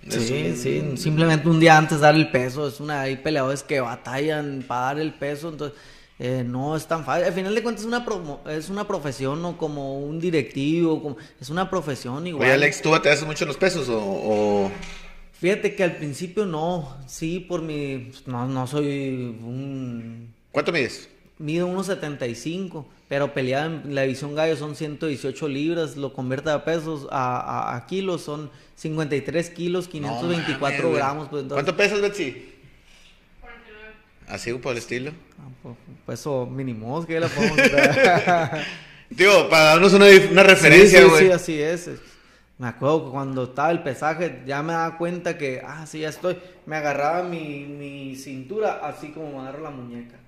Sí, 0.10 0.56
sí, 0.56 0.97
simplemente 0.97 1.47
un 1.47 1.60
día 1.60 1.78
antes 1.78 1.99
dar 1.99 2.16
el 2.16 2.32
peso, 2.32 2.68
es 2.68 2.80
una, 2.80 3.02
hay 3.02 3.18
peleadores 3.18 3.64
que 3.64 3.80
batallan 3.80 4.64
para 4.68 4.82
dar 4.82 4.99
el 4.99 5.14
peso, 5.14 5.49
entonces 5.49 5.78
eh, 6.18 6.43
no 6.45 6.76
es 6.76 6.88
tan 6.88 7.06
fácil. 7.06 7.26
Al 7.26 7.34
final 7.34 7.54
de 7.56 7.64
cuentas 7.64 7.84
es 7.84 7.88
una, 7.88 8.06
es 8.49 8.70
una 8.70 8.88
profesión, 8.88 9.41
¿no? 9.41 9.58
Como 9.58 9.99
un 9.99 10.20
directivo, 10.20 11.02
como, 11.02 11.18
es 11.39 11.49
una 11.49 11.70
profesión 11.70 12.26
igual. 12.28 12.43
Oye, 12.43 12.54
Alex, 12.54 12.82
¿tú 12.82 12.91
te 12.99 13.10
haces 13.10 13.26
mucho 13.26 13.45
los 13.45 13.58
pesos 13.58 13.88
o, 13.89 14.72
Fíjate 15.34 15.74
que 15.74 15.84
al 15.84 15.95
principio 15.95 16.45
no, 16.45 16.95
sí, 17.08 17.39
por 17.39 17.64
mi, 17.64 18.12
no, 18.28 18.47
no 18.47 18.68
soy 18.68 19.36
un... 19.41 20.32
¿Cuánto 20.52 20.72
mides? 20.72 21.10
Mido 21.41 21.67
1.75 21.67 22.85
pero 23.11 23.33
peleada 23.33 23.65
en 23.65 23.93
la 23.93 24.03
división 24.03 24.35
gallo 24.35 24.55
son 24.55 24.73
118 24.73 25.49
libras, 25.49 25.97
lo 25.97 26.13
convierte 26.13 26.49
a 26.49 26.63
pesos, 26.63 27.09
a, 27.11 27.85
kilos, 27.89 28.21
son 28.21 28.49
53 28.77 29.49
kilos, 29.49 29.89
524 29.89 30.93
gramos. 30.93 31.27
Pues, 31.27 31.43
¿Cuánto 31.49 31.75
pesas, 31.75 31.99
Betsy? 31.99 32.53
49. 33.41 33.93
¿Así 34.29 34.53
por 34.53 34.71
el 34.71 34.77
estilo? 34.77 35.11
Ah, 35.37 35.49
pues, 35.61 35.75
peso 36.05 36.45
mínimo, 36.45 37.05
que 37.05 37.19
la 37.19 37.27
podemos 37.27 37.57
Digo, 39.09 39.49
para 39.49 39.63
darnos 39.65 39.91
una, 39.91 40.05
una 40.31 40.43
referencia, 40.43 41.03
güey. 41.03 41.19
Sí, 41.19 41.25
sí, 41.25 41.31
así 41.33 41.61
es. 41.61 41.89
Me 42.59 42.67
acuerdo 42.67 43.07
que 43.07 43.11
cuando 43.11 43.43
estaba 43.43 43.71
el 43.71 43.83
pesaje, 43.83 44.41
ya 44.47 44.63
me 44.63 44.71
daba 44.71 44.97
cuenta 44.97 45.37
que, 45.37 45.61
ah, 45.67 45.85
sí, 45.85 45.99
ya 45.99 46.07
estoy. 46.07 46.37
Me 46.65 46.77
agarraba 46.77 47.23
mi, 47.23 47.65
mi 47.65 48.15
cintura 48.15 48.79
así 48.87 49.09
como 49.09 49.33
me 49.33 49.39
agarra 49.39 49.63
la 49.63 49.71
muñeca 49.71 50.20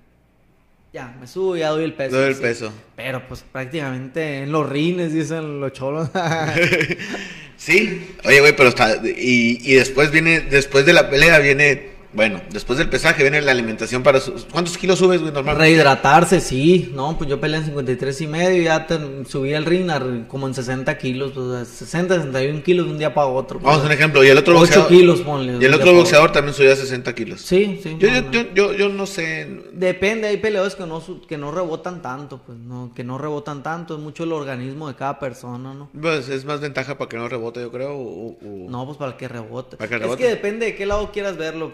ya, 0.94 1.12
me 1.20 1.26
subo 1.26 1.56
y 1.56 1.58
ya 1.58 1.70
doy 1.70 1.82
el 1.82 1.92
peso. 1.92 2.16
Doy 2.16 2.28
el 2.28 2.36
peso. 2.36 2.72
Pero 2.94 3.26
pues 3.26 3.44
prácticamente 3.50 4.44
en 4.44 4.52
los 4.52 4.68
rines, 4.68 5.12
dicen 5.12 5.58
los 5.58 5.72
cholos. 5.72 6.08
sí, 7.56 8.14
oye, 8.24 8.38
güey, 8.38 8.54
pero 8.54 8.68
está. 8.68 9.00
Y, 9.04 9.58
y 9.60 9.74
después 9.74 10.12
viene, 10.12 10.38
después 10.38 10.86
de 10.86 10.92
la 10.92 11.10
pelea 11.10 11.40
viene 11.40 11.93
bueno, 12.14 12.40
después 12.50 12.78
del 12.78 12.88
pesaje 12.88 13.22
viene 13.22 13.42
la 13.42 13.50
alimentación 13.50 14.04
para 14.04 14.20
sus... 14.20 14.44
¿Cuántos 14.44 14.78
kilos 14.78 15.00
subes, 15.00 15.20
güey, 15.20 15.32
normalmente? 15.32 15.68
Rehidratarse, 15.68 16.40
sí. 16.40 16.92
No, 16.94 17.18
pues 17.18 17.28
yo 17.28 17.40
peleé 17.40 17.58
en 17.58 17.64
53 17.66 18.20
y 18.20 18.26
medio 18.28 18.62
y 18.62 18.64
ya 18.64 18.86
subí 19.26 19.52
el 19.52 19.64
ring 19.64 19.90
como 20.28 20.46
en 20.46 20.54
60 20.54 20.96
kilos. 20.96 21.32
Pues 21.34 21.66
60, 21.66 22.14
61 22.14 22.62
kilos 22.62 22.86
de 22.86 22.92
un 22.92 22.98
día 22.98 23.12
para 23.12 23.26
otro. 23.26 23.58
Vamos 23.58 23.82
a 23.82 23.86
un 23.86 23.92
ejemplo. 23.92 24.22
Y 24.22 24.28
el 24.28 24.38
otro 24.38 24.54
8 24.54 24.60
boxeador... 24.60 24.88
kilos, 24.88 25.20
ponle. 25.22 25.58
Y 25.60 25.64
el 25.64 25.74
otro 25.74 25.92
boxeador 25.92 26.30
también 26.30 26.54
subía 26.54 26.76
60 26.76 27.12
kilos. 27.16 27.40
Sí, 27.40 27.80
sí. 27.82 27.96
Yo, 27.98 28.08
no, 28.08 28.30
yo, 28.30 28.54
yo, 28.54 28.72
yo, 28.74 28.88
no 28.88 29.06
sé... 29.06 29.62
Depende, 29.72 30.28
hay 30.28 30.36
peleadores 30.36 30.76
que 30.76 30.86
no, 30.86 31.02
que 31.26 31.36
no 31.36 31.50
rebotan 31.50 32.00
tanto, 32.00 32.40
pues, 32.46 32.58
no, 32.58 32.92
que 32.94 33.02
no 33.02 33.18
rebotan 33.18 33.64
tanto. 33.64 33.94
Es 33.94 34.00
mucho 34.00 34.22
el 34.22 34.32
organismo 34.32 34.86
de 34.86 34.94
cada 34.94 35.18
persona, 35.18 35.74
¿no? 35.74 35.90
Pues 36.00 36.28
es 36.28 36.44
más 36.44 36.60
ventaja 36.60 36.96
para 36.96 37.08
que 37.08 37.16
no 37.16 37.28
rebote, 37.28 37.60
yo 37.60 37.72
creo. 37.72 38.36
No, 38.40 38.86
pues 38.86 38.98
para 38.98 39.16
que 39.16 39.26
rebote. 39.26 39.76
Para 39.76 39.88
que 39.88 39.98
rebote. 39.98 40.22
Es 40.22 40.28
que 40.28 40.34
depende 40.34 40.66
de 40.66 40.76
qué 40.76 40.86
lado 40.86 41.10
quieras 41.10 41.36
verlo 41.36 41.72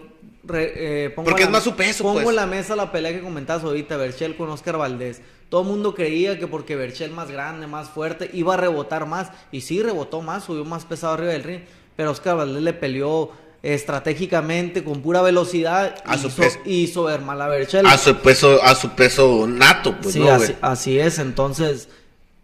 eh, 0.53 1.13
Porque 1.15 1.43
es 1.43 1.51
más 1.51 1.65
su 1.65 1.75
peso, 1.75 2.05
Pongo 2.05 2.21
pues. 2.21 2.29
en 2.29 2.37
la 2.37 2.47
mesa 2.47 2.77
la 2.77 2.93
pelea 2.93 3.13
que 3.13 3.21
comentabas 3.21 3.65
ahorita, 3.65 3.97
Berchel 3.97 4.37
con 4.37 4.49
Oscar 4.51 4.79
Valdés. 4.79 5.21
Todo 5.49 5.63
el 5.63 5.69
mundo 5.69 5.95
creía 5.95 6.39
que 6.39 6.47
porque 6.47 6.77
Berchel 6.77 7.11
más 7.11 7.31
grande, 7.31 7.67
más 7.67 7.91
fuerte, 7.91 8.31
iba 8.33 8.55
a 8.55 8.57
rebotar 8.57 9.07
más. 9.07 9.31
Y 9.51 9.63
sí, 9.63 9.83
rebotó 9.83 10.23
más, 10.23 10.45
subió 10.45 10.65
más 10.65 10.85
pesado 10.85 11.15
arriba 11.15 11.33
del 11.33 11.43
ring. 11.43 11.61
Pero 11.97 12.13
Oscar 12.13 12.37
Valdés 12.37 12.63
le 12.63 12.73
peleó 12.73 13.33
estratégicamente, 13.63 14.85
con 14.85 15.03
pura 15.03 15.23
velocidad. 15.23 15.97
A 16.05 16.17
y 16.17 16.19
su 16.21 16.31
peso. 16.31 16.59
Hizo 16.65 17.05
ver 17.05 17.21
mal 17.21 17.43
a 17.43 17.49
Berchel. 17.49 17.85
A 17.87 17.99
su 17.99 18.17
peso, 18.17 18.63
a 18.63 18.75
su 18.75 18.91
peso 18.91 19.47
nato, 19.47 19.97
pues, 20.01 20.15
Sí, 20.15 20.23
así 20.61 20.99
es. 20.99 21.19
Entonces, 21.19 21.89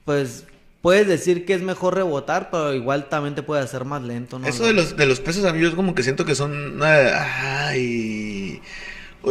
pues 0.05 0.45
puedes 0.87 1.09
decir 1.09 1.45
que 1.45 1.53
es 1.53 1.63
mejor 1.63 1.97
rebotar, 1.97 2.49
pero 2.49 2.73
igual 2.73 3.09
también 3.09 3.35
te 3.35 3.43
puede 3.43 3.61
hacer 3.61 3.85
más 3.85 4.03
lento, 4.03 4.39
¿no? 4.39 4.47
Eso 4.47 4.67
de 4.67 4.73
los, 4.73 4.97
de 4.97 5.05
los 5.05 5.19
pesos 5.19 5.45
a 5.45 5.53
mí 5.53 5.61
yo 5.61 5.75
como 5.75 5.97
que 5.97 6.05
siento 6.05 6.25
que 6.25 6.37
son... 6.37 6.81
Ay, 6.81 8.63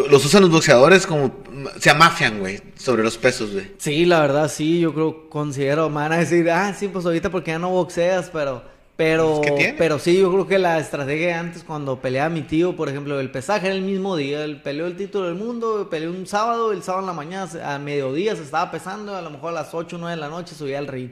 los 0.09 0.25
usan 0.25 0.41
los 0.41 0.51
boxeadores 0.51 1.07
como... 1.07 1.33
Se 1.79 1.89
amafian, 1.89 2.39
güey, 2.39 2.59
sobre 2.75 3.03
los 3.03 3.17
pesos, 3.17 3.53
güey. 3.53 3.71
Sí, 3.77 4.03
la 4.03 4.19
verdad, 4.19 4.51
sí, 4.51 4.81
yo 4.81 4.93
creo, 4.93 5.29
considero, 5.29 5.87
me 5.87 5.95
van 5.95 6.11
a 6.11 6.17
decir, 6.17 6.51
ah, 6.51 6.75
sí, 6.77 6.89
pues 6.89 7.05
ahorita 7.05 7.29
porque 7.31 7.51
ya 7.51 7.59
no 7.59 7.69
boxeas, 7.69 8.29
pero... 8.33 8.61
Pero, 8.97 9.41
pero 9.77 9.97
sí, 9.97 10.19
yo 10.19 10.29
creo 10.33 10.47
que 10.47 10.59
la 10.59 10.77
estrategia 10.79 11.27
de 11.27 11.33
antes, 11.35 11.63
cuando 11.63 12.01
peleaba 12.01 12.27
mi 12.29 12.41
tío, 12.41 12.75
por 12.75 12.89
ejemplo, 12.89 13.17
el 13.21 13.31
pesaje 13.31 13.67
era 13.67 13.75
el 13.75 13.81
mismo 13.81 14.17
día. 14.17 14.43
Él 14.43 14.61
peleó 14.61 14.87
el 14.87 14.97
título 14.97 15.27
del 15.27 15.35
mundo, 15.35 15.87
peleó 15.89 16.11
un 16.11 16.27
sábado, 16.27 16.73
el 16.73 16.83
sábado 16.83 17.03
en 17.03 17.07
la 17.07 17.13
mañana, 17.13 17.73
a 17.73 17.79
mediodía 17.79 18.35
se 18.35 18.43
estaba 18.43 18.71
pesando, 18.71 19.15
a 19.15 19.21
lo 19.21 19.29
mejor 19.29 19.51
a 19.51 19.63
las 19.63 19.73
8 19.73 19.95
o 19.95 19.99
9 19.99 20.15
de 20.15 20.21
la 20.21 20.29
noche 20.29 20.53
subía 20.53 20.79
al 20.79 20.87
ring. 20.87 21.11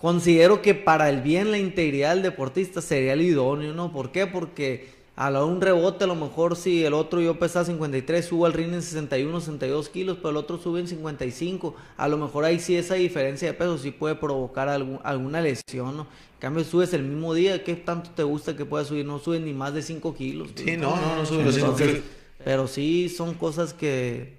Considero 0.00 0.62
que 0.62 0.74
para 0.74 1.10
el 1.10 1.20
bien, 1.20 1.50
la 1.50 1.58
integridad 1.58 2.14
del 2.14 2.22
deportista 2.22 2.80
sería 2.80 3.12
el 3.12 3.20
idóneo, 3.20 3.74
¿no? 3.74 3.92
¿Por 3.92 4.12
qué? 4.12 4.26
Porque 4.26 4.88
a 5.14 5.30
la 5.30 5.44
un 5.44 5.60
rebote, 5.60 6.04
a 6.04 6.06
lo 6.06 6.14
mejor 6.14 6.56
si 6.56 6.82
el 6.82 6.94
otro 6.94 7.20
yo 7.20 7.38
pesaba 7.38 7.66
53, 7.66 8.24
subo 8.24 8.46
al 8.46 8.54
ring 8.54 8.72
en 8.72 8.80
61, 8.80 9.40
62 9.40 9.90
kilos, 9.90 10.16
pero 10.16 10.30
el 10.30 10.38
otro 10.38 10.56
sube 10.56 10.80
en 10.80 10.88
55. 10.88 11.74
A 11.98 12.08
lo 12.08 12.16
mejor 12.16 12.46
ahí 12.46 12.58
sí 12.58 12.74
esa 12.74 12.94
diferencia 12.94 13.48
de 13.48 13.52
peso 13.52 13.76
sí 13.76 13.90
puede 13.90 14.14
provocar 14.14 14.70
alguna 14.70 15.42
lesión, 15.42 15.98
¿no? 15.98 16.02
En 16.04 16.38
cambio, 16.38 16.64
subes 16.64 16.94
el 16.94 17.02
mismo 17.02 17.34
día, 17.34 17.62
¿qué 17.62 17.76
tanto 17.76 18.08
te 18.16 18.22
gusta 18.22 18.56
que 18.56 18.64
puedas 18.64 18.88
subir? 18.88 19.04
No 19.04 19.18
subes 19.18 19.42
ni 19.42 19.52
más 19.52 19.74
de 19.74 19.82
5 19.82 20.14
kilos. 20.14 20.48
Sí, 20.54 20.78
no, 20.78 20.96
no, 20.96 21.16
no 21.16 21.26
subes 21.26 21.44
los 21.44 21.54
5 21.56 21.76
kilos. 21.76 21.98
Pero 22.42 22.66
sí 22.66 23.10
son 23.10 23.34
cosas 23.34 23.74
que, 23.74 24.38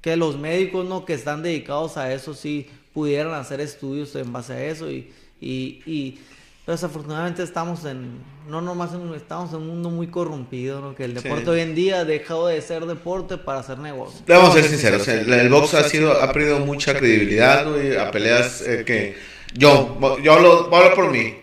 que 0.00 0.16
los 0.16 0.36
médicos, 0.36 0.84
¿no? 0.84 1.04
Que 1.04 1.14
están 1.14 1.44
dedicados 1.44 1.96
a 1.96 2.12
eso, 2.12 2.34
sí 2.34 2.68
pudieran 2.96 3.34
hacer 3.34 3.60
estudios 3.60 4.16
en 4.16 4.32
base 4.32 4.54
a 4.54 4.64
eso 4.64 4.90
y, 4.90 5.12
y, 5.38 5.82
y 5.84 6.18
desafortunadamente 6.66 7.42
estamos 7.42 7.84
en, 7.84 8.20
no 8.48 8.62
nomás 8.62 8.94
en, 8.94 9.12
estamos 9.12 9.50
en 9.50 9.56
un 9.56 9.66
mundo 9.66 9.90
muy 9.90 10.06
corrompido, 10.06 10.80
¿no? 10.80 10.94
que 10.94 11.04
el 11.04 11.12
deporte 11.12 11.50
hoy 11.50 11.60
en 11.60 11.74
día 11.74 12.00
ha 12.00 12.04
dejado 12.06 12.46
de 12.46 12.62
ser 12.62 12.86
deporte 12.86 13.36
para 13.36 13.58
hacer 13.58 13.76
negocio. 13.80 14.22
Vamos 14.26 14.48
a 14.48 14.52
ser 14.54 14.64
sinceros, 14.64 15.06
el, 15.08 15.50
box 15.50 15.74
ha 15.74 15.86
sido, 15.86 16.22
ha 16.22 16.32
perdido 16.32 16.60
mucha 16.60 16.94
credibilidad, 16.96 17.66
a 18.00 18.10
peleas 18.10 18.62
eh, 18.62 18.84
que 18.86 19.14
yo, 19.52 19.98
yo 20.22 20.32
hablo, 20.32 20.74
hablar 20.74 20.94
por 20.94 21.10
mí. 21.10 21.34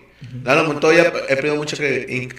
Lalo 0.43 0.63
Montoya 0.63 1.13
he 1.29 1.35
perdido 1.35 1.55
mucha 1.55 1.77
he 1.79 2.29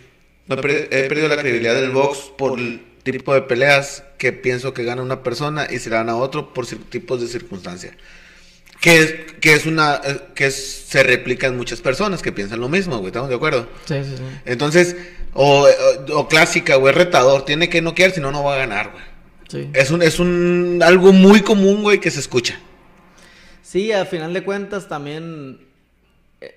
perdido 0.49 1.29
la 1.29 1.37
credibilidad 1.37 1.77
del 1.77 1.91
box 1.91 2.33
por 2.37 2.59
el 2.59 2.83
tipo 3.05 3.33
de 3.33 3.43
peleas 3.43 4.03
que 4.19 4.33
pienso 4.33 4.75
que 4.75 4.83
gana 4.83 5.03
una 5.03 5.23
persona 5.23 5.69
y 5.71 5.79
se 5.79 5.89
la 5.89 5.99
gana 5.99 6.13
a 6.13 6.17
otro 6.17 6.53
por 6.53 6.67
tipos 6.67 7.21
de 7.21 7.29
circunstancias. 7.29 7.95
Que 8.81 8.99
es, 9.01 9.15
que 9.41 9.55
es 9.55 9.67
una, 9.67 10.01
eh, 10.05 10.21
que 10.35 10.47
es- 10.47 10.85
se 10.89 11.03
replica 11.03 11.47
en 11.47 11.57
muchas 11.57 11.81
personas 11.81 12.21
que 12.23 12.33
piensan 12.33 12.61
lo 12.61 12.69
mismo, 12.69 12.97
güey, 12.99 13.07
¿estamos 13.09 13.29
de 13.31 13.37
acuerdo? 13.37 13.67
Sí, 13.87 13.95
sí, 14.05 14.17
sí. 14.17 14.23
Entonces, 14.45 14.97
o, 15.33 15.67
o- 15.67 16.19
o 16.19 16.29
clásica, 16.29 16.77
güey, 16.77 16.93
retador, 16.95 17.45
tiene 17.45 17.69
que 17.69 17.81
noquear, 17.83 18.11
si 18.11 18.21
no, 18.21 18.31
no 18.31 18.43
va 18.45 18.55
a 18.55 18.59
ganar, 18.59 18.91
güey. 18.93 19.05
Sí. 19.49 19.71
Es 19.73 19.91
un, 19.91 20.03
es 20.03 20.19
un, 20.21 20.81
algo 20.83 21.13
muy 21.13 21.41
común, 21.43 21.83
güey, 21.83 22.01
que 22.01 22.11
se 22.11 22.21
escucha. 22.21 22.59
Sí, 23.63 23.91
al 23.93 24.07
final 24.07 24.33
de 24.35 24.43
cuentas 24.45 24.89
también 24.89 25.61
eh, 26.41 26.55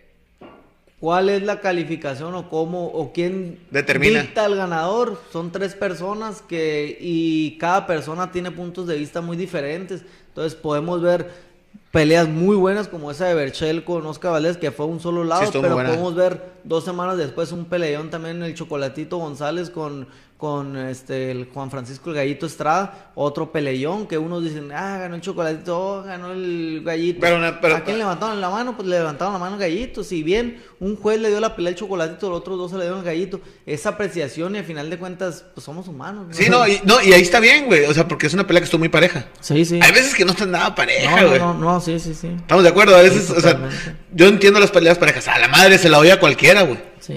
cuál 0.99 1.29
es 1.29 1.41
la 1.43 1.61
calificación 1.61 2.33
o 2.35 2.49
cómo 2.49 2.85
o 2.87 3.11
quién 3.13 3.59
Determina. 3.71 4.21
dicta 4.21 4.45
al 4.45 4.55
ganador. 4.55 5.21
Son 5.31 5.51
tres 5.51 5.73
personas 5.75 6.41
que 6.41 6.97
y 6.99 7.57
cada 7.57 7.87
persona 7.87 8.31
tiene 8.31 8.51
puntos 8.51 8.87
de 8.87 8.97
vista 8.97 9.21
muy 9.21 9.37
diferentes. 9.37 10.01
Entonces 10.29 10.55
podemos 10.55 11.01
ver 11.01 11.46
peleas 11.91 12.27
muy 12.27 12.55
buenas 12.55 12.87
como 12.87 13.11
esa 13.11 13.25
de 13.25 13.33
Berchel 13.33 13.83
con 13.83 14.05
Oscar 14.05 14.31
Valdés 14.31 14.57
que 14.57 14.71
fue 14.71 14.85
un 14.85 14.99
solo 14.99 15.23
lado, 15.23 15.49
pero 15.61 15.75
podemos 15.75 16.15
ver 16.15 16.51
dos 16.63 16.83
semanas 16.83 17.17
después 17.17 17.51
un 17.51 17.65
peleón 17.65 18.09
también 18.09 18.43
el 18.43 18.53
Chocolatito 18.53 19.17
González 19.17 19.69
con 19.69 20.07
con 20.37 20.77
este 20.77 21.31
el 21.31 21.49
Juan 21.51 21.71
Francisco 21.71 22.11
el 22.11 22.15
Gallito 22.17 22.45
Estrada, 22.45 23.11
otro 23.15 23.51
peleón 23.51 24.05
que 24.07 24.19
unos 24.19 24.43
dicen, 24.43 24.71
ah, 24.71 24.99
ganó 24.99 25.15
el 25.15 25.21
Chocolatito, 25.21 25.79
oh, 25.79 26.03
ganó 26.03 26.31
el 26.31 26.83
Gallito. 26.85 27.19
Pero 27.21 27.39
pero- 27.59 27.75
¿A 27.77 27.83
quién 27.83 27.97
levantaron 27.97 28.39
la 28.39 28.49
mano? 28.51 28.75
Pues 28.77 28.87
le 28.87 28.99
levantaron 28.99 29.33
la 29.33 29.39
mano 29.39 29.55
al 29.55 29.59
Gallito. 29.59 30.03
Si 30.03 30.21
bien 30.21 30.61
un 30.79 30.95
juez 30.95 31.19
le 31.19 31.29
dio 31.29 31.39
la 31.39 31.55
pelea 31.55 31.69
al 31.71 31.75
Chocolatito, 31.75 32.29
los 32.29 32.37
otros 32.39 32.57
dos 32.57 32.69
se 32.69 32.77
le 32.77 32.83
dieron 32.83 32.99
al 32.99 33.05
Gallito. 33.05 33.41
Esa 33.65 33.89
apreciación 33.89 34.53
y 34.55 34.59
al 34.59 34.65
final 34.65 34.89
de 34.91 34.97
cuentas, 34.99 35.43
pues 35.55 35.63
somos 35.65 35.87
humanos. 35.87 36.27
Sí, 36.31 36.49
no, 36.49 36.67
y, 36.67 36.79
no, 36.83 37.01
y 37.01 37.13
ahí 37.13 37.21
está 37.21 37.39
bien, 37.39 37.65
güey. 37.65 37.85
O 37.85 37.93
sea, 37.95 38.07
porque 38.07 38.27
es 38.27 38.33
una 38.35 38.45
pelea 38.45 38.61
que 38.61 38.65
estuvo 38.65 38.79
muy 38.79 38.89
pareja. 38.89 39.25
Sí, 39.39 39.65
sí. 39.65 39.79
Hay 39.81 39.91
veces 39.91 40.13
que 40.13 40.23
no 40.23 40.33
está 40.33 40.45
nada 40.45 40.75
pareja, 40.75 41.19
No, 41.21 41.27
güey. 41.29 41.39
no, 41.39 41.53
no, 41.55 41.59
no, 41.73 41.81
sí, 41.81 41.97
sí, 41.99 42.13
sí. 42.13 42.27
Estamos 42.27 42.63
de 42.63 42.69
acuerdo, 42.69 42.95
a 42.95 43.01
veces, 43.01 43.25
Sí, 43.25 43.33
o 43.35 43.41
sea, 43.41 43.59
yo 44.13 44.27
entiendo 44.27 44.59
las 44.59 44.69
peleas 44.69 44.99
parejas. 44.99 45.27
A 45.27 45.39
la 45.39 45.47
madre 45.47 45.79
se 45.79 45.89
la 45.89 45.97
oye 45.97 46.11
a 46.11 46.19
cualquiera, 46.19 46.61
güey. 46.61 46.77
Sí. 46.99 47.15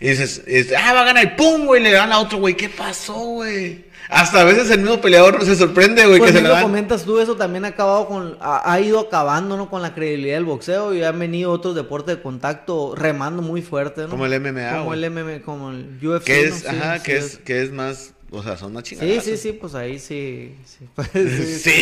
Y 0.00 0.08
dices, 0.08 0.42
ah, 0.76 0.92
va 0.92 1.02
a 1.02 1.04
ganar, 1.04 1.24
y 1.24 1.28
pum, 1.36 1.66
güey, 1.66 1.82
le 1.82 1.92
dan 1.92 2.12
a 2.12 2.18
otro, 2.18 2.38
güey. 2.38 2.56
¿Qué 2.56 2.68
pasó, 2.68 3.14
güey? 3.14 3.84
Hasta 4.10 4.42
a 4.42 4.44
veces 4.44 4.70
el 4.70 4.80
mismo 4.80 5.00
peleador 5.00 5.42
se 5.46 5.56
sorprende, 5.56 6.04
güey, 6.06 6.18
Por 6.18 6.28
que 6.28 6.34
se 6.34 6.42
la 6.42 6.50
dan. 6.50 6.62
comentas 6.64 7.04
tú, 7.04 7.20
eso 7.20 7.36
también 7.36 7.64
ha 7.64 7.68
acabado 7.68 8.06
con, 8.06 8.36
ha, 8.40 8.70
ha 8.70 8.80
ido 8.80 9.00
acabando, 9.00 9.56
¿no? 9.56 9.70
Con 9.70 9.80
la 9.80 9.94
credibilidad 9.94 10.34
del 10.36 10.44
boxeo 10.44 10.92
y 10.94 11.02
han 11.02 11.18
venido 11.18 11.50
otros 11.50 11.74
deportes 11.74 12.16
de 12.16 12.22
contacto 12.22 12.94
remando 12.94 13.40
muy 13.40 13.62
fuerte, 13.62 14.02
¿no? 14.02 14.08
Como 14.10 14.26
el 14.26 14.38
MMA, 14.40 14.76
Como 14.78 14.92
el 14.94 15.10
MMA, 15.10 15.40
como 15.42 15.70
el 15.70 15.98
UFC, 16.06 16.24
Que 16.24 16.42
¿no? 16.48 16.54
es, 16.54 16.60
Sí, 16.60 16.66
ajá, 16.68 16.98
sí, 16.98 17.02
que 17.04 17.16
es, 17.16 17.38
que 17.38 17.62
es 17.62 17.72
más, 17.72 18.12
o 18.30 18.42
sea, 18.42 18.58
son 18.58 18.74
más 18.74 18.84
Sí, 18.86 18.94
chingadas. 18.96 19.24
sí, 19.24 19.36
sí, 19.38 19.52
pues 19.52 19.74
ahí 19.74 19.98
sí. 19.98 20.54
Sí, 20.66 20.86
pues, 20.94 21.08
sí, 21.14 21.70
Sí. 21.70 21.72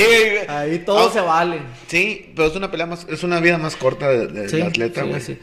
Ahí 0.46 0.78
todo 0.78 1.08
Ah, 1.08 1.12
se 1.12 1.20
vale. 1.20 1.58
Sí, 1.88 2.32
pero 2.36 2.46
es 2.46 2.54
una 2.54 2.70
pelea 2.70 2.86
más, 2.86 3.04
es 3.10 3.24
una 3.24 3.40
vida 3.40 3.58
más 3.58 3.74
corta 3.74 4.08
de- 4.08 4.28
de- 4.28 4.42
del 4.42 4.50
Sí, 4.50 4.60
atleta, 4.60 5.02
sí, 5.02 5.08
güey. 5.08 5.20
sí. 5.20 5.38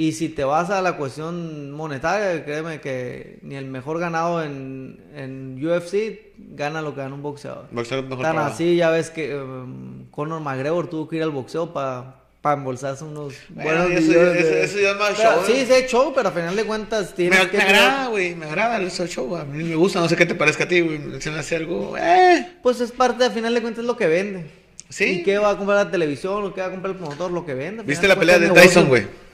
Y 0.00 0.12
si 0.12 0.28
te 0.28 0.44
vas 0.44 0.70
a 0.70 0.80
la 0.80 0.92
cuestión 0.96 1.72
monetaria, 1.72 2.44
créeme 2.44 2.80
que 2.80 3.40
ni 3.42 3.56
el 3.56 3.64
mejor 3.64 3.98
ganado 3.98 4.44
en, 4.44 5.00
en 5.12 5.58
UFC 5.66 6.20
gana 6.54 6.82
lo 6.82 6.94
que 6.94 7.00
gana 7.00 7.16
un 7.16 7.22
boxeador. 7.22 7.66
Boxeador 7.72 8.04
mejor 8.06 8.22
Tan 8.24 8.38
así, 8.38 8.76
ya 8.76 8.90
ves 8.90 9.10
que 9.10 9.34
um, 9.34 10.08
Conor 10.12 10.40
McGregor 10.40 10.88
tuvo 10.88 11.08
que 11.08 11.16
ir 11.16 11.24
al 11.24 11.30
boxeo 11.30 11.72
para 11.72 12.14
embolsarse 12.44 13.02
unos 13.02 13.34
Bueno, 13.48 13.70
buenos 13.86 13.90
eso- 13.98 14.08
millones 14.08 14.44
eso- 14.44 14.54
eso 14.58 14.78
ya 14.78 14.90
es 14.92 14.96
más 14.98 15.10
Pero 15.16 15.30
show, 15.32 15.40
Sí, 15.44 15.52
¿no? 15.52 15.66
sí, 15.66 15.72
es 15.72 15.90
show, 15.90 16.12
pero 16.14 16.28
a 16.28 16.32
final 16.32 16.54
de 16.54 16.64
cuentas 16.64 17.10
Me, 17.10 17.16
tienes 17.16 17.40
me 17.40 17.50
que... 17.50 17.58
agrada, 17.58 18.06
güey, 18.06 18.34
me 18.36 18.46
agrada 18.46 18.76
el 18.76 18.90
show, 18.92 19.26
güey. 19.26 19.42
A 19.42 19.44
mí 19.46 19.64
me 19.64 19.74
gusta, 19.74 19.98
no 19.98 20.08
sé 20.08 20.14
qué 20.14 20.26
te 20.26 20.36
parezca 20.36 20.62
a 20.62 20.68
ti, 20.68 20.80
güey. 20.80 21.20
Se 21.20 21.32
me 21.32 21.40
hace 21.40 21.56
algo, 21.56 21.96
eh. 21.98 22.46
Pues 22.62 22.80
es 22.80 22.92
parte, 22.92 23.24
a 23.24 23.30
final 23.30 23.52
de 23.52 23.60
cuentas, 23.62 23.84
lo 23.84 23.96
que 23.96 24.06
vende. 24.06 24.46
Sí. 24.90 25.04
¿Y 25.06 25.22
qué 25.24 25.38
va 25.38 25.50
a 25.50 25.56
comprar 25.56 25.84
la 25.86 25.90
televisión? 25.90 26.44
¿O 26.44 26.54
qué 26.54 26.60
va 26.60 26.68
a 26.68 26.70
comprar 26.70 26.92
el 26.92 26.98
promotor? 26.98 27.32
Lo 27.32 27.44
que 27.44 27.54
vende. 27.54 27.80
al 27.80 27.86
¿Viste 27.86 28.06
la 28.06 28.14
pelea 28.16 28.38
de 28.38 28.50
Tyson, 28.50 28.86
güey? 28.88 29.26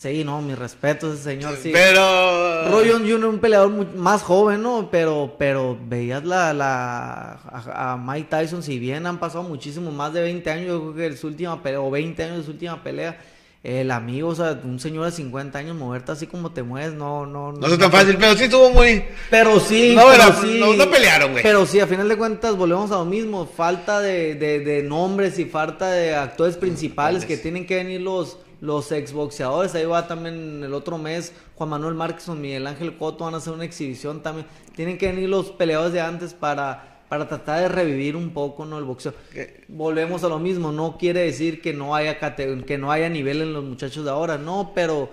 Sí, 0.00 0.24
no, 0.24 0.40
mi 0.40 0.54
respeto 0.54 1.10
a 1.10 1.12
ese 1.14 1.22
señor, 1.22 1.56
sí. 1.62 1.70
Pero. 1.74 2.70
Roy 2.70 2.88
Jones 2.90 3.10
Jr. 3.12 3.26
un 3.28 3.38
peleador 3.38 3.68
mu- 3.68 3.84
más 3.96 4.22
joven, 4.22 4.62
¿no? 4.62 4.88
Pero, 4.90 5.34
pero 5.38 5.76
veías 5.88 6.24
la, 6.24 6.54
la 6.54 7.32
a, 7.32 7.92
a 7.92 7.96
Mike 7.98 8.28
Tyson, 8.30 8.62
si 8.62 8.78
bien 8.78 9.04
han 9.06 9.18
pasado 9.18 9.44
muchísimo, 9.44 9.90
más 9.90 10.14
de 10.14 10.22
20 10.22 10.50
años, 10.50 10.66
yo 10.68 10.92
creo 10.94 11.10
que 11.10 11.16
su 11.18 11.26
última 11.26 11.62
pelea, 11.62 11.82
o 11.82 11.90
20 11.90 12.22
años 12.22 12.38
de 12.38 12.44
su 12.44 12.52
última 12.52 12.82
pelea, 12.82 13.20
el 13.62 13.90
amigo, 13.90 14.30
o 14.30 14.34
sea, 14.34 14.58
un 14.64 14.80
señor 14.80 15.04
de 15.04 15.12
50 15.12 15.58
años, 15.58 15.76
moverte 15.76 16.12
así 16.12 16.26
como 16.26 16.50
te 16.50 16.62
mueves, 16.62 16.94
no, 16.94 17.26
no, 17.26 17.52
No 17.52 17.66
es 17.66 17.78
tan 17.78 17.92
fácil, 17.92 18.16
pero 18.18 18.34
sí 18.36 18.44
estuvo 18.44 18.70
muy. 18.70 19.04
Pero 19.28 19.60
sí, 19.60 19.92
No, 19.94 20.04
pero 20.10 20.14
era- 20.14 20.40
sí. 20.40 20.56
no- 20.58 20.72
no 20.82 20.90
pelearon, 20.90 21.32
güey. 21.32 21.42
Pero 21.42 21.66
sí, 21.66 21.78
a 21.78 21.86
final 21.86 22.08
de 22.08 22.16
cuentas 22.16 22.56
volvemos 22.56 22.90
a 22.90 22.94
lo 22.94 23.04
mismo. 23.04 23.44
Falta 23.54 24.00
de, 24.00 24.34
de- 24.34 24.60
de 24.60 24.82
nombres 24.82 25.38
y 25.38 25.44
falta 25.44 25.90
de 25.90 26.14
actores 26.14 26.56
principales 26.56 27.26
que 27.26 27.36
tienen 27.36 27.66
que 27.66 27.74
venir 27.76 28.00
los, 28.00 28.38
los 28.60 28.92
exboxeadores. 28.92 29.74
Ahí 29.74 29.84
va 29.84 30.06
también 30.06 30.62
el 30.64 30.74
otro 30.74 30.98
mes 30.98 31.32
Juan 31.56 31.70
Manuel 31.70 31.94
Márquez 31.94 32.28
o 32.28 32.34
Miguel 32.34 32.66
Ángel 32.66 32.96
Coto 32.96 33.24
van 33.24 33.34
a 33.34 33.38
hacer 33.38 33.52
una 33.52 33.64
exhibición 33.64 34.22
también. 34.22 34.46
Tienen 34.74 34.98
que 34.98 35.06
venir 35.06 35.28
los 35.28 35.50
peleadores 35.50 35.92
de 35.92 36.00
antes 36.00 36.34
para, 36.34 37.02
para 37.08 37.28
tratar 37.28 37.60
de 37.60 37.68
revivir 37.68 38.16
un 38.16 38.30
poco 38.30 38.64
¿no? 38.64 38.78
el 38.78 38.84
boxeo. 38.84 39.14
¿Qué? 39.32 39.64
Volvemos 39.68 40.24
a 40.24 40.28
lo 40.28 40.38
mismo. 40.38 40.72
No 40.72 40.96
quiere 40.98 41.20
decir 41.20 41.60
que 41.60 41.72
no 41.72 41.94
haya, 41.94 42.18
que 42.18 42.78
no 42.78 42.92
haya 42.92 43.08
nivel 43.08 43.42
en 43.42 43.52
los 43.52 43.64
muchachos 43.64 44.04
de 44.04 44.10
ahora. 44.10 44.38
No, 44.38 44.72
pero... 44.74 45.10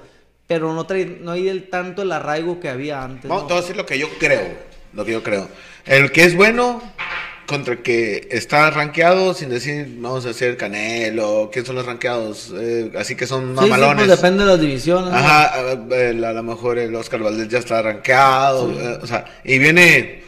Pero 0.47 0.73
no, 0.73 0.85
trae, 0.85 1.05
no 1.05 1.31
hay 1.31 1.49
el, 1.49 1.69
tanto 1.69 2.03
el 2.03 2.11
arraigo 2.13 2.61
que 2.61 2.69
había 2.69 3.03
antes. 3.03 3.27
Vamos, 3.27 3.43
¿no? 3.43 3.47
te 3.47 3.53
voy 3.53 3.59
a 3.59 3.61
decir 3.63 3.75
lo 3.75 3.85
que 3.85 3.99
yo 3.99 4.07
creo, 4.17 4.55
Lo 4.93 5.03
que 5.03 5.11
yo 5.11 5.21
creo. 5.21 5.49
El 5.85 6.13
que 6.13 6.23
es 6.23 6.37
bueno 6.37 6.81
contra 7.47 7.73
el 7.75 7.81
que 7.81 8.27
está 8.29 8.69
rankeado, 8.69 9.33
sin 9.33 9.49
decir, 9.49 9.87
vamos 9.99 10.25
a 10.25 10.29
hacer 10.31 10.57
Canelo, 10.57 11.49
¿quién 11.51 11.65
son 11.65 11.75
los 11.77 11.85
rankeados? 11.85 12.53
Eh, 12.55 12.91
así 12.97 13.15
que 13.15 13.25
son 13.25 13.55
Sí, 13.57 13.63
sí, 13.63 13.69
mamalones. 13.69 14.05
pues 14.05 14.17
depende 14.19 14.43
de 14.43 14.49
las 14.51 14.59
divisiones. 14.59 15.09
¿no? 15.11 15.17
Ajá, 15.17 15.53
a 15.55 16.33
lo 16.33 16.43
mejor 16.43 16.77
el 16.77 16.93
Oscar 16.95 17.21
Valdés 17.21 17.47
ya 17.47 17.59
está 17.59 17.81
rankeado, 17.81 18.69
eh, 18.71 18.99
o 19.01 19.07
sea, 19.07 19.25
y 19.43 19.57
viene 19.59 20.21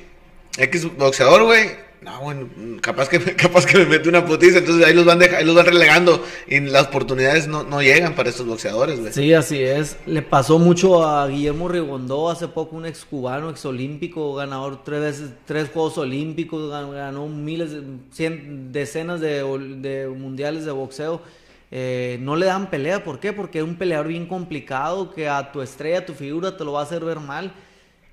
X 0.57 0.87
boxeador, 0.97 1.43
güey. 1.43 1.88
No, 2.01 2.21
bueno, 2.21 2.47
capaz 2.81 3.09
que, 3.09 3.19
capaz 3.35 3.65
que 3.65 3.77
me 3.79 3.85
mete 3.85 4.07
una 4.07 4.25
putiza, 4.25 4.59
entonces 4.59 4.85
ahí 4.85 4.93
los 4.93 5.03
van 5.03 5.19
deja- 5.19 5.37
ahí 5.37 5.45
los 5.45 5.53
van 5.55 5.65
relegando 5.65 6.23
y 6.47 6.61
las 6.61 6.87
oportunidades 6.87 7.47
no, 7.47 7.63
no 7.63 7.81
llegan 7.81 8.15
para 8.15 8.29
estos 8.29 8.45
boxeadores, 8.47 9.01
güey. 9.01 9.11
Sí, 9.11 9.33
así 9.33 9.61
es. 9.61 9.97
Le 10.05 10.21
pasó 10.21 10.59
mucho 10.59 11.05
a 11.05 11.27
Guillermo 11.27 11.67
Rigondó 11.67 12.29
hace 12.29 12.47
poco, 12.47 12.77
un 12.77 12.85
ex 12.85 13.03
cubano, 13.03 13.49
ex 13.49 13.65
olímpico, 13.65 14.33
ganador 14.35 14.81
tres 14.85 15.01
veces, 15.01 15.29
tres 15.45 15.69
Juegos 15.73 15.97
Olímpicos, 15.97 16.71
gan- 16.71 16.93
ganó 16.93 17.27
miles, 17.27 17.71
cien, 18.11 18.71
decenas 18.71 19.19
de, 19.19 19.43
de 19.81 20.07
mundiales 20.07 20.63
de 20.63 20.71
boxeo. 20.71 21.21
Eh, 21.71 22.17
no 22.21 22.35
le 22.37 22.45
dan 22.45 22.69
pelea, 22.69 23.03
¿por 23.03 23.19
qué? 23.19 23.33
Porque 23.33 23.59
es 23.59 23.63
un 23.65 23.75
peleador 23.75 24.07
bien 24.07 24.25
complicado 24.25 25.11
que 25.11 25.27
a 25.27 25.51
tu 25.51 25.61
estrella, 25.61 25.99
a 25.99 26.05
tu 26.05 26.13
figura 26.13 26.55
te 26.55 26.63
lo 26.63 26.71
va 26.71 26.79
a 26.79 26.83
hacer 26.83 27.03
ver 27.03 27.19
mal. 27.19 27.51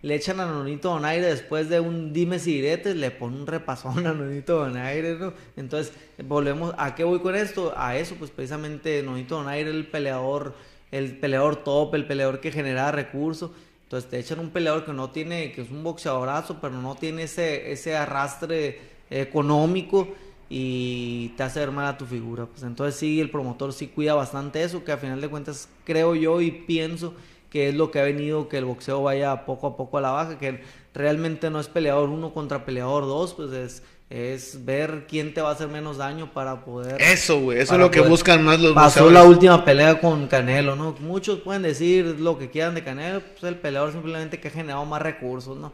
Le 0.03 0.15
echan 0.15 0.41
a 0.41 0.47
Nonito 0.47 0.91
Donaire 0.91 1.27
después 1.27 1.69
de 1.69 1.81
un 1.81 2.13
dimes 2.13 2.47
y 2.47 2.55
diretes, 2.55 2.95
le 2.97 3.11
pone 3.11 3.37
un 3.37 3.47
repasón 3.47 4.07
a 4.07 4.13
Nonito 4.13 4.59
Donaire. 4.59 5.19
Entonces, 5.57 5.93
volvemos, 6.25 6.75
¿a 6.79 6.95
qué 6.95 7.05
voy 7.05 7.21
con 7.21 7.35
esto? 7.35 7.73
A 7.77 7.97
eso, 7.97 8.15
pues 8.17 8.31
precisamente 8.31 9.03
Nonito 9.03 9.37
Donaire, 9.37 9.71
el 9.71 9.87
peleador, 9.87 10.55
el 10.93 11.19
peleador 11.19 11.57
top, 11.57 11.95
el 11.95 12.07
peleador 12.07 12.41
que 12.41 12.53
genera 12.53 12.93
recursos. 12.93 13.51
Entonces 13.85 14.11
te 14.11 14.19
echan 14.19 14.41
un 14.41 14.51
peleador 14.51 14.85
que 14.85 14.93
no 14.93 15.11
tiene, 15.11 15.53
que 15.53 15.63
es 15.63 15.71
un 15.71 15.83
boxeadorazo, 15.83 16.61
pero 16.61 16.75
no 16.75 16.97
tiene 16.97 17.23
ese, 17.23 17.71
ese 17.71 17.97
arrastre 17.97 18.81
económico 19.11 20.09
y 20.49 21.29
te 21.37 21.43
hace 21.43 21.61
ver 21.61 21.71
mal 21.71 21.87
a 21.87 21.99
tu 21.99 22.05
figura. 22.05 22.47
Pues 22.47 22.63
entonces 22.63 22.99
sí, 22.99 23.21
el 23.21 23.31
promotor 23.31 23.73
sí 23.73 23.89
cuida 23.89 24.15
bastante 24.15 24.63
eso, 24.63 24.85
que 24.85 24.93
a 24.93 24.97
final 24.97 25.21
de 25.21 25.29
cuentas 25.29 25.69
creo 25.85 26.15
yo 26.15 26.41
y 26.41 26.51
pienso 26.51 27.15
que 27.57 27.71
es 27.71 27.75
lo 27.75 27.91
que 27.91 27.99
ha 28.01 28.03
venido 28.03 28.51
que 28.51 28.59
el 28.59 28.67
boxeo 28.67 29.03
vaya 29.03 29.47
poco 29.47 29.67
a 29.69 29.77
poco 29.79 29.97
a 29.97 30.03
la 30.03 30.11
baja, 30.11 30.39
que 30.39 30.61
realmente 30.93 31.49
no 31.49 31.59
es 31.59 31.69
peleador 31.69 32.11
uno 32.11 32.35
contra 32.35 32.67
peleador 32.67 33.05
dos, 33.07 33.33
pues 33.33 33.51
es, 33.53 33.83
es 34.11 34.67
ver 34.67 35.07
quién 35.09 35.33
te 35.33 35.41
va 35.41 35.49
a 35.49 35.53
hacer 35.53 35.69
menos 35.69 35.97
daño 35.97 36.31
para 36.35 36.67
poder... 36.67 37.01
Eso, 37.01 37.41
güey, 37.41 37.59
eso 37.61 37.73
es 37.73 37.81
lo 37.81 37.91
que 37.91 38.01
poder- 38.01 38.11
buscan 38.11 38.45
más 38.45 38.61
los 38.61 38.75
Pasó 38.75 39.05
boxeadores. 39.05 39.15
la 39.15 39.25
última 39.25 39.65
pelea 39.65 39.99
con 40.01 40.27
Canelo, 40.27 40.77
¿no? 40.77 40.95
Muchos 41.01 41.39
pueden 41.41 41.63
decir 41.63 42.17
lo 42.21 42.37
que 42.39 42.51
quieran 42.51 42.75
de 42.75 42.85
Canelo, 42.85 43.21
pues 43.21 43.45
el 43.45 43.57
peleador 43.59 43.93
simplemente 43.93 44.39
que 44.39 44.49
ha 44.49 44.51
generado 44.51 44.85
más 44.85 45.01
recursos, 45.01 45.57
¿no? 45.57 45.73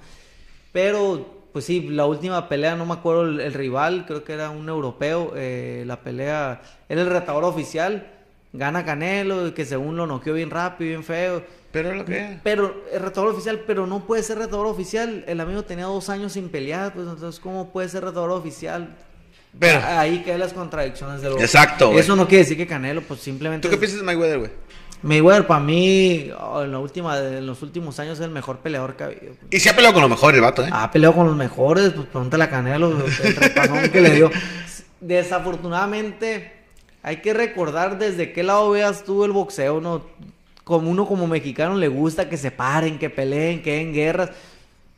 Pero, 0.72 1.26
pues 1.53 1.64
sí, 1.64 1.89
la 1.89 2.07
última 2.07 2.49
pelea, 2.49 2.76
no 2.76 2.87
me 2.87 2.95
acuerdo 2.95 3.22
el, 3.22 3.41
el 3.41 3.55
rival, 3.55 4.05
creo 4.07 4.22
que 4.22 4.33
era 4.35 4.51
un 4.51 4.68
europeo, 4.68 5.33
eh, 5.35 5.83
la 5.87 6.01
pelea, 6.01 6.62
era 6.89 7.03
el 7.03 7.09
retador 7.11 7.43
oficial, 7.45 8.07
gana 8.53 8.85
Canelo, 8.85 9.53
que 9.55 9.64
según 9.64 9.97
lo 9.97 10.07
noqueó 10.07 10.35
bien 10.35 10.51
rápido, 10.51 10.89
bien 10.91 11.05
feo. 11.05 11.43
Pero 11.72 11.90
es 11.90 11.96
lo 11.96 12.04
que 12.04 12.38
Pero 12.42 12.84
el 12.92 13.00
retador 13.00 13.30
oficial, 13.30 13.62
pero 13.66 13.86
no 13.86 14.06
puede 14.06 14.22
ser 14.22 14.38
retador 14.38 14.66
oficial. 14.66 15.24
El 15.26 15.40
amigo 15.40 15.62
tenía 15.62 15.86
dos 15.86 16.08
años 16.10 16.34
sin 16.34 16.50
pelear, 16.50 16.92
pues 16.92 17.08
entonces, 17.08 17.40
¿cómo 17.40 17.72
puede 17.72 17.88
ser 17.88 18.04
retador 18.04 18.30
oficial? 18.30 18.94
Pero, 19.58 19.80
Ahí 19.84 20.22
caen 20.24 20.38
las 20.38 20.52
contradicciones 20.52 21.20
de 21.20 21.30
lo 21.30 21.40
Exacto, 21.40 21.88
güey. 21.88 22.00
Eso 22.00 22.16
no 22.16 22.26
quiere 22.26 22.44
decir 22.44 22.56
que 22.56 22.66
Canelo, 22.66 23.02
pues 23.02 23.20
simplemente. 23.20 23.66
¿tú 23.66 23.72
qué 23.72 23.78
piensas 23.78 24.00
de 24.00 24.04
Mayweather, 24.04 24.38
güey? 24.38 24.50
Mayweather, 25.02 25.46
para 25.46 25.60
mí, 25.60 26.30
oh, 26.38 26.62
en, 26.62 26.72
la 26.72 26.78
última, 26.78 27.18
en 27.18 27.46
los 27.46 27.60
últimos 27.62 27.98
años, 27.98 28.18
es 28.18 28.24
el 28.24 28.30
mejor 28.30 28.58
peleador 28.58 28.96
que 28.96 29.02
ha 29.02 29.06
habido. 29.06 29.34
Y 29.50 29.58
se 29.58 29.68
ha 29.68 29.74
peleado 29.74 29.94
con 29.94 30.02
lo 30.02 30.08
mejor 30.08 30.34
el 30.34 30.40
vato, 30.40 30.64
¿eh? 30.64 30.70
Ha 30.70 30.90
peleado 30.90 31.14
con 31.14 31.26
los 31.26 31.36
mejores, 31.36 31.90
pues 31.90 32.06
pregúntale 32.06 32.44
a 32.44 32.50
Canelo, 32.50 33.04
el 33.24 33.36
repasón 33.36 33.90
que 33.90 34.00
le 34.00 34.10
dio. 34.10 34.30
Desafortunadamente, 35.00 36.52
hay 37.02 37.16
que 37.16 37.34
recordar 37.34 37.98
desde 37.98 38.32
qué 38.32 38.42
lado 38.44 38.70
veas 38.70 39.04
tú 39.04 39.24
el 39.24 39.32
boxeo, 39.32 39.80
¿no? 39.80 40.06
Como 40.64 40.90
uno 40.90 41.06
como 41.06 41.26
mexicano 41.26 41.76
le 41.76 41.88
gusta 41.88 42.28
que 42.28 42.36
se 42.36 42.50
paren, 42.50 42.98
que 42.98 43.10
peleen, 43.10 43.62
que 43.62 43.72
den 43.76 43.92
guerras. 43.92 44.30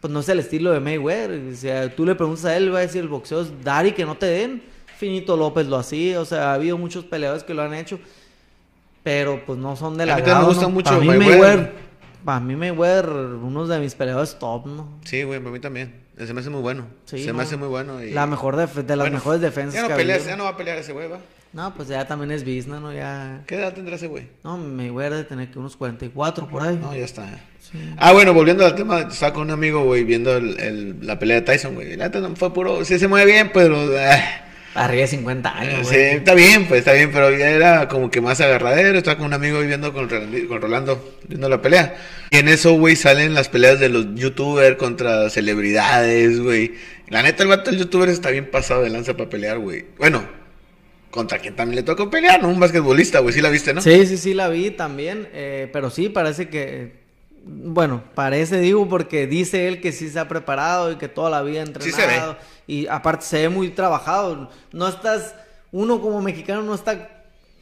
Pues 0.01 0.13
no 0.13 0.21
es 0.21 0.29
el 0.29 0.39
estilo 0.41 0.71
de 0.73 0.81
Mayweather. 0.81 1.53
O 1.53 1.57
sea, 1.57 1.95
tú 1.95 2.05
le 2.05 2.15
preguntas 2.15 2.45
a 2.45 2.57
él, 2.57 2.73
va 2.75 2.79
a 2.79 2.83
decir 2.83 3.01
el 3.01 3.09
boxeo 3.09 3.41
es 3.43 3.65
dar 3.65 3.87
y 3.87 3.93
que 3.93 4.05
no 4.05 4.17
te 4.17 4.27
den. 4.27 4.63
Finito 4.99 5.37
López 5.37 5.67
lo 5.67 5.77
hacía, 5.77 6.21
o 6.21 6.25
sea, 6.25 6.51
ha 6.51 6.55
habido 6.55 6.77
muchos 6.79 7.05
peleadores 7.05 7.43
que 7.43 7.53
lo 7.55 7.63
han 7.63 7.75
hecho, 7.75 7.99
pero 9.03 9.45
pues 9.45 9.59
no 9.59 9.77
son 9.77 9.97
de 9.97 10.07
la 10.07 10.15
A 10.15 10.19
mí 10.19 10.23
me 10.25 10.45
gusta 10.45 10.69
mucho 10.69 10.91
Para 10.91 11.01
mí 11.01 11.07
Mayweather. 11.09 11.31
Mayweather, 11.39 11.73
para 12.25 12.41
mí 12.41 12.57
Mayweather, 12.57 13.09
uno 13.09 13.67
de 13.67 13.81
mis 13.81 13.95
peleadores 13.95 14.39
top, 14.39 14.67
¿no? 14.67 14.89
Sí, 15.05 15.23
güey, 15.25 15.41
para 15.41 15.51
mí 15.51 15.61
también. 15.61 15.95
Se 16.17 16.33
me 16.33 16.41
hace 16.41 16.49
muy 16.51 16.61
bueno. 16.63 16.87
Sí, 17.07 17.19
se 17.25 17.29
no. 17.29 17.35
me 17.35 17.43
hace 17.43 17.57
muy 17.57 17.69
bueno. 17.69 18.03
Y... 18.03 18.13
La 18.13 18.27
mejor 18.27 18.57
def- 18.57 18.75
de 18.75 18.97
las 18.97 18.99
Bueno, 19.05 19.17
mejores 19.17 19.41
defensas 19.41 19.75
Ya 19.75 19.83
no, 19.83 19.89
que 19.89 19.95
ha 19.95 19.97
pelea, 19.97 20.15
habido. 20.17 20.31
ya 20.31 20.37
no 20.37 20.45
va 20.45 20.51
a 20.51 20.57
pelear 20.57 20.79
ese 20.79 20.93
güey, 20.93 21.09
va. 21.09 21.19
No, 21.55 21.73
pues 21.75 21.87
ya 21.89 22.05
también 22.07 22.33
es 22.33 22.43
business, 22.45 22.81
¿no? 22.81 22.93
Ya... 22.93 23.43
¿Qué 23.47 23.55
edad 23.55 23.73
tendrá 23.73 23.95
ese 23.95 24.09
güey? 24.09 24.27
No, 24.43 24.59
Mayweather 24.59 25.13
debe 25.13 25.25
tener 25.25 25.51
que 25.53 25.59
unos 25.61 25.77
44 25.77 26.49
por 26.49 26.63
ahí. 26.63 26.77
No, 26.83 26.95
ya 26.97 27.05
está. 27.05 27.27
Ah, 27.97 28.13
bueno, 28.13 28.35
volviendo 28.35 28.67
al 28.67 28.75
tema, 28.75 29.03
estaba 29.03 29.33
con 29.33 29.43
un 29.45 29.51
amigo, 29.53 29.85
güey, 29.85 30.03
viendo 30.05 30.37
el, 30.37 30.59
el- 30.61 31.07
la 31.07 31.19
pelea 31.19 31.37
de 31.37 31.43
Tyson, 31.43 31.75
güey. 31.75 31.97
La 31.97 32.07
neta 32.07 32.21
no 32.21 32.35
fue 32.37 32.53
puro, 32.53 32.85
sí 32.85 32.99
se 32.99 33.07
mueve 33.09 33.31
bien, 33.33 33.51
pero... 33.55 33.77
ah, 33.99 34.41
Arriba 34.75 35.03
de 35.03 35.07
50 35.07 35.57
años, 35.57 35.87
sí, 35.89 35.95
güey. 35.95 36.05
está 36.17 36.35
bien, 36.35 36.67
pues, 36.67 36.81
está 36.81 36.93
bien, 36.95 37.11
pero 37.13 37.31
ya 37.31 37.49
era 37.51 37.87
como 37.89 38.11
que 38.11 38.21
más 38.21 38.41
agarradero. 38.41 38.99
Estaba 38.99 39.17
con 39.19 39.27
un 39.27 39.33
amigo 39.35 39.61
ahí 39.61 39.69
viendo 39.69 39.93
con, 39.93 40.09
con 40.09 40.61
Rolando, 40.61 41.17
viendo 41.29 41.49
la 41.49 41.63
pelea. 41.63 41.95
Y 42.33 42.39
en 42.39 42.49
eso, 42.49 42.73
güey, 42.73 42.97
salen 42.97 43.35
las 43.35 43.49
peleas 43.49 43.79
de 43.79 43.89
los 43.89 44.17
youtubers 44.17 44.77
contra 44.77 45.31
celebridades, 45.31 46.41
güey. 46.41 46.75
La 47.09 47.23
neta, 47.23 47.45
el 47.45 47.51
vato 47.51 47.71
del 47.71 47.79
youtuber 47.79 48.09
está 48.09 48.31
bien 48.31 48.51
pasado 48.51 48.83
de 48.83 48.91
lanza 48.91 49.17
para 49.17 49.31
pelear, 49.31 49.59
güey. 49.61 49.85
Bueno, 49.97 50.25
contra 51.15 51.39
quien 51.39 51.55
también 51.55 51.77
le 51.77 51.83
tocó 51.85 52.11
pelear, 52.11 52.43
¿no? 52.43 52.49
Un 52.49 52.59
basquetbolista, 52.59 53.21
güey, 53.21 53.33
sí 53.33 53.41
la 53.41 53.49
viste, 53.49 53.73
¿no? 53.73 53.81
Sí, 53.81 54.05
sí, 54.05 54.19
sí, 54.19 54.35
la 54.35 54.49
vi 54.49 54.73
también. 54.73 55.29
eh, 55.33 55.71
pero 55.73 55.89
sí, 55.89 56.09
parece 56.09 56.49
que. 56.49 57.05
Bueno, 57.47 58.03
parece, 58.17 58.59
digo, 58.59 58.89
porque 58.89 59.29
dice 59.29 59.69
él 59.69 59.81
que 59.81 59.93
sí 59.93 60.09
se 60.09 60.19
ha 60.19 60.27
preparado 60.27 60.91
y 60.91 60.97
que 60.97 61.07
toda 61.09 61.31
la 61.31 61.43
vida 61.43 61.63
ha 61.63 61.67
Sí 61.67 61.93
se 61.93 61.99
ve. 61.99 62.03
entrenado. 62.05 62.37
Y 62.67 62.89
aparte 62.89 63.25
se 63.27 63.43
ve 63.43 63.49
muy 63.49 63.71
trabajado. 63.71 64.51
No 64.73 64.89
estás. 64.89 65.37
Uno 65.71 66.01
como 66.01 66.21
mexicano 66.21 66.63
no 66.63 66.75
está 66.75 67.14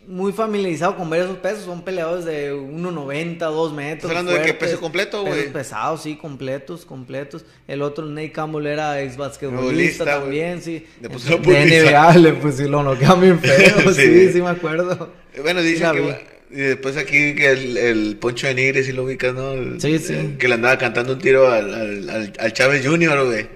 muy 0.07 0.33
familiarizado 0.33 0.97
con 0.97 1.09
ver 1.11 1.23
esos 1.23 1.39
pesos. 1.39 1.65
Son 1.65 1.83
peleadores 1.83 2.25
de 2.25 2.53
1,90, 2.55 3.39
2 3.39 3.73
metros. 3.73 3.95
¿Estás 3.97 4.11
hablando 4.11 4.33
de 4.33 4.43
qué 4.43 4.55
peso 4.55 4.81
completo, 4.81 5.23
güey? 5.23 5.35
pesos 5.35 5.53
pesados, 5.53 6.03
sí, 6.03 6.17
completos, 6.17 6.85
completos. 6.85 7.45
El 7.69 7.83
otro, 7.83 8.05
Nate 8.07 8.33
Campbell, 8.33 8.67
era 8.67 9.01
ex 9.01 9.17
basquetbolista 9.17 10.05
también, 10.05 10.61
sí. 10.63 10.87
Le 11.01 11.09
pusieron 11.11 11.43
de. 11.43 11.83
NBA, 11.91 12.17
le 12.19 12.33
pues 12.35 12.59
lo 12.61 12.83
bien 13.21 13.39
feo. 13.41 13.93
Sí. 13.93 14.03
sí, 14.03 14.33
sí, 14.33 14.43
me 14.43 14.51
acuerdo. 14.51 15.13
Bueno, 15.43 15.61
Sí 15.63 15.67
dicen 15.69 15.93
que... 15.93 16.33
Y 16.55 16.61
después 16.61 16.99
aquí 16.99 17.35
que 17.35 17.51
el, 17.51 17.77
el 17.79 18.17
Poncho 18.21 18.47
de 18.47 18.55
Nigre, 18.55 18.83
si 18.85 18.93
lo 18.93 19.05
ubicas, 19.05 19.33
¿no? 19.33 19.53
El- 19.53 19.81
Sí, 19.81 19.99
sí. 19.99 20.13
el 20.13 20.37
que 20.37 20.49
le 20.49 20.55
andaba 20.55 20.77
cantando 20.77 21.15
un 21.15 21.19
tiro 21.19 21.51
al, 21.51 21.73
al, 21.73 22.11
al- 22.11 22.33
al 22.39 22.53
Chávez 22.53 22.87
Junior, 22.87 23.25
güey. 23.25 23.47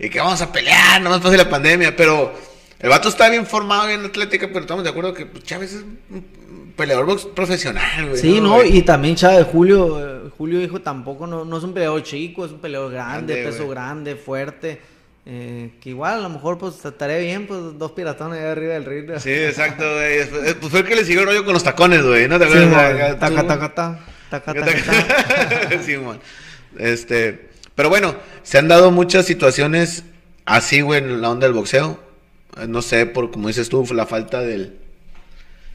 Y 0.00 0.10
que 0.10 0.18
vamos 0.18 0.42
a 0.42 0.50
pelear, 0.52 1.00
nomás 1.00 1.20
pase 1.20 1.36
la 1.36 1.48
pandemia. 1.48 1.94
Pero 1.94 2.34
el 2.80 2.88
vato 2.90 3.08
está 3.08 3.28
bien 3.28 3.46
formado, 3.46 3.86
bien 3.86 4.04
atlético, 4.04 4.46
pero 4.48 4.60
estamos 4.60 4.84
de 4.84 4.90
acuerdo 4.90 5.12
que 5.14 5.26
pues, 5.26 5.44
Chávez 5.44 5.74
es 5.74 5.82
un 6.10 6.72
peleador 6.76 7.06
box 7.06 7.26
profesional, 7.26 8.08
güey. 8.08 8.20
Sí, 8.20 8.40
no, 8.40 8.54
güey? 8.56 8.78
y 8.78 8.82
también 8.82 9.14
Chávez, 9.16 9.46
Julio, 9.50 10.26
eh, 10.26 10.30
Julio 10.38 10.60
hijo 10.62 10.80
tampoco 10.80 11.26
no, 11.26 11.44
no 11.44 11.58
es 11.58 11.64
un 11.64 11.74
peleador 11.74 12.02
chico, 12.02 12.44
es 12.46 12.52
un 12.52 12.60
peleador 12.60 12.90
grande, 12.92 13.34
Grande, 13.34 13.50
peso 13.50 13.64
güey. 13.64 13.74
grande, 13.74 14.16
fuerte. 14.16 14.80
eh, 15.26 15.72
que 15.82 15.90
igual 15.90 16.14
a 16.14 16.20
lo 16.22 16.30
mejor 16.30 16.56
pues 16.56 16.82
estaré 16.82 17.20
bien, 17.20 17.46
pues 17.46 17.60
dos 17.78 17.92
piratones 17.92 18.38
ahí 18.40 18.46
arriba 18.46 18.72
del 18.74 18.84
ring. 18.86 19.10
Sí, 19.18 19.30
exacto, 19.30 19.84
güey. 19.84 20.16
Después- 20.16 20.54
Pues 20.54 20.70
fue 20.70 20.80
el 20.80 20.86
que 20.86 20.96
le 20.96 21.04
siguió 21.04 21.20
el 21.20 21.26
rollo 21.26 21.44
con 21.44 21.52
los 21.52 21.62
tacones, 21.62 22.02
güey. 22.02 22.26
¿No 22.26 22.38
te 22.38 22.46
Sí, 22.46 22.52
acuerdas? 22.52 22.94
Acá, 22.94 23.18
taca, 23.18 23.46
taca, 23.46 23.74
ta, 23.74 24.00
taca, 24.30 24.54
taca, 24.54 24.82
ta. 25.68 25.82
sí, 25.84 25.96
mon. 25.98 26.18
Este, 26.78 27.50
pero 27.74 27.90
bueno, 27.90 28.14
se 28.42 28.56
han 28.58 28.68
dado 28.68 28.90
muchas 28.90 29.26
situaciones 29.26 30.04
así, 30.46 30.80
güey, 30.80 31.00
en 31.02 31.20
la 31.20 31.30
onda 31.30 31.46
del 31.46 31.54
boxeo. 31.54 32.00
No 32.68 32.82
sé, 32.82 33.06
por 33.06 33.30
como 33.30 33.48
dices 33.48 33.68
tú, 33.68 33.84
la 33.94 34.06
falta 34.06 34.40
del... 34.40 34.76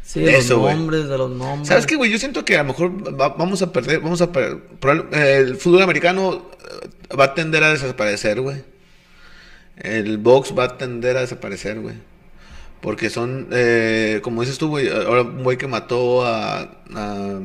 Sí, 0.04 0.20
de 0.22 0.34
los 0.34 0.50
nombres, 0.50 1.10
de 1.10 1.18
los 1.18 1.32
nombres. 1.32 1.68
¿Sabes 1.68 1.88
qué, 1.88 1.96
güey? 1.96 2.12
Yo 2.12 2.20
siento 2.20 2.46
que 2.46 2.56
a 2.56 2.64
lo 2.64 2.66
mejor 2.66 3.20
va- 3.20 3.30
vamos 3.30 3.62
a 3.64 3.72
perder, 3.72 4.02
vamos 4.02 4.22
a 4.22 4.32
perder. 4.32 4.62
eh, 5.14 5.38
el 5.40 5.56
fútbol 5.58 5.82
americano 5.82 6.48
eh, 6.64 7.16
va 7.18 7.24
a 7.26 7.34
tender 7.34 7.64
a 7.64 7.72
desaparecer, 7.72 8.40
güey. 8.40 8.64
El 9.78 10.20
box 10.20 10.54
va 10.58 10.66
a 10.66 10.78
tender 10.78 11.18
a 11.18 11.22
desaparecer, 11.22 11.80
güey. 11.80 11.96
Porque 12.82 13.10
son, 13.10 13.48
eh, 13.52 14.20
como 14.22 14.42
dices 14.42 14.60
tú, 14.60 14.70
güey, 14.70 14.90
ahora 14.90 15.24
un 15.24 15.44
güey 15.44 15.58
que 15.58 15.66
mató 15.68 16.24
a, 16.24 16.60
a 16.94 17.40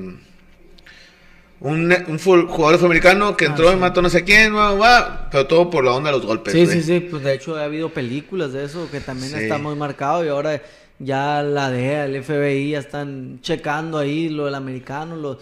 un, 1.61 1.93
un 2.09 2.19
jugador 2.19 2.75
afroamericano 2.75 3.37
que 3.37 3.45
Ah, 3.47 3.49
entró 3.49 3.69
y 3.71 3.75
sí. 3.75 3.77
mató 3.81 4.01
no 4.03 4.09
sé 4.11 4.25
quién, 4.25 4.55
va, 4.57 4.73
va, 4.75 5.29
pero 5.31 5.47
todo 5.47 5.69
por 5.71 5.85
la 5.85 5.93
onda 5.93 6.11
de 6.11 6.17
los 6.17 6.27
golpes, 6.27 6.53
Sí, 6.55 6.67
sí, 6.67 6.83
sí, 6.83 7.01
pues 7.01 7.23
de 7.23 7.35
hecho 7.35 7.57
ha 7.57 7.65
habido 7.65 7.91
películas 7.91 8.53
de 8.53 8.65
eso 8.65 8.89
que 8.91 9.01
también 9.01 9.31
Sí. 9.33 9.39
está 9.41 9.59
muy 9.59 9.75
marcado 9.77 10.25
y 10.25 10.29
ahora 10.29 10.61
ya 10.99 11.43
la 11.43 11.71
DEA, 11.71 12.07
el 12.07 12.23
FBI 12.23 12.71
ya 12.71 12.79
están 12.79 13.41
checando 13.43 13.99
ahí 13.99 14.29
lo 14.29 14.47
del 14.47 14.55
americano, 14.55 15.17
los 15.17 15.39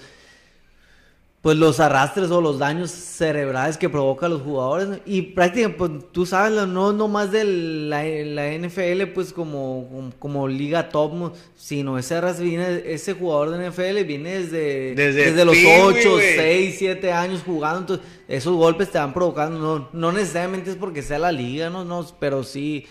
pues 1.40 1.56
los 1.56 1.78
arrastres 1.78 2.30
o 2.32 2.40
los 2.40 2.58
daños 2.58 2.90
cerebrales 2.90 3.76
que 3.78 3.88
provoca 3.88 4.28
los 4.28 4.42
jugadores 4.42 4.88
¿no? 4.88 4.96
y 5.06 5.22
prácticamente 5.22 5.78
pues 5.78 5.90
tú 6.10 6.26
sabes 6.26 6.52
lo- 6.52 6.66
no 6.66 6.92
nomás 6.92 7.30
de 7.30 7.44
la, 7.44 8.02
la 8.02 8.52
NFL 8.58 9.12
pues 9.14 9.32
como, 9.32 9.86
como, 9.88 10.10
como 10.18 10.48
liga 10.48 10.88
top 10.88 11.14
¿no? 11.14 11.32
sino 11.56 11.96
ese 11.96 12.16
arrastre 12.16 12.44
viene 12.44 12.82
ese 12.86 13.14
jugador 13.14 13.50
de 13.50 13.68
NFL 13.70 14.04
viene 14.04 14.30
desde 14.40 14.94
Desde 14.96 15.24
desde, 15.26 15.44
los 15.44 15.54
Pee-wee, 15.54 15.80
8, 16.00 16.10
güey. 16.12 16.34
6 16.36 16.74
7 16.76 17.12
años 17.12 17.42
jugando, 17.46 17.78
entonces 17.80 18.06
esos 18.26 18.54
golpes 18.56 18.90
te 18.90 18.98
van 18.98 19.14
provocando, 19.14 19.58
no, 19.60 19.88
no 19.92 20.12
necesariamente 20.12 20.70
es 20.70 20.76
porque 20.76 21.02
sea 21.02 21.20
la 21.20 21.30
liga, 21.32 21.70
no, 21.70 21.84
no, 21.84 22.04
pero 22.18 22.42
sí. 22.42 22.84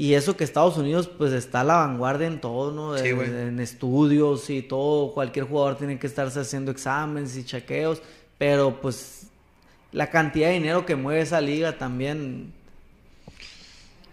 Y 0.00 0.14
eso 0.14 0.34
que 0.34 0.44
Estados 0.44 0.78
Unidos 0.78 1.08
pues 1.08 1.30
está 1.34 1.60
a 1.60 1.64
la 1.64 1.74
vanguardia 1.76 2.26
en 2.26 2.40
todo, 2.40 2.72
¿no? 2.72 2.96
Sí, 2.96 3.08
En- 3.08 3.16
güey. 3.16 3.28
en 3.28 3.60
estudios 3.60 4.48
y 4.48 4.62
todo, 4.62 5.12
cualquier 5.12 5.44
jugador 5.44 5.76
tiene 5.76 5.98
que 5.98 6.06
estarse 6.06 6.40
haciendo 6.40 6.70
exámenes 6.70 7.36
y 7.36 7.44
chequeos, 7.44 8.00
pero 8.38 8.80
pues 8.80 9.26
la 9.92 10.08
cantidad 10.08 10.48
de 10.48 10.54
dinero 10.54 10.86
que 10.86 10.96
mueve 10.96 11.20
esa 11.20 11.40
liga 11.42 11.76
también 11.76 12.52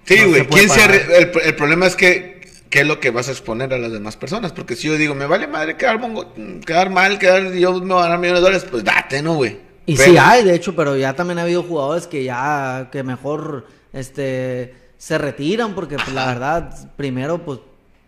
Sí, 0.06 0.18
No 0.22 0.28
güey. 0.30 0.42
se 0.42 0.44
puede 0.46 0.66
¿Quién 0.66 0.70
se 0.78 0.80
parar. 0.82 0.96
arri- 1.02 1.14
el, 1.42 1.48
el 1.48 1.56
problema 1.56 1.88
es 1.88 1.96
que 1.96 2.38
qué 2.70 2.82
es 2.82 2.88
lo 2.88 3.00
que 3.00 3.12
vas 3.12 3.30
a 3.30 3.32
exponer 3.32 3.74
a 3.74 3.78
las 3.78 3.92
demás 3.94 4.18
personas. 4.18 4.52
Porque 4.52 4.76
si 4.76 4.88
yo 4.88 4.98
digo, 4.98 5.16
me 5.16 5.26
vale 5.26 5.48
madre 5.48 5.78
quedar, 5.78 6.00
mongo- 6.02 6.34
quedar 6.66 6.90
mal, 6.90 7.18
quedar, 7.18 7.54
yo 7.54 7.74
me 7.80 7.94
voy 7.94 8.00
a 8.00 8.04
ganar 8.04 8.20
millones 8.20 8.42
de 8.42 8.46
dólares, 8.46 8.68
pues 8.70 8.84
date, 8.84 9.22
¿no, 9.22 9.36
güey? 9.36 9.58
Y 9.86 9.96
Pero- 9.96 10.12
sí 10.12 10.18
hay, 10.18 10.44
de 10.44 10.54
hecho, 10.54 10.76
pero 10.76 10.98
ya 10.98 11.14
también 11.14 11.40
ha 11.40 11.44
habido 11.44 11.64
jugadores 11.64 12.08
que 12.08 12.26
ya, 12.26 12.90
que 12.92 13.04
mejor, 13.04 13.68
este, 13.94 14.74
se 14.98 15.18
retiran 15.18 15.76
porque 15.76 15.96
pues, 15.96 16.14
la 16.14 16.26
verdad, 16.28 16.92
primero, 16.96 17.44
pues, 17.46 17.60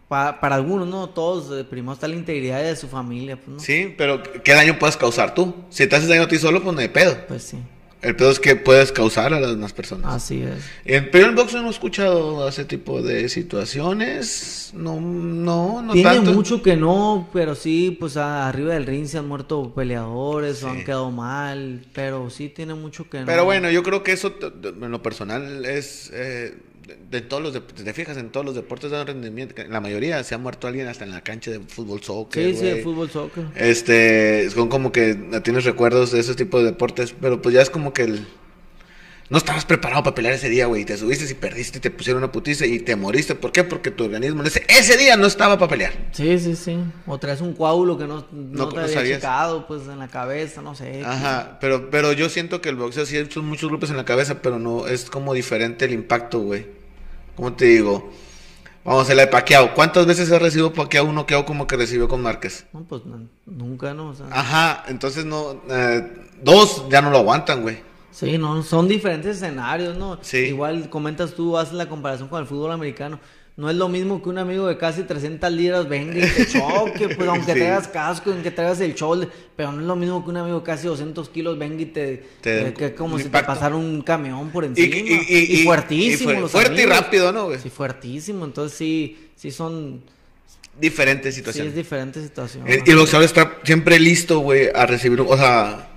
pa- 0.08 0.40
para 0.40 0.56
algunos, 0.56 0.88
¿no? 0.88 1.10
Todos, 1.10 1.56
eh, 1.60 1.64
primero 1.64 1.94
está 1.94 2.08
la 2.08 2.16
integridad 2.16 2.62
de 2.64 2.76
su 2.76 2.88
familia, 2.88 3.36
pues, 3.38 3.48
¿no? 3.50 3.60
Sí, 3.60 3.94
pero 3.98 4.22
¿qué 4.44 4.54
daño 4.54 4.80
puedes 4.80 4.98
causar 4.98 5.34
tú? 5.36 5.54
Si 5.70 5.86
te 5.88 5.96
haces 5.96 6.10
daño 6.10 6.24
a 6.24 6.28
ti 6.28 6.38
solo, 6.40 6.64
pues 6.64 6.74
no 6.76 6.82
hay 6.82 6.88
pedo. 6.90 7.16
Pues 7.28 7.44
sí, 7.44 7.58
El 8.02 8.16
pedo 8.16 8.32
es 8.32 8.40
que 8.40 8.56
puedes 8.56 8.92
causar 8.94 9.34
a 9.34 9.40
las 9.42 9.50
demás 9.52 9.74
personas. 9.74 10.14
así 10.16 10.42
es. 10.42 10.64
En- 10.86 11.12
pero 11.12 11.28
en 11.28 11.36
box 11.36 11.54
no 11.54 11.68
he 11.68 11.70
escuchado 11.70 12.48
ese 12.48 12.64
tipo 12.66 13.02
de 13.02 13.28
situaciones. 13.84 14.72
No, 14.74 15.00
no, 15.02 15.82
no 15.82 15.94
Tiene 15.94 16.10
tanto. 16.16 16.32
mucho 16.34 16.62
que 16.62 16.76
no, 16.78 17.28
pero 17.34 17.56
sí, 17.56 17.96
pues 18.00 18.18
a- 18.18 18.48
arriba 18.48 18.74
del 18.74 18.86
ring 18.86 19.06
se 19.06 19.18
han 19.18 19.28
muerto 19.28 19.74
peleadores 19.74 20.64
o 20.64 20.68
Sí. 20.72 20.78
han 20.78 20.86
quedado 20.86 21.12
mal, 21.12 21.86
pero 21.94 22.30
sí 22.30 22.50
tiene 22.50 22.74
mucho 22.74 23.10
que 23.10 23.20
no. 23.22 23.26
Pero 23.26 23.46
bueno, 23.46 23.70
yo 23.70 23.84
creo 23.84 24.02
que 24.04 24.14
eso 24.14 24.34
en 24.64 24.92
lo 24.92 25.02
personal 25.02 25.66
es 25.66 26.10
eh, 26.14 26.58
de, 27.10 27.22
todos 27.22 27.42
los 27.44 27.54
dep- 27.56 27.74
te 27.84 27.94
fijas 27.94 28.18
en 28.18 28.30
todos 28.30 28.46
los 28.46 28.56
deportes 28.56 28.92
de 28.92 29.04
rendimiento, 29.04 29.56
la 29.70 29.82
mayoría 29.82 30.24
se 30.24 30.36
ha 30.36 30.38
muerto 30.38 30.68
alguien 30.68 30.88
hasta 30.88 31.04
en 31.06 31.12
la 31.12 31.22
cancha 31.22 31.52
de 31.52 31.60
fútbol 31.60 32.02
soccer. 32.04 32.44
Sí, 32.46 32.54
sí, 32.54 32.60
güey. 32.62 32.72
el 32.78 32.84
fútbol 32.84 33.10
soccer. 33.10 33.46
Este, 33.56 34.50
son 34.50 34.70
como 34.70 34.92
que 34.92 35.16
tienes 35.44 35.66
recuerdos 35.66 36.12
de 36.12 36.20
ese 36.20 36.36
tipo 36.36 36.60
de 36.60 36.66
deportes, 36.66 37.14
pero 37.20 37.42
pues 37.42 37.54
ya 37.56 37.62
es 37.62 37.70
como 37.70 37.94
que 37.94 38.04
el 38.04 38.28
no 39.32 39.38
estabas 39.38 39.64
preparado 39.64 40.02
para 40.02 40.16
pelear 40.16 40.34
ese 40.34 40.50
día, 40.50 40.66
güey, 40.66 40.86
te 40.86 40.98
subiste 40.98 41.32
y 41.32 41.36
perdiste 41.36 41.78
y 41.78 41.82
te 41.82 41.92
pusieron 41.92 42.24
una 42.24 42.32
putiza 42.32 42.66
y 42.66 42.80
te 42.80 42.96
moriste, 42.96 43.36
¿por 43.36 43.52
qué? 43.52 43.64
Porque 43.64 43.92
tu 43.92 44.06
organismo 44.06 44.42
en 44.42 44.48
ese, 44.48 44.66
ese 44.68 44.98
día 44.98 45.18
no 45.18 45.28
estaba 45.28 45.60
para 45.60 45.70
pelear. 45.70 45.94
Sí, 46.14 46.40
sí, 46.40 46.56
sí. 46.56 46.80
O 47.06 47.20
traes 47.20 47.40
un 47.40 47.54
coágulo 47.54 47.96
que 47.96 48.08
no, 48.08 48.26
no, 48.32 48.66
No- 48.66 48.70
te 48.70 48.78
no 48.78 48.82
había 48.82 49.04
checado, 49.18 49.68
pues 49.68 49.84
en 49.84 50.00
la 50.00 50.08
cabeza, 50.08 50.64
no 50.64 50.74
sé. 50.74 51.04
Ajá, 51.06 51.60
pero 51.62 51.92
pero 51.92 52.12
yo 52.14 52.28
siento 52.28 52.60
que 52.60 52.70
el 52.70 52.76
boxeo 52.76 53.06
sí 53.06 53.18
hay 53.18 53.30
muchos, 53.44 53.70
grupos 53.70 53.92
en 53.92 53.98
la 53.98 54.06
cabeza, 54.06 54.42
pero 54.42 54.58
no 54.58 54.88
es 54.88 55.12
como 55.12 55.36
diferente 55.36 55.86
el 55.86 55.92
impacto, 55.94 56.40
güey. 56.40 56.66
¿Cómo 57.40 57.54
te 57.54 57.68
digo? 57.68 58.12
Vamos 58.84 59.00
a 59.00 59.04
hacer 59.04 59.16
la 59.16 59.22
de 59.22 59.28
Paquiao. 59.30 59.74
¿Cuántas 59.74 60.06
veces 60.06 60.30
ha 60.30 60.40
recibido 60.40 60.74
Paquiao 60.74 61.06
un 61.06 61.16
noqueo 61.16 61.46
como 61.46 61.68
que 61.68 61.78
recibió 61.78 62.10
con 62.10 62.22
Márquez? 62.22 62.66
No, 62.74 62.84
pues 62.84 63.06
no, 63.06 63.30
nunca, 63.46 63.94
¿no? 63.94 64.10
O 64.10 64.14
sea, 64.14 64.26
Ajá, 64.30 64.84
entonces 64.90 65.24
no, 65.24 65.62
eh, 65.70 66.06
dos 66.44 66.84
ya 66.90 67.02
no 67.02 67.12
lo 67.12 67.20
aguantan, 67.20 67.62
güey. 67.62 67.78
Sí, 68.12 68.38
no, 68.38 68.62
son 68.62 68.90
diferentes 68.90 69.38
escenarios, 69.38 69.96
¿no? 69.96 70.20
Sí. 70.22 70.48
Igual 70.48 70.90
comentas 70.90 71.34
tú, 71.34 71.58
haces 71.58 71.76
la 71.76 71.88
comparación 71.88 72.28
con 72.28 72.42
el 72.42 72.46
fútbol 72.46 72.74
americano. 72.74 73.22
No 73.60 73.70
es 73.70 73.76
lo 73.76 73.90
mismo 73.90 74.24
que 74.24 74.30
un 74.30 74.38
amigo 74.38 74.68
de 74.68 74.78
casi 74.78 75.04
300 75.04 75.52
libras 75.52 75.90
venga 75.90 76.18
y 76.18 76.22
te 76.30 76.48
choque, 76.48 77.10
pues 77.16 77.28
aunque 77.30 77.52
Sí. 77.54 77.60
traigas 77.60 77.88
casco, 77.90 78.32
aunque 78.32 78.52
traigas 78.52 78.80
el 78.80 78.96
shoulder, 78.96 79.30
pero 79.56 79.72
no 79.74 79.82
es 79.82 79.86
lo 79.88 79.96
mismo 79.98 80.24
que 80.24 80.30
un 80.30 80.38
amigo 80.38 80.60
de 80.60 80.66
casi 80.66 80.88
200 80.88 81.28
kilos 81.30 81.60
venga 81.60 81.82
y 81.82 81.88
te... 81.88 82.24
Te- 82.40 82.68
eh, 82.70 82.74
que 82.74 82.96
como 82.96 83.16
un 83.16 83.20
si 83.20 83.26
impacto. 83.26 83.52
te 83.52 83.56
pasara 83.56 83.76
un 83.76 84.02
camión 84.02 84.50
por 84.50 84.64
encima. 84.64 84.96
y- 84.96 85.00
y- 85.28 85.60
y- 85.60 85.64
fuertísimo. 85.66 86.32
y 86.32 86.34
fue- 86.36 86.42
los 86.42 86.52
fuerte 86.52 86.82
y 86.82 86.86
rápido, 86.86 87.32
¿no, 87.34 87.46
güey? 87.48 87.60
Sí, 87.60 87.70
fuertísimo. 87.70 88.46
Entonces 88.46 88.78
sí, 88.78 89.30
sí 89.36 89.52
son... 89.52 90.02
Diferentes 90.80 91.34
Sí, 91.36 91.40
situaciones. 91.42 91.72
es 91.72 91.76
diferente 91.76 92.24
situación. 92.24 92.64
Eh, 92.66 92.82
y 92.86 92.92
el 92.92 92.98
boxeador 92.98 93.26
está 93.26 93.58
siempre 93.66 94.00
listo, 94.00 94.40
güey, 94.40 94.70
a 94.74 94.86
recibir, 94.86 95.20
o 95.20 95.36
sea, 95.38 95.90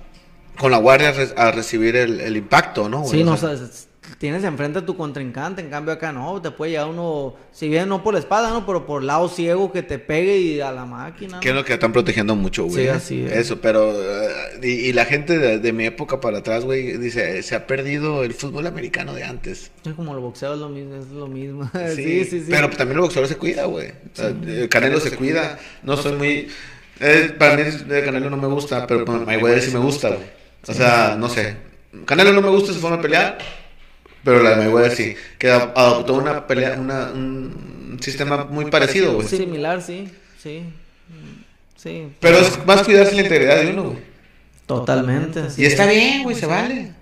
con 0.57 0.71
la 0.71 0.77
guardia 0.77 1.09
a, 1.09 1.11
re- 1.13 1.33
a 1.37 1.51
recibir 1.51 1.95
el, 1.95 2.19
el 2.19 2.35
impacto, 2.35 2.89
¿no? 2.89 2.99
güey? 3.03 3.11
Sí, 3.11 3.21
O 3.21 3.25
no, 3.25 3.37
sea, 3.37 3.51
o 3.51 3.55
sea, 3.57 3.65
es- 3.67 3.87
tienes 4.17 4.43
enfrente 4.43 4.79
a 4.79 4.85
tu 4.85 4.95
contrincante, 4.95 5.61
en 5.61 5.69
cambio 5.69 5.93
acá 5.93 6.11
no, 6.11 6.41
te 6.41 6.51
puede 6.51 6.71
llegar 6.71 6.87
uno, 6.87 7.35
si 7.51 7.67
bien 7.69 7.89
no 7.89 8.03
por 8.03 8.13
la 8.13 8.19
espada, 8.19 8.49
¿no? 8.49 8.65
Pero 8.65 8.85
por 8.85 9.03
lado 9.03 9.27
ciego 9.29 9.71
que 9.71 9.83
te 9.83 9.99
pegue 9.99 10.37
y 10.37 10.61
a 10.61 10.71
la 10.71 10.85
máquina. 10.85 11.39
Que 11.39 11.49
es 11.49 11.53
¿no? 11.53 11.61
lo 11.61 11.65
que 11.65 11.73
están 11.73 11.93
protegiendo 11.93 12.35
mucho, 12.35 12.65
güey. 12.65 12.75
Sí, 12.75 12.81
¿eh? 12.87 12.91
así 12.91 13.25
es. 13.25 13.31
Eso, 13.33 13.59
pero. 13.61 13.91
eh, 13.93 14.59
y, 14.61 14.67
y 14.67 14.93
la 14.93 15.05
gente 15.05 15.37
de, 15.37 15.59
de 15.59 15.73
mi 15.73 15.85
época 15.85 16.19
para 16.21 16.39
atrás, 16.39 16.63
güey, 16.63 16.97
dice: 16.97 17.41
se 17.43 17.55
ha 17.55 17.67
perdido 17.67 18.23
el 18.23 18.33
fútbol 18.33 18.67
americano 18.67 19.13
de 19.13 19.23
antes. 19.23 19.71
Es 19.85 19.93
como 19.93 20.13
el 20.13 20.19
boxeo 20.19 20.53
es 20.53 20.59
lo 20.59 20.69
mismo, 20.69 20.95
es 20.95 21.07
lo 21.07 21.27
mismo. 21.27 21.69
Sí, 21.95 22.25
sí, 22.25 22.39
sí. 22.41 22.47
Pero 22.49 22.69
también 22.69 22.97
el 22.97 23.01
boxeador 23.01 23.27
se 23.27 23.37
cuida, 23.37 23.65
güey. 23.65 23.89
O 23.89 24.15
sea, 24.15 24.27
el 24.27 24.69
Canelo 24.69 24.99
se 24.99 25.11
cuida. 25.15 25.59
No 25.83 25.97
soy 25.97 26.13
muy. 26.13 26.47
eh, 26.99 27.35
para 27.37 27.55
mí, 27.57 27.63
el 27.63 28.05
Canelo 28.05 28.29
no 28.29 28.37
me 28.37 28.47
gusta, 28.47 28.87
pero 28.87 29.05
con 29.05 29.25
Mayweather 29.25 29.61
sí 29.61 29.71
me 29.71 29.79
gusta, 29.79 30.09
güey. 30.09 30.21
O 30.67 30.73
sea, 30.73 31.15
no 31.19 31.29
sé. 31.29 31.55
Canelo 32.05 32.33
no 32.33 32.41
me 32.41 32.49
gusta 32.49 32.73
su 32.73 32.79
forma 32.79 32.97
de 32.97 33.03
pelear, 33.03 33.37
pero 34.23 34.41
la 34.41 34.51
de 34.51 34.55
Mayweather 34.57 34.95
sí. 34.95 35.15
Que 35.37 35.51
adoptó 35.51 36.13
una 36.15 36.47
pelea, 36.47 36.77
una, 36.79 37.11
un 37.11 37.97
sistema 38.01 38.45
muy 38.45 38.65
parecido, 38.65 39.13
güey. 39.15 39.27
Similar, 39.27 39.81
sí, 39.81 40.09
sí. 40.41 40.63
Sí. 41.75 42.07
Pero 42.19 42.37
es 42.37 42.65
más 42.65 42.83
cuidarse 42.83 43.13
la 43.15 43.23
integridad 43.23 43.61
de 43.61 43.71
uno, 43.71 43.83
güey. 43.83 43.97
Totalmente. 44.65 45.49
sí. 45.49 45.63
Y 45.63 45.65
está 45.65 45.85
bien, 45.85 46.23
güey, 46.23 46.35
se 46.35 46.45
vale. 46.45 46.93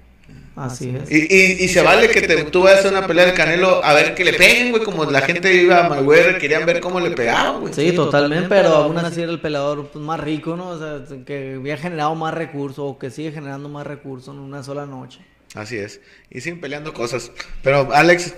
Así 0.56 0.94
es. 0.96 1.10
Y, 1.10 1.34
y, 1.34 1.64
y 1.64 1.68
se 1.70 1.82
vale 1.82 2.10
que 2.10 2.22
te, 2.22 2.44
tú 2.46 2.64
vayas 2.64 2.86
a 2.86 2.90
una 2.90 3.08
pelea 3.08 3.26
del 3.26 3.34
Canelo 3.34 3.84
a 3.84 3.94
ver 3.94 4.14
que 4.16 4.26
le 4.26 4.34
peguen, 4.34 4.72
güey, 4.72 4.84
como 4.84 5.06
la 5.06 5.22
gente 5.22 5.54
iba 5.54 5.86
a 5.86 5.90
Mayweather, 5.90 6.40
querían 6.40 6.66
ver 6.66 6.82
cómo 6.82 7.00
le 7.00 7.12
pegaban, 7.12 7.62
güey. 7.62 7.74
Sí, 7.74 7.94
totalmente, 7.94 8.50
pero 8.50 8.70
aún 8.76 8.98
así 8.98 9.22
era 9.22 9.32
el 9.32 9.40
peleador 9.40 9.88
pues, 9.88 10.04
más 10.04 10.20
rico, 10.20 10.58
¿no? 10.58 10.70
O 10.70 10.78
sea, 10.78 11.04
que 11.26 11.56
había 11.58 11.78
generado 11.78 12.16
más 12.16 12.34
recursos 12.34 12.80
o 12.80 13.00
que 13.00 13.10
sigue 13.10 13.32
generando 13.32 13.70
más 13.70 13.88
recursos 13.88 14.36
en 14.36 14.42
una 14.42 14.62
sola 14.62 14.86
noche. 14.86 15.20
Así 15.54 15.78
es. 15.78 16.00
Y 16.30 16.40
siguen 16.42 16.62
peleando 16.62 16.94
cosas. 16.94 17.32
Pero, 17.62 17.94
Alex, 17.94 18.34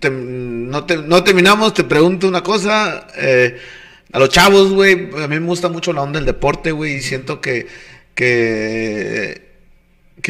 no, 0.00 0.84
te- 0.84 0.96
no 0.96 1.24
terminamos. 1.24 1.74
Te 1.74 1.84
pregunto 1.84 2.28
una 2.28 2.42
cosa. 2.42 3.06
eh, 3.16 3.58
a 4.12 4.18
los 4.18 4.28
chavos, 4.28 4.72
güey, 4.72 5.08
a 5.22 5.28
mí 5.28 5.40
me 5.40 5.46
gusta 5.46 5.68
mucho 5.70 5.92
la 5.94 6.02
onda 6.02 6.18
del 6.18 6.26
deporte, 6.26 6.70
güey, 6.72 6.96
y 6.96 7.00
siento 7.00 7.40
que, 7.40 7.66
que, 8.14 9.40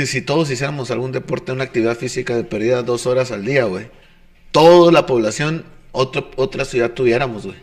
si 0.06 0.22
todos 0.22 0.48
hiciéramos 0.50 0.92
algún 0.92 1.10
deporte, 1.10 1.50
una 1.50 1.64
actividad 1.64 1.96
física 1.96 2.36
de 2.36 2.44
perdida 2.44 2.84
dos 2.84 3.06
horas 3.06 3.32
al 3.32 3.44
día, 3.44 3.64
güey, 3.64 3.88
toda 4.52 4.92
la 4.92 5.04
población, 5.06 5.64
otra 5.90 6.64
ciudad 6.64 6.92
tuviéramos, 6.92 7.44
güey. 7.44 7.56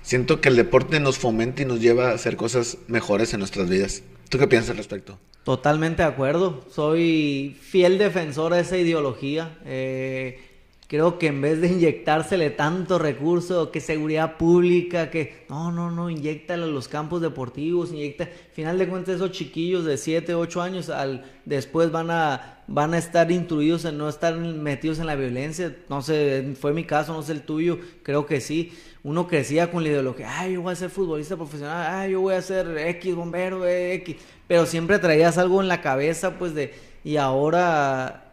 Siento 0.00 0.40
que 0.40 0.48
el 0.48 0.56
deporte 0.56 0.98
nos 0.98 1.18
fomenta 1.18 1.60
y 1.60 1.66
nos 1.66 1.80
lleva 1.80 2.08
a 2.10 2.14
hacer 2.14 2.36
cosas 2.36 2.78
mejores 2.88 3.34
en 3.34 3.40
nuestras 3.40 3.68
vidas. 3.68 4.02
¿Tú 4.32 4.38
qué 4.38 4.48
piensas 4.48 4.70
al 4.70 4.78
respecto? 4.78 5.18
Totalmente 5.44 6.02
de 6.02 6.08
acuerdo. 6.08 6.64
Soy 6.70 7.54
fiel 7.60 7.98
defensor 7.98 8.54
de 8.54 8.60
esa 8.60 8.78
ideología. 8.78 9.58
Eh, 9.66 10.51
creo 10.92 11.18
que 11.18 11.28
en 11.28 11.40
vez 11.40 11.58
de 11.62 11.68
inyectársele 11.68 12.50
tanto 12.50 12.98
recurso, 12.98 13.70
que 13.70 13.80
seguridad 13.80 14.36
pública, 14.36 15.08
que 15.08 15.46
no, 15.48 15.72
no, 15.72 15.90
no, 15.90 16.10
inyectale 16.10 16.64
a 16.64 16.66
los 16.66 16.86
campos 16.86 17.22
deportivos, 17.22 17.92
inyecta. 17.92 18.28
Final 18.52 18.76
de 18.76 18.86
cuentas, 18.86 19.14
esos 19.14 19.30
chiquillos 19.30 19.86
de 19.86 19.96
7, 19.96 20.34
8 20.34 20.60
años, 20.60 20.90
al, 20.90 21.24
después 21.46 21.90
van 21.90 22.10
a, 22.10 22.62
van 22.66 22.92
a 22.92 22.98
estar 22.98 23.32
instruidos 23.32 23.86
en 23.86 23.96
no 23.96 24.06
estar 24.06 24.36
metidos 24.36 24.98
en 24.98 25.06
la 25.06 25.14
violencia. 25.14 25.74
No 25.88 26.02
sé, 26.02 26.52
fue 26.60 26.74
mi 26.74 26.84
caso, 26.84 27.14
no 27.14 27.22
sé 27.22 27.32
el 27.32 27.40
tuyo, 27.40 27.78
creo 28.02 28.26
que 28.26 28.42
sí. 28.42 28.74
Uno 29.02 29.26
crecía 29.26 29.70
con 29.70 29.84
la 29.84 29.88
ideología, 29.88 30.40
ay, 30.40 30.52
yo 30.52 30.60
voy 30.60 30.74
a 30.74 30.76
ser 30.76 30.90
futbolista 30.90 31.36
profesional, 31.36 31.86
ay, 31.90 32.12
yo 32.12 32.20
voy 32.20 32.34
a 32.34 32.42
ser 32.42 32.76
X, 32.76 33.14
bombero, 33.14 33.66
eh, 33.66 33.94
X. 33.94 34.16
Pero 34.46 34.66
siempre 34.66 34.98
traías 34.98 35.38
algo 35.38 35.62
en 35.62 35.68
la 35.68 35.80
cabeza, 35.80 36.38
pues, 36.38 36.54
de, 36.54 36.74
y 37.02 37.16
ahora 37.16 38.31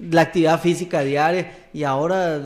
la 0.00 0.22
actividad 0.22 0.60
física 0.60 1.02
diaria 1.02 1.68
y 1.72 1.84
ahora 1.84 2.36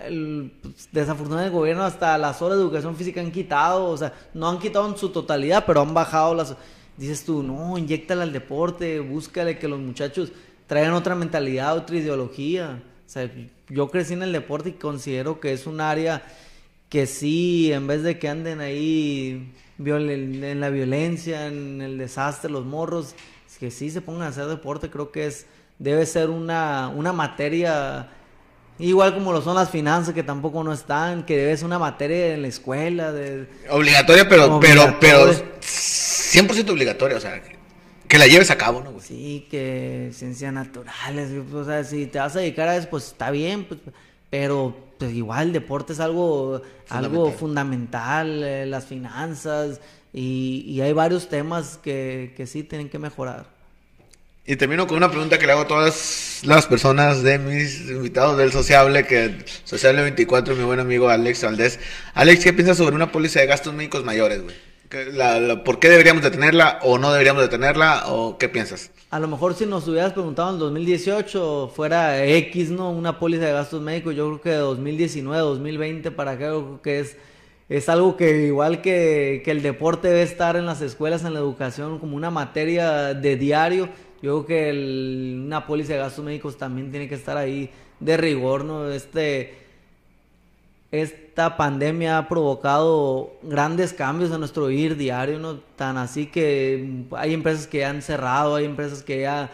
el- 0.00 0.52
desafortunadamente 0.92 1.54
el 1.54 1.58
gobierno 1.58 1.84
hasta 1.84 2.18
las 2.18 2.42
horas 2.42 2.58
de 2.58 2.64
educación 2.64 2.96
física 2.96 3.20
han 3.20 3.30
quitado, 3.30 3.86
o 3.86 3.96
sea, 3.96 4.12
no 4.34 4.48
han 4.48 4.58
quitado 4.58 4.88
en 4.88 4.96
su 4.96 5.10
totalidad, 5.10 5.64
pero 5.66 5.80
han 5.80 5.94
bajado 5.94 6.34
las 6.34 6.56
dices 6.96 7.24
tú, 7.24 7.42
no, 7.42 7.76
inyectale 7.76 8.22
al 8.22 8.32
deporte, 8.32 9.00
búscale 9.00 9.58
que 9.58 9.68
los 9.68 9.80
muchachos 9.80 10.32
traigan 10.66 10.94
otra 10.94 11.14
mentalidad, 11.14 11.76
otra 11.76 11.96
ideología. 11.96 12.82
O 13.06 13.08
sea, 13.08 13.30
yo 13.68 13.88
crecí 13.90 14.14
en 14.14 14.22
el 14.22 14.32
deporte 14.32 14.70
y 14.70 14.72
considero 14.72 15.40
que 15.40 15.52
es 15.52 15.66
un 15.66 15.80
área 15.80 16.22
que 16.88 17.06
sí, 17.06 17.72
en 17.72 17.86
vez 17.86 18.02
de 18.02 18.18
que 18.18 18.28
anden 18.28 18.60
ahí 18.60 19.52
en 19.78 20.60
la 20.60 20.70
violencia, 20.70 21.48
en 21.48 21.82
el 21.82 21.98
desastre, 21.98 22.50
los 22.50 22.64
morros, 22.64 23.14
que 23.58 23.70
sí 23.70 23.90
se 23.90 24.00
pongan 24.00 24.22
a 24.22 24.28
hacer 24.28 24.46
deporte, 24.46 24.90
creo 24.90 25.10
que 25.10 25.26
es 25.26 25.46
debe 25.78 26.06
ser 26.06 26.30
una, 26.30 26.88
una 26.94 27.12
materia 27.12 28.08
igual 28.78 29.14
como 29.14 29.32
lo 29.32 29.40
son 29.40 29.54
las 29.54 29.70
finanzas 29.70 30.14
que 30.14 30.22
tampoco 30.22 30.64
no 30.64 30.72
están, 30.72 31.24
que 31.24 31.36
debe 31.36 31.56
ser 31.56 31.66
una 31.66 31.78
materia 31.78 32.34
en 32.34 32.42
la 32.42 32.48
escuela 32.48 33.12
de 33.12 33.46
Obligatoria, 33.70 34.28
pero, 34.28 34.58
pero, 34.60 34.96
pero 35.00 35.22
Obligatoria. 35.24 35.60
100% 35.60 36.70
obligatoria, 36.70 37.16
o 37.16 37.20
sea, 37.20 37.40
que, 38.08 38.18
la 38.18 38.26
lleves 38.26 38.50
a 38.50 38.58
cabo, 38.58 38.80
¿no, 38.80 38.92
güey? 38.92 39.04
sí, 39.04 39.46
que 39.50 40.10
ciencias 40.12 40.52
naturales, 40.52 41.30
o 41.52 41.64
sea, 41.64 41.82
si 41.84 42.06
te 42.06 42.18
vas 42.18 42.36
a 42.36 42.40
dedicar 42.40 42.68
a 42.68 42.76
eso 42.76 42.88
pues 42.88 43.08
está 43.08 43.30
bien, 43.30 43.64
pues, 43.64 43.80
pero 44.30 44.76
pues 44.98 45.12
igual 45.12 45.48
el 45.48 45.52
deporte 45.52 45.92
es 45.92 46.00
algo 46.00 46.62
algo 46.88 47.32
fundamental, 47.32 48.42
eh, 48.42 48.66
las 48.66 48.86
finanzas 48.86 49.80
y, 50.12 50.64
y 50.66 50.80
hay 50.80 50.92
varios 50.92 51.28
temas 51.28 51.76
que, 51.76 52.34
que 52.36 52.46
sí 52.46 52.62
tienen 52.62 52.88
que 52.88 52.98
mejorar. 52.98 53.53
Y 54.46 54.56
termino 54.56 54.86
con 54.86 54.98
una 54.98 55.10
pregunta 55.10 55.38
que 55.38 55.46
le 55.46 55.52
hago 55.52 55.62
a 55.62 55.66
todas 55.66 56.40
las 56.44 56.66
personas 56.66 57.22
de 57.22 57.38
mis 57.38 57.88
invitados 57.88 58.36
del 58.36 58.52
Sociable, 58.52 59.06
que 59.06 59.38
Sociable 59.64 60.02
24, 60.02 60.54
mi 60.54 60.64
buen 60.64 60.80
amigo 60.80 61.08
Alex 61.08 61.44
Valdés. 61.44 61.80
Alex, 62.12 62.44
¿qué 62.44 62.52
piensas 62.52 62.76
sobre 62.76 62.94
una 62.94 63.10
póliza 63.10 63.40
de 63.40 63.46
gastos 63.46 63.72
médicos 63.72 64.04
mayores, 64.04 64.42
güey? 64.42 64.54
¿Qué- 64.90 65.06
la- 65.06 65.40
la- 65.40 65.64
¿Por 65.64 65.78
qué 65.78 65.88
deberíamos 65.88 66.22
de 66.22 66.30
tenerla 66.30 66.78
o 66.82 66.98
no 66.98 67.10
deberíamos 67.10 67.40
de 67.42 67.48
tenerla 67.48 68.04
o 68.08 68.36
qué 68.36 68.50
piensas? 68.50 68.90
A 69.10 69.18
lo 69.18 69.28
mejor 69.28 69.54
si 69.54 69.64
nos 69.64 69.88
hubieras 69.88 70.12
preguntado 70.12 70.50
en 70.52 70.58
2018 70.58 71.72
fuera 71.74 72.22
X, 72.26 72.68
¿no? 72.68 72.90
Una 72.90 73.18
póliza 73.18 73.46
de 73.46 73.52
gastos 73.52 73.80
médicos, 73.80 74.14
yo 74.14 74.26
creo 74.26 74.40
que 74.42 74.50
de 74.50 74.56
2019, 74.56 75.40
2020 75.42 76.10
para 76.10 76.32
acá, 76.32 76.48
yo 76.48 76.60
creo 76.64 76.82
que 76.82 77.00
es, 77.00 77.16
es 77.70 77.88
algo 77.88 78.18
que 78.18 78.42
igual 78.48 78.82
que, 78.82 79.40
que 79.42 79.50
el 79.52 79.62
deporte 79.62 80.08
debe 80.08 80.22
estar 80.22 80.54
en 80.56 80.66
las 80.66 80.82
escuelas, 80.82 81.24
en 81.24 81.32
la 81.32 81.38
educación, 81.40 81.98
como 81.98 82.14
una 82.14 82.30
materia 82.30 83.14
de 83.14 83.36
diario, 83.36 83.88
yo 84.22 84.44
creo 84.44 84.46
que 84.46 85.36
una 85.44 85.66
póliza 85.66 85.94
de 85.94 85.98
gastos 86.00 86.24
médicos 86.24 86.56
también 86.56 86.90
tiene 86.90 87.08
que 87.08 87.14
estar 87.14 87.36
ahí 87.36 87.70
de 88.00 88.16
rigor, 88.16 88.64
¿no? 88.64 88.90
Este, 88.90 89.54
esta 90.90 91.56
pandemia 91.56 92.18
ha 92.18 92.28
provocado 92.28 93.32
grandes 93.42 93.92
cambios 93.92 94.30
en 94.30 94.38
nuestro 94.38 94.66
vivir 94.66 94.96
diario, 94.96 95.38
¿no? 95.38 95.56
Tan 95.76 95.96
así 95.96 96.26
que 96.26 97.04
hay 97.12 97.34
empresas 97.34 97.66
que 97.66 97.78
ya 97.78 97.90
han 97.90 98.02
cerrado, 98.02 98.54
hay 98.54 98.64
empresas 98.64 99.02
que 99.02 99.22
ya 99.22 99.50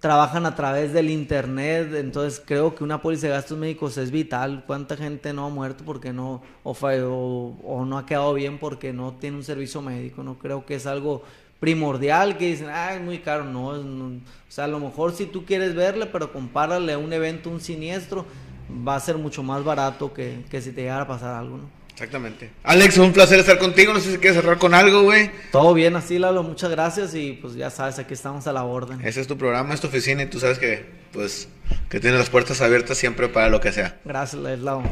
trabajan 0.00 0.44
a 0.44 0.54
través 0.54 0.92
del 0.92 1.08
internet, 1.10 1.94
entonces 1.94 2.42
creo 2.44 2.74
que 2.74 2.84
una 2.84 3.00
póliza 3.00 3.28
de 3.28 3.32
gastos 3.32 3.56
médicos 3.56 3.96
es 3.96 4.10
vital. 4.10 4.64
¿Cuánta 4.66 4.98
gente 4.98 5.32
no 5.32 5.46
ha 5.46 5.48
muerto 5.48 5.82
porque 5.82 6.12
no, 6.12 6.42
o, 6.62 6.72
o, 6.72 7.56
o 7.64 7.84
no 7.86 7.96
ha 7.96 8.04
quedado 8.04 8.34
bien 8.34 8.58
porque 8.58 8.92
no 8.92 9.14
tiene 9.14 9.38
un 9.38 9.44
servicio 9.44 9.80
médico? 9.80 10.22
No 10.22 10.38
creo 10.38 10.66
que 10.66 10.74
es 10.74 10.86
algo 10.86 11.22
primordial 11.64 12.36
que 12.36 12.46
dicen, 12.48 12.68
ah, 12.70 12.94
es 12.94 13.00
muy 13.00 13.18
caro. 13.20 13.44
No, 13.44 13.74
es- 13.74 13.82
no- 13.84 14.16
o 14.18 14.50
sea, 14.54 14.64
a 14.64 14.68
lo 14.68 14.78
mejor 14.78 15.12
si 15.14 15.24
tú 15.24 15.46
quieres 15.46 15.74
verle, 15.74 16.04
pero 16.06 16.30
compárale 16.30 16.92
a 16.92 16.98
un 16.98 17.10
evento, 17.12 17.48
un 17.48 17.60
siniestro, 17.60 18.26
va 18.86 18.96
a 18.96 19.00
ser 19.00 19.16
mucho 19.16 19.42
más 19.42 19.64
barato 19.64 20.12
que, 20.12 20.44
que 20.50 20.60
si 20.60 20.72
te 20.72 20.82
llegara 20.82 21.02
a 21.02 21.06
pasar 21.08 21.34
algo, 21.34 21.56
¿no? 21.56 21.70
Exactamente. 21.94 22.50
Alex, 22.64 22.98
un 22.98 23.12
placer 23.12 23.38
estar 23.40 23.56
contigo. 23.58 23.92
No 23.94 24.00
sé 24.00 24.10
si 24.12 24.18
quieres 24.18 24.36
cerrar 24.40 24.58
con 24.58 24.74
algo, 24.74 25.02
güey. 25.04 25.30
Todo 25.52 25.72
bien 25.74 25.94
así, 25.96 26.18
Lalo, 26.18 26.42
muchas 26.42 26.70
gracias 26.70 27.14
y 27.14 27.32
pues 27.40 27.54
ya 27.54 27.70
sabes, 27.70 27.98
aquí 27.98 28.12
estamos 28.14 28.46
a 28.46 28.52
la 28.52 28.64
orden. 28.64 29.00
Ese 29.04 29.20
es 29.20 29.26
tu 29.26 29.38
programa, 29.38 29.72
es 29.72 29.80
tu 29.80 29.86
oficina 29.86 30.22
y 30.24 30.26
tú 30.26 30.38
sabes 30.40 30.58
que, 30.58 30.84
pues, 31.12 31.48
que 31.88 32.00
tienes 32.00 32.18
las 32.18 32.30
puertas 32.30 32.60
abiertas 32.60 32.98
siempre 32.98 33.28
para 33.28 33.48
lo 33.48 33.60
que 33.60 33.72
sea. 33.72 33.98
Gracias, 34.04 34.42
Lalo. 34.42 34.82